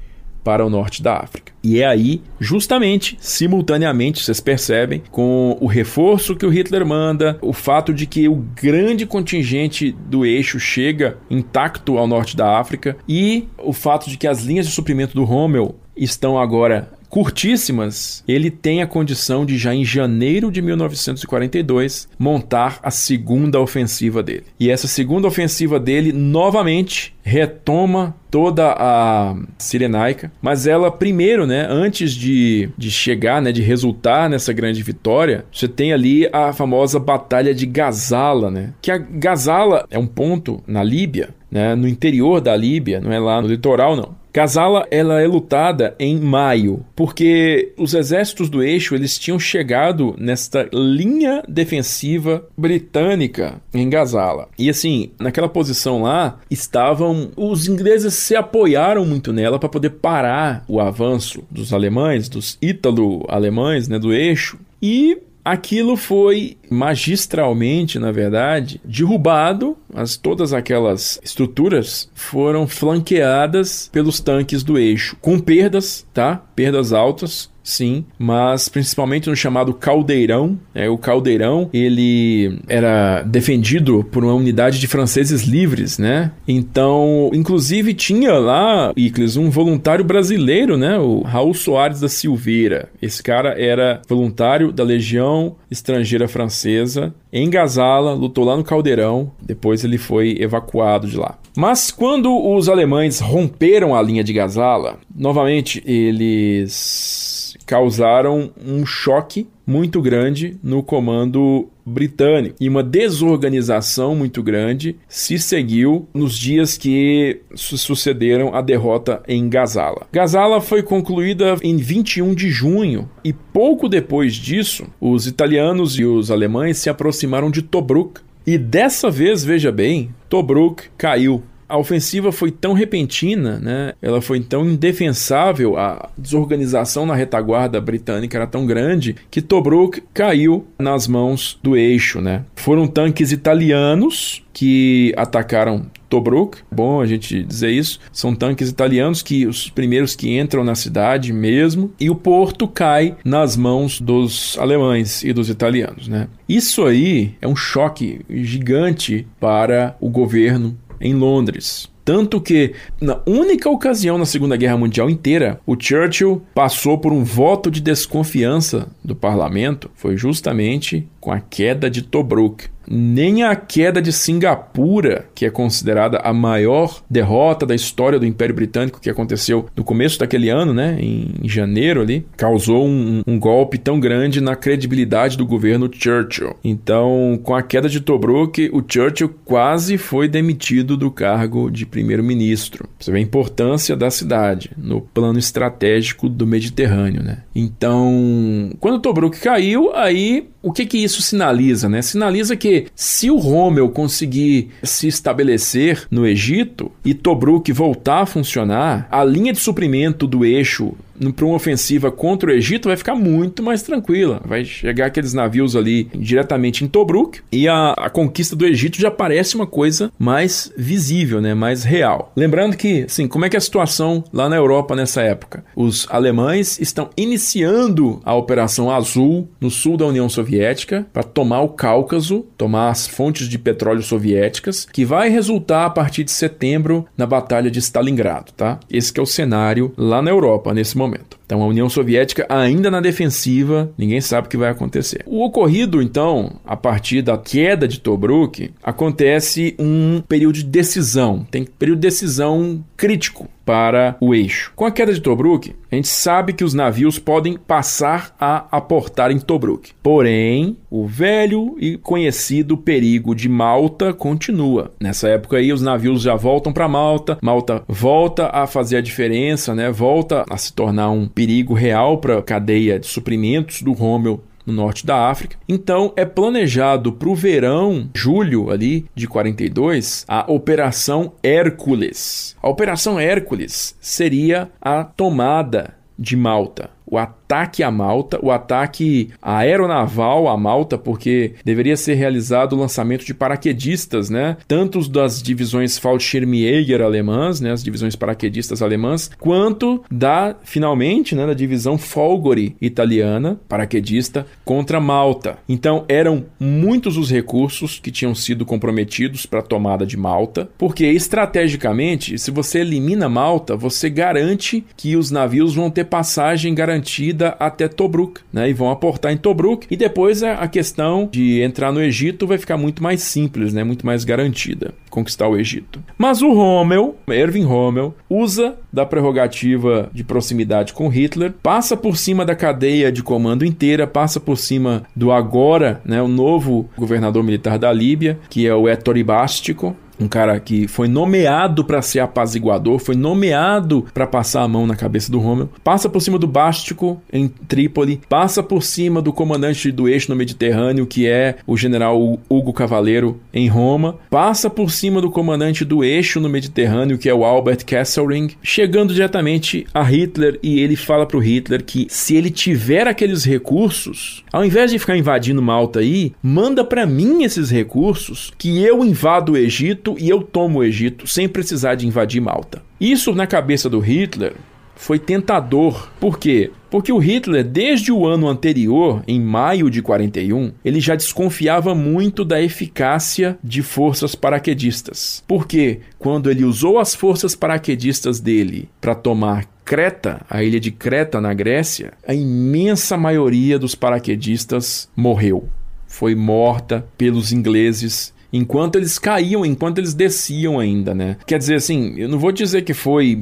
para 0.44 0.64
o 0.64 0.70
norte 0.70 1.02
da 1.02 1.18
África. 1.18 1.52
E 1.64 1.82
é 1.82 1.86
aí, 1.88 2.22
justamente, 2.40 3.18
simultaneamente, 3.20 4.24
vocês 4.24 4.40
percebem, 4.40 5.02
com 5.10 5.58
o 5.60 5.66
reforço 5.66 6.36
que 6.36 6.46
o 6.46 6.50
Hitler 6.50 6.86
manda, 6.86 7.40
o 7.42 7.52
fato 7.52 7.92
de 7.92 8.06
que 8.06 8.30
o 8.30 8.36
grande 8.36 9.08
contingente 9.08 9.92
do 9.92 10.28
eixo 10.28 10.60
chega 10.60 11.18
intacto 11.28 11.98
ao 11.98 12.08
norte 12.08 12.38
da 12.38 12.60
África 12.60 12.96
e 13.10 13.48
o 13.58 13.74
fato 13.74 14.12
de 14.12 14.16
que 14.16 14.28
as 14.28 14.44
linhas 14.44 14.68
de 14.68 14.72
suprimento 14.72 15.16
do 15.16 15.24
Rommel 15.24 15.76
estão 15.98 16.38
agora 16.38 16.92
curtíssimas, 17.10 18.24
ele 18.28 18.50
tem 18.50 18.82
a 18.82 18.88
condição 18.88 19.46
de 19.46 19.58
já 19.58 19.74
em 19.74 19.86
janeiro 19.86 20.52
de 20.52 20.62
1942 20.62 22.08
montar 22.18 22.80
a 22.84 22.92
segunda 22.92 23.60
ofensiva 23.60 24.22
dele. 24.22 24.44
E 24.60 24.70
essa 24.70 24.88
segunda 24.88 25.28
ofensiva 25.28 25.80
dele 25.80 26.12
novamente 26.12 27.16
retoma 27.24 28.16
toda 28.32 28.74
a 28.78 29.36
Sirenaica, 29.58 30.32
mas 30.42 30.68
ela 30.68 30.92
primeiro, 30.92 31.46
né, 31.46 31.66
antes 31.70 32.12
de, 32.14 32.70
de 32.78 32.92
chegar, 32.92 33.42
né, 33.42 33.52
de 33.52 33.62
resultar 33.62 34.30
nessa 34.30 34.54
grande 34.54 34.82
vitória, 34.84 35.46
você 35.52 35.68
tem 35.68 35.94
ali 35.94 36.30
a 36.32 36.54
famosa 36.54 37.00
Batalha 37.00 37.54
de 37.54 37.66
Gazala, 37.66 38.52
né? 38.52 38.74
Que 38.82 38.92
a 38.92 38.98
Gazala 38.98 39.86
é 39.90 39.98
um 39.98 40.08
ponto 40.08 40.62
na 40.68 40.84
Líbia, 40.84 41.30
né, 41.50 41.76
no 41.76 41.88
interior 41.88 42.42
da 42.42 42.56
Líbia, 42.56 43.00
não 43.00 43.12
é 43.12 43.20
lá 43.20 43.42
no 43.42 43.48
litoral 43.48 43.96
não. 43.96 44.16
Gazala 44.38 44.86
ela 44.92 45.20
é 45.20 45.26
lutada 45.26 45.96
em 45.98 46.20
maio, 46.20 46.86
porque 46.96 47.74
os 47.76 47.96
exércitos 47.96 48.52
do 48.52 48.62
eixo 48.62 48.94
eles 48.94 49.18
tinham 49.18 49.40
chegado 49.40 50.14
nesta 50.16 50.70
linha 50.72 51.42
defensiva 51.48 52.46
britânica 52.56 53.60
em 53.74 53.90
Gazala. 53.90 54.48
E 54.56 54.70
assim, 54.70 55.10
naquela 55.20 55.50
posição 55.50 56.04
lá 56.04 56.38
estavam 56.52 57.32
os 57.36 57.68
ingleses 57.68 58.14
se 58.14 58.36
apoiaram 58.36 59.04
muito 59.08 59.34
nela 59.34 59.58
para 59.58 59.70
poder 59.70 59.90
parar 59.90 60.64
o 60.68 60.80
avanço 60.80 61.44
dos 61.50 61.74
alemães, 61.74 62.30
dos 62.30 62.60
ítalo-alemães, 62.62 63.88
né, 63.88 63.98
do 63.98 64.14
eixo. 64.14 64.60
E 64.80 65.18
aquilo 65.52 65.96
foi 65.96 66.58
magistralmente, 66.70 67.98
na 67.98 68.12
verdade, 68.12 68.82
derrubado. 68.84 69.78
As, 69.94 70.18
todas 70.18 70.52
aquelas 70.52 71.20
estruturas 71.24 72.10
foram 72.14 72.68
flanqueadas 72.68 73.90
pelos 73.92 74.20
tanques 74.20 74.62
do 74.62 74.78
eixo, 74.78 75.16
com 75.22 75.40
perdas, 75.40 76.06
tá? 76.14 76.36
Perdas 76.54 76.92
altas 76.92 77.50
sim, 77.68 78.06
mas 78.18 78.70
principalmente 78.70 79.30
no 79.30 79.36
chamado 79.36 79.74
caldeirão. 79.74 80.58
É, 80.74 80.90
o 80.90 80.98
caldeirão 80.98 81.70
ele 81.74 82.60
era 82.68 83.22
defendido 83.24 84.06
por 84.10 84.24
uma 84.24 84.34
unidade 84.34 84.80
de 84.80 84.88
franceses 84.88 85.44
livres, 85.44 85.98
né? 85.98 86.32
Então, 86.48 87.30
inclusive 87.34 87.94
tinha 87.94 88.34
lá, 88.34 88.94
Icles, 88.96 89.36
um 89.36 89.50
voluntário 89.50 90.06
brasileiro, 90.06 90.78
né? 90.78 90.98
O 90.98 91.22
Raul 91.22 91.54
Soares 91.54 92.00
da 92.00 92.08
Silveira. 92.08 92.90
Esse 93.02 93.22
cara 93.22 93.50
era 93.62 94.02
voluntário 94.08 94.72
da 94.72 94.84
Legião 94.84 95.56
Estrangeira 95.70 96.28
Francesa 96.28 97.14
em 97.32 97.50
Gazala, 97.50 98.14
lutou 98.14 98.46
lá 98.46 98.56
no 98.56 98.64
Caldeirão, 98.64 99.32
depois 99.42 99.84
ele 99.84 99.98
foi 99.98 100.38
evacuado 100.40 101.08
de 101.08 101.18
lá. 101.18 101.38
Mas 101.56 101.92
quando 101.92 102.32
os 102.34 102.70
alemães 102.70 103.20
romperam 103.20 103.96
a 103.96 104.02
linha 104.02 104.24
de 104.24 104.32
Gazala, 104.32 104.98
novamente 105.14 105.84
eles 105.86 107.37
causaram 107.68 108.50
um 108.66 108.86
choque 108.86 109.46
muito 109.66 110.02
grande 110.02 110.58
no 110.64 110.82
comando 110.82 111.68
britânico 111.86 112.56
e 112.60 112.70
uma 112.70 112.82
desorganização 112.82 114.16
muito 114.16 114.42
grande 114.42 114.96
se 115.10 115.38
seguiu 115.38 116.08
nos 116.14 116.38
dias 116.38 116.78
que 116.78 117.42
sucederam 117.54 118.56
a 118.56 118.62
derrota 118.62 119.22
em 119.28 119.50
Gazala. 119.50 120.08
Gazala 120.12 120.62
foi 120.62 120.82
concluída 120.82 121.58
em 121.62 121.76
21 121.76 122.34
de 122.34 122.50
junho 122.50 123.10
e 123.24 123.34
pouco 123.34 123.90
depois 123.90 124.34
disso, 124.36 124.88
os 125.02 125.28
italianos 125.28 126.00
e 126.00 126.06
os 126.06 126.32
alemães 126.32 126.78
se 126.78 126.90
aproximaram 126.90 127.52
de 127.52 127.62
Tobruk. 127.62 128.22
E 128.46 128.58
dessa 128.58 129.12
vez, 129.12 129.44
veja 129.44 129.74
bem, 129.74 130.10
Tobruk 130.30 130.84
caiu 130.98 131.44
a 131.68 131.78
ofensiva 131.78 132.32
foi 132.32 132.52
tão 132.52 132.74
repentina, 132.74 133.60
né? 133.60 133.94
ela 134.02 134.22
foi 134.22 134.40
tão 134.40 134.66
indefensável, 134.66 135.78
a 135.78 136.10
desorganização 136.18 137.06
na 137.06 137.16
retaguarda 137.16 137.80
britânica 137.82 138.38
era 138.38 138.48
tão 138.48 138.66
grande 138.66 139.16
que 139.30 139.42
Tobruk 139.42 140.02
caiu 140.14 140.66
nas 140.80 141.08
mãos 141.08 141.60
do 141.62 141.76
eixo. 141.76 142.22
Né? 142.22 142.44
Foram 142.56 142.88
tanques 142.88 143.32
italianos 143.32 144.44
que 144.54 145.14
atacaram 145.16 145.86
Tobruk, 146.10 146.60
bom 146.72 147.02
a 147.02 147.06
gente 147.06 147.44
dizer 147.44 147.70
isso, 147.70 148.00
são 148.12 148.34
tanques 148.34 148.70
italianos 148.70 149.22
que 149.22 149.46
os 149.46 149.70
primeiros 149.70 150.16
que 150.16 150.38
entram 150.38 150.64
na 150.64 150.74
cidade 150.74 151.34
mesmo, 151.34 151.92
e 152.00 152.10
o 152.10 152.16
porto 152.16 152.68
cai 152.68 153.16
nas 153.24 153.58
mãos 153.58 154.00
dos 154.00 154.58
alemães 154.58 155.24
e 155.24 155.34
dos 155.34 155.50
italianos, 155.50 156.08
né? 156.08 156.28
Isso 156.48 156.86
aí 156.86 157.36
é 157.42 157.48
um 157.48 157.56
choque 157.56 158.22
gigante 158.30 159.28
para 159.40 159.98
o 160.00 160.10
governo 160.10 160.78
em 161.00 161.14
Londres. 161.14 161.90
Tanto 162.08 162.40
que, 162.40 162.74
na 163.02 163.20
única 163.26 163.70
ocasião 163.70 164.18
na 164.18 164.26
Segunda 164.26 164.56
Guerra 164.56 164.78
Mundial 164.78 165.10
inteira, 165.10 165.60
o 165.66 165.76
Churchill 165.78 166.42
passou 166.56 166.98
por 166.98 167.12
um 167.12 167.22
voto 167.22 167.70
de 167.70 167.82
desconfiança 167.82 168.88
do 169.04 169.14
parlamento, 169.14 169.92
foi 169.94 170.16
justamente 170.16 171.06
com 171.20 171.34
a 171.34 171.42
queda 171.42 171.90
de 171.90 172.02
Tobruk 172.02 172.70
nem 172.90 173.44
a 173.44 173.56
queda 173.56 174.02
de 174.02 174.12
Singapura, 174.12 175.26
que 175.36 175.46
é 175.46 175.50
considerada 175.50 176.20
a 176.24 176.34
maior 176.34 177.02
derrota 177.10 177.66
da 177.66 177.76
história 177.76 178.20
do 178.20 178.26
Império 178.26 178.56
Britânico, 178.56 179.00
que 179.00 179.10
aconteceu 179.10 179.68
no 179.76 179.84
começo 179.84 180.20
daquele 180.20 180.50
ano, 180.50 180.74
né, 180.74 180.98
em 181.00 181.48
janeiro 181.48 182.02
ali, 182.02 182.26
causou 182.36 182.88
um, 182.88 183.22
um 183.26 183.40
golpe 183.40 183.78
tão 183.78 184.00
grande 184.00 184.42
na 184.42 184.56
credibilidade 184.56 185.38
do 185.38 185.46
governo 185.46 185.90
Churchill. 185.92 186.56
Então, 186.64 187.40
com 187.44 187.56
a 187.56 187.62
queda 187.62 187.90
de 187.90 188.00
Tobruk, 188.00 188.70
o 188.74 188.84
Churchill 188.88 189.36
quase 189.44 189.98
foi 189.98 190.28
demitido 190.28 190.96
do 190.96 191.12
cargo 191.12 191.70
de 191.70 191.86
primeiro-ministro. 191.86 192.88
Você 193.00 193.12
vê 193.12 193.20
a 193.20 193.22
importância 193.22 193.96
da 193.96 194.10
cidade 194.10 194.72
no 194.78 195.02
plano 195.02 195.40
estratégico 195.40 196.30
do 196.30 196.48
Mediterrâneo, 196.48 197.24
né? 197.24 197.40
Então, 197.54 198.72
quando 198.80 199.02
Tobruk 199.02 199.40
caiu, 199.40 199.92
aí 199.94 200.48
o 200.68 200.72
que 200.74 200.86
que 200.86 200.98
isso 200.98 201.22
sinaliza, 201.22 201.88
né? 201.88 202.02
Sinaliza 202.02 202.56
que 202.58 202.88
se 202.94 203.32
o 203.32 203.38
Rommel 203.38 203.90
conseguir 203.90 204.70
se 204.84 205.08
estabelecer 205.08 206.06
no 206.12 206.28
Egito 206.28 206.92
e 207.06 207.14
Tobruk 207.14 207.72
voltar 207.72 208.24
a 208.24 208.26
funcionar, 208.26 209.08
a 209.10 209.24
linha 209.24 209.54
de 209.54 209.60
suprimento 209.60 210.28
do 210.28 210.44
eixo 210.44 210.94
para 211.36 211.46
uma 211.46 211.56
ofensiva 211.56 212.12
contra 212.12 212.50
o 212.50 212.54
Egito 212.54 212.88
vai 212.88 212.98
ficar 212.98 213.16
muito 213.16 213.64
mais 213.64 213.82
tranquila. 213.82 214.42
Vai 214.46 214.64
chegar 214.64 215.08
aqueles 215.08 215.34
navios 215.34 215.76
ali 215.76 216.10
diretamente 216.16 216.84
em 216.84 216.88
Tobruk 216.88 217.40
e 217.52 217.68
a, 217.68 217.94
a 217.94 218.10
conquista 218.10 218.56
do 218.56 218.66
Egito 218.66 219.00
já 219.00 219.10
parece 219.10 219.56
uma 219.56 219.68
coisa 219.68 220.12
mais 220.18 220.72
visível, 220.78 221.42
né? 221.42 221.54
mais 221.54 221.84
real. 221.84 222.32
Lembrando 222.36 222.78
que, 222.78 223.04
assim, 223.04 223.28
como 223.28 223.46
é 223.46 223.50
que 223.50 223.56
é 223.56 223.60
a 223.60 223.62
situação 223.62 224.24
lá 224.32 224.48
na 224.48 224.56
Europa 224.56 224.96
nessa 224.96 225.22
época? 225.22 225.64
Os 225.76 226.08
alemães 226.10 226.80
estão 226.80 227.10
iniciando 227.18 228.22
a 228.24 228.36
Operação 228.36 228.92
Azul 228.92 229.48
no 229.60 229.72
sul 229.72 229.98
da 229.98 230.06
União 230.06 230.30
Soviética 230.30 231.08
para 231.12 231.24
tomar 231.24 231.62
o 231.62 231.70
Cáucaso, 231.70 232.46
tomar 232.58 232.90
as 232.90 233.08
fontes 233.08 233.48
de 233.50 233.58
petróleo 233.58 234.02
soviéticas, 234.02 234.88
que 234.92 235.06
vai 235.06 235.30
resultar 235.30 235.86
a 235.86 235.90
partir 235.90 236.24
de 236.24 236.32
setembro 236.32 237.06
na 237.18 237.26
Batalha 237.26 237.72
de 237.72 237.80
Stalingrado, 237.80 238.52
tá? 238.54 238.80
Esse 238.90 239.18
é 239.18 239.22
o 239.22 239.26
cenário 239.26 239.94
lá 239.98 240.22
na 240.22 240.30
Europa 240.30 240.74
nesse 240.74 240.98
momento 240.98 241.07
momento. 241.08 241.38
Então 241.48 241.64
a 241.64 241.66
União 241.66 241.90
Soviética 241.90 242.46
ainda 242.50 242.92
na 242.92 243.00
defensiva, 243.00 243.90
ninguém 243.98 244.20
sabe 244.20 244.48
o 244.48 244.50
que 244.50 244.58
vai 244.58 244.70
acontecer. 244.70 245.24
O 245.26 245.46
ocorrido, 245.46 246.02
então, 246.02 246.58
a 246.66 246.76
partir 246.76 247.22
da 247.22 247.38
queda 247.38 247.88
de 247.88 248.02
Tobruk, 248.02 248.70
acontece 248.84 249.74
um 249.80 250.22
período 250.28 250.56
de 250.56 250.64
decisão. 250.66 251.48
Tem 251.50 251.64
período 251.64 252.00
de 252.00 252.08
decisão 252.08 252.84
crítico 252.98 253.48
para 253.68 254.16
o 254.22 254.34
eixo. 254.34 254.72
Com 254.78 254.86
a 254.86 254.92
queda 254.92 255.14
de 255.14 255.20
Tobruk, 255.20 255.76
a 255.92 255.96
gente 255.96 256.08
sabe 256.08 256.54
que 256.54 256.64
os 256.64 256.74
navios 256.74 257.20
podem 257.20 257.58
passar 257.58 258.34
a 258.40 258.66
aportar 258.72 259.30
em 259.30 259.40
Tobruk. 259.40 259.92
Porém, 260.02 260.78
o 260.90 261.06
velho 261.06 261.76
e 261.78 261.98
conhecido 261.98 262.78
perigo 262.78 263.36
de 263.36 263.50
Malta 263.50 264.14
continua. 264.14 264.92
Nessa 265.02 265.28
época 265.28 265.58
aí, 265.58 265.74
os 265.74 265.82
navios 265.82 266.22
já 266.22 266.34
voltam 266.34 266.72
para 266.72 266.88
Malta, 266.88 267.38
Malta 267.42 267.84
volta 267.90 268.48
a 268.54 268.66
fazer 268.68 268.98
a 268.98 269.02
diferença, 269.02 269.76
né? 269.76 269.92
Volta 269.92 270.46
a 270.50 270.56
se 270.56 270.72
tornar 270.72 271.10
um 271.10 271.28
perigo 271.38 271.76
real 271.76 272.18
para 272.18 272.40
a 272.40 272.42
cadeia 272.42 272.98
de 273.00 273.06
suprimentos 273.06 273.84
do 273.84 273.94
Rommel 273.94 274.44
no 274.66 274.74
norte 274.74 275.06
da 275.06 275.30
África. 275.30 275.56
Então 275.70 276.12
é 276.16 276.26
planejado 276.26 277.14
para 277.14 277.30
o 277.30 277.36
verão, 277.36 278.10
julho 278.16 278.72
ali 278.72 279.06
de 279.14 279.28
42, 279.28 280.26
a 280.28 280.52
Operação 280.52 281.34
Hércules. 281.44 282.56
A 282.60 282.68
Operação 282.68 283.20
Hércules 283.20 283.96
seria 284.02 284.72
a 284.82 285.04
tomada 285.04 285.94
de 286.18 286.36
Malta 286.36 286.97
o 287.10 287.18
ataque 287.18 287.82
a 287.82 287.90
Malta, 287.90 288.38
o 288.44 288.52
ataque 288.52 289.30
aeronaval 289.42 290.50
a 290.50 290.58
Malta, 290.58 290.98
porque 290.98 291.54
deveria 291.64 291.96
ser 291.96 292.16
realizado 292.16 292.74
o 292.74 292.80
lançamento 292.80 293.26
de 293.26 293.34
paraquedistas, 293.34 294.30
né? 294.30 294.58
Tanto 294.68 295.08
das 295.10 295.42
divisões 295.42 295.98
Fallschirmjäger 295.98 297.02
alemãs, 297.02 297.62
né? 297.62 297.72
As 297.72 297.84
divisões 297.84 298.16
paraquedistas 298.16 298.82
alemãs, 298.82 299.32
quanto 299.40 300.04
da, 300.12 300.56
finalmente, 300.64 301.34
né? 301.34 301.46
Da 301.48 301.54
divisão 301.54 301.98
Folgore 301.98 302.76
italiana, 302.82 303.58
paraquedista, 303.70 304.46
contra 304.66 305.00
Malta. 305.00 305.58
Então, 305.70 306.04
eram 306.10 306.46
muitos 306.60 307.16
os 307.16 307.32
recursos 307.32 308.00
que 308.00 308.12
tinham 308.12 308.36
sido 308.36 308.66
comprometidos 308.66 309.46
para 309.46 309.60
a 309.60 309.64
tomada 309.64 310.06
de 310.06 310.18
Malta, 310.18 310.70
porque 310.78 311.06
estrategicamente, 311.06 312.38
se 312.38 312.52
você 312.52 312.80
elimina 312.80 313.30
Malta, 313.30 313.78
você 313.78 314.10
garante 314.10 314.84
que 314.98 315.16
os 315.16 315.32
navios 315.32 315.74
vão 315.74 315.90
ter 315.90 316.04
passagem 316.04 316.76
garantida 316.76 316.97
garantida 316.98 317.56
até 317.60 317.88
Tobruk, 317.88 318.42
né? 318.52 318.70
E 318.70 318.74
vão 318.74 318.90
aportar 318.90 319.32
em 319.32 319.38
Tobruk 319.38 319.88
e 319.90 319.96
depois 319.96 320.44
a 320.44 320.68
questão 320.68 321.30
de 321.32 321.62
entrar 321.62 321.92
no 321.92 322.02
Egito 322.02 322.48
vai 322.48 322.58
ficar 322.58 322.78
muito 322.78 323.02
mais 323.02 323.22
simples, 323.22 323.74
né? 323.74 323.84
Muito 323.84 324.06
mais 324.06 324.24
garantida 324.24 324.94
conquistar 325.10 325.48
o 325.48 325.58
Egito. 325.58 326.04
Mas 326.18 326.42
o 326.42 326.52
Rommel, 326.52 327.16
Erwin 327.28 327.64
Rommel, 327.64 328.14
usa 328.30 328.76
da 328.92 329.06
prerrogativa 329.06 330.10
de 330.14 330.24
proximidade 330.24 330.94
com 330.94 331.08
Hitler, 331.08 331.54
passa 331.64 331.98
por 331.98 332.18
cima 332.18 332.46
da 332.46 332.56
cadeia 332.56 333.12
de 333.12 333.24
comando 333.24 333.66
inteira, 333.66 334.06
passa 334.06 334.40
por 334.40 334.58
cima 334.58 335.04
do 335.16 335.32
agora, 335.32 336.02
né, 336.06 336.22
o 336.22 336.28
novo 336.28 336.90
governador 336.96 337.44
militar 337.44 337.80
da 337.80 337.92
Líbia, 337.92 338.38
que 338.50 338.68
é 338.68 338.76
o 338.76 338.88
Ettore 338.88 339.24
Bastico, 339.24 339.96
um 340.20 340.28
cara 340.28 340.60
que 340.60 340.88
foi 340.88 341.08
nomeado 341.08 341.84
para 341.84 342.02
ser 342.02 342.20
apaziguador, 342.20 343.00
foi 343.00 343.16
nomeado 343.16 344.06
para 344.14 344.28
passar 344.28 344.64
a 344.64 344.68
mão 344.68 344.88
na 344.88 344.96
cabeça 344.96 345.32
do 345.32 345.40
Rommel, 345.40 345.70
passa 345.84 346.10
por 346.10 346.22
cima 346.22 346.38
do 346.38 346.48
Bástico 346.48 347.22
em 347.32 347.48
Trípoli, 347.48 348.22
passa 348.30 348.64
por 348.64 348.84
cima 348.84 349.22
do 349.22 349.32
comandante 349.32 349.92
do 349.92 350.08
eixo 350.08 350.30
no 350.30 350.36
Mediterrâneo, 350.36 351.06
que 351.06 351.28
é 351.28 351.58
o 351.66 351.78
general 351.78 352.40
Hugo 352.50 352.74
Cavaleiro 352.74 353.40
em 353.54 353.68
Roma, 353.68 354.16
passa 354.30 354.70
por 354.70 354.92
cima 354.92 355.22
do 355.22 355.30
comandante 355.30 355.86
do 355.86 356.04
eixo 356.04 356.40
no 356.40 356.50
Mediterrâneo, 356.50 357.18
que 357.18 357.30
é 357.30 357.34
o 357.34 357.44
Albert 357.44 357.86
Kesselring, 357.86 358.52
chegando 358.62 359.14
diretamente 359.14 359.86
a 359.94 360.04
Hitler 360.04 360.60
e 360.62 360.80
ele 360.80 360.96
fala 360.96 361.26
pro 361.26 361.40
Hitler 361.40 361.84
que 361.84 362.08
se 362.10 362.36
ele 362.36 362.50
tiver 362.50 363.08
aqueles 363.08 363.44
recursos, 363.44 364.44
ao 364.52 364.66
invés 364.66 364.92
de 364.92 365.00
ficar 365.00 365.18
invadindo 365.18 365.62
Malta 365.62 366.00
aí, 366.00 366.34
manda 366.42 366.84
para 366.84 367.06
mim 367.06 367.44
esses 367.44 367.70
recursos 367.70 368.52
que 368.58 368.82
eu 368.82 369.04
invado 369.04 369.54
o 369.54 369.58
Egito 369.58 370.07
Egito 370.08 370.16
e 370.18 370.30
eu 370.30 370.42
tomo 370.42 370.80
o 370.80 370.84
Egito 370.84 371.28
sem 371.28 371.50
precisar 371.50 371.96
de 371.96 372.08
invadir 372.08 372.42
Malta. 372.42 372.82
Isso 373.00 373.34
na 373.34 373.46
cabeça 373.46 373.90
do 373.90 374.00
Hitler 374.00 374.54
foi 374.96 375.20
tentador. 375.20 376.10
Por 376.20 376.40
quê? 376.40 376.72
Porque 376.90 377.12
o 377.12 377.18
Hitler, 377.18 377.64
desde 377.64 378.12
o 378.12 378.26
ano 378.26 378.48
anterior, 378.48 379.22
em 379.28 379.40
maio 379.40 379.90
de 379.90 380.02
41, 380.02 380.72
ele 380.84 381.00
já 381.00 381.16
desconfiava 381.16 381.94
muito 381.94 382.46
da 382.46 382.62
eficácia 382.62 383.60
de 383.64 383.84
forças 383.84 384.34
paraquedistas. 384.34 385.44
Porque 385.48 386.00
quando 386.18 386.50
ele 386.50 386.64
usou 386.64 386.98
as 386.98 387.14
forças 387.14 387.56
paraquedistas 387.56 388.40
dele 388.40 388.90
para 389.02 389.14
tomar 389.14 389.66
Creta, 389.86 390.42
a 390.50 390.64
ilha 390.64 390.80
de 390.80 390.92
Creta 390.92 391.40
na 391.40 391.54
Grécia, 391.54 392.14
a 392.28 392.34
imensa 392.34 393.16
maioria 393.16 393.78
dos 393.78 393.96
paraquedistas 393.96 395.10
morreu. 395.16 395.70
Foi 396.08 396.36
morta 396.36 397.06
pelos 397.18 397.52
ingleses 397.52 398.34
enquanto 398.52 398.98
eles 398.98 399.20
caíam, 399.20 399.66
enquanto 399.66 399.98
eles 399.98 400.14
desciam 400.14 400.80
ainda, 400.80 401.14
né? 401.14 401.38
Quer 401.46 401.58
dizer 401.58 401.76
assim, 401.76 402.14
eu 402.18 402.30
não 402.30 402.40
vou 402.40 402.52
dizer 402.52 402.84
que 402.84 402.94
foi 402.94 403.38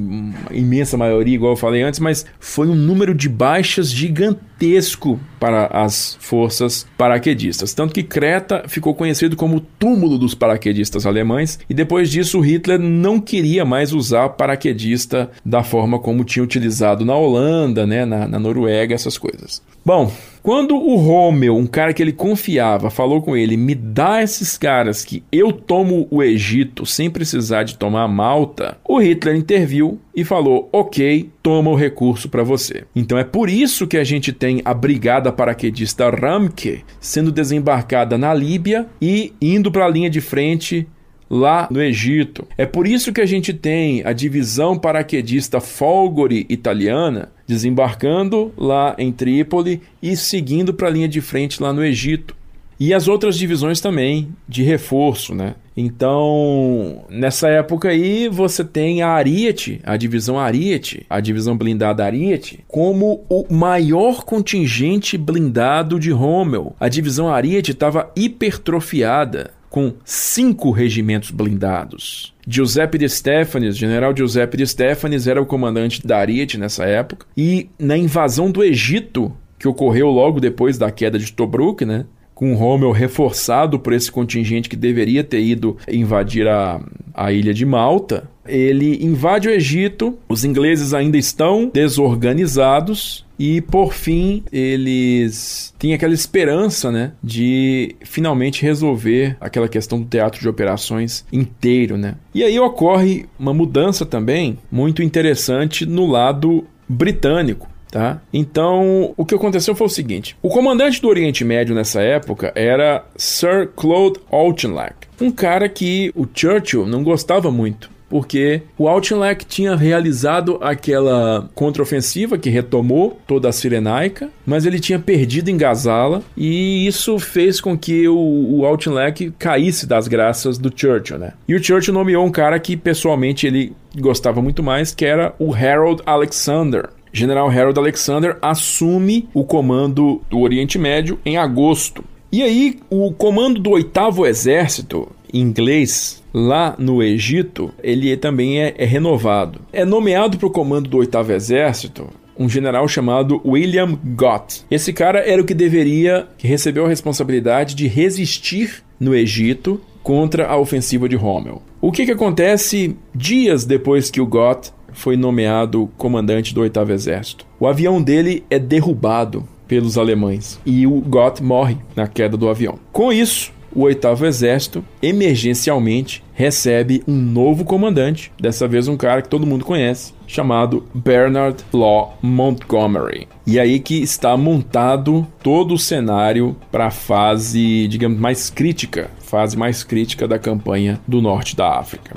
imensa 0.50 0.96
maioria, 0.96 1.34
igual 1.34 1.52
eu 1.52 1.56
falei 1.56 1.82
antes, 1.82 2.00
mas 2.00 2.26
foi 2.40 2.66
um 2.68 2.74
número 2.74 3.14
de 3.14 3.28
baixas 3.28 3.90
gigantesco 3.90 5.20
para 5.38 5.66
as 5.66 6.16
forças 6.20 6.86
paraquedistas. 6.96 7.74
Tanto 7.74 7.94
que 7.94 8.02
Creta 8.02 8.64
ficou 8.66 8.94
conhecido 8.94 9.36
como 9.36 9.56
o 9.56 9.60
túmulo 9.60 10.18
dos 10.18 10.34
paraquedistas 10.34 11.06
alemães, 11.06 11.58
e 11.68 11.74
depois 11.74 12.10
disso 12.10 12.40
Hitler 12.40 12.78
não 12.78 13.20
queria 13.20 13.64
mais 13.64 13.92
usar 13.92 14.30
paraquedista 14.30 15.30
da 15.44 15.62
forma 15.62 15.98
como 15.98 16.24
tinha 16.24 16.42
utilizado 16.42 17.04
na 17.04 17.14
Holanda, 17.14 17.86
né, 17.86 18.04
na, 18.04 18.26
na 18.26 18.38
Noruega, 18.38 18.94
essas 18.94 19.18
coisas. 19.18 19.62
Bom, 19.84 20.10
quando 20.46 20.76
o 20.76 20.94
Rommel, 20.94 21.56
um 21.56 21.66
cara 21.66 21.92
que 21.92 22.00
ele 22.00 22.12
confiava, 22.12 22.88
falou 22.88 23.20
com 23.20 23.36
ele: 23.36 23.56
me 23.56 23.74
dá 23.74 24.22
esses 24.22 24.56
caras 24.56 25.04
que 25.04 25.24
eu 25.32 25.50
tomo 25.50 26.06
o 26.08 26.22
Egito 26.22 26.86
sem 26.86 27.10
precisar 27.10 27.64
de 27.64 27.76
tomar 27.76 28.06
Malta, 28.06 28.78
o 28.88 29.00
Hitler 29.00 29.34
interviu 29.34 29.98
e 30.14 30.22
falou: 30.22 30.68
ok, 30.72 31.28
toma 31.42 31.72
o 31.72 31.74
recurso 31.74 32.28
para 32.28 32.44
você. 32.44 32.84
Então 32.94 33.18
é 33.18 33.24
por 33.24 33.50
isso 33.50 33.88
que 33.88 33.98
a 33.98 34.04
gente 34.04 34.32
tem 34.32 34.62
a 34.64 34.72
brigada 34.72 35.32
paraquedista 35.32 36.08
Ramke 36.08 36.84
sendo 37.00 37.32
desembarcada 37.32 38.16
na 38.16 38.32
Líbia 38.32 38.86
e 39.02 39.32
indo 39.42 39.72
para 39.72 39.86
a 39.86 39.90
linha 39.90 40.08
de 40.08 40.20
frente 40.20 40.86
lá 41.28 41.68
no 41.70 41.82
Egito. 41.82 42.46
É 42.56 42.64
por 42.64 42.86
isso 42.86 43.12
que 43.12 43.20
a 43.20 43.26
gente 43.26 43.52
tem 43.52 44.02
a 44.04 44.12
divisão 44.12 44.78
paraquedista 44.78 45.60
Folgore 45.60 46.46
italiana 46.48 47.30
desembarcando 47.46 48.52
lá 48.56 48.94
em 48.98 49.12
Trípoli 49.12 49.80
e 50.02 50.16
seguindo 50.16 50.74
para 50.74 50.88
a 50.88 50.90
linha 50.90 51.08
de 51.08 51.20
frente 51.20 51.62
lá 51.62 51.72
no 51.72 51.84
Egito. 51.84 52.34
E 52.78 52.92
as 52.92 53.08
outras 53.08 53.38
divisões 53.38 53.80
também 53.80 54.28
de 54.46 54.62
reforço, 54.62 55.34
né? 55.34 55.54
Então, 55.74 57.04
nessa 57.10 57.48
época 57.48 57.88
aí, 57.88 58.28
você 58.28 58.64
tem 58.64 59.02
a 59.02 59.08
Ariete, 59.08 59.80
a 59.84 59.96
divisão 59.96 60.38
Ariete, 60.38 61.04
a 61.08 61.20
divisão 61.20 61.56
blindada 61.56 62.04
Ariete, 62.04 62.60
como 62.66 63.24
o 63.28 63.44
maior 63.52 64.24
contingente 64.24 65.18
blindado 65.18 66.00
de 66.00 66.10
Rommel. 66.10 66.74
A 66.80 66.88
divisão 66.88 67.28
Ariete 67.28 67.72
estava 67.72 68.10
hipertrofiada 68.16 69.50
com 69.76 69.92
cinco 70.06 70.70
regimentos 70.70 71.30
blindados. 71.30 72.32
Giuseppe 72.48 72.96
de 72.96 73.06
Stefanes, 73.10 73.76
general 73.76 74.16
Giuseppe 74.16 74.56
de 74.56 74.66
Stefanes, 74.66 75.26
era 75.26 75.42
o 75.42 75.44
comandante 75.44 76.06
da 76.06 76.16
Ariete 76.16 76.56
nessa 76.56 76.86
época. 76.86 77.26
E 77.36 77.68
na 77.78 77.94
invasão 77.94 78.50
do 78.50 78.64
Egito, 78.64 79.30
que 79.58 79.68
ocorreu 79.68 80.08
logo 80.08 80.40
depois 80.40 80.78
da 80.78 80.90
queda 80.90 81.18
de 81.18 81.30
Tobruk, 81.30 81.84
né? 81.84 82.06
Com 82.36 82.54
Rommel 82.54 82.92
reforçado 82.92 83.78
por 83.80 83.94
esse 83.94 84.12
contingente 84.12 84.68
que 84.68 84.76
deveria 84.76 85.24
ter 85.24 85.40
ido 85.40 85.78
invadir 85.88 86.46
a, 86.46 86.80
a 87.14 87.32
ilha 87.32 87.54
de 87.54 87.64
Malta. 87.64 88.30
Ele 88.46 89.02
invade 89.02 89.48
o 89.48 89.50
Egito, 89.50 90.18
os 90.28 90.44
ingleses 90.44 90.92
ainda 90.92 91.16
estão 91.16 91.70
desorganizados 91.72 93.24
e 93.38 93.62
por 93.62 93.94
fim 93.94 94.44
eles 94.52 95.74
têm 95.78 95.94
aquela 95.94 96.12
esperança, 96.12 96.92
né, 96.92 97.12
de 97.22 97.96
finalmente 98.02 98.62
resolver 98.62 99.36
aquela 99.40 99.66
questão 99.66 100.00
do 100.00 100.06
teatro 100.06 100.40
de 100.40 100.48
operações 100.48 101.24
inteiro, 101.32 101.96
né? 101.96 102.16
E 102.34 102.44
aí 102.44 102.60
ocorre 102.60 103.24
uma 103.38 103.54
mudança 103.54 104.04
também 104.04 104.58
muito 104.70 105.02
interessante 105.02 105.86
no 105.86 106.06
lado 106.06 106.64
britânico. 106.86 107.66
Tá? 107.90 108.20
Então, 108.32 109.14
o 109.16 109.24
que 109.24 109.34
aconteceu 109.34 109.74
foi 109.74 109.86
o 109.86 109.90
seguinte: 109.90 110.36
o 110.42 110.48
comandante 110.48 111.00
do 111.00 111.08
Oriente 111.08 111.44
Médio 111.44 111.74
nessa 111.74 112.00
época 112.00 112.52
era 112.54 113.04
Sir 113.16 113.70
Claude 113.76 114.20
Auchinleck, 114.30 115.06
um 115.20 115.30
cara 115.30 115.68
que 115.68 116.12
o 116.14 116.26
Churchill 116.32 116.86
não 116.86 117.02
gostava 117.02 117.50
muito 117.50 117.96
porque 118.08 118.62
o 118.78 118.88
Auchinleck 118.88 119.44
tinha 119.44 119.74
realizado 119.74 120.58
aquela 120.60 121.48
contraofensiva 121.54 122.38
que 122.38 122.50
retomou 122.50 123.18
toda 123.26 123.48
a 123.48 123.52
Cirenaica, 123.52 124.30
mas 124.44 124.64
ele 124.64 124.78
tinha 124.78 124.98
perdido 124.98 125.50
em 125.50 125.56
Gazala 125.56 126.22
e 126.36 126.86
isso 126.86 127.18
fez 127.18 127.60
com 127.60 127.76
que 127.76 128.08
o, 128.08 128.16
o 128.16 128.64
Auchinleck 128.64 129.32
caísse 129.38 129.86
das 129.86 130.08
graças 130.08 130.58
do 130.58 130.72
Churchill, 130.74 131.18
né? 131.18 131.32
E 131.48 131.54
o 131.54 131.62
Churchill 131.62 131.94
nomeou 131.94 132.24
um 132.24 132.30
cara 132.30 132.58
que 132.58 132.76
pessoalmente 132.76 133.46
ele 133.46 133.72
gostava 133.98 134.42
muito 134.42 134.62
mais, 134.62 134.94
que 134.94 135.04
era 135.04 135.34
o 135.38 135.54
Harold 135.54 136.02
Alexander, 136.04 136.90
General 137.16 137.48
Harold 137.48 137.78
Alexander 137.78 138.36
assume 138.42 139.26
o 139.32 139.42
comando 139.42 140.20
do 140.28 140.38
Oriente 140.40 140.78
Médio 140.78 141.18
em 141.24 141.38
agosto. 141.38 142.04
E 142.30 142.42
aí, 142.42 142.78
o 142.90 143.10
comando 143.10 143.58
do 143.58 143.70
oitavo 143.70 144.26
exército 144.26 145.08
inglês 145.32 146.22
lá 146.34 146.74
no 146.78 147.02
Egito, 147.02 147.72
ele 147.82 148.14
também 148.18 148.60
é, 148.60 148.74
é 148.76 148.84
renovado. 148.84 149.62
É 149.72 149.82
nomeado 149.82 150.36
para 150.36 150.46
o 150.46 150.50
comando 150.50 150.90
do 150.90 150.98
oitavo 150.98 151.32
exército 151.32 152.06
um 152.38 152.50
general 152.50 152.86
chamado 152.86 153.40
William 153.46 153.98
Gott. 154.14 154.62
Esse 154.70 154.92
cara 154.92 155.20
era 155.20 155.40
o 155.40 155.44
que 155.46 155.54
deveria, 155.54 156.28
que 156.36 156.46
recebeu 156.46 156.84
a 156.84 156.88
responsabilidade 156.88 157.74
de 157.74 157.88
resistir 157.88 158.84
no 159.00 159.14
Egito 159.14 159.80
contra 160.02 160.46
a 160.46 160.58
ofensiva 160.58 161.08
de 161.08 161.16
Rommel. 161.16 161.62
O 161.80 161.90
que, 161.90 162.04
que 162.04 162.12
acontece 162.12 162.94
dias 163.14 163.64
depois 163.64 164.10
que 164.10 164.20
o 164.20 164.26
Gott 164.26 164.70
foi 164.96 165.16
nomeado 165.16 165.88
comandante 165.96 166.54
do 166.54 166.62
oitavo 166.62 166.90
exército? 166.90 167.46
O 167.60 167.66
avião 167.66 168.02
dele 168.02 168.42
é 168.50 168.58
derrubado 168.58 169.46
pelos 169.68 169.98
alemães 169.98 170.58
e 170.64 170.86
o 170.86 171.00
Gott 171.00 171.42
morre 171.42 171.76
na 171.94 172.08
queda 172.08 172.36
do 172.36 172.48
avião. 172.48 172.78
Com 172.92 173.12
isso, 173.12 173.52
o 173.76 173.82
oitavo 173.82 174.24
exército 174.24 174.82
emergencialmente 175.02 176.24
recebe 176.32 177.02
um 177.06 177.14
novo 177.14 177.62
comandante, 177.62 178.32
dessa 178.40 178.66
vez 178.66 178.88
um 178.88 178.96
cara 178.96 179.20
que 179.20 179.28
todo 179.28 179.46
mundo 179.46 179.66
conhece, 179.66 180.14
chamado 180.26 180.86
Bernard 180.94 181.62
Law 181.72 182.16
Montgomery. 182.22 183.28
E 183.46 183.60
aí 183.60 183.78
que 183.78 184.02
está 184.02 184.34
montado 184.34 185.26
todo 185.42 185.74
o 185.74 185.78
cenário 185.78 186.56
para 186.72 186.86
a 186.86 186.90
fase, 186.90 187.86
digamos, 187.88 188.18
mais 188.18 188.48
crítica, 188.48 189.10
fase 189.18 189.58
mais 189.58 189.84
crítica 189.84 190.26
da 190.26 190.38
campanha 190.38 190.98
do 191.06 191.20
norte 191.20 191.54
da 191.54 191.78
África. 191.78 192.16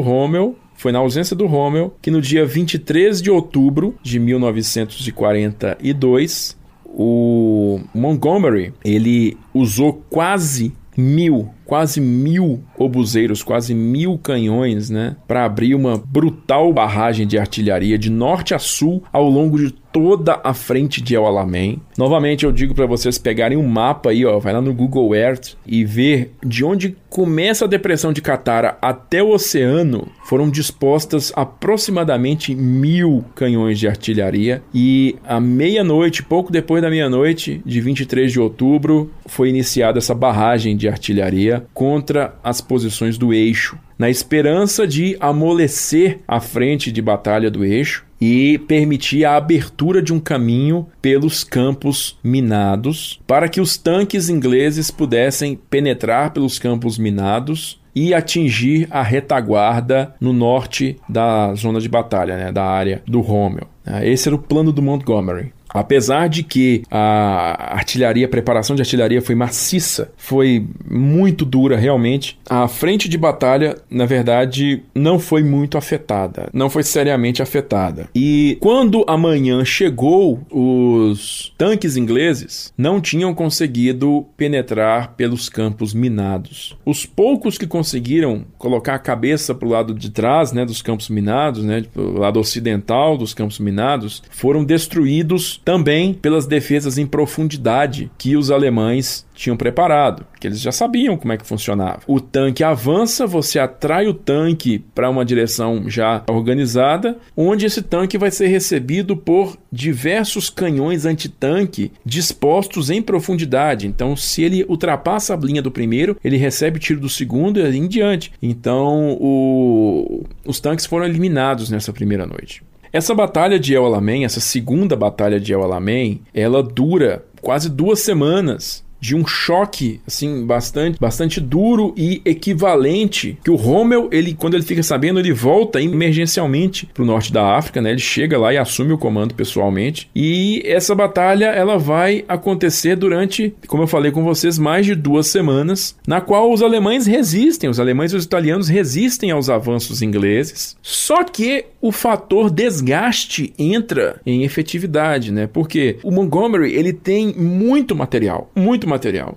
Rommel 0.00 0.54
foi 0.84 0.92
na 0.92 0.98
ausência 0.98 1.34
do 1.34 1.46
Rommel 1.46 1.96
que 2.02 2.10
no 2.10 2.20
dia 2.20 2.44
23 2.44 3.22
de 3.22 3.30
outubro 3.30 3.94
de 4.02 4.18
1942 4.18 6.58
o 6.84 7.80
Montgomery 7.94 8.74
ele 8.84 9.34
usou 9.54 10.04
quase 10.10 10.74
mil, 10.94 11.48
quase 11.64 12.00
mil 12.00 12.62
obuseiros, 12.78 13.42
quase 13.42 13.74
mil 13.74 14.18
canhões, 14.18 14.90
né, 14.90 15.16
para 15.26 15.44
abrir 15.44 15.74
uma 15.74 15.96
brutal 15.96 16.72
barragem 16.72 17.26
de 17.26 17.38
artilharia 17.38 17.98
de 17.98 18.10
norte 18.10 18.54
a 18.54 18.58
sul 18.58 19.02
ao 19.12 19.28
longo 19.28 19.58
de 19.58 19.72
toda 19.94 20.40
a 20.42 20.52
frente 20.52 21.00
de 21.00 21.14
El 21.14 21.24
Alamein. 21.24 21.80
Novamente 21.96 22.44
eu 22.44 22.50
digo 22.50 22.74
para 22.74 22.84
vocês 22.84 23.16
pegarem 23.16 23.56
um 23.56 23.68
mapa 23.68 24.10
aí, 24.10 24.26
ó, 24.26 24.40
vai 24.40 24.52
lá 24.52 24.60
no 24.60 24.74
Google 24.74 25.14
Earth 25.14 25.54
e 25.64 25.84
ver 25.84 26.32
de 26.44 26.64
onde 26.64 26.96
começa 27.08 27.64
a 27.64 27.68
depressão 27.68 28.12
de 28.12 28.20
Catara 28.20 28.76
até 28.82 29.22
o 29.22 29.30
oceano. 29.30 30.08
Foram 30.24 30.50
dispostas 30.50 31.32
aproximadamente 31.36 32.56
mil 32.56 33.24
canhões 33.36 33.78
de 33.78 33.86
artilharia 33.86 34.64
e 34.74 35.14
à 35.24 35.38
meia-noite, 35.38 36.24
pouco 36.24 36.50
depois 36.50 36.82
da 36.82 36.90
meia-noite 36.90 37.62
de 37.64 37.80
23 37.80 38.32
de 38.32 38.40
outubro, 38.40 39.12
foi 39.26 39.48
iniciada 39.48 39.98
essa 39.98 40.14
barragem 40.14 40.76
de 40.76 40.88
artilharia 40.88 41.53
contra 41.72 42.34
as 42.42 42.60
posições 42.60 43.18
do 43.18 43.32
eixo 43.32 43.78
na 43.98 44.10
esperança 44.10 44.86
de 44.86 45.16
amolecer 45.20 46.20
a 46.26 46.40
frente 46.40 46.90
de 46.90 47.00
batalha 47.00 47.50
do 47.50 47.64
eixo 47.64 48.04
e 48.20 48.58
permitir 48.58 49.24
a 49.24 49.36
abertura 49.36 50.00
de 50.02 50.12
um 50.12 50.20
caminho 50.20 50.86
pelos 51.00 51.44
campos 51.44 52.18
minados 52.22 53.20
para 53.26 53.48
que 53.48 53.60
os 53.60 53.76
tanques 53.76 54.28
ingleses 54.28 54.90
pudessem 54.90 55.58
penetrar 55.70 56.32
pelos 56.32 56.58
campos 56.58 56.98
minados 56.98 57.80
e 57.94 58.12
atingir 58.12 58.88
a 58.90 59.02
retaguarda 59.02 60.14
no 60.20 60.32
norte 60.32 60.96
da 61.08 61.54
zona 61.54 61.80
de 61.80 61.88
batalha, 61.88 62.36
né, 62.36 62.52
da 62.52 62.64
área 62.64 63.02
do 63.06 63.20
Rommel. 63.20 63.68
Esse 64.02 64.28
era 64.28 64.34
o 64.34 64.38
plano 64.38 64.72
do 64.72 64.82
Montgomery. 64.82 65.52
Apesar 65.74 66.28
de 66.28 66.44
que 66.44 66.82
a 66.88 67.74
artilharia, 67.74 68.26
a 68.26 68.28
preparação 68.28 68.76
de 68.76 68.82
artilharia 68.82 69.20
foi 69.20 69.34
maciça, 69.34 70.12
foi 70.16 70.64
muito 70.88 71.44
dura 71.44 71.76
realmente, 71.76 72.38
a 72.48 72.68
frente 72.68 73.08
de 73.08 73.18
batalha, 73.18 73.76
na 73.90 74.06
verdade, 74.06 74.84
não 74.94 75.18
foi 75.18 75.42
muito 75.42 75.76
afetada, 75.76 76.48
não 76.52 76.70
foi 76.70 76.84
seriamente 76.84 77.42
afetada. 77.42 78.08
E 78.14 78.56
quando 78.60 79.04
a 79.08 79.16
manhã 79.16 79.64
chegou, 79.64 80.40
os 80.48 81.52
tanques 81.58 81.96
ingleses 81.96 82.72
não 82.78 83.00
tinham 83.00 83.34
conseguido 83.34 84.26
penetrar 84.36 85.14
pelos 85.16 85.48
campos 85.48 85.92
minados. 85.92 86.76
Os 86.86 87.04
poucos 87.04 87.58
que 87.58 87.66
conseguiram 87.66 88.44
colocar 88.56 88.94
a 88.94 88.98
cabeça 88.98 89.52
para 89.52 89.66
o 89.66 89.70
lado 89.72 89.92
de 89.92 90.10
trás, 90.10 90.52
né, 90.52 90.64
dos 90.64 90.82
campos 90.82 91.08
minados, 91.08 91.64
né, 91.64 91.82
do 91.92 92.12
lado 92.12 92.38
ocidental 92.38 93.18
dos 93.18 93.34
campos 93.34 93.58
minados, 93.58 94.22
foram 94.30 94.64
destruídos 94.64 95.60
também 95.64 96.12
pelas 96.12 96.46
defesas 96.46 96.98
em 96.98 97.06
profundidade 97.06 98.10
que 98.18 98.36
os 98.36 98.50
alemães 98.50 99.26
tinham 99.34 99.56
preparado, 99.56 100.24
que 100.38 100.46
eles 100.46 100.60
já 100.60 100.70
sabiam 100.70 101.16
como 101.16 101.32
é 101.32 101.36
que 101.36 101.46
funcionava. 101.46 102.00
O 102.06 102.20
tanque 102.20 102.62
avança, 102.62 103.26
você 103.26 103.58
atrai 103.58 104.06
o 104.06 104.14
tanque 104.14 104.84
para 104.94 105.10
uma 105.10 105.24
direção 105.24 105.88
já 105.88 106.22
organizada, 106.28 107.16
onde 107.36 107.66
esse 107.66 107.82
tanque 107.82 108.16
vai 108.16 108.30
ser 108.30 108.46
recebido 108.46 109.16
por 109.16 109.56
diversos 109.72 110.48
canhões 110.48 111.04
antitanque 111.04 111.90
dispostos 112.04 112.90
em 112.90 113.02
profundidade. 113.02 113.86
Então, 113.86 114.14
se 114.14 114.42
ele 114.42 114.64
ultrapassa 114.68 115.34
a 115.34 115.36
linha 115.36 115.62
do 115.62 115.70
primeiro, 115.70 116.16
ele 116.22 116.36
recebe 116.36 116.78
tiro 116.78 117.00
do 117.00 117.08
segundo 117.08 117.58
e 117.58 117.76
em 117.76 117.88
diante. 117.88 118.32
Então, 118.40 119.16
o... 119.20 120.24
os 120.44 120.60
tanques 120.60 120.86
foram 120.86 121.06
eliminados 121.06 121.70
nessa 121.70 121.92
primeira 121.92 122.26
noite. 122.26 122.62
Essa 122.94 123.12
batalha 123.12 123.58
de 123.58 123.74
El 123.74 123.86
Alamein, 123.86 124.22
essa 124.22 124.38
segunda 124.38 124.94
batalha 124.94 125.40
de 125.40 125.52
El 125.52 125.62
Alamein, 125.62 126.20
ela 126.32 126.62
dura 126.62 127.24
quase 127.42 127.68
duas 127.68 127.98
semanas 127.98 128.83
de 129.04 129.14
um 129.14 129.26
choque 129.26 130.00
assim 130.06 130.46
bastante 130.46 130.98
bastante 130.98 131.38
duro 131.38 131.92
e 131.94 132.22
equivalente 132.24 133.36
que 133.44 133.50
o 133.50 133.54
Rommel 133.54 134.08
ele 134.10 134.32
quando 134.32 134.54
ele 134.54 134.62
fica 134.62 134.82
sabendo 134.82 135.20
ele 135.20 135.30
volta 135.30 135.78
emergencialmente 135.78 136.86
para 136.86 137.02
o 137.02 137.06
norte 137.06 137.30
da 137.30 137.54
África 137.54 137.82
né? 137.82 137.90
Ele 137.90 138.00
chega 138.00 138.38
lá 138.38 138.54
e 138.54 138.56
assume 138.56 138.94
o 138.94 138.98
comando 138.98 139.34
pessoalmente. 139.34 140.08
E 140.16 140.62
essa 140.64 140.94
batalha 140.94 141.46
ela 141.46 141.76
vai 141.76 142.24
acontecer 142.26 142.96
durante 142.96 143.54
como 143.66 143.82
eu 143.82 143.86
falei 143.86 144.10
com 144.10 144.24
vocês 144.24 144.58
mais 144.58 144.86
de 144.86 144.94
duas 144.94 145.26
semanas 145.26 145.94
na 146.06 146.22
qual 146.22 146.50
os 146.50 146.62
alemães 146.62 147.06
resistem 147.06 147.68
os 147.68 147.78
alemães 147.78 148.12
e 148.12 148.16
os 148.16 148.24
italianos 148.24 148.68
resistem 148.68 149.30
aos 149.30 149.50
avanços 149.50 150.00
ingleses. 150.00 150.78
Só 150.80 151.24
que 151.24 151.66
o 151.78 151.92
fator 151.92 152.48
desgaste 152.48 153.52
entra 153.58 154.18
em 154.24 154.44
efetividade 154.44 155.30
né? 155.30 155.46
Porque 155.46 155.98
o 156.02 156.10
Montgomery 156.10 156.72
ele 156.72 156.94
tem 156.94 157.34
muito 157.34 157.94
material 157.94 158.50
muito 158.54 158.88
material. 158.88 158.93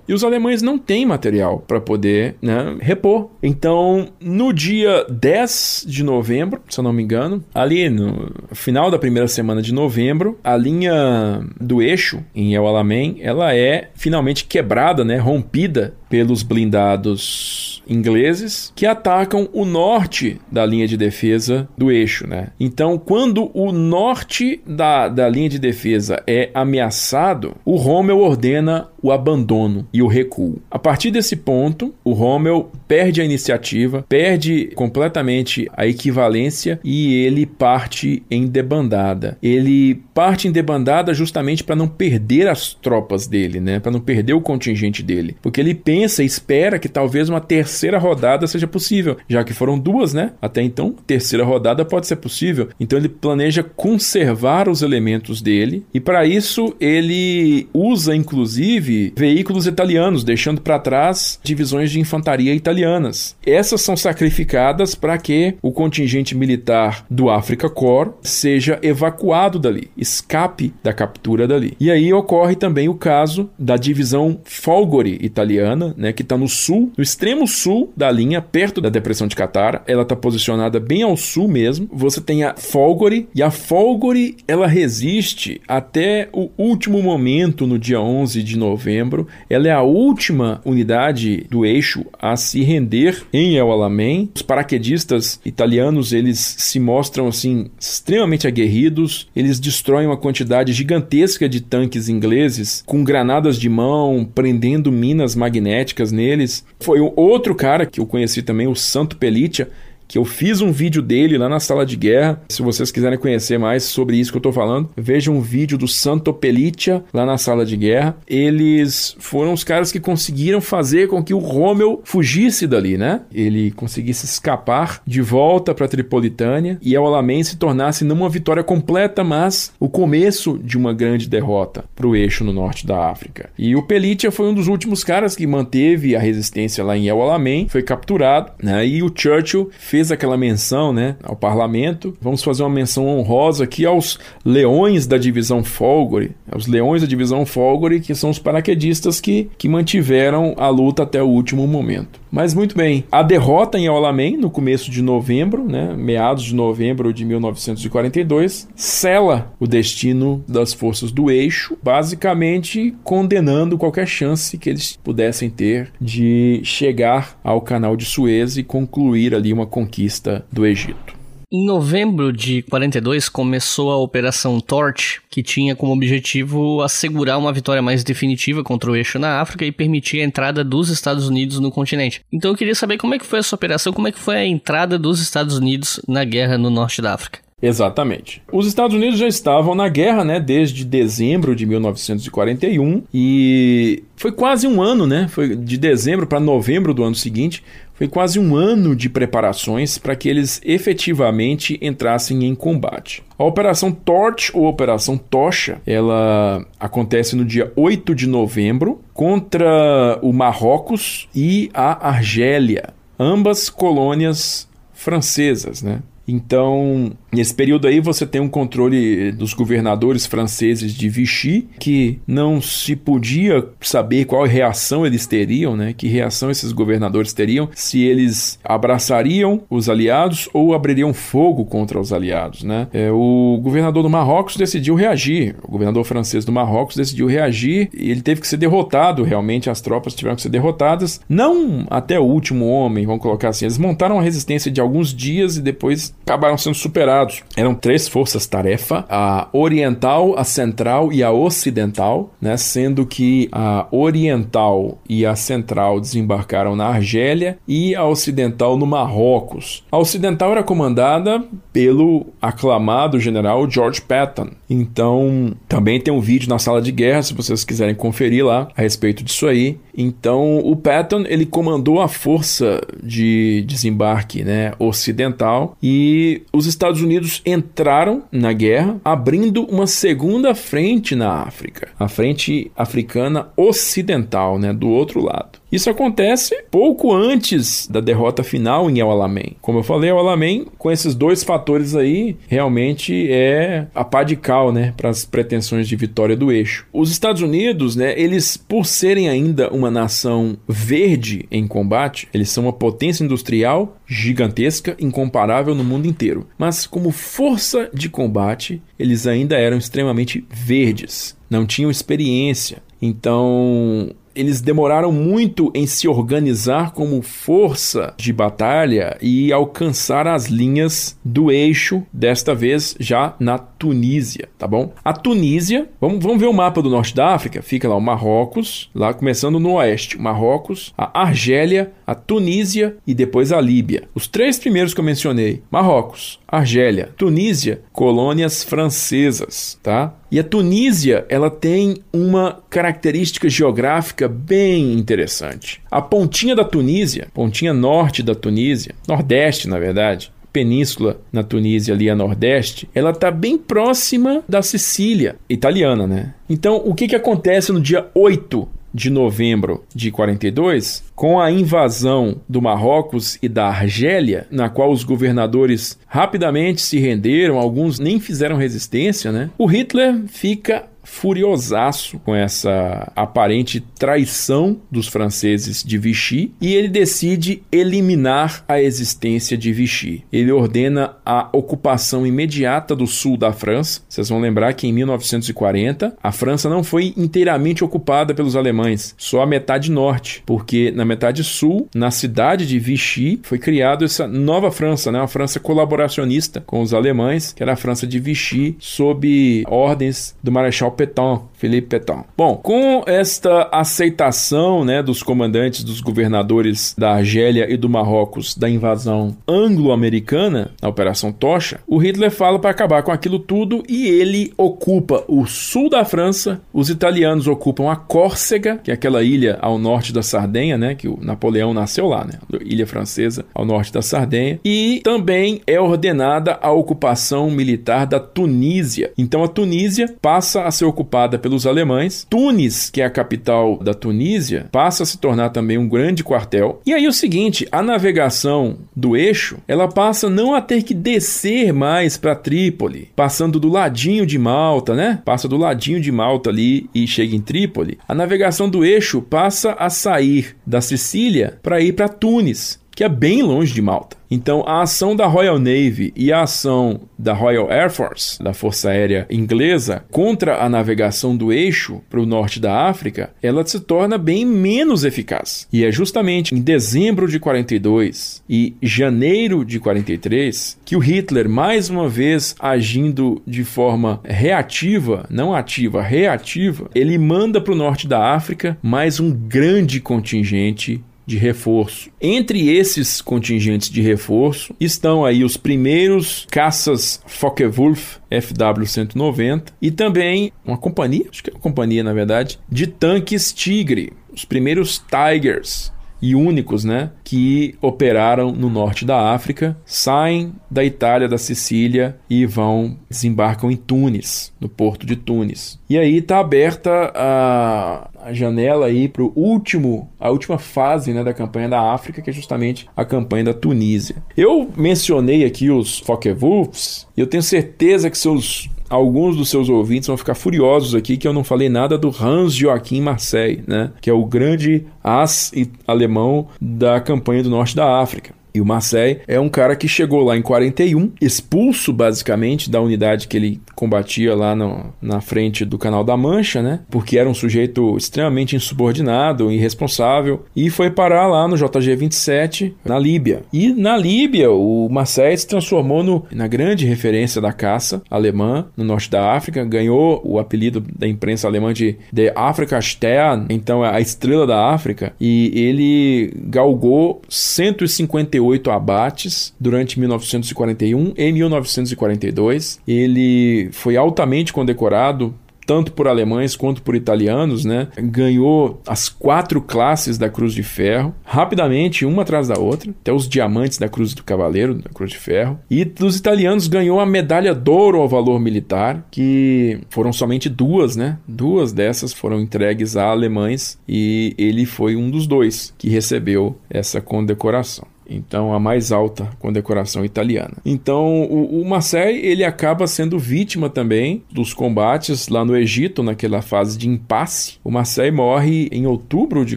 E 0.08 0.14
os 0.14 0.24
alemães 0.24 0.62
não 0.62 0.78
têm 0.78 1.06
material 1.06 1.64
para 1.66 1.80
poder 1.80 2.36
né, 2.40 2.76
repor. 2.80 3.30
Então, 3.42 4.08
no 4.20 4.52
dia 4.52 5.04
10 5.08 5.84
de 5.86 6.02
novembro, 6.02 6.60
se 6.68 6.80
eu 6.80 6.84
não 6.84 6.92
me 6.92 7.02
engano, 7.02 7.44
ali 7.54 7.88
no 7.88 8.30
final 8.52 8.90
da 8.90 8.98
primeira 8.98 9.28
semana 9.28 9.62
de 9.62 9.72
novembro, 9.72 10.38
a 10.42 10.56
linha 10.56 11.44
do 11.60 11.82
eixo 11.82 12.22
em 12.34 12.54
El 12.54 12.66
Alamein, 12.66 13.18
ela 13.20 13.54
é 13.54 13.90
finalmente 13.94 14.44
quebrada, 14.44 15.04
né, 15.04 15.16
rompida 15.16 15.94
pelos 16.08 16.42
blindados 16.42 17.82
ingleses 17.86 18.72
que 18.74 18.86
atacam 18.86 19.48
o 19.52 19.64
norte 19.64 20.40
da 20.50 20.64
linha 20.64 20.86
de 20.86 20.96
defesa 20.96 21.68
do 21.76 21.90
eixo, 21.90 22.26
né? 22.26 22.48
Então, 22.58 22.98
quando 22.98 23.50
o 23.54 23.72
norte 23.72 24.60
da, 24.66 25.08
da 25.08 25.28
linha 25.28 25.48
de 25.48 25.58
defesa 25.58 26.22
é 26.26 26.50
ameaçado, 26.54 27.56
o 27.64 27.76
Rommel 27.76 28.18
ordena 28.18 28.88
o 29.02 29.12
abandono 29.12 29.86
e 29.92 30.02
o 30.02 30.06
recuo. 30.06 30.60
A 30.70 30.78
partir 30.78 31.10
desse 31.10 31.36
ponto, 31.36 31.94
o 32.04 32.12
Rommel 32.12 32.70
perde 32.86 33.20
a 33.20 33.24
iniciativa, 33.24 34.04
perde 34.08 34.70
completamente 34.74 35.68
a 35.76 35.86
equivalência 35.86 36.80
e 36.84 37.14
ele 37.14 37.46
parte 37.46 38.22
em 38.30 38.46
debandada. 38.46 39.36
Ele 39.42 40.02
parte 40.14 40.48
em 40.48 40.52
debandada 40.52 41.14
justamente 41.14 41.62
para 41.62 41.76
não 41.76 41.86
perder 41.86 42.48
as 42.48 42.74
tropas 42.74 43.26
dele, 43.26 43.60
né? 43.60 43.78
Para 43.78 43.92
não 43.92 44.00
perder 44.00 44.32
o 44.32 44.40
contingente 44.40 45.02
dele, 45.02 45.36
porque 45.40 45.60
ele 45.60 45.74
pensa 45.74 46.22
e 46.22 46.26
espera 46.26 46.78
que 46.78 46.88
talvez 46.88 47.28
uma 47.28 47.40
terceira 47.40 47.98
rodada 47.98 48.46
seja 48.46 48.66
possível, 48.66 49.16
já 49.28 49.44
que 49.44 49.52
foram 49.52 49.78
duas, 49.78 50.12
né? 50.12 50.32
Até 50.40 50.62
então, 50.62 50.94
terceira 51.06 51.44
rodada 51.44 51.84
pode 51.84 52.06
ser 52.06 52.16
possível. 52.16 52.68
Então 52.80 52.98
ele 52.98 53.08
planeja 53.08 53.62
conservar 53.62 54.68
os 54.68 54.82
elementos 54.82 55.40
dele 55.40 55.84
e 55.92 56.00
para 56.00 56.26
isso 56.26 56.74
ele 56.80 57.68
usa 57.72 58.14
inclusive 58.14 58.87
inclusive 58.88 59.12
veículos 59.16 59.66
italianos, 59.66 60.24
deixando 60.24 60.60
para 60.60 60.78
trás 60.78 61.38
divisões 61.42 61.90
de 61.90 62.00
infantaria 62.00 62.54
italianas. 62.54 63.36
Essas 63.44 63.82
são 63.82 63.96
sacrificadas 63.96 64.94
para 64.94 65.18
que 65.18 65.54
o 65.62 65.70
contingente 65.70 66.34
militar 66.34 67.04
do 67.10 67.28
Africa 67.30 67.68
Corps 67.68 68.14
seja 68.22 68.78
evacuado 68.82 69.58
dali, 69.58 69.90
escape 69.96 70.72
da 70.82 70.92
captura 70.92 71.46
dali. 71.46 71.76
E 71.78 71.90
aí 71.90 72.12
ocorre 72.12 72.56
também 72.56 72.88
o 72.88 72.94
caso 72.94 73.50
da 73.58 73.76
divisão 73.76 74.40
Folgore 74.44 75.18
italiana, 75.20 75.94
né, 75.96 76.12
que 76.12 76.22
está 76.22 76.36
no 76.36 76.48
sul, 76.48 76.92
no 76.96 77.02
extremo 77.02 77.46
sul 77.46 77.92
da 77.96 78.10
linha, 78.10 78.40
perto 78.40 78.80
da 78.80 78.88
depressão 78.88 79.26
de 79.26 79.36
Catara. 79.36 79.82
Ela 79.86 80.02
está 80.02 80.16
posicionada 80.16 80.80
bem 80.80 81.02
ao 81.02 81.16
sul 81.16 81.48
mesmo. 81.48 81.88
Você 81.92 82.20
tem 82.20 82.44
a 82.44 82.54
Folgore 82.56 83.28
e 83.34 83.42
a 83.42 83.50
Folgore 83.50 84.36
ela 84.46 84.66
resiste 84.66 85.60
até 85.66 86.28
o 86.32 86.50
último 86.56 87.02
momento 87.02 87.66
no 87.66 87.78
dia 87.78 88.00
11 88.00 88.42
de 88.42 88.56
novembro 88.56 88.77
novembro. 88.78 89.26
Ela 89.50 89.68
é 89.68 89.72
a 89.72 89.82
última 89.82 90.62
unidade 90.64 91.44
do 91.50 91.66
eixo 91.66 92.06
a 92.18 92.36
se 92.36 92.62
render 92.62 93.24
em 93.32 93.56
El 93.56 93.72
Alamein. 93.72 94.30
Os 94.34 94.42
paraquedistas 94.42 95.40
italianos, 95.44 96.12
eles 96.12 96.38
se 96.38 96.78
mostram 96.78 97.26
assim 97.26 97.66
extremamente 97.78 98.46
aguerridos. 98.46 99.28
Eles 99.34 99.58
destroem 99.58 100.06
uma 100.06 100.16
quantidade 100.16 100.72
gigantesca 100.72 101.48
de 101.48 101.60
tanques 101.60 102.08
ingleses 102.08 102.84
com 102.86 103.02
granadas 103.02 103.58
de 103.58 103.68
mão, 103.68 104.26
prendendo 104.32 104.92
minas 104.92 105.34
magnéticas 105.34 106.12
neles. 106.12 106.64
Foi 106.78 107.00
outro 107.00 107.54
cara 107.54 107.84
que 107.84 108.00
eu 108.00 108.06
conheci 108.06 108.42
também, 108.42 108.68
o 108.68 108.76
Santo 108.76 109.16
Pelitia, 109.16 109.68
que 110.08 110.16
eu 110.16 110.24
fiz 110.24 110.62
um 110.62 110.72
vídeo 110.72 111.02
dele 111.02 111.36
lá 111.36 111.48
na 111.48 111.60
sala 111.60 111.84
de 111.84 111.94
guerra. 111.94 112.40
Se 112.48 112.62
vocês 112.62 112.90
quiserem 112.90 113.18
conhecer 113.18 113.58
mais 113.58 113.84
sobre 113.84 114.16
isso 114.16 114.32
que 114.32 114.38
eu 114.38 114.42
tô 114.42 114.52
falando, 114.52 114.88
vejam 114.96 115.36
um 115.36 115.40
vídeo 115.40 115.76
do 115.76 115.86
Santo 115.86 116.32
Pelitia 116.32 117.04
lá 117.12 117.26
na 117.26 117.36
sala 117.36 117.64
de 117.66 117.76
guerra. 117.76 118.16
Eles 118.26 119.14
foram 119.18 119.52
os 119.52 119.62
caras 119.62 119.92
que 119.92 120.00
conseguiram 120.00 120.60
fazer 120.60 121.08
com 121.08 121.22
que 121.22 121.34
o 121.34 121.38
Rommel 121.38 122.00
fugisse 122.04 122.66
dali, 122.66 122.96
né? 122.96 123.20
Ele 123.32 123.70
conseguisse 123.72 124.24
escapar 124.24 125.02
de 125.06 125.20
volta 125.20 125.74
para 125.74 125.88
Tripolitânia 125.88 126.78
e 126.80 126.96
o 126.96 127.06
Alamein 127.06 127.44
se 127.44 127.56
tornasse 127.56 128.04
não 128.04 128.16
uma 128.16 128.28
vitória 128.28 128.64
completa, 128.64 129.22
mas 129.22 129.72
o 129.78 129.88
começo 129.88 130.58
de 130.58 130.78
uma 130.78 130.94
grande 130.94 131.28
derrota 131.28 131.84
para 131.94 132.06
o 132.06 132.16
eixo 132.16 132.44
no 132.44 132.52
norte 132.52 132.86
da 132.86 133.10
África. 133.10 133.50
E 133.58 133.76
o 133.76 133.82
Pelitia 133.82 134.30
foi 134.30 134.46
um 134.48 134.54
dos 134.54 134.68
últimos 134.68 135.04
caras 135.04 135.36
que 135.36 135.46
manteve 135.46 136.16
a 136.16 136.18
resistência 136.18 136.82
lá 136.82 136.96
em 136.96 137.08
El 137.08 137.20
Alamein, 137.20 137.68
foi 137.68 137.82
capturado, 137.82 138.52
né? 138.62 138.86
E 138.86 139.02
o 139.02 139.12
Churchill 139.14 139.70
fez 139.78 139.97
fez 139.98 140.12
aquela 140.12 140.36
menção 140.36 140.92
né, 140.92 141.16
ao 141.24 141.34
parlamento. 141.34 142.16
Vamos 142.20 142.40
fazer 142.40 142.62
uma 142.62 142.70
menção 142.70 143.08
honrosa 143.08 143.64
aqui 143.64 143.84
aos 143.84 144.16
leões 144.44 145.08
da 145.08 145.18
divisão 145.18 145.64
Folgore, 145.64 146.36
os 146.54 146.68
leões 146.68 147.02
da 147.02 147.08
divisão 147.08 147.44
Folgore, 147.44 147.98
que 147.98 148.14
são 148.14 148.30
os 148.30 148.38
paraquedistas 148.38 149.20
que, 149.20 149.50
que 149.58 149.68
mantiveram 149.68 150.54
a 150.56 150.68
luta 150.68 151.02
até 151.02 151.20
o 151.20 151.26
último 151.26 151.66
momento. 151.66 152.20
Mas 152.30 152.54
muito 152.54 152.76
bem, 152.76 153.04
a 153.10 153.22
derrota 153.22 153.78
em 153.78 153.88
Alamein, 153.88 154.36
no 154.36 154.50
começo 154.50 154.90
de 154.90 155.02
novembro, 155.02 155.64
né, 155.64 155.94
meados 155.96 156.44
de 156.44 156.54
novembro 156.54 157.12
de 157.12 157.24
1942, 157.24 158.68
sela 158.74 159.52
o 159.58 159.66
destino 159.66 160.44
das 160.46 160.72
forças 160.72 161.10
do 161.10 161.30
eixo, 161.30 161.76
basicamente 161.82 162.94
condenando 163.02 163.78
qualquer 163.78 164.06
chance 164.06 164.58
que 164.58 164.70
eles 164.70 164.98
pudessem 165.02 165.50
ter 165.50 165.90
de 166.00 166.60
chegar 166.62 167.38
ao 167.42 167.60
canal 167.60 167.96
de 167.96 168.04
Suez 168.04 168.56
e 168.56 168.62
concluir 168.62 169.34
ali 169.34 169.52
uma 169.52 169.66
conquista 169.66 170.44
do 170.52 170.66
Egito. 170.66 171.17
Em 171.50 171.64
novembro 171.64 172.30
de 172.30 172.60
42 172.60 173.30
começou 173.30 173.90
a 173.90 173.96
Operação 173.96 174.60
Torch, 174.60 175.22
que 175.30 175.42
tinha 175.42 175.74
como 175.74 175.94
objetivo 175.94 176.82
assegurar 176.82 177.38
uma 177.38 177.50
vitória 177.50 177.80
mais 177.80 178.04
definitiva 178.04 178.62
contra 178.62 178.90
o 178.90 178.94
eixo 178.94 179.18
na 179.18 179.40
África 179.40 179.64
e 179.64 179.72
permitir 179.72 180.20
a 180.20 180.24
entrada 180.24 180.62
dos 180.62 180.90
Estados 180.90 181.26
Unidos 181.26 181.58
no 181.58 181.70
continente. 181.70 182.20
Então 182.30 182.50
eu 182.50 182.56
queria 182.56 182.74
saber 182.74 182.98
como 182.98 183.14
é 183.14 183.18
que 183.18 183.24
foi 183.24 183.38
essa 183.38 183.56
operação, 183.56 183.94
como 183.94 184.08
é 184.08 184.12
que 184.12 184.18
foi 184.18 184.36
a 184.36 184.46
entrada 184.46 184.98
dos 184.98 185.22
Estados 185.22 185.56
Unidos 185.56 185.98
na 186.06 186.22
guerra 186.22 186.58
no 186.58 186.68
norte 186.68 187.00
da 187.00 187.14
África. 187.14 187.38
Exatamente. 187.60 188.40
Os 188.52 188.66
Estados 188.66 188.94
Unidos 188.94 189.18
já 189.18 189.26
estavam 189.26 189.74
na 189.74 189.88
guerra, 189.88 190.24
né, 190.24 190.38
desde 190.38 190.84
dezembro 190.84 191.56
de 191.56 191.66
1941 191.66 193.02
e 193.12 194.04
foi 194.16 194.30
quase 194.30 194.66
um 194.66 194.80
ano, 194.80 195.06
né? 195.06 195.26
Foi 195.28 195.56
de 195.56 195.76
dezembro 195.76 196.26
para 196.26 196.38
novembro 196.38 196.94
do 196.94 197.02
ano 197.02 197.16
seguinte. 197.16 197.64
Foi 197.98 198.06
quase 198.06 198.38
um 198.38 198.54
ano 198.54 198.94
de 198.94 199.08
preparações 199.08 199.98
para 199.98 200.14
que 200.14 200.28
eles 200.28 200.60
efetivamente 200.64 201.76
entrassem 201.82 202.44
em 202.44 202.54
combate. 202.54 203.24
A 203.36 203.42
Operação 203.42 203.90
Torch 203.90 204.52
ou 204.54 204.66
Operação 204.66 205.18
Tocha, 205.18 205.82
ela 205.84 206.64
acontece 206.78 207.34
no 207.34 207.44
dia 207.44 207.72
8 207.74 208.14
de 208.14 208.28
novembro 208.28 209.00
contra 209.12 210.16
o 210.22 210.32
Marrocos 210.32 211.28
e 211.34 211.70
a 211.74 212.08
Argélia, 212.08 212.90
ambas 213.18 213.68
colônias 213.68 214.68
francesas, 214.92 215.82
né? 215.82 216.00
Então, 216.28 217.10
nesse 217.32 217.54
período 217.54 217.86
aí, 217.86 218.00
você 218.00 218.26
tem 218.26 218.40
um 218.40 218.48
controle 218.48 219.32
dos 219.32 219.54
governadores 219.54 220.26
franceses 220.26 220.92
de 220.92 221.08
Vichy, 221.08 221.68
que 221.78 222.18
não 222.26 222.60
se 222.60 222.96
podia 222.96 223.64
saber 223.80 224.24
qual 224.24 224.44
reação 224.44 225.06
eles 225.06 225.26
teriam, 225.26 225.76
né? 225.76 225.92
Que 225.96 226.08
reação 226.08 226.50
esses 226.50 226.72
governadores 226.72 227.32
teriam, 227.32 227.68
se 227.74 228.02
eles 228.02 228.58
abraçariam 228.64 229.62
os 229.70 229.88
aliados 229.88 230.48
ou 230.52 230.74
abririam 230.74 231.12
fogo 231.12 231.64
contra 231.64 232.00
os 232.00 232.12
aliados, 232.12 232.62
né? 232.62 232.88
É, 232.92 233.10
o 233.10 233.58
governador 233.62 234.02
do 234.02 234.10
Marrocos 234.10 234.56
decidiu 234.56 234.94
reagir, 234.94 235.56
o 235.62 235.70
governador 235.70 236.04
francês 236.04 236.44
do 236.44 236.52
Marrocos 236.52 236.96
decidiu 236.96 237.26
reagir 237.26 237.90
e 237.94 238.10
ele 238.10 238.22
teve 238.22 238.40
que 238.40 238.48
ser 238.48 238.56
derrotado, 238.56 239.22
realmente 239.22 239.70
as 239.70 239.80
tropas 239.80 240.14
tiveram 240.14 240.36
que 240.36 240.42
ser 240.42 240.48
derrotadas, 240.48 241.20
não 241.28 241.86
até 241.90 242.18
o 242.18 242.24
último 242.24 242.66
homem, 242.66 243.06
vamos 243.06 243.22
colocar 243.22 243.48
assim, 243.48 243.64
eles 243.64 243.78
montaram 243.78 244.16
uma 244.16 244.22
resistência 244.22 244.70
de 244.70 244.80
alguns 244.80 245.14
dias 245.14 245.56
e 245.56 245.62
depois 245.62 246.14
acabaram 246.24 246.56
sendo 246.56 246.74
superados. 246.74 247.17
Eram 247.56 247.74
três 247.74 248.08
forças-tarefa: 248.08 249.04
a 249.08 249.48
oriental, 249.52 250.34
a 250.38 250.44
central 250.44 251.12
e 251.12 251.22
a 251.22 251.32
ocidental, 251.32 252.34
né? 252.40 252.56
sendo 252.56 253.06
que 253.06 253.48
a 253.52 253.86
oriental 253.90 254.98
e 255.08 255.24
a 255.24 255.34
central 255.34 256.00
desembarcaram 256.00 256.76
na 256.76 256.86
Argélia 256.86 257.58
e 257.66 257.94
a 257.94 258.04
ocidental 258.04 258.76
no 258.76 258.86
Marrocos. 258.86 259.84
A 259.90 259.98
ocidental 259.98 260.52
era 260.52 260.62
comandada 260.62 261.42
pelo 261.72 262.26
aclamado 262.40 263.20
general 263.20 263.68
George 263.70 264.00
Patton. 264.00 264.50
Então, 264.68 265.52
também 265.68 266.00
tem 266.00 266.12
um 266.12 266.20
vídeo 266.20 266.48
na 266.48 266.58
sala 266.58 266.82
de 266.82 266.92
guerra, 266.92 267.22
se 267.22 267.34
vocês 267.34 267.64
quiserem 267.64 267.94
conferir 267.94 268.44
lá 268.44 268.68
a 268.76 268.82
respeito 268.82 269.22
disso 269.24 269.46
aí. 269.46 269.78
Então, 270.00 270.58
o 270.58 270.76
Patton 270.76 271.24
ele 271.26 271.44
comandou 271.44 272.00
a 272.00 272.06
força 272.06 272.80
de 273.02 273.64
desembarque, 273.66 274.44
né, 274.44 274.72
ocidental 274.78 275.76
e 275.82 276.42
os 276.52 276.66
Estados 276.66 277.02
Unidos 277.02 277.42
entraram 277.44 278.22
na 278.30 278.52
guerra, 278.52 279.00
abrindo 279.04 279.64
uma 279.64 279.88
segunda 279.88 280.54
frente 280.54 281.16
na 281.16 281.42
África, 281.42 281.88
a 281.98 282.06
frente 282.06 282.70
africana 282.76 283.48
ocidental, 283.56 284.56
né, 284.56 284.72
do 284.72 284.88
outro 284.88 285.20
lado. 285.20 285.57
Isso 285.70 285.90
acontece 285.90 286.56
pouco 286.70 287.12
antes 287.12 287.86
da 287.88 288.00
derrota 288.00 288.42
final 288.42 288.90
em 288.90 289.00
El 289.00 289.10
Alamein. 289.10 289.56
Como 289.60 289.80
eu 289.80 289.82
falei, 289.82 290.10
El 290.10 290.18
Alamein, 290.18 290.66
com 290.78 290.90
esses 290.90 291.14
dois 291.14 291.44
fatores 291.44 291.94
aí, 291.94 292.36
realmente 292.48 293.30
é 293.30 293.86
a 293.94 294.02
pá 294.02 294.22
de 294.22 294.34
cal, 294.36 294.72
né, 294.72 294.94
para 294.96 295.10
as 295.10 295.24
pretensões 295.24 295.86
de 295.86 295.94
vitória 295.94 296.36
do 296.36 296.50
eixo. 296.50 296.86
Os 296.92 297.10
Estados 297.10 297.42
Unidos, 297.42 297.96
né, 297.96 298.18
eles 298.18 298.56
por 298.56 298.86
serem 298.86 299.28
ainda 299.28 299.70
uma 299.70 299.90
nação 299.90 300.56
verde 300.66 301.46
em 301.50 301.66
combate, 301.66 302.28
eles 302.32 302.48
são 302.48 302.64
uma 302.64 302.72
potência 302.72 303.22
industrial, 303.22 303.98
gigantesca, 304.06 304.96
incomparável 304.98 305.74
no 305.74 305.84
mundo 305.84 306.06
inteiro. 306.06 306.46
Mas 306.56 306.86
como 306.86 307.10
força 307.10 307.90
de 307.92 308.08
combate, 308.08 308.80
eles 308.98 309.26
ainda 309.26 309.56
eram 309.56 309.76
extremamente 309.76 310.44
verdes, 310.50 311.36
não 311.50 311.66
tinham 311.66 311.90
experiência. 311.90 312.78
Então, 313.00 314.10
eles 314.34 314.60
demoraram 314.60 315.10
muito 315.12 315.70
em 315.74 315.86
se 315.86 316.08
organizar 316.08 316.92
como 316.92 317.22
força 317.22 318.14
de 318.16 318.32
batalha 318.32 319.16
e 319.20 319.52
alcançar 319.52 320.26
as 320.26 320.46
linhas 320.46 321.18
do 321.24 321.50
eixo, 321.50 322.02
desta 322.12 322.54
vez 322.54 322.96
já 322.98 323.34
na 323.38 323.58
Tunísia, 323.78 324.48
tá 324.58 324.66
bom? 324.66 324.92
A 325.04 325.12
Tunísia, 325.12 325.88
vamos, 326.00 326.22
vamos 326.22 326.40
ver 326.40 326.46
o 326.46 326.52
mapa 326.52 326.82
do 326.82 326.90
norte 326.90 327.14
da 327.14 327.28
África, 327.28 327.62
fica 327.62 327.88
lá 327.88 327.96
o 327.96 328.00
Marrocos, 328.00 328.90
lá 328.94 329.14
começando 329.14 329.60
no 329.60 329.74
oeste, 329.74 330.18
Marrocos, 330.18 330.92
a 330.98 331.22
Argélia, 331.22 331.92
a 332.06 332.14
Tunísia 332.14 332.96
e 333.06 333.14
depois 333.14 333.52
a 333.52 333.60
Líbia. 333.60 334.08
Os 334.14 334.26
três 334.26 334.58
primeiros 334.58 334.92
que 334.92 335.00
eu 335.00 335.04
mencionei, 335.04 335.62
Marrocos, 335.70 336.40
Argélia, 336.46 337.10
Tunísia, 337.16 337.82
colônias 337.92 338.64
francesas, 338.64 339.78
tá? 339.82 340.14
E 340.30 340.38
a 340.38 340.44
Tunísia, 340.44 341.24
ela 341.28 341.50
tem 341.50 341.96
uma 342.12 342.62
característica 342.68 343.48
geográfica 343.48 344.28
bem 344.28 344.92
interessante. 344.94 345.80
A 345.90 346.02
pontinha 346.02 346.54
da 346.54 346.64
Tunísia, 346.64 347.28
pontinha 347.32 347.72
norte 347.72 348.22
da 348.22 348.34
Tunísia, 348.34 348.94
nordeste, 349.06 349.68
na 349.68 349.78
verdade, 349.78 350.32
península 350.52 351.20
na 351.32 351.42
Tunísia 351.42 351.94
ali 351.94 352.08
a 352.08 352.14
nordeste, 352.14 352.88
ela 352.94 353.10
está 353.10 353.30
bem 353.30 353.58
próxima 353.58 354.42
da 354.48 354.62
Sicília 354.62 355.36
italiana, 355.48 356.06
né? 356.06 356.34
Então, 356.48 356.82
o 356.84 356.94
que 356.94 357.08
que 357.08 357.16
acontece 357.16 357.72
no 357.72 357.80
dia 357.80 358.06
8 358.14 358.68
de 358.92 359.10
novembro 359.10 359.84
de 359.94 360.10
42, 360.10 361.04
com 361.14 361.40
a 361.40 361.50
invasão 361.50 362.40
do 362.48 362.62
Marrocos 362.62 363.38
e 363.42 363.48
da 363.48 363.66
Argélia, 363.68 364.46
na 364.50 364.68
qual 364.68 364.90
os 364.90 365.04
governadores 365.04 365.98
rapidamente 366.06 366.80
se 366.80 366.98
renderam, 366.98 367.58
alguns 367.58 367.98
nem 367.98 368.18
fizeram 368.18 368.56
resistência, 368.56 369.30
né? 369.30 369.50
O 369.58 369.66
Hitler 369.66 370.22
fica 370.26 370.86
furiosaço 371.08 372.18
com 372.20 372.34
essa 372.34 373.10
aparente 373.16 373.80
traição 373.80 374.76
dos 374.90 375.08
franceses 375.08 375.82
de 375.82 375.98
Vichy 375.98 376.52
e 376.60 376.74
ele 376.74 376.88
decide 376.88 377.62
eliminar 377.72 378.64
a 378.68 378.80
existência 378.80 379.56
de 379.56 379.72
Vichy. 379.72 380.24
Ele 380.32 380.52
ordena 380.52 381.16
a 381.24 381.48
ocupação 381.52 382.26
imediata 382.26 382.94
do 382.94 383.06
sul 383.06 383.36
da 383.36 383.52
França. 383.52 384.02
Vocês 384.08 384.28
vão 384.28 384.38
lembrar 384.38 384.72
que 384.74 384.86
em 384.86 384.92
1940 384.92 386.16
a 386.22 386.30
França 386.30 386.68
não 386.68 386.84
foi 386.84 387.14
inteiramente 387.16 387.82
ocupada 387.82 388.34
pelos 388.34 388.54
alemães, 388.54 389.14
só 389.16 389.42
a 389.42 389.46
metade 389.46 389.90
norte, 389.90 390.42
porque 390.44 390.90
na 390.90 391.04
metade 391.04 391.42
sul, 391.42 391.88
na 391.94 392.10
cidade 392.10 392.66
de 392.66 392.78
Vichy, 392.78 393.40
foi 393.42 393.58
criada 393.58 394.04
essa 394.04 394.26
nova 394.26 394.70
França, 394.70 395.10
né? 395.10 395.18
uma 395.18 395.26
França 395.26 395.58
colaboracionista 395.58 396.60
com 396.60 396.82
os 396.82 396.92
alemães, 396.92 397.52
que 397.52 397.62
era 397.62 397.72
a 397.72 397.76
França 397.76 398.06
de 398.06 398.20
Vichy, 398.20 398.76
sob 398.78 399.64
ordens 399.66 400.36
do 400.42 400.52
Marechal 400.52 400.92
Petain, 400.98 401.42
Philippe 401.54 401.88
Petain. 401.88 402.24
Bom, 402.36 402.56
com 402.56 403.04
esta 403.06 403.68
aceitação 403.70 404.84
né, 404.84 405.00
dos 405.00 405.22
comandantes, 405.22 405.84
dos 405.84 406.00
governadores 406.00 406.94
da 406.98 407.12
Argélia 407.12 407.72
e 407.72 407.76
do 407.76 407.88
Marrocos 407.88 408.56
da 408.56 408.68
invasão 408.68 409.36
anglo-americana, 409.46 410.72
a 410.82 410.88
Operação 410.88 411.32
Tocha, 411.32 411.78
o 411.86 411.98
Hitler 411.98 412.32
fala 412.32 412.58
para 412.58 412.70
acabar 412.70 413.02
com 413.04 413.12
aquilo 413.12 413.38
tudo 413.38 413.84
e 413.88 414.08
ele 414.08 414.52
ocupa 414.56 415.24
o 415.28 415.46
sul 415.46 415.88
da 415.88 416.04
França, 416.04 416.60
os 416.72 416.90
italianos 416.90 417.46
ocupam 417.46 417.90
a 417.90 417.96
Córcega, 417.96 418.78
que 418.82 418.90
é 418.90 418.94
aquela 418.94 419.22
ilha 419.22 419.56
ao 419.60 419.78
norte 419.78 420.12
da 420.12 420.22
Sardenha, 420.22 420.76
né, 420.76 420.96
que 420.96 421.06
o 421.06 421.18
Napoleão 421.22 421.72
nasceu 421.72 422.06
lá, 422.06 422.24
né, 422.24 422.40
ilha 422.60 422.86
francesa 422.86 423.44
ao 423.54 423.64
norte 423.64 423.92
da 423.92 424.02
Sardenha, 424.02 424.58
e 424.64 425.00
também 425.04 425.60
é 425.64 425.80
ordenada 425.80 426.58
a 426.60 426.72
ocupação 426.72 427.48
militar 427.50 428.04
da 428.06 428.18
Tunísia. 428.18 429.12
Então 429.16 429.44
a 429.44 429.48
Tunísia 429.48 430.12
passa 430.20 430.64
a 430.64 430.70
ser 430.70 430.87
ocupada 430.88 431.38
pelos 431.38 431.66
alemães. 431.66 432.26
Tunis, 432.28 432.90
que 432.90 433.00
é 433.00 433.04
a 433.04 433.10
capital 433.10 433.78
da 433.78 433.94
Tunísia, 433.94 434.66
passa 434.72 435.02
a 435.02 435.06
se 435.06 435.18
tornar 435.18 435.50
também 435.50 435.78
um 435.78 435.88
grande 435.88 436.24
quartel. 436.24 436.80
E 436.84 436.92
aí 436.92 437.06
o 437.06 437.12
seguinte, 437.12 437.66
a 437.70 437.82
navegação 437.82 438.76
do 438.94 439.16
eixo, 439.16 439.58
ela 439.66 439.88
passa 439.88 440.28
não 440.28 440.54
a 440.54 440.60
ter 440.60 440.82
que 440.82 440.94
descer 440.94 441.72
mais 441.72 442.16
para 442.16 442.34
Trípoli, 442.34 443.10
passando 443.14 443.60
do 443.60 443.68
ladinho 443.68 444.26
de 444.26 444.38
Malta, 444.38 444.94
né? 444.94 445.20
Passa 445.24 445.48
do 445.48 445.56
ladinho 445.56 446.00
de 446.00 446.10
Malta 446.10 446.50
ali 446.50 446.88
e 446.94 447.06
chega 447.06 447.34
em 447.34 447.40
Trípoli. 447.40 447.98
A 448.08 448.14
navegação 448.14 448.68
do 448.68 448.84
eixo 448.84 449.22
passa 449.22 449.72
a 449.72 449.90
sair 449.90 450.56
da 450.66 450.80
Sicília 450.80 451.58
para 451.62 451.80
ir 451.80 451.92
para 451.92 452.08
Tunis 452.08 452.78
que 452.98 453.04
é 453.04 453.08
bem 453.08 453.44
longe 453.44 453.72
de 453.72 453.80
Malta. 453.80 454.16
Então, 454.28 454.64
a 454.66 454.82
ação 454.82 455.14
da 455.14 455.26
Royal 455.26 455.56
Navy 455.58 456.12
e 456.16 456.32
a 456.32 456.42
ação 456.42 457.02
da 457.18 457.32
Royal 457.32 457.70
Air 457.70 457.90
Force, 457.90 458.42
da 458.42 458.52
Força 458.52 458.90
Aérea 458.90 459.26
Inglesa, 459.30 460.04
contra 460.10 460.62
a 460.62 460.68
navegação 460.68 461.36
do 461.36 461.52
eixo 461.52 462.02
para 462.10 462.20
o 462.20 462.26
norte 462.26 462.60
da 462.60 462.88
África, 462.88 463.30
ela 463.42 463.64
se 463.64 463.80
torna 463.80 464.18
bem 464.18 464.44
menos 464.44 465.04
eficaz. 465.04 465.66
E 465.72 465.84
é 465.84 465.92
justamente 465.92 466.54
em 466.54 466.60
dezembro 466.60 467.28
de 467.28 467.38
42 467.38 468.42
e 468.50 468.74
janeiro 468.82 469.64
de 469.64 469.78
43 469.78 470.76
que 470.84 470.96
o 470.96 470.98
Hitler, 470.98 471.48
mais 471.48 471.88
uma 471.88 472.08
vez 472.08 472.54
agindo 472.58 473.40
de 473.46 473.64
forma 473.64 474.20
reativa, 474.24 475.24
não 475.30 475.54
ativa, 475.54 476.02
reativa, 476.02 476.90
ele 476.94 477.16
manda 477.16 477.60
para 477.60 477.72
o 477.72 477.76
norte 477.76 478.06
da 478.06 478.34
África 478.34 478.76
mais 478.82 479.20
um 479.20 479.30
grande 479.30 480.00
contingente 480.00 481.02
de 481.28 481.36
reforço. 481.36 482.10
Entre 482.18 482.70
esses 482.70 483.20
contingentes 483.20 483.90
de 483.90 484.00
reforço 484.00 484.74
estão 484.80 485.26
aí 485.26 485.44
os 485.44 485.58
primeiros 485.58 486.46
caças 486.50 487.22
Focke-Wulf 487.26 488.16
FW-190 488.32 489.64
e 489.82 489.90
também 489.90 490.50
uma 490.64 490.78
companhia, 490.78 491.26
acho 491.30 491.44
que 491.44 491.50
é 491.50 491.52
uma 491.52 491.60
companhia 491.60 492.02
na 492.02 492.14
verdade, 492.14 492.58
de 492.66 492.86
tanques 492.86 493.52
Tigre, 493.52 494.14
os 494.32 494.46
primeiros 494.46 494.98
Tigers 494.98 495.92
e 496.20 496.34
únicos, 496.34 496.84
né, 496.84 497.10
que 497.24 497.74
operaram 497.80 498.52
no 498.52 498.68
norte 498.68 499.04
da 499.04 499.32
África, 499.32 499.76
saem 499.84 500.52
da 500.70 500.84
Itália, 500.84 501.28
da 501.28 501.38
Sicília 501.38 502.16
e 502.28 502.44
vão 502.46 502.96
desembarcam 503.08 503.70
em 503.70 503.76
Tunis, 503.76 504.52
no 504.60 504.68
porto 504.68 505.06
de 505.06 505.16
Tunis. 505.16 505.78
E 505.88 505.96
aí 505.96 506.18
está 506.18 506.38
aberta 506.40 507.12
a, 507.14 508.08
a 508.22 508.32
janela 508.32 508.86
aí 508.86 509.08
para 509.08 509.22
o 509.22 509.32
último, 509.34 510.08
a 510.18 510.30
última 510.30 510.58
fase, 510.58 511.12
né, 511.12 511.22
da 511.24 511.32
campanha 511.32 511.68
da 511.68 511.92
África, 511.92 512.20
que 512.20 512.30
é 512.30 512.32
justamente 512.32 512.88
a 512.96 513.04
campanha 513.04 513.44
da 513.44 513.54
Tunísia. 513.54 514.16
Eu 514.36 514.70
mencionei 514.76 515.44
aqui 515.44 515.70
os 515.70 515.98
Focke-Wulfs, 516.00 517.06
e 517.16 517.20
eu 517.20 517.26
tenho 517.26 517.42
certeza 517.42 518.10
que 518.10 518.18
seus 518.18 518.68
alguns 518.88 519.36
dos 519.36 519.48
seus 519.48 519.68
ouvintes 519.68 520.06
vão 520.06 520.16
ficar 520.16 520.34
furiosos 520.34 520.94
aqui 520.94 521.16
que 521.16 521.26
eu 521.26 521.32
não 521.32 521.44
falei 521.44 521.68
nada 521.68 521.98
do 521.98 522.08
Hans 522.08 522.54
Joachim 522.54 523.00
Marseille, 523.00 523.62
né? 523.66 523.92
Que 524.00 524.10
é 524.10 524.12
o 524.12 524.24
grande 524.24 524.86
as 525.02 525.52
alemão 525.86 526.48
da 526.60 527.00
campanha 527.00 527.42
do 527.42 527.50
norte 527.50 527.74
da 527.74 528.00
África. 528.00 528.37
E 528.58 528.60
o 528.60 528.66
Marseille 528.66 529.20
é 529.28 529.38
um 529.38 529.48
cara 529.48 529.76
que 529.76 529.86
chegou 529.86 530.24
lá 530.24 530.36
em 530.36 530.42
41, 530.42 531.12
expulso 531.20 531.92
basicamente 531.92 532.68
da 532.68 532.80
unidade 532.80 533.28
que 533.28 533.36
ele 533.36 533.60
combatia 533.76 534.34
lá 534.34 534.52
no, 534.56 534.92
na 535.00 535.20
frente 535.20 535.64
do 535.64 535.78
Canal 535.78 536.02
da 536.02 536.16
Mancha, 536.16 536.60
né? 536.60 536.80
Porque 536.90 537.16
era 537.16 537.28
um 537.28 537.34
sujeito 537.34 537.96
extremamente 537.96 538.56
insubordinado, 538.56 539.52
irresponsável, 539.52 540.44
e 540.56 540.68
foi 540.70 540.90
parar 540.90 541.28
lá 541.28 541.46
no 541.46 541.54
JG-27, 541.54 542.72
na 542.84 542.98
Líbia. 542.98 543.42
E 543.52 543.72
na 543.72 543.96
Líbia, 543.96 544.50
o 544.50 544.88
Marseille 544.90 545.38
se 545.38 545.46
transformou 545.46 546.02
no, 546.02 546.26
na 546.32 546.48
grande 546.48 546.84
referência 546.84 547.40
da 547.40 547.52
caça 547.52 548.02
alemã 548.10 548.66
no 548.76 548.82
norte 548.82 549.08
da 549.08 549.34
África, 549.34 549.64
ganhou 549.64 550.20
o 550.24 550.40
apelido 550.40 550.80
da 550.80 551.06
imprensa 551.06 551.46
alemã 551.46 551.72
de 551.72 551.96
The 552.12 552.32
Africa 552.34 552.80
Stern, 552.80 553.46
então 553.50 553.84
a 553.84 554.00
estrela 554.00 554.48
da 554.48 554.70
África, 554.72 555.12
e 555.20 555.52
ele 555.54 556.32
galgou 556.48 557.22
158 557.28 558.47
oito 558.48 558.70
abates 558.70 559.54
durante 559.58 559.98
1941 559.98 561.12
e 561.16 561.32
1942. 561.32 562.80
Ele 562.86 563.68
foi 563.72 563.96
altamente 563.96 564.52
condecorado 564.52 565.34
tanto 565.68 565.92
por 565.92 566.08
alemães 566.08 566.56
quanto 566.56 566.80
por 566.80 566.96
italianos, 566.96 567.66
né? 567.66 567.88
Ganhou 567.98 568.80
as 568.86 569.10
quatro 569.10 569.60
classes 569.60 570.16
da 570.16 570.30
Cruz 570.30 570.54
de 570.54 570.62
Ferro, 570.62 571.14
rapidamente, 571.22 572.06
uma 572.06 572.22
atrás 572.22 572.48
da 572.48 572.58
outra, 572.58 572.90
até 572.90 573.12
os 573.12 573.28
diamantes 573.28 573.76
da 573.76 573.86
Cruz 573.86 574.14
do 574.14 574.24
Cavaleiro, 574.24 574.76
da 574.76 574.88
Cruz 574.88 575.10
de 575.10 575.18
Ferro. 575.18 575.60
E 575.70 575.84
dos 575.84 576.16
italianos 576.16 576.68
ganhou 576.68 576.98
a 576.98 577.04
medalha 577.04 577.54
d'ouro 577.54 578.00
ao 578.00 578.08
valor 578.08 578.40
militar, 578.40 579.06
que 579.10 579.78
foram 579.90 580.10
somente 580.10 580.48
duas, 580.48 580.96
né? 580.96 581.18
Duas 581.28 581.70
dessas 581.70 582.14
foram 582.14 582.40
entregues 582.40 582.96
a 582.96 583.04
alemães 583.04 583.78
e 583.86 584.34
ele 584.38 584.64
foi 584.64 584.96
um 584.96 585.10
dos 585.10 585.26
dois 585.26 585.74
que 585.76 585.90
recebeu 585.90 586.56
essa 586.70 586.98
condecoração. 587.02 587.86
Então 588.08 588.52
a 588.52 588.58
mais 588.58 588.92
alta 588.92 589.28
condecoração 589.38 590.04
italiana. 590.04 590.54
Então 590.64 591.22
o, 591.22 591.60
o 591.60 591.68
Marseille 591.68 592.24
ele 592.24 592.44
acaba 592.44 592.86
sendo 592.86 593.18
vítima 593.18 593.68
também 593.68 594.22
dos 594.30 594.52
combates 594.54 595.28
lá 595.28 595.44
no 595.44 595.56
Egito, 595.56 596.02
naquela 596.02 596.42
fase 596.42 596.78
de 596.78 596.88
impasse. 596.88 597.58
O 597.62 597.70
Marseille 597.70 598.14
morre 598.14 598.68
em 598.72 598.86
outubro 598.86 599.44
de 599.44 599.56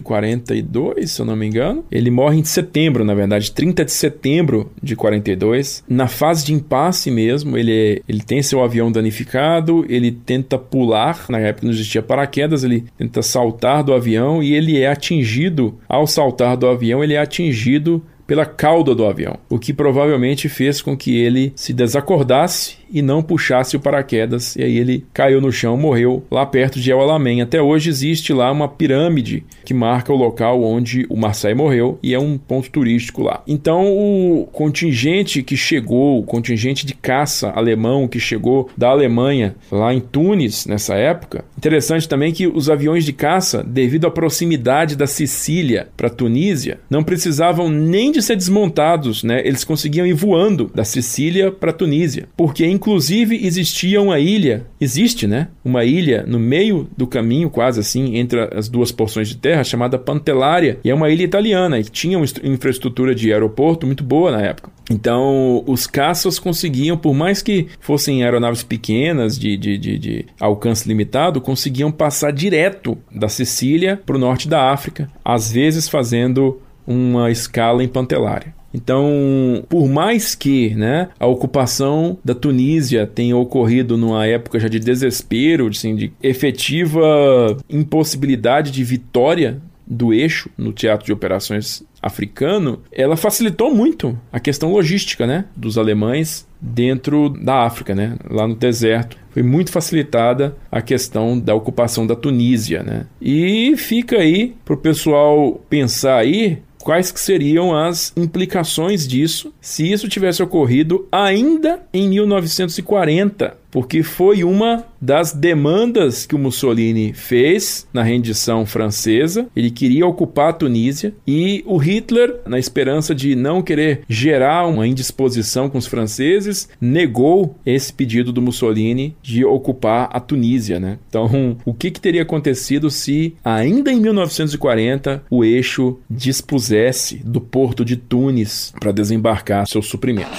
42, 0.00 1.10
se 1.10 1.20
eu 1.20 1.26
não 1.26 1.36
me 1.36 1.46
engano. 1.46 1.84
Ele 1.90 2.10
morre 2.10 2.38
em 2.38 2.44
setembro, 2.44 3.04
na 3.04 3.14
verdade, 3.14 3.52
30 3.52 3.84
de 3.84 3.92
setembro 3.92 4.70
de 4.82 4.94
42. 4.94 5.84
Na 5.88 6.08
fase 6.08 6.44
de 6.44 6.52
impasse 6.52 7.10
mesmo, 7.10 7.56
ele, 7.56 8.02
ele 8.08 8.22
tem 8.22 8.42
seu 8.42 8.62
avião 8.62 8.90
danificado, 8.90 9.84
ele 9.88 10.12
tenta 10.12 10.58
pular, 10.58 11.26
na 11.28 11.38
época 11.38 11.66
não 11.66 11.72
existia 11.72 12.02
paraquedas, 12.02 12.64
ele 12.64 12.84
tenta 12.96 13.22
saltar 13.22 13.82
do 13.82 13.92
avião 13.92 14.42
e 14.42 14.54
ele 14.54 14.78
é 14.78 14.88
atingido, 14.88 15.78
ao 15.88 16.06
saltar 16.06 16.56
do 16.56 16.66
avião, 16.66 17.02
ele 17.02 17.14
é 17.14 17.18
atingido 17.18 18.02
pela 18.26 18.46
cauda 18.46 18.94
do 18.94 19.04
avião, 19.04 19.38
o 19.48 19.58
que 19.58 19.72
provavelmente 19.72 20.48
fez 20.48 20.80
com 20.80 20.96
que 20.96 21.16
ele 21.16 21.52
se 21.56 21.72
desacordasse 21.72 22.81
e 22.92 23.00
não 23.00 23.22
puxasse 23.22 23.76
o 23.76 23.80
paraquedas, 23.80 24.54
e 24.56 24.62
aí 24.62 24.76
ele 24.76 25.04
caiu 25.12 25.40
no 25.40 25.50
chão, 25.50 25.76
morreu 25.76 26.24
lá 26.30 26.44
perto 26.44 26.78
de 26.78 26.90
El 26.90 27.00
Alamein. 27.00 27.40
Até 27.40 27.60
hoje 27.60 27.88
existe 27.88 28.32
lá 28.32 28.50
uma 28.52 28.68
pirâmide 28.68 29.44
que 29.64 29.72
marca 29.72 30.12
o 30.12 30.16
local 30.16 30.62
onde 30.62 31.06
o 31.08 31.16
Marseille 31.16 31.56
morreu 31.56 31.98
e 32.02 32.14
é 32.14 32.18
um 32.18 32.36
ponto 32.36 32.70
turístico 32.70 33.22
lá. 33.22 33.42
Então 33.46 33.86
o 33.90 34.46
contingente 34.52 35.42
que 35.42 35.56
chegou, 35.56 36.18
o 36.18 36.22
contingente 36.22 36.84
de 36.84 36.94
caça 36.94 37.50
alemão 37.50 38.06
que 38.06 38.20
chegou 38.20 38.68
da 38.76 38.88
Alemanha 38.88 39.56
lá 39.70 39.94
em 39.94 40.00
Tunis 40.00 40.66
nessa 40.66 40.94
época, 40.94 41.44
interessante 41.56 42.08
também 42.08 42.32
que 42.32 42.46
os 42.46 42.68
aviões 42.68 43.04
de 43.04 43.12
caça, 43.12 43.62
devido 43.62 44.06
à 44.06 44.10
proximidade 44.10 44.96
da 44.96 45.06
Sicília 45.06 45.88
para 45.96 46.10
Tunísia, 46.10 46.80
não 46.90 47.02
precisavam 47.02 47.68
nem 47.68 48.12
de 48.12 48.20
ser 48.20 48.36
desmontados, 48.36 49.22
né? 49.22 49.40
Eles 49.44 49.64
conseguiam 49.64 50.06
ir 50.06 50.12
voando 50.12 50.70
da 50.74 50.84
Sicília 50.84 51.50
para 51.50 51.72
Tunísia, 51.72 52.28
porque 52.36 52.64
em 52.64 52.78
Inclusive, 52.82 53.46
existia 53.46 54.02
uma 54.02 54.18
ilha, 54.18 54.66
existe, 54.80 55.24
né? 55.28 55.46
Uma 55.64 55.84
ilha 55.84 56.24
no 56.26 56.36
meio 56.36 56.88
do 56.96 57.06
caminho, 57.06 57.48
quase 57.48 57.78
assim, 57.78 58.16
entre 58.16 58.40
as 58.52 58.68
duas 58.68 58.90
porções 58.90 59.28
de 59.28 59.36
terra, 59.36 59.62
chamada 59.62 60.00
Pantellária, 60.00 60.80
e 60.82 60.90
é 60.90 60.94
uma 60.94 61.08
ilha 61.08 61.22
italiana, 61.22 61.78
e 61.78 61.84
tinha 61.84 62.18
uma 62.18 62.26
infraestrutura 62.42 63.14
de 63.14 63.32
aeroporto 63.32 63.86
muito 63.86 64.02
boa 64.02 64.32
na 64.32 64.42
época. 64.42 64.72
Então, 64.90 65.62
os 65.64 65.86
caças 65.86 66.40
conseguiam, 66.40 66.96
por 66.98 67.14
mais 67.14 67.40
que 67.40 67.68
fossem 67.78 68.24
aeronaves 68.24 68.64
pequenas, 68.64 69.38
de, 69.38 69.56
de, 69.56 69.78
de, 69.78 69.96
de 69.96 70.26
alcance 70.40 70.88
limitado, 70.88 71.40
conseguiam 71.40 71.92
passar 71.92 72.32
direto 72.32 72.98
da 73.14 73.28
Sicília 73.28 73.96
para 74.04 74.16
o 74.16 74.18
norte 74.18 74.48
da 74.48 74.72
África, 74.72 75.08
às 75.24 75.52
vezes 75.52 75.88
fazendo 75.88 76.60
uma 76.84 77.30
escala 77.30 77.84
em 77.84 77.88
Pantellária. 77.88 78.52
Então, 78.74 79.64
por 79.68 79.88
mais 79.88 80.34
que 80.34 80.74
né, 80.74 81.08
a 81.18 81.26
ocupação 81.26 82.18
da 82.24 82.34
Tunísia 82.34 83.06
tenha 83.06 83.36
ocorrido 83.36 83.96
numa 83.96 84.26
época 84.26 84.58
já 84.58 84.68
de 84.68 84.78
desespero, 84.78 85.68
assim, 85.68 85.94
de 85.94 86.12
efetiva 86.22 87.56
impossibilidade 87.68 88.70
de 88.70 88.82
vitória 88.82 89.60
do 89.86 90.12
eixo 90.12 90.48
no 90.56 90.72
teatro 90.72 91.04
de 91.04 91.12
operações 91.12 91.84
africano, 92.02 92.80
ela 92.90 93.16
facilitou 93.16 93.72
muito 93.72 94.18
a 94.32 94.40
questão 94.40 94.72
logística 94.72 95.26
né, 95.26 95.44
dos 95.54 95.78
alemães 95.78 96.46
dentro 96.60 97.28
da 97.28 97.64
África, 97.64 97.94
né, 97.94 98.16
lá 98.28 98.46
no 98.48 98.56
deserto. 98.56 99.16
Foi 99.30 99.42
muito 99.42 99.70
facilitada 99.70 100.56
a 100.70 100.82
questão 100.82 101.38
da 101.38 101.54
ocupação 101.54 102.06
da 102.06 102.16
Tunísia. 102.16 102.82
Né? 102.82 103.06
E 103.20 103.74
fica 103.76 104.18
aí 104.18 104.54
para 104.64 104.74
o 104.74 104.78
pessoal 104.78 105.60
pensar 105.70 106.16
aí 106.16 106.58
quais 106.82 107.10
que 107.10 107.20
seriam 107.20 107.74
as 107.74 108.12
implicações 108.16 109.06
disso 109.06 109.52
se 109.60 109.90
isso 109.90 110.08
tivesse 110.08 110.42
ocorrido 110.42 111.06
ainda 111.10 111.80
em 111.92 112.08
1940 112.08 113.61
porque 113.72 114.02
foi 114.02 114.44
uma 114.44 114.84
das 115.00 115.32
demandas 115.32 116.26
que 116.26 116.36
o 116.36 116.38
Mussolini 116.38 117.12
fez 117.14 117.88
na 117.92 118.02
rendição 118.02 118.64
francesa. 118.64 119.48
Ele 119.56 119.70
queria 119.70 120.06
ocupar 120.06 120.50
a 120.50 120.52
Tunísia 120.52 121.14
e 121.26 121.64
o 121.66 121.78
Hitler, 121.78 122.40
na 122.46 122.58
esperança 122.58 123.14
de 123.14 123.34
não 123.34 123.62
querer 123.62 124.02
gerar 124.08 124.66
uma 124.68 124.86
indisposição 124.86 125.70
com 125.70 125.78
os 125.78 125.86
franceses, 125.86 126.68
negou 126.78 127.56
esse 127.64 127.92
pedido 127.92 128.30
do 128.30 128.42
Mussolini 128.42 129.16
de 129.22 129.44
ocupar 129.44 130.10
a 130.12 130.20
Tunísia, 130.20 130.78
né? 130.78 130.98
Então, 131.08 131.56
o 131.64 131.72
que, 131.72 131.90
que 131.90 132.00
teria 132.00 132.22
acontecido 132.22 132.90
se 132.90 133.34
ainda 133.42 133.90
em 133.90 133.98
1940 133.98 135.24
o 135.30 135.42
eixo 135.42 135.98
dispusesse 136.10 137.16
do 137.24 137.40
porto 137.40 137.84
de 137.84 137.96
Tunis 137.96 138.72
para 138.78 138.92
desembarcar 138.92 139.66
seus 139.66 139.86
suprimentos? 139.86 140.38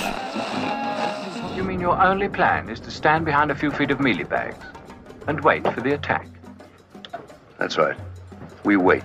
Your 1.83 2.01
only 2.01 2.29
plan 2.29 2.69
is 2.69 2.79
to 2.79 2.89
stand 2.89 3.25
behind 3.25 3.51
a 3.51 3.55
few 3.55 3.69
feet 3.69 3.91
of 3.91 3.97
mealie 3.97 4.27
bags 4.27 4.65
and 5.27 5.43
wait 5.43 5.63
for 5.73 5.81
the 5.81 5.93
attack. 5.93 6.29
That's 7.59 7.77
right. 7.77 7.97
We 8.63 8.77
wait. 8.77 9.03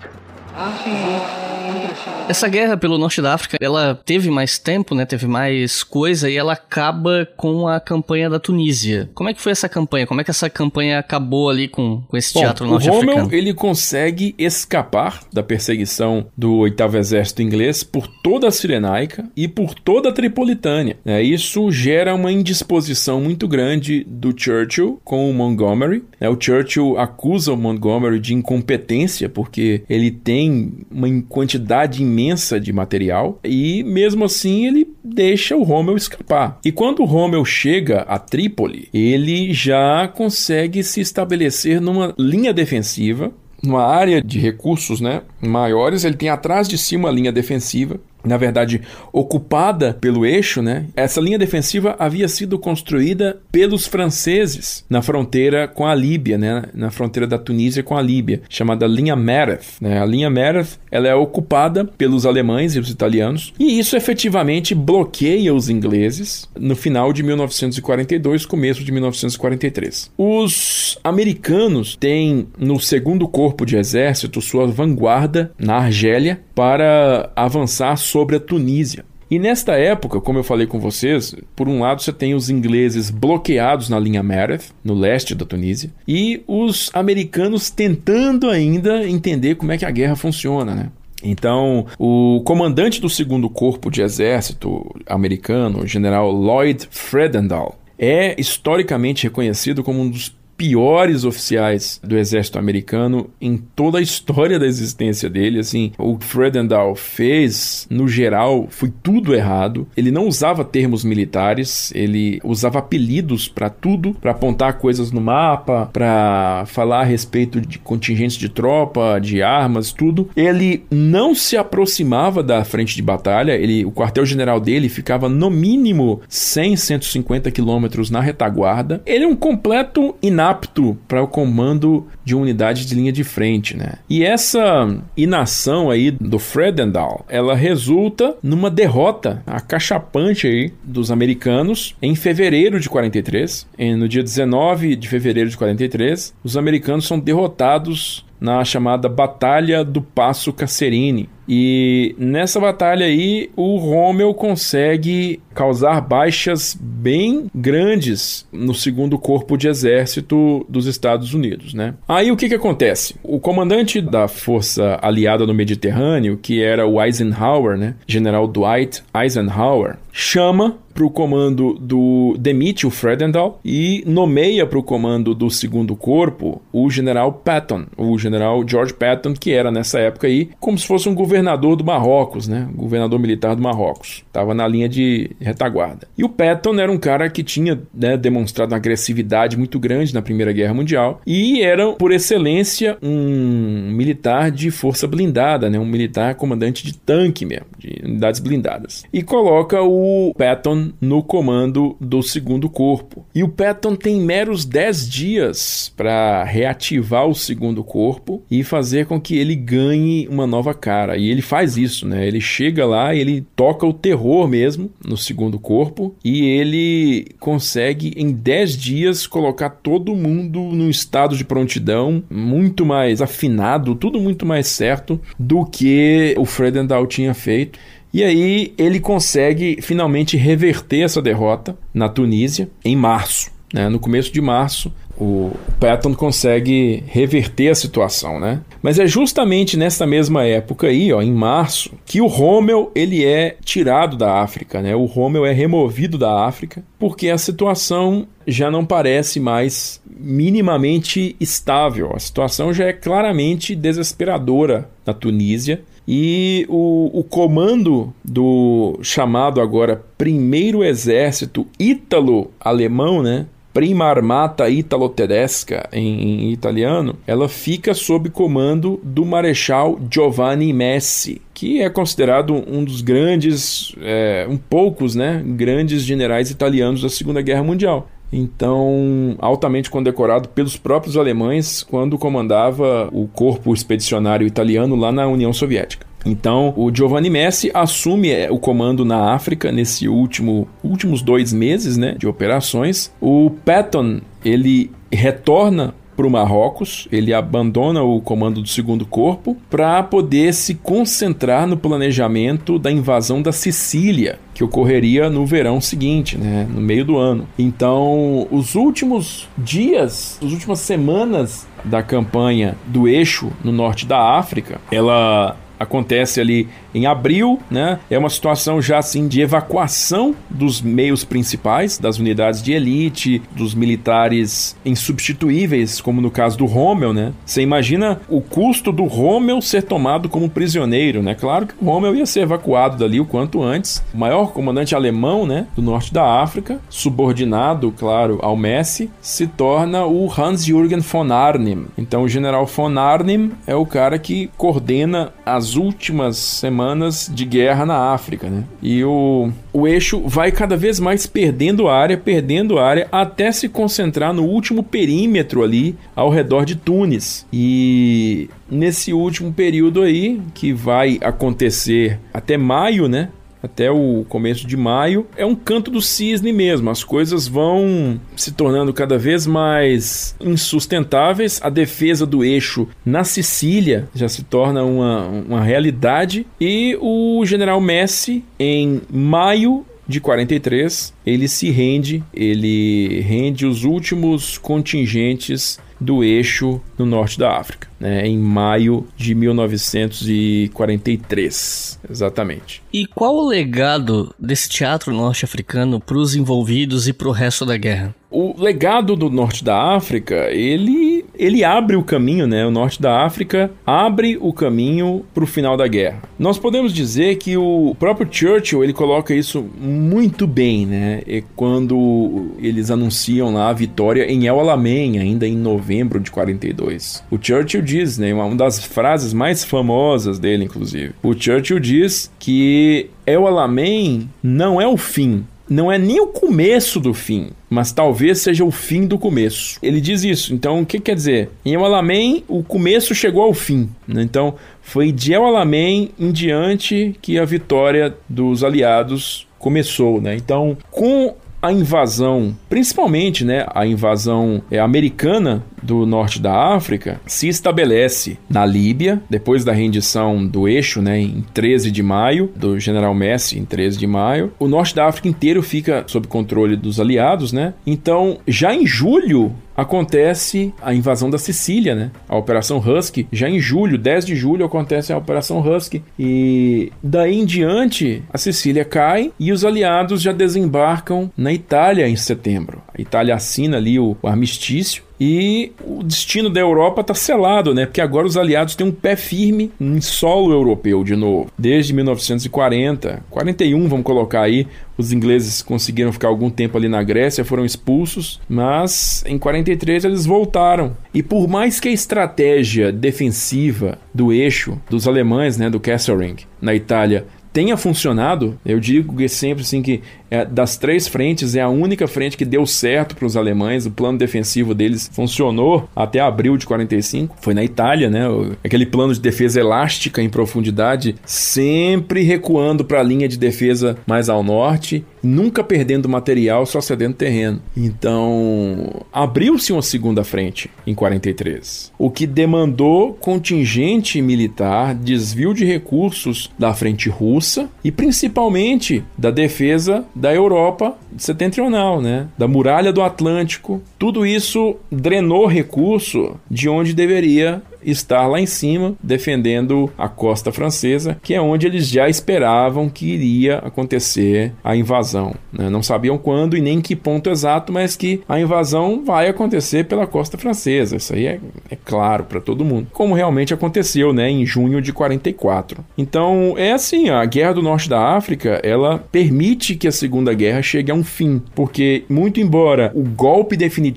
Essa 2.28 2.46
guerra 2.46 2.76
pelo 2.76 2.98
norte 2.98 3.22
da 3.22 3.32
África, 3.32 3.56
ela 3.58 3.98
teve 4.04 4.30
mais 4.30 4.58
tempo, 4.58 4.94
né? 4.94 5.06
Teve 5.06 5.26
mais 5.26 5.82
coisa 5.82 6.28
e 6.28 6.36
ela 6.36 6.52
acaba 6.52 7.26
com 7.36 7.66
a 7.66 7.80
campanha 7.80 8.28
da 8.28 8.38
Tunísia. 8.38 9.08
Como 9.14 9.30
é 9.30 9.34
que 9.34 9.40
foi 9.40 9.52
essa 9.52 9.68
campanha? 9.68 10.06
Como 10.06 10.20
é 10.20 10.24
que 10.24 10.30
essa 10.30 10.50
campanha 10.50 10.98
acabou 10.98 11.48
ali 11.48 11.68
com, 11.68 12.02
com 12.06 12.16
esse 12.18 12.34
Bom, 12.34 12.40
teatro 12.40 12.66
norte-africano? 12.66 13.12
O 13.12 13.14
Rommel, 13.22 13.38
ele 13.38 13.54
consegue 13.54 14.34
escapar 14.36 15.20
da 15.32 15.42
perseguição 15.42 16.26
do 16.36 16.56
oitavo 16.56 16.98
exército 16.98 17.40
inglês 17.40 17.82
por 17.82 18.06
toda 18.06 18.48
a 18.48 18.50
Cirenaica 18.50 19.24
e 19.34 19.48
por 19.48 19.72
toda 19.72 20.10
a 20.10 20.12
Tripolitânia. 20.12 20.98
É, 21.06 21.22
isso 21.22 21.70
gera 21.70 22.14
uma 22.14 22.30
indisposição 22.30 23.22
muito 23.22 23.48
grande 23.48 24.04
do 24.06 24.34
Churchill 24.36 25.00
com 25.02 25.30
o 25.30 25.32
Montgomery. 25.32 26.04
É, 26.20 26.28
o 26.28 26.36
Churchill 26.38 26.98
acusa 26.98 27.54
o 27.54 27.56
Montgomery 27.56 28.20
de 28.20 28.34
incompetência 28.34 29.30
porque 29.30 29.82
ele 29.88 30.10
tem 30.10 30.47
tem 30.48 30.72
uma 30.90 31.22
quantidade 31.28 32.02
imensa 32.02 32.58
de 32.58 32.72
material 32.72 33.38
e 33.44 33.82
mesmo 33.84 34.24
assim 34.24 34.66
ele 34.66 34.88
deixa 35.04 35.56
o 35.56 35.62
Rommel 35.62 35.96
escapar. 35.96 36.58
E 36.64 36.72
quando 36.72 37.00
o 37.00 37.04
Rommel 37.04 37.44
chega 37.44 38.00
a 38.02 38.18
Trípoli, 38.18 38.88
ele 38.92 39.52
já 39.52 40.08
consegue 40.08 40.82
se 40.82 41.00
estabelecer 41.00 41.80
numa 41.80 42.14
linha 42.18 42.52
defensiva 42.52 43.32
numa 43.62 43.84
área 43.84 44.22
de 44.22 44.38
recursos 44.38 45.00
né, 45.00 45.22
maiores, 45.40 46.04
ele 46.04 46.14
tem 46.14 46.28
atrás 46.28 46.68
de 46.68 46.78
si 46.78 46.94
uma 46.94 47.10
linha 47.10 47.32
defensiva 47.32 47.98
na 48.24 48.36
verdade, 48.36 48.82
ocupada 49.12 49.96
pelo 50.00 50.26
eixo, 50.26 50.60
né? 50.60 50.86
Essa 50.96 51.20
linha 51.20 51.38
defensiva 51.38 51.96
havia 51.98 52.28
sido 52.28 52.58
construída 52.58 53.40
pelos 53.50 53.86
franceses 53.86 54.84
na 54.88 55.02
fronteira 55.02 55.68
com 55.68 55.86
a 55.86 55.94
Líbia, 55.94 56.36
né? 56.36 56.64
Na 56.74 56.90
fronteira 56.90 57.26
da 57.26 57.38
Tunísia 57.38 57.82
com 57.82 57.96
a 57.96 58.02
Líbia, 58.02 58.42
chamada 58.48 58.86
linha 58.86 59.16
Meredith, 59.16 59.78
né? 59.80 60.00
A 60.00 60.04
linha 60.04 60.28
Meredith, 60.30 60.78
ela 60.90 61.08
é 61.08 61.14
ocupada 61.14 61.84
pelos 61.84 62.26
alemães 62.26 62.74
e 62.74 62.80
os 62.80 62.90
italianos, 62.90 63.52
e 63.58 63.78
isso 63.78 63.96
efetivamente 63.96 64.74
bloqueia 64.74 65.54
os 65.54 65.68
ingleses 65.68 66.48
no 66.58 66.76
final 66.76 67.12
de 67.12 67.22
1942, 67.22 68.46
começo 68.46 68.84
de 68.84 68.92
1943. 68.92 70.10
Os 70.16 70.98
americanos 71.02 71.96
têm 71.96 72.48
no 72.58 72.80
segundo 72.80 73.28
corpo 73.28 73.64
de 73.64 73.76
exército 73.76 74.40
sua 74.40 74.66
vanguarda 74.66 75.52
na 75.58 75.76
Argélia 75.76 76.40
para 76.58 77.30
avançar 77.36 77.96
sobre 77.96 78.34
a 78.34 78.40
Tunísia. 78.40 79.04
E 79.30 79.38
nesta 79.38 79.74
época, 79.74 80.20
como 80.20 80.40
eu 80.40 80.42
falei 80.42 80.66
com 80.66 80.80
vocês, 80.80 81.32
por 81.54 81.68
um 81.68 81.78
lado 81.78 82.02
você 82.02 82.12
tem 82.12 82.34
os 82.34 82.50
ingleses 82.50 83.10
bloqueados 83.10 83.88
na 83.88 83.96
linha 83.96 84.24
Meredith, 84.24 84.72
no 84.82 84.92
leste 84.92 85.36
da 85.36 85.46
Tunísia, 85.46 85.92
e 86.08 86.42
os 86.48 86.90
americanos 86.92 87.70
tentando 87.70 88.50
ainda 88.50 89.08
entender 89.08 89.54
como 89.54 89.70
é 89.70 89.78
que 89.78 89.84
a 89.84 89.90
guerra 89.92 90.16
funciona, 90.16 90.74
né? 90.74 90.90
Então, 91.22 91.86
o 91.96 92.42
comandante 92.44 93.00
do 93.00 93.08
segundo 93.08 93.48
corpo 93.48 93.88
de 93.88 94.02
exército 94.02 94.84
americano, 95.06 95.82
o 95.82 95.86
general 95.86 96.32
Lloyd 96.32 96.88
Fredendall, 96.90 97.78
é 97.96 98.34
historicamente 98.40 99.24
reconhecido 99.24 99.84
como 99.84 100.00
um 100.00 100.10
dos 100.10 100.36
piores 100.58 101.24
oficiais 101.24 102.00
do 102.02 102.18
exército 102.18 102.58
americano 102.58 103.30
em 103.40 103.56
toda 103.56 103.98
a 103.98 104.02
história 104.02 104.58
da 104.58 104.66
existência 104.66 105.30
dele. 105.30 105.60
Assim, 105.60 105.92
o 105.96 106.18
Fredendall 106.18 106.96
fez, 106.96 107.86
no 107.88 108.08
geral, 108.08 108.66
foi 108.68 108.92
tudo 109.02 109.34
errado. 109.34 109.86
Ele 109.96 110.10
não 110.10 110.26
usava 110.26 110.64
termos 110.64 111.04
militares, 111.04 111.92
ele 111.94 112.40
usava 112.42 112.80
apelidos 112.80 113.46
para 113.46 113.70
tudo, 113.70 114.14
para 114.14 114.32
apontar 114.32 114.78
coisas 114.78 115.12
no 115.12 115.20
mapa, 115.20 115.88
para 115.92 116.64
falar 116.66 117.02
a 117.02 117.04
respeito 117.04 117.60
de 117.60 117.78
contingentes 117.78 118.36
de 118.36 118.48
tropa, 118.48 119.20
de 119.20 119.40
armas, 119.40 119.92
tudo. 119.92 120.28
Ele 120.34 120.82
não 120.90 121.36
se 121.36 121.56
aproximava 121.56 122.42
da 122.42 122.64
frente 122.64 122.96
de 122.96 123.02
batalha, 123.02 123.52
ele, 123.52 123.84
o 123.84 123.92
quartel-general 123.92 124.58
dele 124.58 124.88
ficava 124.88 125.28
no 125.28 125.50
mínimo 125.50 126.20
100, 126.28 126.76
150 126.76 127.48
quilômetros 127.52 128.10
na 128.10 128.20
retaguarda. 128.20 129.00
Ele 129.06 129.24
é 129.24 129.28
um 129.28 129.36
completo 129.36 130.16
inapto 130.20 130.47
inapto 130.48 130.96
para 131.06 131.22
o 131.22 131.28
comando 131.28 132.06
de 132.24 132.34
unidade 132.34 132.86
de 132.86 132.94
linha 132.94 133.12
de 133.12 133.24
frente, 133.24 133.76
né? 133.76 133.94
E 134.08 134.24
essa 134.24 134.96
inação 135.16 135.90
aí 135.90 136.10
do 136.10 136.38
Fredendall, 136.38 137.24
ela 137.28 137.54
resulta 137.54 138.36
numa 138.42 138.70
derrota 138.70 139.42
acachapante 139.46 140.46
aí 140.46 140.72
dos 140.82 141.10
americanos 141.10 141.94
em 142.00 142.14
fevereiro 142.14 142.80
de 142.80 142.88
43. 142.88 143.66
E 143.78 143.94
no 143.94 144.08
dia 144.08 144.22
19 144.22 144.96
de 144.96 145.08
fevereiro 145.08 145.50
de 145.50 145.56
43, 145.56 146.34
os 146.42 146.56
americanos 146.56 147.06
são 147.06 147.18
derrotados 147.18 148.24
na 148.40 148.64
chamada 148.64 149.08
Batalha 149.08 149.84
do 149.84 150.00
Passo 150.00 150.52
Cacerini. 150.52 151.28
E 151.48 152.14
nessa 152.18 152.60
batalha 152.60 153.06
aí, 153.06 153.50
o 153.56 153.76
Rommel 153.76 154.34
consegue 154.34 155.40
causar 155.54 156.00
baixas 156.00 156.78
bem 156.78 157.50
grandes 157.54 158.46
no 158.52 158.74
segundo 158.74 159.18
corpo 159.18 159.56
de 159.56 159.66
exército 159.66 160.64
dos 160.68 160.86
Estados 160.86 161.32
Unidos, 161.32 161.72
né? 161.72 161.94
Aí 162.06 162.30
o 162.30 162.36
que 162.36 162.48
que 162.48 162.54
acontece? 162.54 163.16
O 163.22 163.40
comandante 163.40 164.00
da 164.00 164.28
força 164.28 164.98
aliada 165.02 165.46
no 165.46 165.54
Mediterrâneo, 165.54 166.38
que 166.40 166.62
era 166.62 166.86
o 166.86 167.02
Eisenhower, 167.02 167.76
né? 167.78 167.94
General 168.06 168.46
Dwight 168.46 169.02
Eisenhower, 169.14 169.96
chama 170.12 170.76
para 170.98 171.06
o 171.06 171.10
comando 171.10 171.74
do 171.74 172.34
demite 172.40 172.84
o 172.84 172.90
Fredendall 172.90 173.60
e 173.64 174.02
nomeia 174.04 174.66
para 174.66 174.80
o 174.80 174.82
comando 174.82 175.32
do 175.32 175.48
segundo 175.48 175.94
corpo 175.94 176.60
o 176.72 176.90
general 176.90 177.32
Patton, 177.32 177.84
o 177.96 178.18
general 178.18 178.64
George 178.66 178.92
Patton, 178.92 179.32
que 179.32 179.52
era 179.52 179.70
nessa 179.70 180.00
época 180.00 180.26
aí 180.26 180.50
como 180.58 180.76
se 180.76 180.88
fosse 180.88 181.08
um 181.08 181.14
governador 181.14 181.76
do 181.76 181.84
Marrocos, 181.84 182.48
né? 182.48 182.68
Governador 182.74 183.20
militar 183.20 183.54
do 183.54 183.62
Marrocos. 183.62 184.24
Estava 184.26 184.52
na 184.54 184.66
linha 184.66 184.88
de 184.88 185.30
retaguarda. 185.40 186.08
E 186.18 186.24
o 186.24 186.28
Patton 186.28 186.74
era 186.80 186.90
um 186.90 186.98
cara 186.98 187.30
que 187.30 187.44
tinha 187.44 187.80
né, 187.94 188.16
demonstrado 188.16 188.72
uma 188.72 188.78
agressividade 188.78 189.56
muito 189.56 189.78
grande 189.78 190.12
na 190.12 190.20
Primeira 190.20 190.50
Guerra 190.50 190.74
Mundial 190.74 191.20
e 191.24 191.62
era, 191.62 191.92
por 191.92 192.10
excelência, 192.10 192.98
um 193.00 193.92
militar 193.92 194.50
de 194.50 194.72
força 194.72 195.06
blindada, 195.06 195.70
né? 195.70 195.78
Um 195.78 195.86
militar 195.86 196.34
comandante 196.34 196.84
de 196.84 196.98
tanque 196.98 197.46
mesmo, 197.46 197.68
de 197.78 198.00
unidades 198.04 198.40
blindadas. 198.40 199.04
E 199.12 199.22
coloca 199.22 199.80
o 199.80 200.34
Patton 200.36 200.87
no 201.00 201.22
comando 201.22 201.96
do 202.00 202.22
segundo 202.22 202.68
corpo. 202.68 203.24
E 203.34 203.42
o 203.42 203.48
Patton 203.48 203.96
tem 203.96 204.20
meros 204.20 204.64
10 204.64 205.08
dias 205.08 205.92
para 205.96 206.44
reativar 206.44 207.26
o 207.26 207.34
segundo 207.34 207.82
corpo 207.84 208.42
e 208.50 208.62
fazer 208.62 209.06
com 209.06 209.20
que 209.20 209.36
ele 209.36 209.54
ganhe 209.54 210.28
uma 210.28 210.46
nova 210.46 210.74
cara. 210.74 211.16
E 211.16 211.28
ele 211.28 211.42
faz 211.42 211.76
isso, 211.76 212.06
né? 212.06 212.26
Ele 212.26 212.40
chega 212.40 212.86
lá, 212.86 213.14
ele 213.14 213.44
toca 213.54 213.86
o 213.86 213.92
terror 213.92 214.48
mesmo 214.48 214.90
no 215.04 215.16
segundo 215.16 215.58
corpo 215.58 216.14
e 216.24 216.44
ele 216.44 217.26
consegue 217.38 218.12
em 218.16 218.32
10 218.32 218.76
dias 218.76 219.26
colocar 219.26 219.70
todo 219.70 220.14
mundo 220.14 220.60
num 220.60 220.88
estado 220.88 221.36
de 221.36 221.44
prontidão 221.44 222.22
muito 222.30 222.84
mais 222.84 223.20
afinado, 223.20 223.94
tudo 223.94 224.20
muito 224.20 224.44
mais 224.46 224.66
certo 224.66 225.20
do 225.38 225.64
que 225.64 226.34
o 226.38 226.44
Fredendall 226.44 227.06
tinha 227.06 227.34
feito. 227.34 227.78
E 228.12 228.24
aí 228.24 228.72
ele 228.78 229.00
consegue 229.00 229.78
finalmente 229.82 230.36
reverter 230.36 231.02
essa 231.02 231.20
derrota 231.20 231.76
na 231.92 232.08
Tunísia 232.08 232.68
em 232.84 232.96
março. 232.96 233.50
Né? 233.72 233.88
No 233.88 233.98
começo 233.98 234.32
de 234.32 234.40
março, 234.40 234.90
o 235.20 235.50
Patton 235.80 236.14
consegue 236.14 237.02
reverter 237.06 237.68
a 237.68 237.74
situação, 237.74 238.38
né? 238.38 238.60
Mas 238.80 238.98
é 238.98 239.06
justamente 239.06 239.76
nessa 239.76 240.06
mesma 240.06 240.44
época 240.44 240.86
aí, 240.86 241.12
ó, 241.12 241.20
em 241.20 241.32
março, 241.32 241.90
que 242.06 242.20
o 242.20 242.26
Rommel 242.26 242.92
ele 242.94 243.24
é 243.24 243.56
tirado 243.64 244.16
da 244.16 244.40
África, 244.40 244.80
né? 244.80 244.94
O 244.94 245.04
Rommel 245.04 245.44
é 245.44 245.52
removido 245.52 246.16
da 246.16 246.46
África 246.46 246.84
porque 246.98 247.28
a 247.28 247.38
situação 247.38 248.26
já 248.46 248.70
não 248.70 248.84
parece 248.84 249.40
mais 249.40 250.00
minimamente 250.08 251.36
estável. 251.40 252.12
A 252.14 252.18
situação 252.18 252.72
já 252.72 252.86
é 252.86 252.92
claramente 252.92 253.74
desesperadora 253.74 254.88
na 255.04 255.12
Tunísia 255.12 255.82
e 256.10 256.64
o, 256.70 257.10
o 257.20 257.22
comando 257.22 258.14
do 258.24 258.98
chamado 259.02 259.60
agora 259.60 260.02
Primeiro 260.16 260.82
Exército 260.82 261.66
Ítalo-Alemão, 261.78 263.22
né? 263.22 263.44
Prima 263.74 264.06
Armata 264.06 264.70
Italo-Tedesca, 264.70 265.86
em, 265.92 266.46
em, 266.46 266.50
italiano, 266.50 267.16
ela 267.26 267.46
fica 267.46 267.92
sob 267.92 268.30
comando 268.30 268.98
do 269.04 269.24
Marechal 269.26 270.00
Giovanni 270.10 270.72
Messi, 270.72 271.42
que 271.52 271.82
é 271.82 271.90
considerado 271.90 272.54
um 272.66 272.82
dos 272.82 273.02
grandes, 273.02 273.94
é, 274.00 274.46
um 274.48 274.56
poucos, 274.56 275.14
né, 275.14 275.42
grandes 275.46 276.02
generais 276.02 276.50
italianos 276.50 277.02
da 277.02 277.10
Segunda 277.10 277.42
Guerra 277.42 277.62
Mundial 277.62 278.08
então 278.32 279.36
altamente 279.38 279.90
condecorado 279.90 280.48
pelos 280.48 280.76
próprios 280.76 281.16
alemães 281.16 281.82
quando 281.82 282.18
comandava 282.18 283.08
o 283.12 283.26
corpo 283.28 283.72
expedicionário 283.72 284.46
italiano 284.46 284.94
lá 284.96 285.10
na 285.10 285.26
União 285.26 285.52
Soviética. 285.52 286.06
Então, 286.26 286.74
o 286.76 286.94
Giovanni 286.94 287.30
Messi 287.30 287.70
assume 287.72 288.30
é, 288.30 288.50
o 288.50 288.58
comando 288.58 289.04
na 289.04 289.32
África 289.32 289.70
nesse 289.70 290.08
último 290.08 290.68
últimos 290.82 291.22
dois 291.22 291.52
meses, 291.52 291.96
né, 291.96 292.16
de 292.18 292.26
operações. 292.26 293.12
O 293.20 293.50
Patton 293.64 294.20
ele 294.44 294.90
retorna 295.12 295.94
para 296.18 296.26
o 296.26 296.30
Marrocos, 296.30 297.06
ele 297.12 297.32
abandona 297.32 298.02
o 298.02 298.20
comando 298.20 298.60
do 298.60 298.68
segundo 298.68 299.06
corpo 299.06 299.56
para 299.70 300.02
poder 300.02 300.52
se 300.52 300.74
concentrar 300.74 301.64
no 301.64 301.76
planejamento 301.76 302.76
da 302.76 302.90
invasão 302.90 303.40
da 303.40 303.52
Sicília, 303.52 304.36
que 304.52 304.64
ocorreria 304.64 305.30
no 305.30 305.46
verão 305.46 305.80
seguinte, 305.80 306.36
né, 306.36 306.66
no 306.68 306.80
meio 306.80 307.04
do 307.04 307.16
ano. 307.16 307.46
Então, 307.56 308.48
os 308.50 308.74
últimos 308.74 309.48
dias, 309.56 310.40
as 310.44 310.50
últimas 310.50 310.80
semanas 310.80 311.68
da 311.84 312.02
campanha 312.02 312.76
do 312.84 313.06
eixo 313.06 313.52
no 313.62 313.70
norte 313.70 314.04
da 314.04 314.36
África, 314.36 314.80
ela 314.90 315.56
acontece 315.78 316.40
ali 316.40 316.68
em 316.94 317.06
abril, 317.06 317.58
né? 317.70 318.00
É 318.10 318.18
uma 318.18 318.30
situação 318.30 318.80
já 318.80 318.98
assim 318.98 319.28
de 319.28 319.40
evacuação 319.40 320.34
dos 320.48 320.80
meios 320.80 321.24
principais, 321.24 321.98
das 321.98 322.18
unidades 322.18 322.62
de 322.62 322.72
elite, 322.72 323.42
dos 323.54 323.74
militares 323.74 324.76
insubstituíveis, 324.84 326.00
como 326.00 326.20
no 326.20 326.30
caso 326.30 326.56
do 326.58 326.66
Rommel, 326.66 327.12
né? 327.12 327.32
Você 327.44 327.62
imagina 327.62 328.20
o 328.28 328.40
custo 328.40 328.90
do 328.92 329.04
Rommel 329.04 329.60
ser 329.60 329.82
tomado 329.82 330.28
como 330.28 330.48
prisioneiro, 330.48 331.22
né? 331.22 331.34
Claro 331.34 331.66
que 331.66 331.74
o 331.80 331.84
Rommel 331.84 332.16
ia 332.16 332.26
ser 332.26 332.40
evacuado 332.40 332.96
dali 332.96 333.20
o 333.20 333.24
quanto 333.24 333.62
antes. 333.62 334.02
O 334.12 334.18
maior 334.18 334.52
comandante 334.52 334.94
alemão, 334.94 335.46
né, 335.46 335.66
do 335.74 335.82
norte 335.82 336.12
da 336.12 336.42
África, 336.42 336.80
subordinado, 336.88 337.92
claro, 337.96 338.38
ao 338.42 338.56
Messi, 338.56 339.10
se 339.20 339.46
torna 339.46 340.04
o 340.04 340.30
Hans-Jürgen 340.30 341.00
von 341.00 341.32
Arnim. 341.32 341.86
Então 341.96 342.22
o 342.22 342.28
general 342.28 342.66
von 342.66 342.98
Arnim 342.98 343.52
é 343.66 343.74
o 343.74 343.86
cara 343.86 344.18
que 344.18 344.50
coordena 344.56 345.32
as 345.44 345.67
últimas 345.76 346.36
semanas 346.36 347.30
de 347.32 347.44
guerra 347.44 347.86
na 347.86 348.12
África, 348.12 348.48
né? 348.48 348.64
E 348.82 349.02
o, 349.04 349.50
o 349.72 349.86
eixo 349.86 350.22
vai 350.26 350.50
cada 350.52 350.76
vez 350.76 351.00
mais 351.00 351.26
perdendo 351.26 351.88
área, 351.88 352.16
perdendo 352.16 352.78
área, 352.78 353.08
até 353.10 353.50
se 353.52 353.68
concentrar 353.68 354.32
no 354.32 354.44
último 354.44 354.82
perímetro 354.82 355.62
ali 355.62 355.96
ao 356.14 356.30
redor 356.30 356.64
de 356.64 356.76
Tunis. 356.76 357.46
E 357.52 358.48
nesse 358.70 359.12
último 359.12 359.52
período 359.52 360.02
aí, 360.02 360.40
que 360.54 360.72
vai 360.72 361.18
acontecer 361.20 362.18
até 362.32 362.56
maio, 362.56 363.08
né? 363.08 363.28
Até 363.62 363.90
o 363.90 364.24
começo 364.28 364.66
de 364.66 364.76
maio, 364.76 365.26
é 365.36 365.44
um 365.44 365.54
canto 365.54 365.90
do 365.90 366.00
cisne 366.00 366.52
mesmo. 366.52 366.90
As 366.90 367.02
coisas 367.02 367.48
vão 367.48 368.20
se 368.36 368.52
tornando 368.52 368.92
cada 368.92 369.18
vez 369.18 369.46
mais 369.46 370.34
insustentáveis. 370.40 371.60
A 371.62 371.70
defesa 371.70 372.26
do 372.26 372.44
eixo 372.44 372.88
na 373.04 373.24
Sicília 373.24 374.08
já 374.14 374.28
se 374.28 374.42
torna 374.42 374.84
uma, 374.84 375.26
uma 375.26 375.60
realidade. 375.62 376.46
E 376.60 376.96
o 377.00 377.44
general 377.44 377.80
Messi, 377.80 378.44
em 378.58 379.00
maio 379.10 379.84
de 380.08 380.20
43, 380.20 381.12
ele 381.26 381.46
se 381.46 381.70
rende, 381.70 382.24
ele 382.32 383.20
rende 383.20 383.66
os 383.66 383.84
últimos 383.84 384.56
contingentes 384.56 385.78
do 386.00 386.22
eixo 386.22 386.80
no 386.96 387.04
norte 387.06 387.36
da 387.38 387.56
África, 387.56 387.88
né, 387.98 388.24
em 388.26 388.38
maio 388.38 389.06
de 389.16 389.34
1943, 389.34 391.98
exatamente. 392.08 392.80
E 392.92 393.04
qual 393.06 393.34
o 393.36 393.48
legado 393.48 394.32
desse 394.38 394.68
teatro 394.68 395.12
norte-africano 395.12 395.98
para 396.00 396.18
os 396.18 396.34
envolvidos 396.34 397.06
e 397.08 397.12
para 397.12 397.28
o 397.28 397.32
resto 397.32 397.66
da 397.66 397.76
guerra? 397.76 398.14
O 398.30 398.54
legado 398.60 399.16
do 399.16 399.30
norte 399.30 399.64
da 399.64 399.94
África, 399.94 400.50
ele, 400.50 401.24
ele 401.34 401.64
abre 401.64 401.96
o 401.96 402.02
caminho, 402.02 402.46
né? 402.46 402.66
O 402.66 402.70
norte 402.70 403.00
da 403.00 403.24
África 403.24 403.70
abre 403.86 404.36
o 404.38 404.52
caminho 404.52 405.24
para 405.32 405.44
o 405.44 405.46
final 405.46 405.78
da 405.78 405.86
guerra. 405.86 406.20
Nós 406.38 406.58
podemos 406.58 406.92
dizer 406.92 407.36
que 407.36 407.56
o 407.56 407.96
próprio 407.98 408.28
Churchill 408.30 408.84
ele 408.84 408.92
coloca 408.92 409.34
isso 409.34 409.64
muito 409.80 410.46
bem, 410.46 410.84
né? 410.84 411.22
E 411.26 411.42
quando 411.56 412.50
eles 412.58 412.90
anunciam 412.90 413.54
lá 413.54 413.70
a 413.70 413.72
vitória 413.72 414.30
em 414.30 414.46
El 414.46 414.60
Alamein, 414.60 415.18
ainda 415.18 415.46
em 415.46 415.56
novembro 415.56 415.87
de 416.20 416.30
42. 416.30 417.24
O 417.30 417.38
Churchill 417.40 417.82
diz, 417.82 418.18
né? 418.18 418.32
Uma 418.32 418.54
das 418.54 418.84
frases 418.84 419.32
mais 419.32 419.64
famosas 419.64 420.38
dele, 420.38 420.64
inclusive. 420.64 421.14
O 421.22 421.34
Churchill 421.34 421.80
diz 421.80 422.30
que 422.38 423.10
El 423.26 423.46
Alamein 423.46 424.28
não 424.42 424.80
é 424.80 424.86
o 424.86 424.96
fim, 424.96 425.44
não 425.68 425.92
é 425.92 425.98
nem 425.98 426.20
o 426.20 426.28
começo 426.28 426.98
do 426.98 427.12
fim, 427.12 427.50
mas 427.68 427.92
talvez 427.92 428.38
seja 428.38 428.64
o 428.64 428.70
fim 428.70 429.06
do 429.06 429.18
começo. 429.18 429.78
Ele 429.82 430.00
diz 430.00 430.24
isso. 430.24 430.54
Então, 430.54 430.80
o 430.80 430.86
que 430.86 430.98
quer 430.98 431.14
dizer? 431.14 431.50
Em 431.64 431.74
El 431.74 431.84
Alamein, 431.84 432.44
o 432.48 432.62
começo 432.62 433.14
chegou 433.14 433.42
ao 433.42 433.52
fim. 433.52 433.88
Né? 434.06 434.22
Então, 434.22 434.54
foi 434.80 435.12
de 435.12 435.34
El 435.34 435.44
Alamein 435.44 436.10
em 436.18 436.32
diante 436.32 437.14
que 437.20 437.38
a 437.38 437.44
vitória 437.44 438.14
dos 438.28 438.64
aliados 438.64 439.46
começou, 439.58 440.20
né? 440.20 440.36
Então, 440.36 440.76
com 440.90 441.34
a 441.60 441.72
invasão, 441.72 442.56
principalmente 442.68 443.44
né, 443.44 443.66
a 443.74 443.84
invasão 443.86 444.62
é, 444.70 444.78
americana 444.78 445.64
do 445.82 446.06
norte 446.06 446.40
da 446.40 446.74
África, 446.74 447.20
se 447.26 447.48
estabelece 447.48 448.38
na 448.48 448.64
Líbia, 448.64 449.20
depois 449.28 449.64
da 449.64 449.72
rendição 449.72 450.46
do 450.46 450.68
eixo, 450.68 451.00
né, 451.00 451.20
em 451.20 451.44
13 451.54 451.90
de 451.90 452.02
maio, 452.02 452.50
do 452.54 452.78
general 452.78 453.14
Messi, 453.14 453.58
em 453.58 453.64
13 453.64 453.98
de 453.98 454.06
maio. 454.06 454.52
O 454.58 454.68
norte 454.68 454.94
da 454.94 455.06
África 455.06 455.28
inteiro 455.28 455.62
fica 455.62 456.04
sob 456.06 456.26
controle 456.26 456.76
dos 456.76 457.00
aliados, 457.00 457.52
né? 457.52 457.74
Então, 457.86 458.38
já 458.46 458.74
em 458.74 458.86
julho, 458.86 459.54
acontece 459.78 460.74
a 460.82 460.92
invasão 460.92 461.30
da 461.30 461.38
Sicília, 461.38 461.94
né? 461.94 462.10
A 462.28 462.36
Operação 462.36 462.78
Husky. 462.78 463.28
Já 463.30 463.48
em 463.48 463.60
julho, 463.60 463.96
10 463.96 464.26
de 464.26 464.34
julho, 464.34 464.64
acontece 464.64 465.12
a 465.12 465.16
Operação 465.16 465.60
Husky. 465.60 466.02
E 466.18 466.92
daí 467.00 467.38
em 467.38 467.46
diante, 467.46 468.24
a 468.32 468.36
Sicília 468.36 468.84
cai 468.84 469.30
e 469.38 469.52
os 469.52 469.64
aliados 469.64 470.20
já 470.20 470.32
desembarcam 470.32 471.30
na 471.36 471.52
Itália 471.52 472.08
em 472.08 472.16
setembro. 472.16 472.82
A 472.92 473.00
Itália 473.00 473.36
assina 473.36 473.76
ali 473.76 474.00
o, 474.00 474.16
o 474.20 474.26
armistício 474.26 475.04
e 475.20 475.72
o 475.84 476.02
destino 476.02 476.48
da 476.48 476.60
Europa 476.60 477.00
está 477.00 477.14
selado, 477.14 477.74
né? 477.74 477.86
Porque 477.86 478.00
agora 478.00 478.26
os 478.26 478.36
aliados 478.36 478.74
têm 478.74 478.86
um 478.86 478.92
pé 478.92 479.16
firme 479.16 479.72
em 479.80 480.00
solo 480.00 480.52
europeu 480.52 481.02
de 481.02 481.16
novo. 481.16 481.50
Desde 481.58 481.92
1940, 481.92 483.24
41, 483.30 483.88
vamos 483.88 484.04
colocar 484.04 484.42
aí, 484.42 484.66
os 484.96 485.12
ingleses 485.12 485.62
conseguiram 485.62 486.12
ficar 486.12 486.28
algum 486.28 486.50
tempo 486.50 486.76
ali 486.76 486.88
na 486.88 487.02
Grécia, 487.02 487.44
foram 487.44 487.64
expulsos, 487.64 488.40
mas 488.48 489.24
em 489.26 489.38
43 489.38 490.04
eles 490.04 490.26
voltaram. 490.26 490.96
E 491.12 491.22
por 491.22 491.48
mais 491.48 491.80
que 491.80 491.88
a 491.88 491.92
estratégia 491.92 492.92
defensiva 492.92 493.98
do 494.14 494.32
eixo 494.32 494.80
dos 494.88 495.06
alemães, 495.06 495.56
né, 495.56 495.70
do 495.70 495.80
Kesselring, 495.80 496.36
na 496.60 496.74
Itália, 496.74 497.26
tenha 497.52 497.76
funcionado, 497.76 498.58
eu 498.64 498.78
digo 498.78 499.16
que 499.16 499.28
sempre 499.28 499.62
assim 499.62 499.82
que 499.82 500.00
é, 500.30 500.44
das 500.44 500.76
três 500.76 501.08
frentes 501.08 501.54
é 501.54 501.60
a 501.60 501.68
única 501.68 502.06
frente 502.06 502.36
que 502.36 502.44
deu 502.44 502.66
certo 502.66 503.16
para 503.16 503.26
os 503.26 503.36
alemães. 503.36 503.86
O 503.86 503.90
plano 503.90 504.18
defensivo 504.18 504.74
deles 504.74 505.10
funcionou 505.12 505.88
até 505.94 506.20
abril 506.20 506.56
de 506.56 506.66
45. 506.66 507.36
Foi 507.40 507.54
na 507.54 507.64
Itália, 507.64 508.10
né? 508.10 508.24
Aquele 508.64 508.86
plano 508.86 509.14
de 509.14 509.20
defesa 509.20 509.60
elástica 509.60 510.22
em 510.22 510.28
profundidade, 510.28 511.14
sempre 511.24 512.22
recuando 512.22 512.84
para 512.84 513.00
a 513.00 513.02
linha 513.02 513.28
de 513.28 513.38
defesa 513.38 513.96
mais 514.06 514.28
ao 514.28 514.42
norte, 514.42 515.04
nunca 515.22 515.64
perdendo 515.64 516.08
material, 516.08 516.66
só 516.66 516.80
cedendo 516.80 517.14
terreno. 517.14 517.60
Então, 517.76 519.04
abriu-se 519.12 519.72
uma 519.72 519.82
segunda 519.82 520.24
frente 520.24 520.70
em 520.86 520.94
43, 520.94 521.92
o 521.98 522.10
que 522.10 522.26
demandou 522.26 523.14
contingente 523.14 524.20
militar, 524.20 524.94
desvio 524.94 525.54
de 525.54 525.64
recursos 525.64 526.50
da 526.58 526.72
frente 526.74 527.08
russa 527.08 527.68
e 527.82 527.90
principalmente 527.90 529.04
da 529.16 529.30
defesa 529.30 530.04
da 530.18 530.34
Europa 530.34 530.94
setentrional, 531.16 532.00
né? 532.00 532.26
Da 532.36 532.48
muralha 532.48 532.92
do 532.92 533.02
Atlântico. 533.02 533.80
Tudo 533.98 534.24
isso 534.24 534.76
drenou 534.90 535.46
recurso 535.46 536.36
de 536.48 536.68
onde 536.68 536.94
deveria 536.94 537.60
estar 537.82 538.26
lá 538.26 538.40
em 538.40 538.46
cima 538.46 538.94
defendendo 539.02 539.90
a 539.96 540.08
costa 540.08 540.52
francesa, 540.52 541.18
que 541.22 541.34
é 541.34 541.40
onde 541.40 541.66
eles 541.66 541.88
já 541.88 542.08
esperavam 542.08 542.88
que 542.88 543.06
iria 543.06 543.58
acontecer 543.58 544.52
a 544.62 544.76
invasão. 544.76 545.34
Né? 545.52 545.68
Não 545.70 545.82
sabiam 545.82 546.18
quando 546.18 546.56
e 546.56 546.60
nem 546.60 546.80
que 546.80 546.94
ponto 546.94 547.30
exato, 547.30 547.72
mas 547.72 547.96
que 547.96 548.20
a 548.28 548.38
invasão 548.38 549.04
vai 549.04 549.28
acontecer 549.28 549.84
pela 549.84 550.06
costa 550.06 550.36
francesa. 550.36 550.96
Isso 550.96 551.14
aí 551.14 551.26
é, 551.26 551.40
é 551.70 551.76
claro 551.76 552.24
para 552.24 552.40
todo 552.40 552.64
mundo. 552.64 552.88
Como 552.92 553.14
realmente 553.14 553.54
aconteceu 553.54 554.12
né, 554.12 554.30
em 554.30 554.44
junho 554.44 554.80
de 554.80 554.92
44. 554.92 555.84
Então 555.96 556.54
é 556.56 556.72
assim: 556.72 557.08
a 557.08 557.24
guerra 557.24 557.54
do 557.54 557.62
norte 557.62 557.88
da 557.88 558.16
África 558.16 558.60
ela 558.62 558.98
permite 559.10 559.74
que 559.74 559.88
a 559.88 559.92
Segunda 559.92 560.34
Guerra 560.34 560.62
chegue 560.62 560.90
a 560.90 560.94
um 560.94 561.04
fim, 561.04 561.42
porque, 561.54 562.04
muito 562.08 562.40
embora 562.40 562.92
o 562.94 563.02
golpe 563.02 563.56
definitivo 563.56 563.87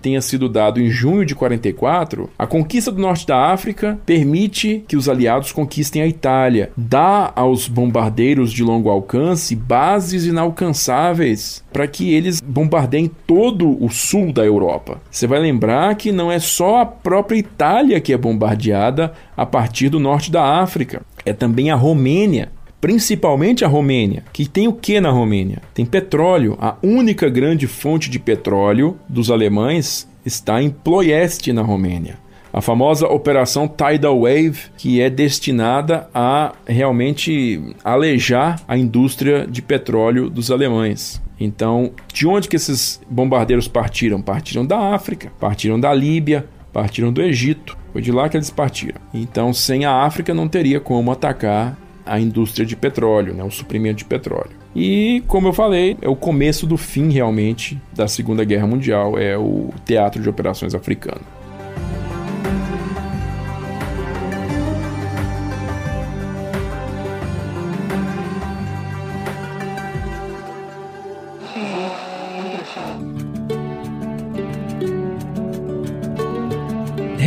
tenha 0.00 0.20
sido 0.20 0.48
dado 0.48 0.80
em 0.80 0.90
junho 0.90 1.24
de 1.24 1.34
44, 1.34 2.30
a 2.38 2.46
conquista 2.46 2.90
do 2.90 3.00
norte 3.00 3.26
da 3.26 3.52
África 3.52 3.98
permite 4.04 4.84
que 4.86 4.96
os 4.96 5.08
aliados 5.08 5.52
conquistem 5.52 6.02
a 6.02 6.06
Itália, 6.06 6.70
dá 6.76 7.32
aos 7.34 7.68
bombardeiros 7.68 8.52
de 8.52 8.62
longo 8.62 8.90
alcance 8.90 9.54
bases 9.54 10.24
inalcançáveis 10.24 11.64
para 11.72 11.86
que 11.86 12.12
eles 12.12 12.40
bombardeiem 12.40 13.10
todo 13.26 13.82
o 13.82 13.88
sul 13.88 14.32
da 14.32 14.44
Europa. 14.44 15.00
Você 15.10 15.26
vai 15.26 15.38
lembrar 15.38 15.94
que 15.94 16.12
não 16.12 16.30
é 16.30 16.38
só 16.38 16.80
a 16.80 16.86
própria 16.86 17.38
Itália 17.38 18.00
que 18.00 18.12
é 18.12 18.18
bombardeada 18.18 19.12
a 19.36 19.46
partir 19.46 19.88
do 19.88 20.00
norte 20.00 20.30
da 20.30 20.60
África, 20.60 21.02
é 21.24 21.32
também 21.32 21.70
a 21.70 21.74
Romênia, 21.76 22.50
principalmente 22.80 23.64
a 23.64 23.68
Romênia, 23.68 24.24
que 24.32 24.48
tem 24.48 24.68
o 24.68 24.72
que 24.72 25.00
na 25.00 25.10
Romênia? 25.10 25.62
Tem 25.74 25.84
petróleo. 25.84 26.56
A 26.60 26.76
única 26.82 27.28
grande 27.28 27.66
fonte 27.66 28.08
de 28.10 28.18
petróleo 28.18 28.96
dos 29.08 29.30
alemães 29.30 30.08
está 30.24 30.62
em 30.62 30.70
Ploieste, 30.70 31.52
na 31.52 31.62
Romênia 31.62 32.18
a 32.52 32.60
famosa 32.60 33.06
Operação 33.06 33.68
Tidal 33.68 34.22
Wave, 34.22 34.58
que 34.76 35.00
é 35.00 35.10
destinada 35.10 36.08
a 36.14 36.52
realmente 36.66 37.62
alejar 37.84 38.60
a 38.66 38.76
indústria 38.76 39.46
de 39.46 39.62
petróleo 39.62 40.30
dos 40.30 40.50
alemães. 40.50 41.20
Então, 41.38 41.92
de 42.12 42.26
onde 42.26 42.48
que 42.48 42.56
esses 42.56 43.00
bombardeiros 43.08 43.68
partiram? 43.68 44.20
Partiram 44.20 44.66
da 44.66 44.94
África, 44.94 45.30
partiram 45.38 45.78
da 45.78 45.94
Líbia, 45.94 46.46
partiram 46.72 47.12
do 47.12 47.22
Egito. 47.22 47.78
Foi 47.92 48.02
de 48.02 48.10
lá 48.10 48.28
que 48.28 48.36
eles 48.36 48.50
partiram. 48.50 49.00
Então, 49.14 49.52
sem 49.52 49.84
a 49.84 50.02
África 50.02 50.34
não 50.34 50.48
teria 50.48 50.80
como 50.80 51.12
atacar 51.12 51.78
a 52.08 52.18
indústria 52.18 52.66
de 52.66 52.74
petróleo, 52.74 53.34
né, 53.34 53.44
o 53.44 53.50
suprimento 53.50 53.98
de 53.98 54.04
petróleo. 54.04 54.50
E, 54.74 55.22
como 55.26 55.48
eu 55.48 55.52
falei, 55.52 55.96
é 56.00 56.08
o 56.08 56.16
começo 56.16 56.66
do 56.66 56.76
fim 56.76 57.10
realmente 57.10 57.80
da 57.94 58.06
Segunda 58.06 58.44
Guerra 58.44 58.66
Mundial, 58.66 59.18
é 59.18 59.36
o 59.36 59.70
teatro 59.84 60.22
de 60.22 60.28
operações 60.28 60.74
africano. 60.74 61.20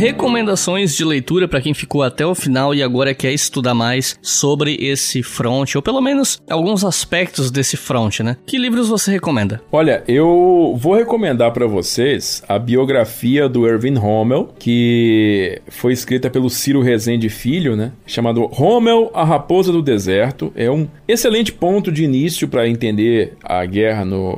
Recomendações 0.02 0.96
de 0.96 1.04
leitura 1.04 1.46
para 1.46 1.60
quem 1.60 1.72
ficou 1.72 2.02
até 2.02 2.26
o 2.26 2.34
final 2.34 2.74
e 2.74 2.82
agora 2.82 3.14
quer 3.14 3.32
estudar 3.32 3.72
mais 3.72 4.18
sobre 4.20 4.76
esse 4.80 5.22
front, 5.22 5.76
ou 5.76 5.80
pelo 5.80 6.00
menos 6.00 6.42
alguns 6.50 6.84
aspectos 6.84 7.52
desse 7.52 7.76
front, 7.76 8.18
né? 8.18 8.36
Que 8.44 8.58
livros 8.58 8.88
você 8.88 9.12
recomenda? 9.12 9.62
Olha, 9.70 10.02
eu 10.08 10.74
vou 10.76 10.96
recomendar 10.96 11.52
para 11.52 11.68
vocês 11.68 12.42
a 12.48 12.58
biografia 12.58 13.48
do 13.48 13.64
Irving 13.64 13.94
Rommel, 13.94 14.52
que 14.58 15.62
foi 15.68 15.92
escrita 15.92 16.28
pelo 16.28 16.50
Ciro 16.50 16.82
Rezende 16.82 17.28
Filho, 17.28 17.76
né? 17.76 17.92
Chamado 18.04 18.46
Rommel, 18.46 19.08
a 19.14 19.22
Raposa 19.22 19.70
do 19.70 19.80
Deserto. 19.80 20.52
É 20.56 20.68
um 20.68 20.88
excelente 21.06 21.52
ponto 21.52 21.92
de 21.92 22.02
início 22.02 22.48
para 22.48 22.68
entender 22.68 23.34
a 23.40 23.64
guerra 23.64 24.04
no, 24.04 24.36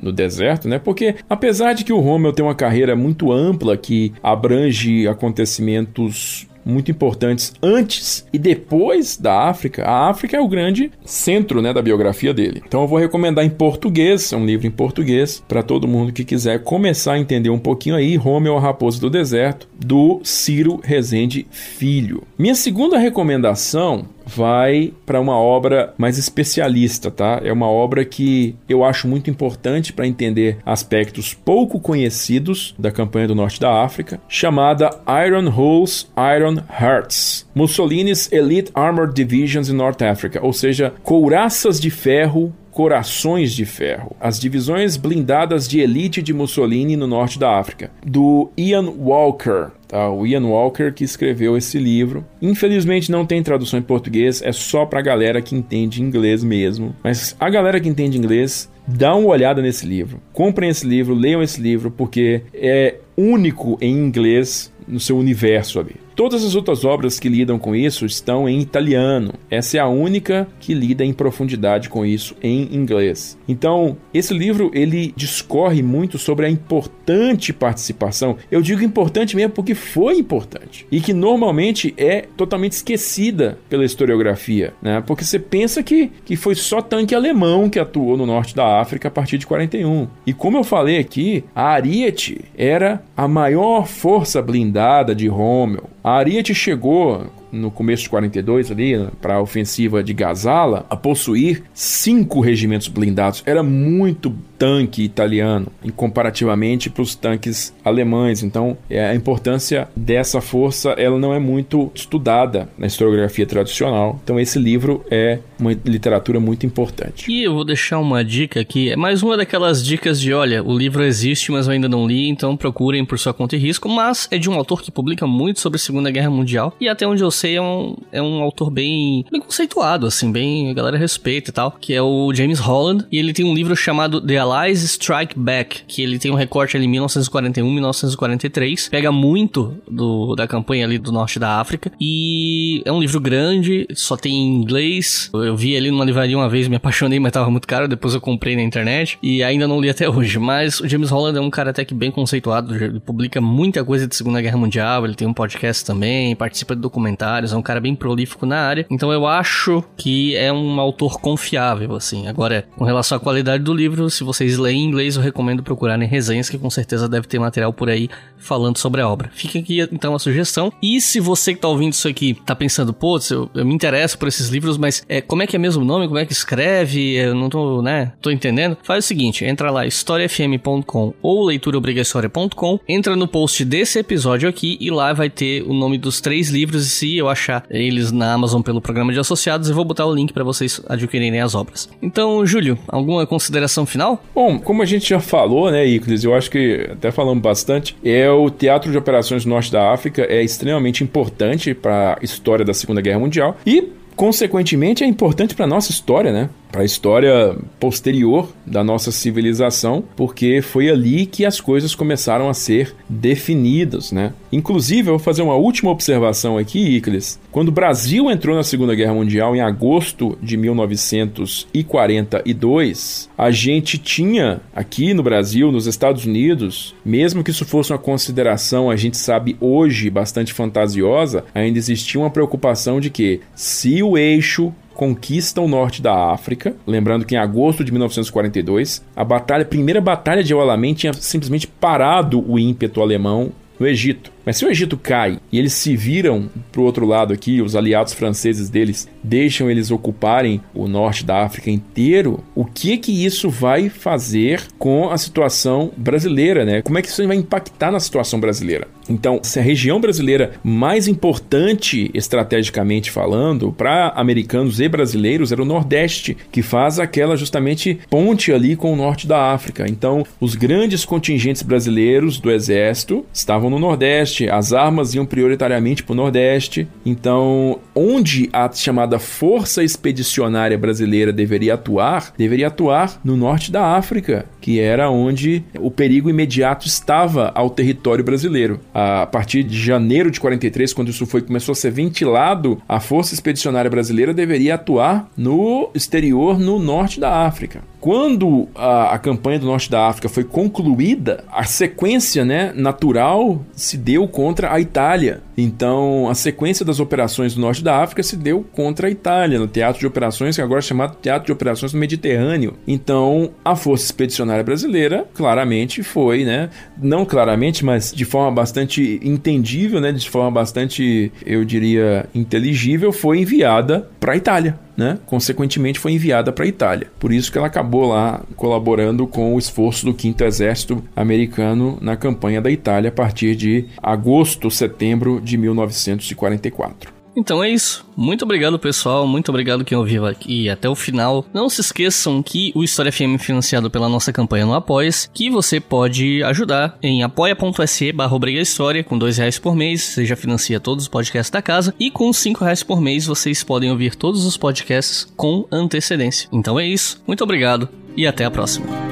no 0.00 0.10
deserto, 0.10 0.66
né? 0.68 0.78
Porque 0.78 1.16
apesar 1.28 1.74
de 1.74 1.84
que 1.84 1.92
o 1.92 2.00
Rommel 2.00 2.32
tem 2.32 2.42
uma 2.42 2.54
carreira 2.54 2.96
muito 2.96 3.30
ampla 3.30 3.76
que 3.76 4.14
abrange 4.22 5.01
acontecimentos 5.08 6.46
muito 6.64 6.90
importantes 6.90 7.52
antes 7.62 8.26
e 8.32 8.38
depois 8.38 9.16
da 9.16 9.48
África. 9.48 9.84
A 9.84 10.08
África 10.08 10.36
é 10.36 10.40
o 10.40 10.48
grande 10.48 10.90
centro 11.04 11.60
né, 11.60 11.72
da 11.72 11.82
biografia 11.82 12.32
dele. 12.32 12.62
Então 12.66 12.82
eu 12.82 12.88
vou 12.88 12.98
recomendar 12.98 13.44
em 13.44 13.50
português, 13.50 14.32
é 14.32 14.36
um 14.36 14.46
livro 14.46 14.66
em 14.66 14.70
português, 14.70 15.42
para 15.46 15.62
todo 15.62 15.88
mundo 15.88 16.12
que 16.12 16.24
quiser 16.24 16.62
começar 16.62 17.14
a 17.14 17.18
entender 17.18 17.50
um 17.50 17.58
pouquinho 17.58 17.96
aí, 17.96 18.16
Romeu, 18.16 18.56
a 18.56 18.60
Raposa 18.60 19.00
do 19.00 19.10
Deserto, 19.10 19.68
do 19.78 20.20
Ciro 20.22 20.80
Rezende 20.82 21.46
Filho. 21.50 22.22
Minha 22.38 22.54
segunda 22.54 22.98
recomendação 22.98 24.06
vai 24.26 24.92
para 25.04 25.20
uma 25.20 25.36
obra 25.36 25.94
mais 25.98 26.18
especialista, 26.18 27.10
tá? 27.10 27.40
É 27.44 27.52
uma 27.52 27.68
obra 27.68 28.04
que 28.04 28.56
eu 28.68 28.84
acho 28.84 29.08
muito 29.08 29.30
importante 29.30 29.92
para 29.92 30.06
entender 30.06 30.58
aspectos 30.64 31.34
pouco 31.34 31.80
conhecidos 31.80 32.74
da 32.78 32.90
campanha 32.90 33.28
do 33.28 33.34
norte 33.34 33.60
da 33.60 33.82
África, 33.82 34.20
chamada 34.28 34.90
Iron 35.26 35.48
Holes, 35.48 36.10
Iron 36.36 36.58
Hearts. 36.70 37.46
Mussolini's 37.54 38.30
Elite 38.32 38.70
Armored 38.74 39.14
Divisions 39.14 39.68
in 39.68 39.74
North 39.74 40.02
Africa, 40.02 40.40
ou 40.42 40.52
seja, 40.52 40.92
couraças 41.02 41.80
de 41.80 41.90
ferro 41.90 42.52
Corações 42.72 43.52
de 43.52 43.66
Ferro, 43.66 44.16
as 44.18 44.40
divisões 44.40 44.96
blindadas 44.96 45.68
de 45.68 45.78
elite 45.78 46.22
de 46.22 46.32
Mussolini 46.32 46.96
no 46.96 47.06
norte 47.06 47.38
da 47.38 47.58
África, 47.58 47.90
do 48.04 48.50
Ian 48.56 48.90
Walker. 48.98 49.68
Tá? 49.86 50.10
O 50.10 50.26
Ian 50.26 50.46
Walker 50.46 50.90
que 50.90 51.04
escreveu 51.04 51.54
esse 51.54 51.78
livro. 51.78 52.24
Infelizmente 52.40 53.12
não 53.12 53.26
tem 53.26 53.42
tradução 53.42 53.78
em 53.78 53.82
português, 53.82 54.40
é 54.40 54.50
só 54.50 54.86
pra 54.86 55.02
galera 55.02 55.42
que 55.42 55.54
entende 55.54 56.02
inglês 56.02 56.42
mesmo. 56.42 56.96
Mas 57.04 57.36
a 57.38 57.50
galera 57.50 57.78
que 57.78 57.90
entende 57.90 58.16
inglês 58.16 58.70
dá 58.88 59.14
uma 59.14 59.28
olhada 59.28 59.60
nesse 59.60 59.86
livro. 59.86 60.20
Comprem 60.32 60.70
esse 60.70 60.86
livro, 60.86 61.14
leiam 61.14 61.42
esse 61.42 61.60
livro, 61.60 61.90
porque 61.90 62.40
é 62.54 62.96
único 63.14 63.76
em 63.82 63.92
inglês 63.92 64.72
no 64.88 64.98
seu 64.98 65.18
universo 65.18 65.78
ali. 65.78 65.96
Todas 66.14 66.44
as 66.44 66.54
outras 66.54 66.84
obras 66.84 67.18
que 67.18 67.28
lidam 67.28 67.58
com 67.58 67.74
isso 67.74 68.04
estão 68.04 68.48
em 68.48 68.60
italiano. 68.60 69.34
Essa 69.50 69.78
é 69.78 69.80
a 69.80 69.88
única 69.88 70.46
que 70.60 70.74
lida 70.74 71.04
em 71.04 71.12
profundidade 71.12 71.88
com 71.88 72.04
isso 72.04 72.34
em 72.42 72.74
inglês. 72.74 73.38
Então, 73.48 73.96
esse 74.12 74.34
livro 74.34 74.70
ele 74.74 75.12
discorre 75.16 75.82
muito 75.82 76.18
sobre 76.18 76.46
a 76.46 76.50
importante 76.50 77.52
participação. 77.52 78.36
Eu 78.50 78.62
digo 78.62 78.82
importante 78.82 79.36
mesmo 79.36 79.52
porque 79.52 79.74
foi 79.74 80.16
importante 80.16 80.86
e 80.90 81.00
que 81.00 81.12
normalmente 81.12 81.94
é 81.96 82.22
totalmente 82.36 82.72
esquecida 82.72 83.58
pela 83.68 83.84
historiografia, 83.84 84.74
né? 84.82 85.02
Porque 85.06 85.24
você 85.24 85.38
pensa 85.38 85.82
que, 85.82 86.10
que 86.24 86.36
foi 86.36 86.54
só 86.54 86.80
tanque 86.80 87.14
alemão 87.14 87.68
que 87.68 87.78
atuou 87.78 88.16
no 88.16 88.26
norte 88.26 88.54
da 88.54 88.80
África 88.80 89.08
a 89.08 89.10
partir 89.10 89.38
de 89.38 89.46
41. 89.46 90.08
E 90.26 90.32
como 90.32 90.58
eu 90.58 90.64
falei 90.64 90.98
aqui, 90.98 91.44
a 91.54 91.70
Ariete 91.70 92.40
era 92.56 93.02
a 93.16 93.26
maior 93.26 93.86
força 93.86 94.42
blindada 94.42 95.14
de 95.14 95.28
Rommel. 95.28 95.90
A 96.04 96.10
Ariete 96.10 96.52
chegou 96.52 97.30
no 97.52 97.70
começo 97.70 98.04
de 98.04 98.10
42 98.10 98.70
ali, 98.70 99.06
para 99.20 99.34
a 99.34 99.40
ofensiva 99.40 100.02
de 100.02 100.14
Gazala, 100.14 100.86
a 100.88 100.96
possuir 100.96 101.62
cinco 101.74 102.40
regimentos 102.40 102.88
blindados. 102.88 103.42
Era 103.46 103.62
muito 103.62 104.34
tanque 104.62 105.02
italiano, 105.02 105.66
comparativamente 105.96 106.88
para 106.88 107.02
os 107.02 107.16
tanques 107.16 107.74
alemães. 107.84 108.44
Então, 108.44 108.78
é, 108.88 109.04
a 109.06 109.14
importância 109.14 109.88
dessa 109.94 110.40
força 110.40 110.90
ela 110.90 111.18
não 111.18 111.34
é 111.34 111.38
muito 111.40 111.90
estudada 111.94 112.68
na 112.78 112.86
historiografia 112.86 113.44
tradicional. 113.44 114.20
Então, 114.22 114.38
esse 114.38 114.60
livro 114.60 115.04
é 115.10 115.40
uma 115.58 115.72
literatura 115.84 116.38
muito 116.38 116.64
importante. 116.64 117.30
E 117.30 117.42
eu 117.42 117.54
vou 117.54 117.64
deixar 117.64 117.98
uma 117.98 118.24
dica 118.24 118.60
aqui. 118.60 118.90
É 118.90 118.96
mais 118.96 119.22
uma 119.22 119.36
daquelas 119.36 119.84
dicas 119.84 120.20
de, 120.20 120.32
olha, 120.32 120.62
o 120.62 120.78
livro 120.78 121.02
existe, 121.02 121.50
mas 121.50 121.66
eu 121.66 121.72
ainda 121.72 121.88
não 121.88 122.06
li, 122.06 122.28
então 122.28 122.56
procurem 122.56 123.04
por 123.04 123.18
sua 123.18 123.34
conta 123.34 123.56
e 123.56 123.58
risco. 123.58 123.88
Mas 123.88 124.28
é 124.30 124.38
de 124.38 124.48
um 124.48 124.54
autor 124.54 124.80
que 124.80 124.92
publica 124.92 125.26
muito 125.26 125.58
sobre 125.58 125.76
a 125.76 125.80
Segunda 125.80 126.10
Guerra 126.10 126.30
Mundial 126.30 126.72
e 126.80 126.88
até 126.88 127.04
onde 127.04 127.22
eu 127.22 127.30
sei 127.42 127.56
é 127.56 127.62
um, 127.62 127.96
é 128.12 128.22
um 128.22 128.40
autor 128.40 128.70
bem, 128.70 129.24
bem 129.30 129.40
conceituado, 129.40 130.06
assim, 130.06 130.30
bem 130.30 130.70
a 130.70 130.74
galera 130.74 130.96
respeita 130.96 131.50
e 131.50 131.52
tal, 131.52 131.72
que 131.72 131.92
é 131.92 132.00
o 132.00 132.32
James 132.32 132.60
Holland. 132.60 133.04
E 133.10 133.18
ele 133.18 133.32
tem 133.32 133.44
um 133.44 133.54
livro 133.54 133.74
chamado 133.74 134.20
The 134.20 134.38
Allies 134.38 134.82
Strike 134.82 135.36
Back, 135.36 135.82
que 135.88 136.02
ele 136.02 136.18
tem 136.18 136.30
um 136.30 136.36
recorte 136.36 136.76
ali 136.76 136.86
1941, 136.86 137.68
1943. 137.68 138.88
Pega 138.88 139.10
muito 139.10 139.74
do, 139.90 140.36
da 140.36 140.46
campanha 140.46 140.84
ali 140.84 140.98
do 140.98 141.10
norte 141.10 141.38
da 141.40 141.60
África. 141.60 141.90
E 142.00 142.80
é 142.84 142.92
um 142.92 143.00
livro 143.00 143.20
grande, 143.20 143.86
só 143.92 144.16
tem 144.16 144.32
em 144.32 144.62
inglês. 144.62 145.28
Eu 145.34 145.56
vi 145.56 145.76
ali 145.76 145.90
numa 145.90 146.04
livraria 146.04 146.36
uma 146.36 146.48
vez, 146.48 146.68
me 146.68 146.76
apaixonei, 146.76 147.18
mas 147.18 147.32
tava 147.32 147.50
muito 147.50 147.66
caro. 147.66 147.88
Depois 147.88 148.14
eu 148.14 148.20
comprei 148.20 148.54
na 148.54 148.62
internet 148.62 149.18
e 149.20 149.42
ainda 149.42 149.66
não 149.66 149.80
li 149.80 149.90
até 149.90 150.08
hoje. 150.08 150.38
Mas 150.38 150.78
o 150.80 150.88
James 150.88 151.10
Holland 151.10 151.36
é 151.36 151.40
um 151.40 151.50
cara 151.50 151.70
até 151.70 151.84
que 151.84 151.94
bem 151.94 152.10
conceituado, 152.10 152.74
ele 152.74 153.00
publica 153.00 153.40
muita 153.40 153.84
coisa 153.84 154.06
de 154.06 154.14
Segunda 154.14 154.40
Guerra 154.40 154.56
Mundial. 154.56 155.04
Ele 155.04 155.14
tem 155.14 155.26
um 155.26 155.34
podcast 155.34 155.84
também, 155.84 156.36
participa 156.36 156.76
de 156.76 156.80
documentários, 156.80 157.31
é 157.40 157.56
um 157.56 157.62
cara 157.62 157.80
bem 157.80 157.94
prolífico 157.94 158.46
na 158.46 158.60
área. 158.60 158.86
Então 158.90 159.12
eu 159.12 159.26
acho 159.26 159.82
que 159.96 160.36
é 160.36 160.52
um 160.52 160.80
autor 160.80 161.20
confiável, 161.20 161.94
assim. 161.94 162.26
Agora, 162.26 162.66
com 162.76 162.84
relação 162.84 163.16
à 163.16 163.20
qualidade 163.20 163.62
do 163.62 163.72
livro, 163.72 164.10
se 164.10 164.24
vocês 164.24 164.58
leem 164.58 164.82
em 164.82 164.84
inglês, 164.84 165.16
eu 165.16 165.22
recomendo 165.22 165.62
procurarem 165.62 166.08
resenhas, 166.08 166.50
que 166.50 166.58
com 166.58 166.70
certeza 166.70 167.08
deve 167.08 167.26
ter 167.26 167.38
material 167.38 167.72
por 167.72 167.88
aí 167.88 168.08
falando 168.36 168.76
sobre 168.76 169.00
a 169.00 169.08
obra. 169.08 169.30
Fica 169.32 169.58
aqui 169.58 169.80
então 169.92 170.14
a 170.14 170.18
sugestão. 170.18 170.72
E 170.82 171.00
se 171.00 171.20
você 171.20 171.54
que 171.54 171.60
tá 171.60 171.68
ouvindo 171.68 171.92
isso 171.92 172.08
aqui 172.08 172.34
tá 172.44 172.54
pensando, 172.54 172.92
pô, 172.92 173.18
eu, 173.30 173.50
eu 173.54 173.64
me 173.64 173.72
interesso 173.72 174.18
por 174.18 174.28
esses 174.28 174.48
livros, 174.48 174.76
mas 174.76 175.04
é, 175.08 175.20
como 175.20 175.42
é 175.42 175.46
que 175.46 175.56
é 175.56 175.58
mesmo 175.58 175.82
o 175.82 175.86
nome? 175.86 176.06
Como 176.06 176.18
é 176.18 176.26
que 176.26 176.32
escreve? 176.32 177.14
Eu 177.14 177.34
não 177.34 177.48
tô, 177.48 177.80
né? 177.80 178.12
Tô 178.20 178.30
entendendo. 178.30 178.76
Faz 178.82 179.04
o 179.04 179.08
seguinte, 179.08 179.44
entra 179.44 179.70
lá 179.70 179.86
historiafm.com 179.86 181.14
ou 181.22 181.44
leituraobrigatória.com, 181.46 182.80
entra 182.88 183.16
no 183.16 183.28
post 183.28 183.64
desse 183.64 183.98
episódio 183.98 184.48
aqui 184.48 184.76
e 184.80 184.90
lá 184.90 185.12
vai 185.12 185.30
ter 185.30 185.62
o 185.62 185.72
nome 185.72 185.96
dos 185.98 186.20
três 186.20 186.50
livros 186.50 186.86
e 186.86 186.90
se 186.90 187.21
eu 187.22 187.28
achar 187.28 187.64
eles 187.70 188.12
na 188.12 188.32
Amazon 188.32 188.62
pelo 188.62 188.80
programa 188.80 189.12
de 189.12 189.18
associados, 189.18 189.68
eu 189.68 189.74
vou 189.74 189.84
botar 189.84 190.06
o 190.06 190.14
link 190.14 190.32
para 190.32 190.44
vocês 190.44 190.80
adquirirem 190.88 191.40
as 191.40 191.54
obras. 191.54 191.88
Então, 192.00 192.44
Júlio, 192.44 192.78
alguma 192.88 193.26
consideração 193.26 193.86
final? 193.86 194.22
Bom, 194.34 194.58
como 194.58 194.82
a 194.82 194.86
gente 194.86 195.08
já 195.08 195.20
falou, 195.20 195.70
né, 195.70 195.86
Iclis, 195.86 196.24
eu 196.24 196.34
acho 196.34 196.50
que 196.50 196.88
até 196.90 197.10
falamos 197.10 197.42
bastante, 197.42 197.96
é 198.04 198.30
o 198.30 198.50
Teatro 198.50 198.90
de 198.90 198.98
Operações 198.98 199.44
Norte 199.44 199.72
da 199.72 199.92
África 199.92 200.22
é 200.22 200.42
extremamente 200.42 201.02
importante 201.02 201.74
para 201.74 202.18
a 202.20 202.24
história 202.24 202.64
da 202.64 202.74
Segunda 202.74 203.00
Guerra 203.00 203.18
Mundial 203.18 203.56
e 203.66 203.88
consequentemente 204.14 205.02
é 205.02 205.06
importante 205.06 205.54
para 205.54 205.66
nossa 205.66 205.90
história, 205.90 206.32
né? 206.32 206.50
Para 206.72 206.82
a 206.82 206.86
história 206.86 207.56
posterior 207.78 208.48
da 208.66 208.82
nossa 208.82 209.12
civilização, 209.12 210.02
porque 210.16 210.62
foi 210.62 210.88
ali 210.88 211.26
que 211.26 211.44
as 211.44 211.60
coisas 211.60 211.94
começaram 211.94 212.48
a 212.48 212.54
ser 212.54 212.96
definidas, 213.06 214.10
né? 214.10 214.32
Inclusive, 214.50 215.10
eu 215.10 215.18
vou 215.18 215.18
fazer 215.18 215.42
uma 215.42 215.54
última 215.54 215.90
observação 215.90 216.56
aqui, 216.56 216.96
Iclis. 216.96 217.38
Quando 217.50 217.68
o 217.68 217.72
Brasil 217.72 218.30
entrou 218.30 218.56
na 218.56 218.62
Segunda 218.62 218.94
Guerra 218.94 219.12
Mundial 219.12 219.54
em 219.54 219.60
agosto 219.60 220.38
de 220.42 220.56
1942, 220.56 223.28
a 223.36 223.50
gente 223.50 223.98
tinha 223.98 224.62
aqui 224.74 225.12
no 225.12 225.22
Brasil, 225.22 225.70
nos 225.70 225.86
Estados 225.86 226.24
Unidos, 226.24 226.94
mesmo 227.04 227.44
que 227.44 227.50
isso 227.50 227.66
fosse 227.66 227.92
uma 227.92 227.98
consideração, 227.98 228.90
a 228.90 228.96
gente 228.96 229.18
sabe 229.18 229.58
hoje 229.60 230.08
bastante 230.08 230.54
fantasiosa, 230.54 231.44
ainda 231.54 231.78
existia 231.78 232.18
uma 232.18 232.30
preocupação 232.30 232.98
de 232.98 233.10
que 233.10 233.40
se 233.54 234.02
o 234.02 234.16
eixo 234.16 234.72
conquista 234.92 235.60
o 235.60 235.68
norte 235.68 236.00
da 236.00 236.32
África. 236.32 236.74
Lembrando 236.86 237.24
que 237.24 237.34
em 237.34 237.38
agosto 237.38 237.84
de 237.84 237.90
1942, 237.92 239.04
a 239.14 239.24
batalha, 239.24 239.62
a 239.62 239.66
primeira 239.66 240.00
batalha 240.00 240.42
de 240.42 240.52
El 240.52 240.60
Alamein 240.60 240.94
tinha 240.94 241.12
simplesmente 241.12 241.66
parado 241.66 242.44
o 242.48 242.58
ímpeto 242.58 243.00
alemão 243.00 243.52
no 243.82 243.88
Egito. 243.88 244.32
Mas 244.44 244.56
se 244.56 244.64
o 244.64 244.70
Egito 244.70 244.96
cai 244.96 245.38
e 245.50 245.58
eles 245.58 245.72
se 245.72 245.96
viram 245.96 246.48
para 246.70 246.80
o 246.80 246.84
outro 246.84 247.06
lado 247.06 247.32
aqui, 247.32 247.60
os 247.60 247.76
aliados 247.76 248.12
franceses 248.12 248.68
deles 248.68 249.08
deixam 249.22 249.70
eles 249.70 249.90
ocuparem 249.90 250.60
o 250.74 250.88
norte 250.88 251.24
da 251.24 251.44
África 251.44 251.70
inteiro, 251.70 252.42
o 252.54 252.64
que 252.64 252.96
que 252.96 253.24
isso 253.24 253.50
vai 253.50 253.88
fazer 253.88 254.62
com 254.78 255.10
a 255.10 255.18
situação 255.18 255.92
brasileira, 255.96 256.64
né? 256.64 256.82
Como 256.82 256.98
é 256.98 257.02
que 257.02 257.08
isso 257.08 257.26
vai 257.26 257.36
impactar 257.36 257.90
na 257.90 258.00
situação 258.00 258.40
brasileira? 258.40 258.88
Então, 259.08 259.40
se 259.42 259.58
a 259.58 259.62
região 259.62 260.00
brasileira 260.00 260.52
mais 260.62 261.08
importante 261.08 262.10
estrategicamente 262.14 263.10
falando 263.10 263.72
para 263.72 264.08
americanos 264.10 264.80
e 264.80 264.88
brasileiros 264.88 265.52
era 265.52 265.62
o 265.62 265.66
Nordeste, 265.66 266.36
que 266.50 266.62
faz 266.62 266.98
aquela 266.98 267.36
justamente 267.36 267.98
ponte 268.08 268.52
ali 268.52 268.76
com 268.76 268.92
o 268.92 268.96
norte 268.96 269.26
da 269.26 269.52
África. 269.52 269.86
Então, 269.88 270.24
os 270.40 270.54
grandes 270.54 271.04
contingentes 271.04 271.62
brasileiros 271.62 272.38
do 272.38 272.50
exército 272.50 273.24
estavam 273.32 273.70
no 273.70 273.78
Nordeste, 273.78 274.48
as 274.48 274.72
armas 274.72 275.14
iam 275.14 275.26
prioritariamente 275.26 276.02
para 276.02 276.12
o 276.12 276.16
Nordeste. 276.16 276.86
Então, 277.04 277.80
onde 277.94 278.48
a 278.52 278.70
chamada 278.72 279.18
Força 279.18 279.82
Expedicionária 279.82 280.78
Brasileira 280.78 281.32
deveria 281.32 281.74
atuar, 281.74 282.32
deveria 282.36 282.68
atuar 282.68 283.20
no 283.24 283.36
norte 283.36 283.70
da 283.70 283.96
África, 283.96 284.46
que 284.62 284.80
era 284.80 285.10
onde 285.10 285.62
o 285.78 285.90
perigo 285.90 286.30
imediato 286.30 286.86
estava 286.86 287.50
ao 287.54 287.68
território 287.68 288.24
brasileiro. 288.24 288.80
A 288.94 289.26
partir 289.26 289.64
de 289.64 289.78
janeiro 289.78 290.30
de 290.30 290.40
43, 290.40 290.94
quando 290.94 291.10
isso 291.10 291.26
foi 291.26 291.42
começou 291.42 291.72
a 291.72 291.76
ser 291.76 291.90
ventilado, 291.90 292.80
a 292.88 293.00
Força 293.00 293.34
Expedicionária 293.34 293.90
Brasileira 293.90 294.32
deveria 294.32 294.76
atuar 294.76 295.28
no 295.36 295.90
exterior, 295.94 296.58
no 296.58 296.78
norte 296.78 297.18
da 297.18 297.44
África. 297.44 297.82
Quando 298.02 298.68
a, 298.74 299.14
a, 299.14 299.18
campanha 299.18 299.60
do 299.60 299.66
norte 299.66 299.88
da 299.88 300.08
África 300.08 300.28
foi 300.28 300.42
concluída, 300.42 301.44
a 301.52 301.62
sequência 301.62 302.44
né, 302.44 302.72
natural 302.74 303.64
se 303.76 303.96
deu 303.96 304.26
contra 304.26 304.74
a 304.74 304.80
Itália. 304.80 305.40
Então, 305.56 306.28
a 306.28 306.34
sequência 306.34 306.84
das 306.84 306.98
operações 306.98 307.54
do 307.54 307.60
norte 307.60 307.84
da 307.84 308.02
África 308.02 308.20
se 308.24 308.36
deu 308.36 308.66
contra 308.72 309.06
a 309.06 309.10
Itália, 309.10 309.56
no 309.56 309.68
Teatro 309.68 310.00
de 310.00 310.06
Operações, 310.08 310.56
que 310.56 310.62
agora 310.62 310.80
é 310.80 310.82
chamado 310.82 311.16
Teatro 311.22 311.46
de 311.46 311.52
Operações 311.52 311.92
do 311.92 311.98
Mediterrâneo. 311.98 312.74
Então, 312.88 313.52
a 313.64 313.76
Força 313.76 314.06
Expedicionária 314.06 314.64
Brasileira 314.64 315.24
claramente 315.32 316.02
foi, 316.02 316.44
né, 316.44 316.70
não 317.00 317.24
claramente, 317.24 317.84
mas 317.84 318.12
de 318.12 318.24
forma 318.24 318.50
bastante 318.50 319.20
entendível, 319.22 320.00
né, 320.00 320.10
de 320.10 320.28
forma 320.28 320.50
bastante, 320.50 321.30
eu 321.46 321.64
diria, 321.64 322.28
inteligível, 322.34 323.12
foi 323.12 323.38
enviada 323.38 324.10
para 324.18 324.32
a 324.32 324.36
Itália 324.36 324.76
né? 324.96 325.18
Consequentemente 325.26 325.98
foi 325.98 326.12
enviada 326.12 326.52
para 326.52 326.64
a 326.64 326.68
Itália. 326.68 327.10
Por 327.18 327.32
isso 327.32 327.50
que 327.50 327.58
ela 327.58 327.66
acabou 327.66 328.08
lá 328.08 328.42
colaborando 328.56 329.26
com 329.26 329.54
o 329.54 329.58
esforço 329.58 330.04
do 330.04 330.20
5 330.20 330.42
Exército 330.44 331.02
Americano 331.14 331.98
na 332.00 332.16
campanha 332.16 332.60
da 332.60 332.70
Itália 332.70 333.08
a 333.08 333.12
partir 333.12 333.56
de 333.56 333.86
agosto, 334.02 334.70
setembro 334.70 335.40
de 335.40 335.56
1944. 335.56 337.21
Então 337.34 337.62
é 337.62 337.70
isso. 337.70 338.06
Muito 338.16 338.44
obrigado, 338.44 338.78
pessoal. 338.78 339.26
Muito 339.26 339.48
obrigado 339.48 339.84
quem 339.84 339.96
ouviu 339.96 340.26
aqui 340.26 340.68
até 340.68 340.88
o 340.88 340.94
final. 340.94 341.46
Não 341.52 341.68
se 341.68 341.80
esqueçam 341.80 342.42
que 342.42 342.72
o 342.74 342.84
História 342.84 343.10
FM 343.10 343.34
é 343.34 343.38
financiado 343.38 343.90
pela 343.90 344.08
nossa 344.08 344.32
campanha 344.32 344.66
no 344.66 344.74
Apoias, 344.74 345.30
que 345.32 345.48
você 345.50 345.80
pode 345.80 346.42
ajudar 346.42 346.98
em 347.02 347.22
apoia.se 347.22 348.12
barra 348.12 348.32
História, 348.60 349.04
com 349.04 349.16
dois 349.16 349.38
reais 349.38 349.58
por 349.58 349.74
mês, 349.74 350.02
você 350.02 350.24
já 350.24 350.36
financia 350.36 350.80
todos 350.80 351.04
os 351.04 351.08
podcasts 351.08 351.50
da 351.50 351.62
casa, 351.62 351.94
e 351.98 352.10
com 352.10 352.32
cinco 352.32 352.64
reais 352.64 352.82
por 352.82 353.00
mês 353.00 353.26
vocês 353.26 353.62
podem 353.62 353.90
ouvir 353.90 354.14
todos 354.14 354.44
os 354.44 354.56
podcasts 354.56 355.24
com 355.36 355.66
antecedência. 355.70 356.48
Então 356.52 356.78
é 356.78 356.86
isso. 356.86 357.22
Muito 357.26 357.44
obrigado 357.44 357.88
e 358.16 358.26
até 358.26 358.44
a 358.44 358.50
próxima. 358.50 359.11